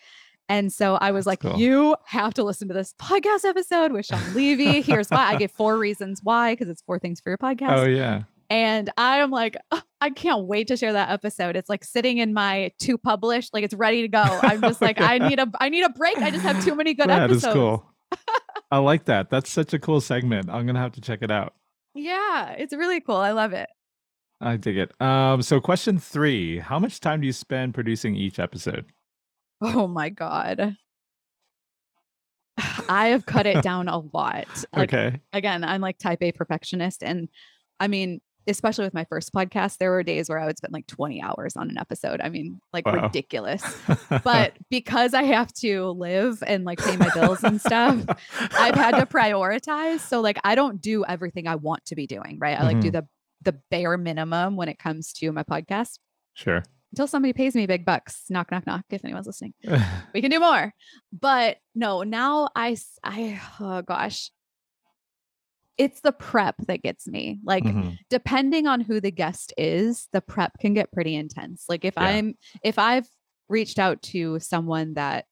And 0.48 0.72
so 0.72 0.96
I 0.96 1.10
was 1.10 1.24
That's 1.24 1.42
like, 1.44 1.52
cool. 1.52 1.60
you 1.60 1.96
have 2.04 2.34
to 2.34 2.44
listen 2.44 2.68
to 2.68 2.74
this 2.74 2.94
podcast 3.00 3.44
episode 3.44 3.92
with 3.92 4.04
Shawn 4.06 4.34
Levy. 4.34 4.82
Here's 4.82 5.08
why. 5.08 5.32
I 5.32 5.36
gave 5.36 5.50
four 5.50 5.78
reasons 5.78 6.20
why, 6.22 6.52
because 6.52 6.68
it's 6.68 6.82
four 6.82 6.98
things 6.98 7.20
for 7.20 7.30
your 7.30 7.38
podcast. 7.38 7.78
oh 7.78 7.84
yeah. 7.86 8.24
And 8.50 8.90
I 8.98 9.18
am 9.18 9.30
like, 9.30 9.56
"Ugh, 9.70 9.82
I 10.02 10.10
can't 10.10 10.44
wait 10.46 10.68
to 10.68 10.76
share 10.76 10.92
that 10.92 11.08
episode. 11.10 11.56
It's 11.56 11.70
like 11.70 11.82
sitting 11.82 12.18
in 12.18 12.34
my 12.34 12.72
to 12.80 12.98
publish, 12.98 13.48
like 13.54 13.64
it's 13.64 13.72
ready 13.72 14.02
to 14.02 14.08
go. 14.08 14.22
I'm 14.22 14.60
just 14.60 14.82
like, 14.82 15.00
I 15.00 15.16
need 15.16 15.38
a 15.38 15.50
I 15.60 15.70
need 15.70 15.82
a 15.82 15.88
break. 15.88 16.18
I 16.18 16.30
just 16.30 16.42
have 16.42 16.62
too 16.62 16.74
many 16.74 16.92
good 16.92 17.08
That 17.08 17.22
episodes. 17.22 17.46
is 17.46 17.52
cool. 17.54 17.86
I 18.70 18.78
like 18.78 19.06
that. 19.06 19.30
That's 19.30 19.50
such 19.50 19.72
a 19.72 19.78
cool 19.78 20.00
segment. 20.02 20.50
I'm 20.50 20.66
gonna 20.66 20.78
have 20.78 20.92
to 20.92 21.00
check 21.00 21.20
it 21.22 21.30
out. 21.30 21.54
Yeah, 21.94 22.50
it's 22.50 22.74
really 22.74 23.00
cool. 23.00 23.16
I 23.16 23.32
love 23.32 23.54
it. 23.54 23.68
I 24.42 24.56
dig 24.58 24.76
it. 24.76 25.00
Um, 25.00 25.40
so 25.40 25.58
question 25.58 25.98
three: 25.98 26.58
How 26.58 26.78
much 26.78 27.00
time 27.00 27.22
do 27.22 27.26
you 27.26 27.32
spend 27.32 27.72
producing 27.72 28.14
each 28.14 28.38
episode? 28.38 28.84
Oh 29.60 29.86
my 29.86 30.08
god. 30.10 30.76
I 32.88 33.08
have 33.08 33.26
cut 33.26 33.46
it 33.46 33.62
down 33.62 33.88
a 33.88 33.98
lot. 33.98 34.46
Like 34.74 34.92
okay. 34.94 35.20
again, 35.32 35.64
I'm 35.64 35.80
like 35.80 35.98
type 35.98 36.22
A 36.22 36.32
perfectionist 36.32 37.02
and 37.02 37.28
I 37.80 37.88
mean, 37.88 38.20
especially 38.46 38.84
with 38.84 38.94
my 38.94 39.04
first 39.06 39.32
podcast, 39.32 39.78
there 39.78 39.90
were 39.90 40.02
days 40.02 40.28
where 40.28 40.38
I 40.38 40.46
would 40.46 40.58
spend 40.58 40.72
like 40.72 40.86
20 40.86 41.20
hours 41.22 41.56
on 41.56 41.70
an 41.70 41.78
episode. 41.78 42.20
I 42.20 42.28
mean, 42.28 42.60
like 42.72 42.86
Wow. 42.86 43.04
ridiculous. 43.04 43.62
But 44.22 44.52
because 44.70 45.14
I 45.14 45.22
have 45.24 45.52
to 45.54 45.86
live 45.90 46.42
and 46.46 46.64
like 46.64 46.78
pay 46.78 46.96
my 46.96 47.08
bills 47.14 47.42
and 47.42 47.60
stuff, 47.60 48.04
I've 48.52 48.74
had 48.76 48.96
to 48.98 49.06
prioritize. 49.12 50.00
So 50.00 50.20
like 50.20 50.38
I 50.44 50.54
don't 50.54 50.80
do 50.80 51.04
everything 51.06 51.48
I 51.48 51.56
want 51.56 51.86
to 51.86 51.96
be 51.96 52.06
doing, 52.06 52.38
right? 52.38 52.58
I 52.58 52.64
like 52.64 52.80
do 52.80 52.88
Mhm. 52.90 52.92
the 52.92 53.08
the 53.42 53.60
bare 53.70 53.98
minimum 53.98 54.56
when 54.56 54.68
it 54.70 54.78
comes 54.78 55.12
to 55.14 55.30
my 55.32 55.42
podcast 55.42 55.98
sure. 56.32 56.62
Until 56.94 57.08
somebody 57.08 57.32
pays 57.32 57.56
me 57.56 57.66
big 57.66 57.84
bucks. 57.84 58.22
Knock 58.30 58.52
knock 58.52 58.66
knock 58.68 58.84
if 58.90 59.04
anyone's 59.04 59.26
listening. 59.26 59.52
we 60.14 60.20
can 60.22 60.30
do 60.30 60.38
more. 60.38 60.72
But 61.12 61.56
no, 61.74 62.04
now 62.04 62.50
I 62.54 62.76
oh 63.60 63.82
gosh, 63.82 64.30
it's 65.76 66.00
the 66.02 66.12
prep 66.12 66.54
that 66.68 66.82
gets 66.82 67.08
me. 67.08 67.40
Like, 67.44 67.64
Mhm. 67.64 67.98
depending 68.10 68.68
on 68.68 68.80
who 68.80 69.00
the 69.00 69.10
guest 69.10 69.52
is, 69.58 70.06
the 70.12 70.20
prep 70.20 70.52
can 70.60 70.72
get 70.72 70.92
pretty 70.92 71.16
intense. 71.16 71.64
Like, 71.68 71.84
if 71.84 71.94
Yeah. 71.96 72.04
I'm, 72.04 72.34
if 72.62 72.78
I've 72.78 73.08
reached 73.48 73.80
out 73.80 74.00
to 74.02 74.38
someone 74.38 74.94
that 74.94 75.24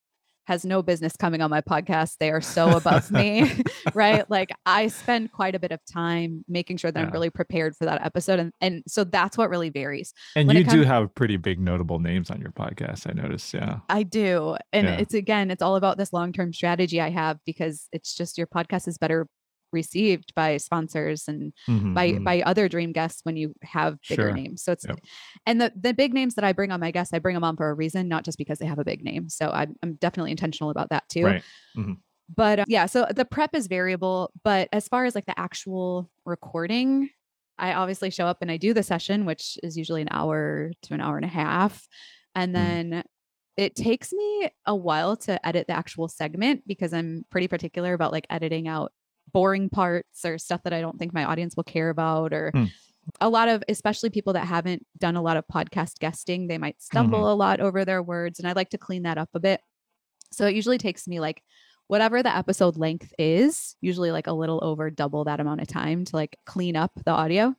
has 0.47 0.65
no 0.65 0.83
business 0.83 1.13
coming 1.17 1.41
on 1.41 1.51
my 1.51 1.61
podcast, 1.61 2.17
they 2.19 2.31
are 2.31 2.41
so 2.41 2.77
above 2.77 3.11
me, 3.11 3.51
right? 3.95 4.29
Like, 4.31 4.51
I 4.67 4.89
spend 4.89 5.33
quite 5.33 5.55
a 5.55 5.59
bit 5.59 5.73
of 5.73 5.81
time 5.85 6.45
making 6.49 6.79
sure 6.79 6.91
that 6.91 7.03
I'm 7.05 7.11
really 7.11 7.31
prepared 7.31 7.77
for 7.77 7.85
that 7.85 8.05
episode. 8.05 8.39
And, 8.41 8.53
and 8.61 8.83
so 8.87 9.05
that's 9.05 9.39
what 9.39 9.51
really 9.51 9.71
varies. 9.71 10.13
And 10.35 10.49
When 10.49 10.57
you 10.57 10.65
do 10.65 10.83
have 10.83 11.15
pretty 11.15 11.37
big 11.37 11.61
notable 11.61 11.99
names 11.99 12.31
on 12.31 12.41
your 12.41 12.53
podcast. 12.53 13.09
I 13.09 13.13
noticed. 13.13 13.55
Yeah. 13.55 13.79
I 13.89 14.03
do. 14.03 14.57
And 14.73 14.87
Yeah. 14.87 14.97
it's 14.97 15.15
again, 15.15 15.51
it's 15.51 15.63
all 15.63 15.77
about 15.77 15.97
this 15.99 16.13
long 16.13 16.33
term 16.33 16.53
strategy 16.53 17.01
I 17.01 17.11
have 17.11 17.39
because 17.47 17.89
it's 17.93 18.15
just 18.15 18.37
your 18.39 18.47
podcast 18.47 18.89
is 18.89 18.99
better 18.99 19.29
received 19.73 20.35
by 20.35 20.57
sponsors 20.59 21.29
and 21.29 21.53
Mhm, 21.69 21.95
by 21.95 22.13
mhm. 22.13 22.25
by 22.25 22.43
other 22.43 22.69
dream 22.69 22.93
guests 22.93 23.21
when 23.25 23.37
you 23.37 23.55
have 23.63 23.99
bigger 24.09 24.31
Sure. 24.31 24.33
names. 24.33 24.63
So 24.63 24.73
it's 24.73 24.87
Yep. 24.89 24.99
and 25.47 25.61
the 25.61 25.73
the 25.77 25.95
big 25.95 26.15
names 26.15 26.35
that 26.37 26.45
I 26.45 26.53
bring 26.53 26.71
on 26.73 26.81
my 26.81 26.91
guests, 26.91 27.13
I 27.15 27.19
bring 27.19 27.35
them 27.35 27.45
on 27.45 27.57
for 27.57 27.71
a 27.71 27.75
reason, 27.75 28.09
not 28.09 28.25
just 28.25 28.39
because 28.39 28.59
they 28.59 28.67
have 28.67 28.79
a 28.79 28.85
big 28.85 29.05
name. 29.05 29.29
So 29.29 29.51
I'm 29.51 29.77
I'm 29.83 29.95
definitely 29.97 30.31
intentional 30.33 30.71
about 30.71 30.91
that 30.91 31.09
too. 31.09 31.23
right. 31.25 31.43
But 32.35 32.61
uh, 32.61 32.65
yeah, 32.67 32.87
so 32.87 33.07
the 33.15 33.25
prep 33.25 33.55
is 33.55 33.67
variable, 33.67 34.33
but 34.45 34.69
as 34.73 34.89
far 34.89 35.05
as 35.05 35.15
like 35.15 35.27
the 35.27 35.39
actual 35.39 36.11
recording, 36.25 37.11
I 37.59 37.75
obviously 37.75 38.11
show 38.11 38.27
up 38.27 38.39
and 38.41 38.51
I 38.51 38.57
do 38.57 38.73
the 38.73 38.83
session, 38.83 39.27
which 39.27 39.59
is 39.63 39.77
usually 39.77 40.03
an 40.03 40.09
hour 40.11 40.73
to 40.83 40.95
an 40.95 41.01
hour 41.01 41.17
and 41.17 41.25
a 41.25 41.29
half. 41.29 41.87
And 42.35 42.55
Mhm. 42.55 42.57
then 42.57 43.03
it 43.59 43.77
takes 43.77 44.13
me 44.13 44.49
a 44.67 44.75
while 44.75 45.17
to 45.19 45.45
edit 45.47 45.67
the 45.67 45.75
actual 45.75 46.09
segment 46.09 46.63
because 46.67 46.95
I'm 46.95 47.25
pretty 47.31 47.49
particular 47.49 47.93
about 47.93 48.13
like 48.13 48.27
editing 48.31 48.67
out 48.67 48.93
boring 49.33 49.69
parts 49.69 50.25
or 50.25 50.39
stuff 50.39 50.63
that 50.65 50.73
I 50.73 50.81
don't 50.81 50.99
think 50.99 51.13
my 51.15 51.25
audience 51.25 51.57
will 51.57 51.65
care 51.65 51.91
about 51.91 52.33
or 52.33 52.51
Hmm. 52.55 52.65
a 53.21 53.29
lot 53.29 53.49
of 53.49 53.63
especially 53.69 54.11
people 54.11 54.33
that 54.35 54.47
haven't 54.47 54.87
done 54.99 55.17
a 55.17 55.23
lot 55.23 55.37
of 55.37 55.45
podcast 55.53 55.99
guesting, 55.99 56.47
they 56.47 56.59
might 56.59 56.81
stumble 56.81 57.33
a 57.33 57.35
lot 57.35 57.61
over 57.61 57.85
their 57.85 58.03
words 58.03 58.39
and 58.39 58.49
I 58.49 58.53
like 58.53 58.71
to 58.71 58.79
clean 58.79 59.03
that 59.03 59.19
up 59.19 59.31
a 59.35 59.41
bit. 59.41 59.61
So 60.31 60.47
it 60.47 60.55
usually 60.55 60.79
takes 60.79 61.09
me 61.09 61.19
like 61.21 61.43
whatever 61.89 62.23
the 62.23 62.35
episode 62.35 62.77
length 62.77 63.13
is, 63.19 63.77
usually 63.81 64.13
like 64.13 64.27
a 64.29 64.33
little 64.33 64.61
over 64.63 64.89
double 64.91 65.25
that 65.25 65.41
amount 65.41 65.61
of 65.61 65.69
time 65.69 66.05
to 66.07 66.17
like 66.17 66.37
clean 66.47 66.77
up 66.77 66.93
the 67.05 67.11
audio. 67.11 67.55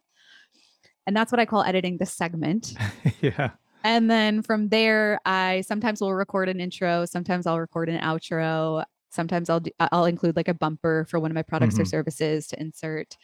And 1.06 1.16
that's 1.16 1.32
what 1.32 1.40
I 1.40 1.46
call 1.46 1.64
editing 1.64 1.98
the 1.98 2.06
segment. 2.06 2.74
yeah. 3.22 3.52
And 3.84 4.10
then 4.10 4.42
from 4.42 4.70
there, 4.70 5.20
I 5.26 5.62
sometimes 5.68 6.00
will 6.00 6.14
record 6.14 6.48
an 6.48 6.62
intro, 6.62 7.04
sometimes 7.06 7.46
I'll 7.46 7.60
record 7.60 7.90
an 7.90 8.00
outro, 8.00 8.86
sometimes 9.14 9.50
I'll 9.50 9.60
do, 9.60 9.72
I'll 9.80 10.06
include 10.06 10.36
like 10.36 10.48
a 10.48 10.54
bumper 10.54 11.06
for 11.10 11.20
one 11.20 11.32
of 11.32 11.36
my 11.36 11.44
products 11.44 11.78
or 11.80 11.84
Mhm. 11.84 11.88
services 11.90 12.48
to 12.48 12.60
insert. 12.60 13.16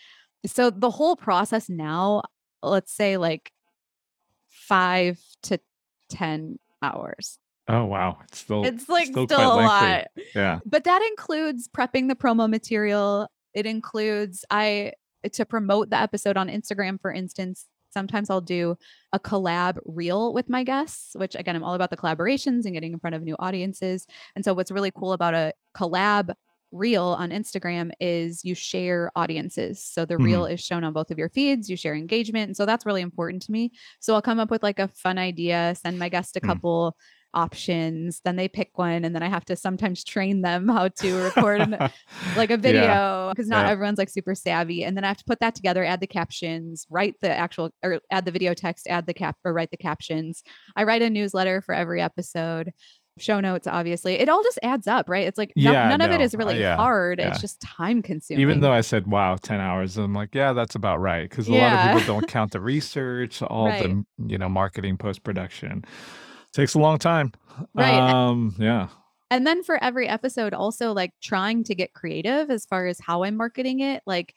So 0.46 0.70
the 0.70 0.90
whole 0.92 1.16
process 1.16 1.68
now, 1.70 2.24
let's 2.62 2.94
say 2.94 3.18
like 3.18 3.52
5 4.50 5.20
to 5.44 5.60
10 6.10 6.60
hours. 6.82 7.38
Oh 7.68 7.86
wow. 7.86 8.18
It's 8.24 8.40
still 8.40 8.64
It's 8.66 8.90
like 8.90 9.08
still 9.08 9.26
still, 9.26 9.40
a 9.42 9.62
lot. 9.62 10.08
Yeah. 10.36 10.60
But 10.66 10.86
that 10.86 11.02
includes 11.10 11.68
prepping 11.68 12.08
the 12.08 12.16
promo 12.16 12.50
material. 12.50 13.28
It 13.54 13.66
includes 13.66 14.44
I 14.50 14.94
to 15.34 15.46
promote 15.46 15.90
the 15.90 15.98
episode 15.98 16.38
on 16.38 16.48
Instagram, 16.48 17.00
for 17.02 17.12
instance. 17.12 17.68
Sometimes 17.90 18.30
I'll 18.30 18.42
do 18.42 18.78
a 19.14 19.20
collab 19.20 19.78
reel 19.86 20.34
with 20.34 20.50
my 20.50 20.64
guests, 20.64 21.16
which 21.16 21.36
again, 21.36 21.56
I'm 21.56 21.64
all 21.64 21.74
about 21.74 21.90
the 21.90 21.98
collaborations 21.98 22.66
and 22.66 22.74
getting 22.74 22.94
in 22.94 23.00
front 23.00 23.16
of 23.16 23.24
new 23.24 23.36
audiences. 23.40 24.06
And 24.36 24.44
so, 24.46 24.54
what's 24.54 24.72
really 24.72 24.92
cool 24.92 25.14
about 25.14 25.34
a 25.34 25.54
collab 25.76 26.34
reel 26.72 27.04
on 27.18 27.32
Instagram 27.32 27.92
is 28.00 28.46
you 28.46 28.54
share 28.54 29.12
audiences. 29.16 29.84
So, 29.84 30.06
the 30.06 30.20
reel 30.20 30.46
is 30.46 30.62
shown 30.62 30.84
on 30.84 30.94
both 30.94 31.10
of 31.12 31.18
your 31.18 31.30
feeds, 31.30 31.70
you 31.70 31.76
share 31.76 31.96
engagement. 31.96 32.48
And 32.50 32.58
so, 32.58 32.66
that's 32.66 32.86
really 32.86 33.02
important 33.02 33.42
to 33.44 33.52
me. 33.52 33.72
So, 34.00 34.14
I'll 34.14 34.22
come 34.22 34.40
up 34.40 34.52
with 34.52 34.62
like 34.64 34.80
a 34.80 34.88
fun 34.88 35.18
idea, 35.18 35.76
send 35.76 35.98
my 35.98 36.10
guest 36.10 36.36
a 36.38 36.42
Mm. 36.44 36.48
couple 36.48 36.96
options, 37.34 38.22
then 38.26 38.36
they 38.36 38.48
pick 38.48 38.78
one, 38.78 39.06
and 39.06 39.16
then 39.16 39.24
I 39.24 39.30
have 39.30 39.46
to 39.46 39.56
sometimes 39.56 40.04
train 40.04 40.42
them 40.42 40.68
how 40.68 40.88
to 40.88 41.24
record 41.24 41.62
an, 41.62 41.78
like 42.38 42.52
a 42.52 42.58
video 42.58 43.30
because 43.32 43.48
not 43.48 43.66
Yeah. 43.66 43.72
everyone's 43.72 43.98
like 43.98 44.10
super 44.10 44.36
savvy. 44.36 44.84
And 44.84 44.96
then 44.98 45.04
I 45.04 45.08
have 45.08 45.18
to 45.18 45.26
put 45.26 45.40
that 45.40 45.56
together, 45.56 45.84
add 45.84 46.00
the 46.02 46.08
captions, 46.08 46.86
write 46.90 47.16
the 47.22 47.30
actual 47.30 47.72
or 47.84 48.00
add 48.12 48.26
the 48.26 48.32
video 48.32 48.54
text, 48.54 48.88
add 48.88 49.06
the 49.06 49.14
cap 49.14 49.38
or 49.46 49.54
write 49.54 49.72
the 49.72 49.78
captions. 49.78 50.44
I 50.76 50.84
write 50.84 51.02
a 51.02 51.10
newsletter 51.10 51.62
for 51.62 51.74
every 51.76 52.02
episode. 52.02 52.72
Show 53.18 53.42
notes, 53.42 53.68
obviously. 53.68 54.14
It 54.14 54.30
all 54.30 54.42
just 54.44 54.60
adds 54.64 54.88
up, 54.88 55.10
right? 55.10 55.28
It's 55.28 55.38
like 55.38 55.52
no- 55.58 55.74
Yeah, 55.74 55.90
none 55.90 56.00
of 56.00 56.10
it 56.12 56.22
is 56.22 56.22
no, 56.22 56.24
is 56.24 56.36
uh, 56.36 56.38
really 56.38 56.60
yeah, 56.62 56.78
hard. 56.78 57.20
yeah. 57.20 57.28
It's 57.32 57.42
just 57.42 57.60
time 57.60 58.02
consuming. 58.02 58.40
Even 58.42 58.62
though 58.62 58.72
I 58.72 58.80
said 58.80 59.08
wow, 59.08 59.36
10 59.36 59.60
hours, 59.60 59.98
I'm 59.98 60.14
like, 60.14 60.34
yeah, 60.34 60.54
that's 60.54 60.76
about 60.76 61.02
right. 61.02 61.30
Because 61.30 61.50
a 61.50 61.54
lot 61.54 61.74
of 61.74 61.98
people 62.00 62.16
don't 62.16 62.28
count 62.30 62.54
the 62.54 62.62
research, 62.62 63.42
all 63.42 63.68
Right. 63.68 63.84
the 63.84 64.06
you 64.32 64.38
know, 64.38 64.48
marketing 64.48 64.96
post 64.98 65.24
production. 65.24 65.84
Takes 66.54 66.74
a 66.74 66.80
long 66.80 66.98
time. 66.98 67.32
Right. 67.74 67.98
Um, 67.98 68.56
yeah. 68.58 68.88
And 69.32 69.46
then 69.46 69.64
for 69.64 69.82
every 69.84 70.08
episode, 70.08 70.54
also 70.54 70.92
like 70.94 71.12
trying 71.22 71.64
to 71.66 71.76
get 71.76 71.94
creative 71.94 72.50
as 72.50 72.66
far 72.66 72.88
as 72.88 73.00
how 73.00 73.24
I'm 73.24 73.38
marketing 73.38 73.82
it. 73.82 74.02
Like, 74.08 74.34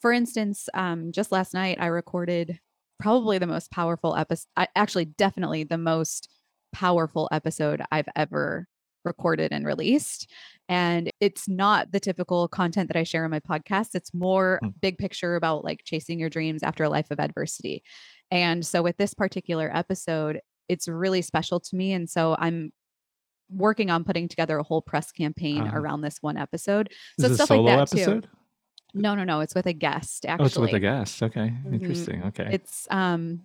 for 0.00 0.12
instance, 0.12 0.68
um, 0.74 1.12
just 1.12 1.32
last 1.32 1.54
night 1.54 1.78
I 1.80 1.86
recorded 1.86 2.60
probably 3.00 3.38
the 3.38 3.46
most 3.46 3.70
powerful 3.70 4.14
episode. 4.16 4.48
Actually, 4.76 5.06
definitely 5.06 5.64
the 5.64 5.78
most 5.78 6.28
powerful 6.72 7.28
episode 7.32 7.80
I've 7.90 8.08
ever 8.14 8.66
recorded 9.04 9.52
and 9.52 9.64
released. 9.66 10.30
And 10.68 11.10
it's 11.20 11.48
not 11.48 11.92
the 11.92 12.00
typical 12.00 12.48
content 12.48 12.88
that 12.88 12.96
I 12.98 13.02
share 13.02 13.24
on 13.24 13.30
my 13.30 13.40
podcast. 13.40 13.94
It's 13.94 14.12
more 14.12 14.58
Hmm. 14.62 14.70
big 14.80 14.98
picture 14.98 15.36
about 15.36 15.64
like 15.64 15.82
chasing 15.84 16.18
your 16.18 16.30
dreams 16.30 16.62
after 16.62 16.84
a 16.84 16.88
life 16.90 17.10
of 17.10 17.20
adversity. 17.20 17.82
And 18.30 18.64
so 18.64 18.82
with 18.82 18.96
this 18.96 19.14
particular 19.14 19.70
episode, 19.74 20.40
it's 20.68 20.88
really 20.88 21.22
special 21.22 21.60
to 21.60 21.76
me. 21.76 21.92
And 21.92 22.08
so 22.08 22.36
I'm 22.38 22.72
working 23.50 23.90
on 23.90 24.04
putting 24.04 24.28
together 24.28 24.58
a 24.58 24.62
whole 24.62 24.82
press 24.82 25.12
campaign 25.12 25.62
Uh-huh. 25.62 25.78
around 25.78 26.00
this 26.00 26.18
one 26.20 26.36
episode. 26.36 26.88
Is 27.18 27.26
So 27.26 27.34
stuff 27.34 27.50
like 27.50 27.66
that 27.66 27.78
episode? 27.92 28.22
too. 28.24 28.28
No, 28.94 29.14
no, 29.14 29.24
no. 29.24 29.40
It's 29.40 29.54
with 29.54 29.66
a 29.66 29.72
guest, 29.72 30.24
actually. 30.24 30.44
Oh, 30.44 30.46
it's 30.46 30.58
with 30.58 30.72
a 30.72 30.80
guest. 30.80 31.22
Okay. 31.22 31.52
Mhm. 31.66 31.74
Interesting. 31.74 32.22
Okay. 32.24 32.48
It's 32.52 32.86
um 32.90 33.40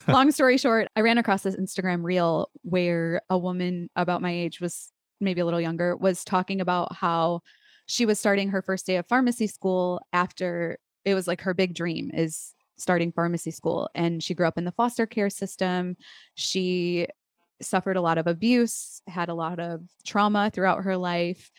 long 0.08 0.30
story 0.32 0.56
short, 0.58 0.88
I 0.96 1.00
ran 1.00 1.18
across 1.18 1.42
this 1.42 1.56
Instagram 1.56 2.02
reel 2.02 2.50
where 2.62 3.20
a 3.30 3.36
woman 3.38 3.90
about 3.96 4.22
my 4.22 4.32
age 4.32 4.60
was 4.60 4.90
maybe 5.20 5.40
a 5.42 5.44
little 5.44 5.60
younger 5.60 5.94
was 5.96 6.24
talking 6.24 6.60
about 6.60 6.94
how 6.96 7.40
she 7.86 8.06
was 8.06 8.18
starting 8.18 8.48
her 8.50 8.62
first 8.62 8.86
day 8.86 8.96
of 8.96 9.06
pharmacy 9.08 9.46
school 9.46 10.00
after 10.12 10.78
it 11.04 11.14
was 11.14 11.26
like 11.28 11.42
her 11.42 11.52
big 11.54 11.74
dream 11.74 12.10
is 12.14 12.54
starting 12.80 13.12
pharmacy 13.12 13.50
school 13.50 13.88
and 13.94 14.22
she 14.22 14.34
grew 14.34 14.46
up 14.46 14.58
in 14.58 14.64
the 14.64 14.72
foster 14.72 15.06
care 15.06 15.30
system. 15.30 15.96
She 16.34 17.06
suffered 17.62 17.96
a 17.96 18.00
lot 18.00 18.18
of 18.18 18.26
abuse, 18.26 19.02
had 19.06 19.28
a 19.28 19.34
lot 19.34 19.60
of 19.60 19.82
trauma 20.04 20.50
throughout 20.52 20.84
her 20.84 20.96
life, 20.96 21.50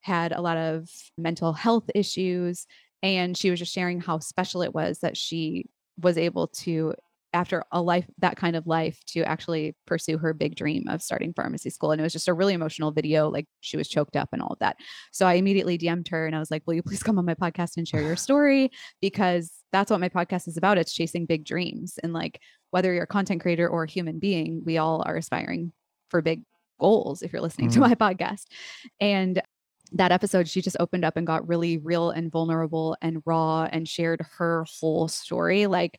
had 0.00 0.32
a 0.32 0.40
lot 0.40 0.56
of 0.56 0.88
mental 1.16 1.52
health 1.52 1.90
issues 1.94 2.66
and 3.02 3.36
she 3.36 3.50
was 3.50 3.58
just 3.58 3.72
sharing 3.72 4.00
how 4.00 4.18
special 4.18 4.62
it 4.62 4.74
was 4.74 5.00
that 5.00 5.16
she 5.16 5.66
was 6.00 6.18
able 6.18 6.48
to 6.48 6.94
after 7.32 7.64
a 7.72 7.82
life 7.82 8.06
that 8.18 8.36
kind 8.36 8.56
of 8.56 8.66
life 8.66 8.98
to 9.06 9.20
actually 9.22 9.74
pursue 9.86 10.16
her 10.18 10.32
big 10.32 10.54
dream 10.56 10.86
of 10.88 11.02
starting 11.02 11.32
pharmacy 11.34 11.68
school. 11.70 11.90
And 11.92 12.00
it 12.00 12.04
was 12.04 12.12
just 12.12 12.28
a 12.28 12.34
really 12.34 12.54
emotional 12.54 12.92
video 12.92 13.28
like 13.28 13.46
she 13.60 13.76
was 13.76 13.88
choked 13.88 14.16
up 14.16 14.30
and 14.32 14.40
all 14.40 14.52
of 14.52 14.58
that. 14.60 14.76
So 15.12 15.26
i 15.26 15.34
immediately 15.34 15.76
dm'd 15.76 16.08
her 16.08 16.26
and 16.26 16.34
i 16.34 16.38
was 16.38 16.50
like 16.50 16.62
will 16.66 16.74
you 16.74 16.82
please 16.82 17.02
come 17.02 17.18
on 17.18 17.24
my 17.26 17.34
podcast 17.34 17.76
and 17.76 17.86
share 17.86 18.00
your 18.02 18.16
story? 18.28 18.70
Because 19.00 19.52
that's 19.72 19.90
what 19.90 20.00
my 20.00 20.08
podcast 20.08 20.48
is 20.48 20.56
about. 20.56 20.78
It's 20.78 20.94
chasing 20.94 21.26
big 21.26 21.44
dreams. 21.44 21.98
And 22.02 22.12
like 22.12 22.40
whether 22.70 22.92
you're 22.92 23.04
a 23.04 23.06
content 23.08 23.42
creator 23.42 23.68
or 23.68 23.84
a 23.84 23.90
human 23.90 24.18
being 24.18 24.62
we 24.64 24.78
all 24.78 25.02
are 25.06 25.16
aspiring 25.16 25.72
for 26.10 26.22
big 26.22 26.42
goals 26.80 27.22
if 27.22 27.32
you're 27.32 27.42
listening 27.42 27.70
to 27.70 27.80
Mhm. 27.80 27.82
my 27.82 27.94
podcast. 27.94 28.44
And 29.00 29.42
that 29.92 30.10
episode 30.12 30.48
she 30.48 30.60
just 30.62 30.76
opened 30.80 31.04
up 31.04 31.16
and 31.16 31.26
got 31.26 31.46
really 31.46 31.78
real 31.78 32.10
and 32.10 32.30
vulnerable 32.30 32.96
and 33.02 33.22
raw 33.24 33.64
and 33.70 33.88
shared 33.88 34.24
her 34.38 34.64
whole 34.80 35.06
story. 35.08 35.66
Like 35.66 35.98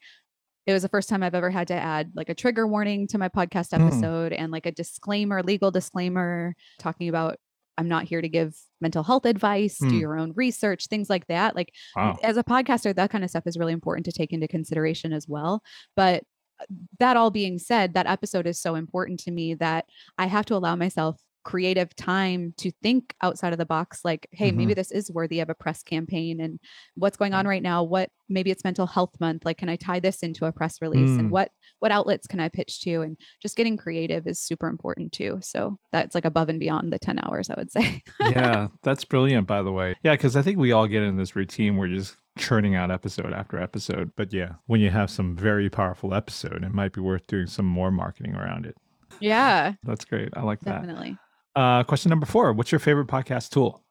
it 0.68 0.74
was 0.74 0.84
the 0.84 0.90
first 0.90 1.08
time 1.10 1.24
I've 1.24 1.34
ever 1.34 1.50
had 1.50 1.70
to 1.70 1.74
add 1.74 2.12
like 2.14 2.30
a 2.30 2.36
trigger 2.36 2.68
warning 2.68 3.08
to 3.08 3.18
my 3.18 3.30
podcast 3.30 3.70
Mm. 3.70 3.86
episode 3.88 4.34
and 4.34 4.52
like 4.52 4.66
a 4.66 4.72
disclaimer, 4.72 5.42
legal 5.42 5.72
disclaimer 5.72 6.54
talking 6.78 7.10
about 7.10 7.38
I'm 7.80 7.88
not 7.88 8.06
here 8.06 8.22
to 8.22 8.28
give 8.30 8.56
mental 8.82 9.04
health 9.04 9.26
advice, 9.26 9.78
do 9.78 9.86
Mm. 9.92 10.00
your 10.00 10.18
own 10.18 10.34
research, 10.36 10.88
things 10.88 11.10
like 11.12 11.28
that. 11.28 11.56
Like 11.56 11.72
Wow. 11.96 12.18
as 12.24 12.36
a 12.36 12.44
podcaster, 12.44 12.94
that 12.96 13.12
kind 13.12 13.24
of 13.24 13.30
stuff 13.30 13.46
is 13.46 13.58
really 13.58 13.72
important 13.74 14.06
to 14.06 14.12
take 14.12 14.34
into 14.34 14.48
consideration 14.48 15.14
as 15.14 15.28
well. 15.28 15.62
But 15.96 16.24
uh, 16.60 16.66
that 16.98 17.16
all 17.18 17.30
being 17.30 17.60
said, 17.60 17.94
that 17.94 18.08
episode 18.08 18.48
is 18.48 18.60
so 18.60 18.74
important 18.76 19.20
to 19.22 19.32
me 19.32 19.54
that 19.54 19.86
I 20.18 20.26
have 20.26 20.46
to 20.48 20.56
allow 20.56 20.76
myself 20.76 21.22
creative 21.48 21.96
time 21.96 22.54
to 22.58 22.70
think 22.84 23.16
outside 23.22 23.54
of 23.54 23.58
the 23.60 23.66
box 23.66 24.02
like 24.04 24.28
hey 24.34 24.52
maybe 24.52 24.74
this 24.74 24.92
is 24.92 25.10
worthy 25.10 25.40
of 25.40 25.50
a 25.50 25.56
press 25.56 25.82
campaign 25.82 26.42
and 26.42 26.60
what's 26.96 27.16
going 27.16 27.34
on 27.34 27.48
right 27.48 27.64
now 27.64 27.82
what 27.82 28.10
maybe 28.28 28.52
it's 28.52 28.66
mental 28.66 28.86
health 28.86 29.16
month 29.22 29.46
like 29.46 29.58
can 29.58 29.70
i 29.70 29.78
tie 29.78 30.00
this 30.02 30.24
into 30.24 30.46
a 30.46 30.52
press 30.52 30.82
release 30.82 31.10
Mm. 31.12 31.20
and 31.20 31.32
what 31.32 31.50
what 31.80 31.92
outlets 31.94 32.28
can 32.28 32.42
i 32.42 32.50
pitch 32.50 32.82
to 32.82 33.02
and 33.02 33.16
just 33.42 33.56
getting 33.56 33.78
creative 33.78 34.28
is 34.28 34.40
super 34.42 34.68
important 34.68 35.14
too 35.14 35.40
so 35.42 35.80
that's 35.94 36.14
like 36.16 36.26
above 36.26 36.50
and 36.50 36.60
beyond 36.60 36.92
the 36.92 37.00
10 37.00 37.18
hours 37.24 37.50
i 37.50 37.54
would 37.58 37.72
say 37.72 38.04
yeah, 38.20 38.68
that's 38.84 39.06
brilliant, 39.06 39.48
by 39.48 39.62
the 39.62 39.72
way. 39.72 39.96
Yeah, 40.04 40.14
because 40.14 40.36
I 40.36 40.42
think 40.42 40.58
we 40.58 40.74
all 40.74 40.88
get 40.88 41.02
in 41.04 41.16
this 41.16 41.36
routine 41.36 41.78
where 41.78 41.88
just 41.88 42.18
churning 42.38 42.76
out 42.76 42.92
episode 42.92 43.32
after 43.32 43.58
episode. 43.58 44.12
But 44.18 44.34
yeah, 44.34 44.54
when 44.66 44.82
you 44.82 44.90
have 44.90 45.10
some 45.10 45.36
very 45.36 45.70
powerful 45.70 46.14
episode, 46.14 46.64
it 46.64 46.74
might 46.74 46.92
be 46.94 47.00
worth 47.02 47.26
doing 47.28 47.48
some 47.48 47.66
more 47.66 47.90
marketing 47.92 48.36
around 48.36 48.66
it. 48.66 48.76
yeah 49.22 49.74
That's 49.84 50.04
great. 50.06 50.30
I 50.36 50.42
like 50.42 50.60
that. 50.62 50.82
definitely 50.82 51.18
Uh, 51.58 51.84
question 51.84 52.10
number 52.12 52.28
four 52.28 52.54
What's 52.54 52.72
your 52.72 52.78
favorite 52.80 53.08
podcast 53.08 53.50
tool? 53.50 53.84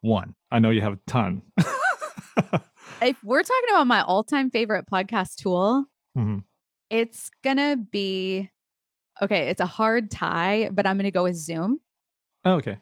One. 0.00 0.34
I 0.50 0.58
know 0.58 0.70
you 0.70 0.80
have 0.80 0.94
a 0.94 0.98
ton. 1.06 1.42
if 3.00 3.16
we're 3.22 3.42
talking 3.42 3.70
about 3.70 3.86
my 3.86 4.02
all-time 4.02 4.50
favorite 4.50 4.86
podcast 4.90 5.36
tool 5.36 5.84
Mhm. 6.18 6.42
it's 6.90 7.30
gonna 7.44 7.76
be 7.76 8.50
okay 9.22 9.48
it's 9.48 9.60
a 9.60 9.66
hard 9.66 10.10
tie 10.10 10.68
but 10.72 10.86
i'm 10.86 10.96
gonna 10.96 11.10
go 11.12 11.22
with 11.24 11.36
zoom 11.36 11.80
Oh, 12.44 12.54
okay. 12.54 12.78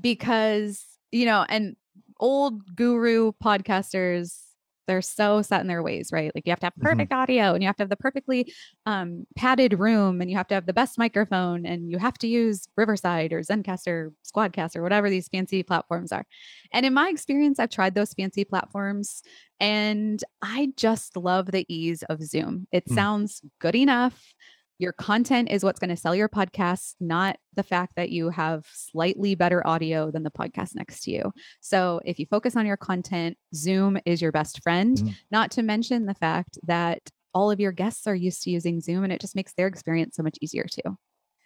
because 0.00 0.84
you 1.12 1.26
know 1.26 1.44
and 1.48 1.76
old 2.20 2.74
guru 2.76 3.32
podcasters 3.44 4.38
they're 4.86 5.02
so 5.02 5.42
set 5.42 5.60
in 5.60 5.66
their 5.66 5.82
ways, 5.82 6.10
right? 6.12 6.32
Like 6.34 6.46
you 6.46 6.50
have 6.50 6.60
to 6.60 6.66
have 6.66 6.74
Mm-hmm. 6.74 6.88
perfect 6.88 7.12
audio 7.12 7.54
and 7.54 7.62
you 7.62 7.66
have 7.68 7.76
to 7.76 7.82
have 7.82 7.88
the 7.90 7.96
perfectly 7.96 8.52
um, 8.86 9.26
padded 9.36 9.78
room 9.78 10.20
and 10.20 10.30
you 10.30 10.36
have 10.36 10.46
to 10.48 10.54
have 10.54 10.66
the 10.66 10.72
best 10.72 10.98
microphone 10.98 11.64
and 11.66 11.90
you 11.90 11.98
have 11.98 12.18
to 12.18 12.26
use 12.26 12.66
Riverside 12.76 13.32
or 13.32 13.40
Zencastr, 13.40 14.10
Squadcast 14.24 14.76
or 14.76 14.82
whatever 14.82 15.08
these 15.10 15.28
fancy 15.28 15.62
platforms 15.62 16.12
are. 16.12 16.24
And 16.72 16.84
in 16.86 16.94
my 16.94 17.08
experience, 17.08 17.58
I've 17.58 17.70
tried 17.70 17.94
those 17.94 18.12
fancy 18.14 18.44
platforms 18.44 19.22
and 19.60 20.22
I 20.42 20.72
just 20.76 21.16
love 21.16 21.46
the 21.50 21.64
ease 21.68 22.02
of 22.04 22.22
Zoom. 22.22 22.66
It 22.72 22.84
Mm. 22.86 22.94
sounds 22.94 23.42
good 23.60 23.74
enough. 23.74 24.34
Your 24.78 24.92
content 24.92 25.50
is 25.50 25.64
what's 25.64 25.78
going 25.78 25.90
to 25.90 25.96
sell 25.96 26.14
your 26.14 26.28
podcast, 26.28 26.94
not 27.00 27.38
the 27.54 27.62
fact 27.62 27.94
that 27.96 28.10
you 28.10 28.28
have 28.28 28.66
slightly 28.72 29.34
better 29.34 29.66
audio 29.66 30.10
than 30.10 30.22
the 30.22 30.30
podcast 30.30 30.74
next 30.74 31.00
to 31.04 31.10
you. 31.10 31.32
So 31.60 32.00
if 32.04 32.18
you 32.18 32.26
focus 32.26 32.56
on 32.56 32.66
your 32.66 32.76
content, 32.76 33.38
Zoom 33.54 33.98
is 34.04 34.20
your 34.20 34.32
best 34.32 34.62
friend, 34.62 34.98
Mhm. 34.98 35.14
not 35.30 35.50
to 35.52 35.62
mention 35.62 36.04
the 36.04 36.14
fact 36.14 36.58
that 36.66 37.10
all 37.32 37.50
of 37.50 37.58
your 37.60 37.72
guests 37.72 38.06
are 38.06 38.14
used 38.14 38.42
to 38.42 38.50
using 38.50 38.80
Zoom 38.80 39.02
and 39.04 39.12
it 39.12 39.20
just 39.20 39.34
makes 39.36 39.54
their 39.54 39.66
experience 39.66 40.16
so 40.16 40.22
much 40.22 40.36
easier 40.42 40.64
too. 40.64 40.96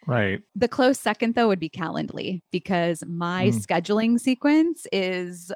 Right. 0.07 0.41
The 0.55 0.67
close 0.67 0.99
second, 0.99 1.35
though, 1.35 1.47
would 1.47 1.59
be 1.59 1.69
Calendly 1.69 2.41
because 2.51 3.03
my 3.07 3.47
Mm. 3.49 3.65
scheduling 3.65 4.19
sequence 4.19 4.87
is 4.91 5.51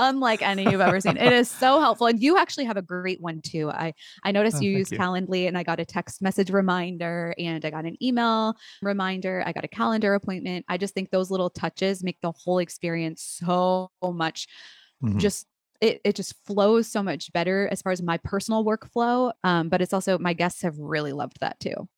unlike 0.00 0.42
any 0.42 0.70
you've 0.70 0.80
ever 0.80 1.00
seen. 1.00 1.16
It 1.16 1.32
is 1.32 1.48
so 1.50 1.78
helpful, 1.84 2.06
and 2.08 2.20
you 2.22 2.36
actually 2.38 2.64
have 2.64 2.76
a 2.76 2.82
great 2.82 3.20
one 3.20 3.40
too. 3.42 3.70
I 3.70 3.94
I 4.24 4.32
noticed 4.32 4.56
Oh, 4.58 4.60
you 4.60 4.70
use 4.78 4.90
you. 4.90 4.98
Calendly, 4.98 5.46
and 5.46 5.56
I 5.56 5.62
got 5.62 5.78
a 5.80 5.84
text 5.84 6.20
message 6.22 6.50
reminder, 6.50 7.34
and 7.38 7.64
I 7.64 7.70
got 7.70 7.84
an 7.84 7.96
email 8.02 8.54
reminder. 8.82 9.42
I 9.46 9.52
got 9.52 9.64
a 9.64 9.68
calendar 9.68 10.14
appointment. 10.14 10.64
I 10.68 10.76
just 10.78 10.94
think 10.94 11.10
those 11.10 11.30
little 11.30 11.50
touches 11.50 12.02
make 12.02 12.20
the 12.20 12.32
whole 12.32 12.58
experience 12.58 13.22
so 13.22 13.90
much 14.02 14.48
Mhm. 15.02 15.18
just 15.18 15.46
it, 15.80 16.00
it 16.04 16.14
just 16.14 16.34
flows 16.46 16.86
so 16.86 17.02
much 17.02 17.32
better 17.32 17.66
as 17.72 17.80
far 17.80 17.90
as 17.92 18.02
my 18.02 18.18
personal 18.18 18.64
workflow 18.66 19.32
um, 19.44 19.70
but 19.70 19.80
it's 19.80 19.94
also 19.94 20.18
my 20.18 20.34
guests 20.34 20.60
have 20.60 20.76
really 20.78 21.12
loved 21.12 21.38
that 21.40 21.58
too 21.58 21.88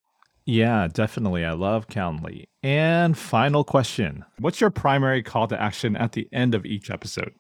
Yeah, 0.44 0.88
definitely. 0.92 1.44
I 1.44 1.52
love 1.52 1.86
Calendly. 1.88 2.46
And 2.62 3.16
final 3.16 3.64
question 3.64 4.24
What's 4.38 4.60
your 4.60 4.70
primary 4.70 5.22
call 5.22 5.46
to 5.48 5.60
action 5.60 5.96
at 5.96 6.12
the 6.12 6.28
end 6.32 6.54
of 6.54 6.64
each 6.66 6.90
episode? 6.90 7.34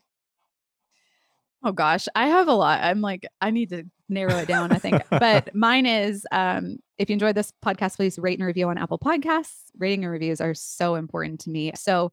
Oh 1.64 1.72
gosh, 1.72 2.08
I 2.14 2.26
have 2.28 2.48
a 2.48 2.54
lot. 2.54 2.80
I'm 2.82 3.00
like, 3.00 3.26
I 3.40 3.50
need 3.50 3.70
to 3.70 3.84
narrow 4.08 4.36
it 4.38 4.48
down, 4.48 4.72
I 4.72 4.78
think. 4.78 5.02
but 5.10 5.54
mine 5.54 5.86
is 5.86 6.26
um, 6.32 6.78
if 6.98 7.08
you 7.08 7.14
enjoyed 7.14 7.34
this 7.36 7.52
podcast, 7.64 7.96
please 7.96 8.18
rate 8.18 8.38
and 8.38 8.46
review 8.46 8.68
on 8.68 8.78
Apple 8.78 8.98
Podcasts. 8.98 9.54
Rating 9.78 10.04
and 10.04 10.12
reviews 10.12 10.40
are 10.40 10.54
so 10.54 10.96
important 10.96 11.40
to 11.40 11.50
me. 11.50 11.72
So 11.76 12.10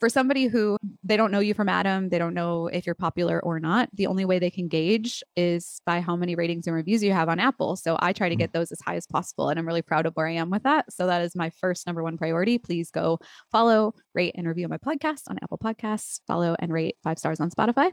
for 0.00 0.08
somebody 0.08 0.46
who 0.46 0.78
they 1.04 1.18
don't 1.18 1.30
know 1.30 1.40
you 1.40 1.52
from 1.52 1.68
Adam, 1.68 2.08
they 2.08 2.18
don't 2.18 2.32
know 2.32 2.68
if 2.68 2.86
you're 2.86 2.94
popular 2.94 3.38
or 3.40 3.60
not, 3.60 3.90
the 3.92 4.06
only 4.06 4.24
way 4.24 4.38
they 4.38 4.48
can 4.50 4.66
gauge 4.66 5.22
is 5.36 5.82
by 5.84 6.00
how 6.00 6.16
many 6.16 6.34
ratings 6.34 6.66
and 6.66 6.74
reviews 6.74 7.02
you 7.02 7.12
have 7.12 7.28
on 7.28 7.38
Apple. 7.38 7.76
So 7.76 7.98
I 8.00 8.14
try 8.14 8.30
to 8.30 8.34
Mhm. 8.34 8.38
get 8.38 8.52
those 8.54 8.72
as 8.72 8.80
high 8.80 8.96
as 8.96 9.06
possible. 9.06 9.50
And 9.50 9.58
I'm 9.58 9.66
really 9.66 9.82
proud 9.82 10.06
of 10.06 10.14
where 10.14 10.26
I 10.26 10.32
am 10.36 10.48
with 10.48 10.62
that. 10.62 10.90
So 10.90 11.06
that 11.06 11.20
is 11.20 11.36
my 11.36 11.50
first 11.50 11.86
number 11.86 12.02
one 12.02 12.16
priority. 12.16 12.56
Please 12.56 12.90
go 12.90 13.18
follow, 13.52 13.92
rate, 14.14 14.34
and 14.38 14.48
review 14.48 14.68
my 14.68 14.78
podcast 14.78 15.24
on 15.28 15.38
Apple 15.42 15.58
Podcasts, 15.58 16.20
follow 16.26 16.56
and 16.58 16.72
rate 16.72 16.96
five 17.04 17.18
stars 17.18 17.38
on 17.38 17.50
Spotify. 17.50 17.92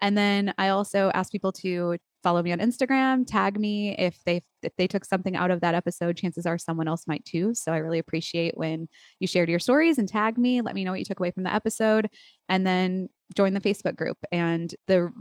And 0.00 0.16
then 0.16 0.54
I 0.58 0.68
also 0.68 1.10
ask 1.14 1.32
people 1.32 1.52
to 1.52 1.96
follow 2.22 2.42
me 2.42 2.52
on 2.52 2.58
Instagram, 2.58 3.24
tag 3.26 3.58
me 3.58 3.94
if 3.98 4.22
they 4.24 4.42
if 4.62 4.74
they 4.76 4.86
took 4.88 5.04
something 5.04 5.36
out 5.36 5.50
of 5.50 5.60
that 5.60 5.74
episode, 5.74 6.16
chances 6.16 6.46
are 6.46 6.58
someone 6.58 6.88
else 6.88 7.04
might 7.06 7.24
too. 7.24 7.54
So 7.54 7.72
I 7.72 7.78
really 7.78 7.98
appreciate 7.98 8.56
when 8.56 8.88
you 9.20 9.26
shared 9.26 9.48
your 9.48 9.60
stories 9.60 9.98
and 9.98 10.08
tag 10.08 10.36
me, 10.36 10.60
let 10.60 10.74
me 10.74 10.84
know 10.84 10.90
what 10.90 10.98
you 10.98 11.04
took 11.04 11.20
away 11.20 11.30
from 11.30 11.44
the 11.44 11.54
episode, 11.54 12.08
and 12.48 12.66
then 12.66 13.08
join 13.36 13.54
the 13.54 13.60
Facebook 13.60 13.96
group. 13.96 14.18
And 14.32 14.74
the 14.88 15.12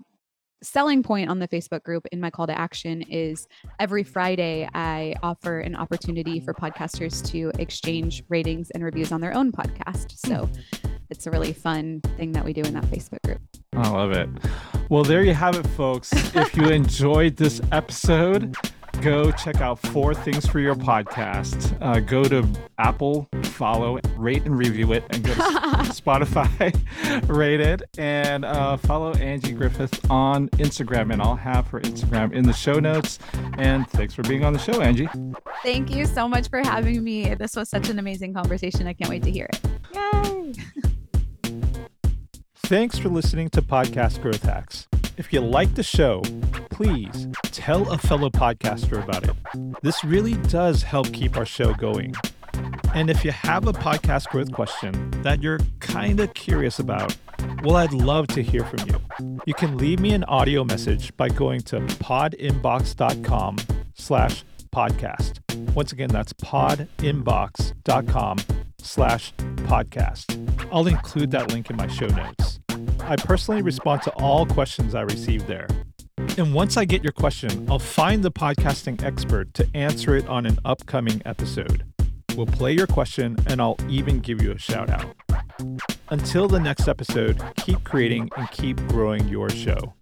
selling 0.63 1.03
point 1.03 1.29
on 1.29 1.37
the 1.37 1.47
Facebook 1.47 1.83
group 1.83 2.07
in 2.11 2.19
my 2.19 2.31
call 2.31 2.47
to 2.47 2.57
action 2.57 3.03
is 3.03 3.47
every 3.79 4.03
Friday 4.03 4.67
I 4.73 5.13
offer 5.21 5.59
an 5.59 5.75
opportunity 5.75 6.39
for 6.39 6.53
podcasters 6.53 7.23
to 7.29 7.51
exchange 7.59 8.23
ratings 8.29 8.71
and 8.71 8.83
reviews 8.83 9.11
on 9.11 9.21
their 9.21 9.35
own 9.35 9.51
podcast. 9.51 10.17
So 10.25 10.49
it's 11.09 11.27
a 11.27 11.31
really 11.31 11.53
fun 11.53 12.01
thing 12.17 12.31
that 12.31 12.43
we 12.43 12.53
do 12.53 12.61
in 12.61 12.73
that 12.73 12.85
Facebook 12.85 13.21
group. 13.23 13.41
I 13.77 13.89
love 13.89 14.11
it. 14.11 14.27
Well, 14.89 15.03
there 15.03 15.23
you 15.23 15.33
have 15.33 15.55
it, 15.55 15.67
folks. 15.67 16.11
if 16.35 16.55
you 16.55 16.65
enjoyed 16.69 17.35
this 17.35 17.61
episode, 17.71 18.55
go 19.01 19.31
check 19.31 19.61
out 19.61 19.77
Four 19.79 20.15
Things 20.15 20.47
for 20.47 20.59
Your 20.59 20.75
Podcast. 20.75 21.77
Uh, 21.81 21.99
go 21.99 22.23
to 22.23 22.47
Apple, 22.79 23.27
follow, 23.43 23.99
rate, 24.15 24.43
and 24.45 24.57
review 24.57 24.93
it, 24.93 25.03
and 25.11 25.23
go 25.23 25.33
to 25.33 25.39
Spotify, 25.91 26.73
rate 27.27 27.59
it, 27.59 27.83
and 27.99 28.45
uh, 28.45 28.77
follow 28.77 29.13
Angie 29.15 29.51
Griffith 29.51 30.09
on 30.09 30.49
Instagram. 30.51 31.13
And 31.13 31.21
I'll 31.21 31.35
have 31.35 31.67
her 31.67 31.79
Instagram 31.81 32.33
in 32.33 32.43
the 32.45 32.53
show 32.53 32.79
notes. 32.79 33.19
And 33.57 33.87
thanks 33.89 34.13
for 34.13 34.23
being 34.23 34.43
on 34.43 34.53
the 34.53 34.59
show, 34.59 34.81
Angie. 34.81 35.09
Thank 35.61 35.91
you 35.91 36.05
so 36.05 36.27
much 36.27 36.49
for 36.49 36.59
having 36.59 37.03
me. 37.03 37.35
This 37.35 37.55
was 37.55 37.69
such 37.69 37.89
an 37.89 37.99
amazing 37.99 38.33
conversation. 38.33 38.87
I 38.87 38.93
can't 38.93 39.09
wait 39.09 39.23
to 39.23 39.31
hear 39.31 39.47
it. 39.51 39.59
Yay! 39.93 40.36
Thanks 42.67 42.99
for 42.99 43.07
listening 43.07 43.47
to 43.51 43.61
Podcast 43.61 44.21
Growth 44.21 44.43
Hacks. 44.43 44.89
If 45.15 45.31
you 45.31 45.39
like 45.39 45.75
the 45.75 45.83
show, 45.83 46.21
please 46.69 47.29
tell 47.43 47.89
a 47.89 47.97
fellow 47.97 48.29
podcaster 48.29 49.01
about 49.01 49.23
it. 49.23 49.81
This 49.83 50.03
really 50.03 50.33
does 50.49 50.83
help 50.83 51.13
keep 51.13 51.37
our 51.37 51.45
show 51.45 51.73
going. 51.73 52.13
And 52.93 53.09
if 53.09 53.23
you 53.23 53.31
have 53.31 53.67
a 53.67 53.71
podcast 53.71 54.27
growth 54.27 54.51
question 54.51 55.11
that 55.23 55.41
you're 55.41 55.59
kind 55.79 56.19
of 56.19 56.33
curious 56.33 56.79
about, 56.79 57.15
well, 57.63 57.77
I'd 57.77 57.93
love 57.93 58.27
to 58.27 58.43
hear 58.43 58.65
from 58.65 58.89
you. 58.89 59.37
You 59.45 59.53
can 59.53 59.77
leave 59.77 60.01
me 60.01 60.11
an 60.11 60.25
audio 60.25 60.65
message 60.65 61.15
by 61.15 61.29
going 61.29 61.61
to 61.61 61.79
podinbox.com 61.79 63.59
slash 63.93 64.43
podcast. 64.67 65.39
Once 65.73 65.91
again, 65.91 66.09
that's 66.09 66.33
podinbox.com 66.33 68.37
slash 68.79 69.33
podcast. 69.35 70.69
I'll 70.71 70.87
include 70.87 71.31
that 71.31 71.51
link 71.51 71.69
in 71.69 71.75
my 71.75 71.87
show 71.87 72.07
notes. 72.07 72.59
I 73.01 73.15
personally 73.15 73.61
respond 73.61 74.01
to 74.03 74.11
all 74.11 74.45
questions 74.45 74.95
I 74.95 75.01
receive 75.01 75.47
there. 75.47 75.67
And 76.37 76.53
once 76.53 76.77
I 76.77 76.85
get 76.85 77.03
your 77.03 77.13
question, 77.13 77.67
I'll 77.69 77.79
find 77.79 78.23
the 78.23 78.31
podcasting 78.31 79.03
expert 79.03 79.53
to 79.55 79.67
answer 79.73 80.15
it 80.15 80.27
on 80.27 80.45
an 80.45 80.57
upcoming 80.65 81.21
episode. 81.25 81.83
We'll 82.35 82.45
play 82.45 82.73
your 82.73 82.87
question 82.87 83.37
and 83.47 83.61
I'll 83.61 83.77
even 83.89 84.19
give 84.19 84.41
you 84.41 84.51
a 84.51 84.59
shout 84.59 84.89
out. 84.89 85.15
Until 86.09 86.47
the 86.47 86.59
next 86.59 86.87
episode, 86.87 87.41
keep 87.57 87.83
creating 87.83 88.29
and 88.37 88.49
keep 88.51 88.77
growing 88.87 89.27
your 89.27 89.49
show. 89.49 89.95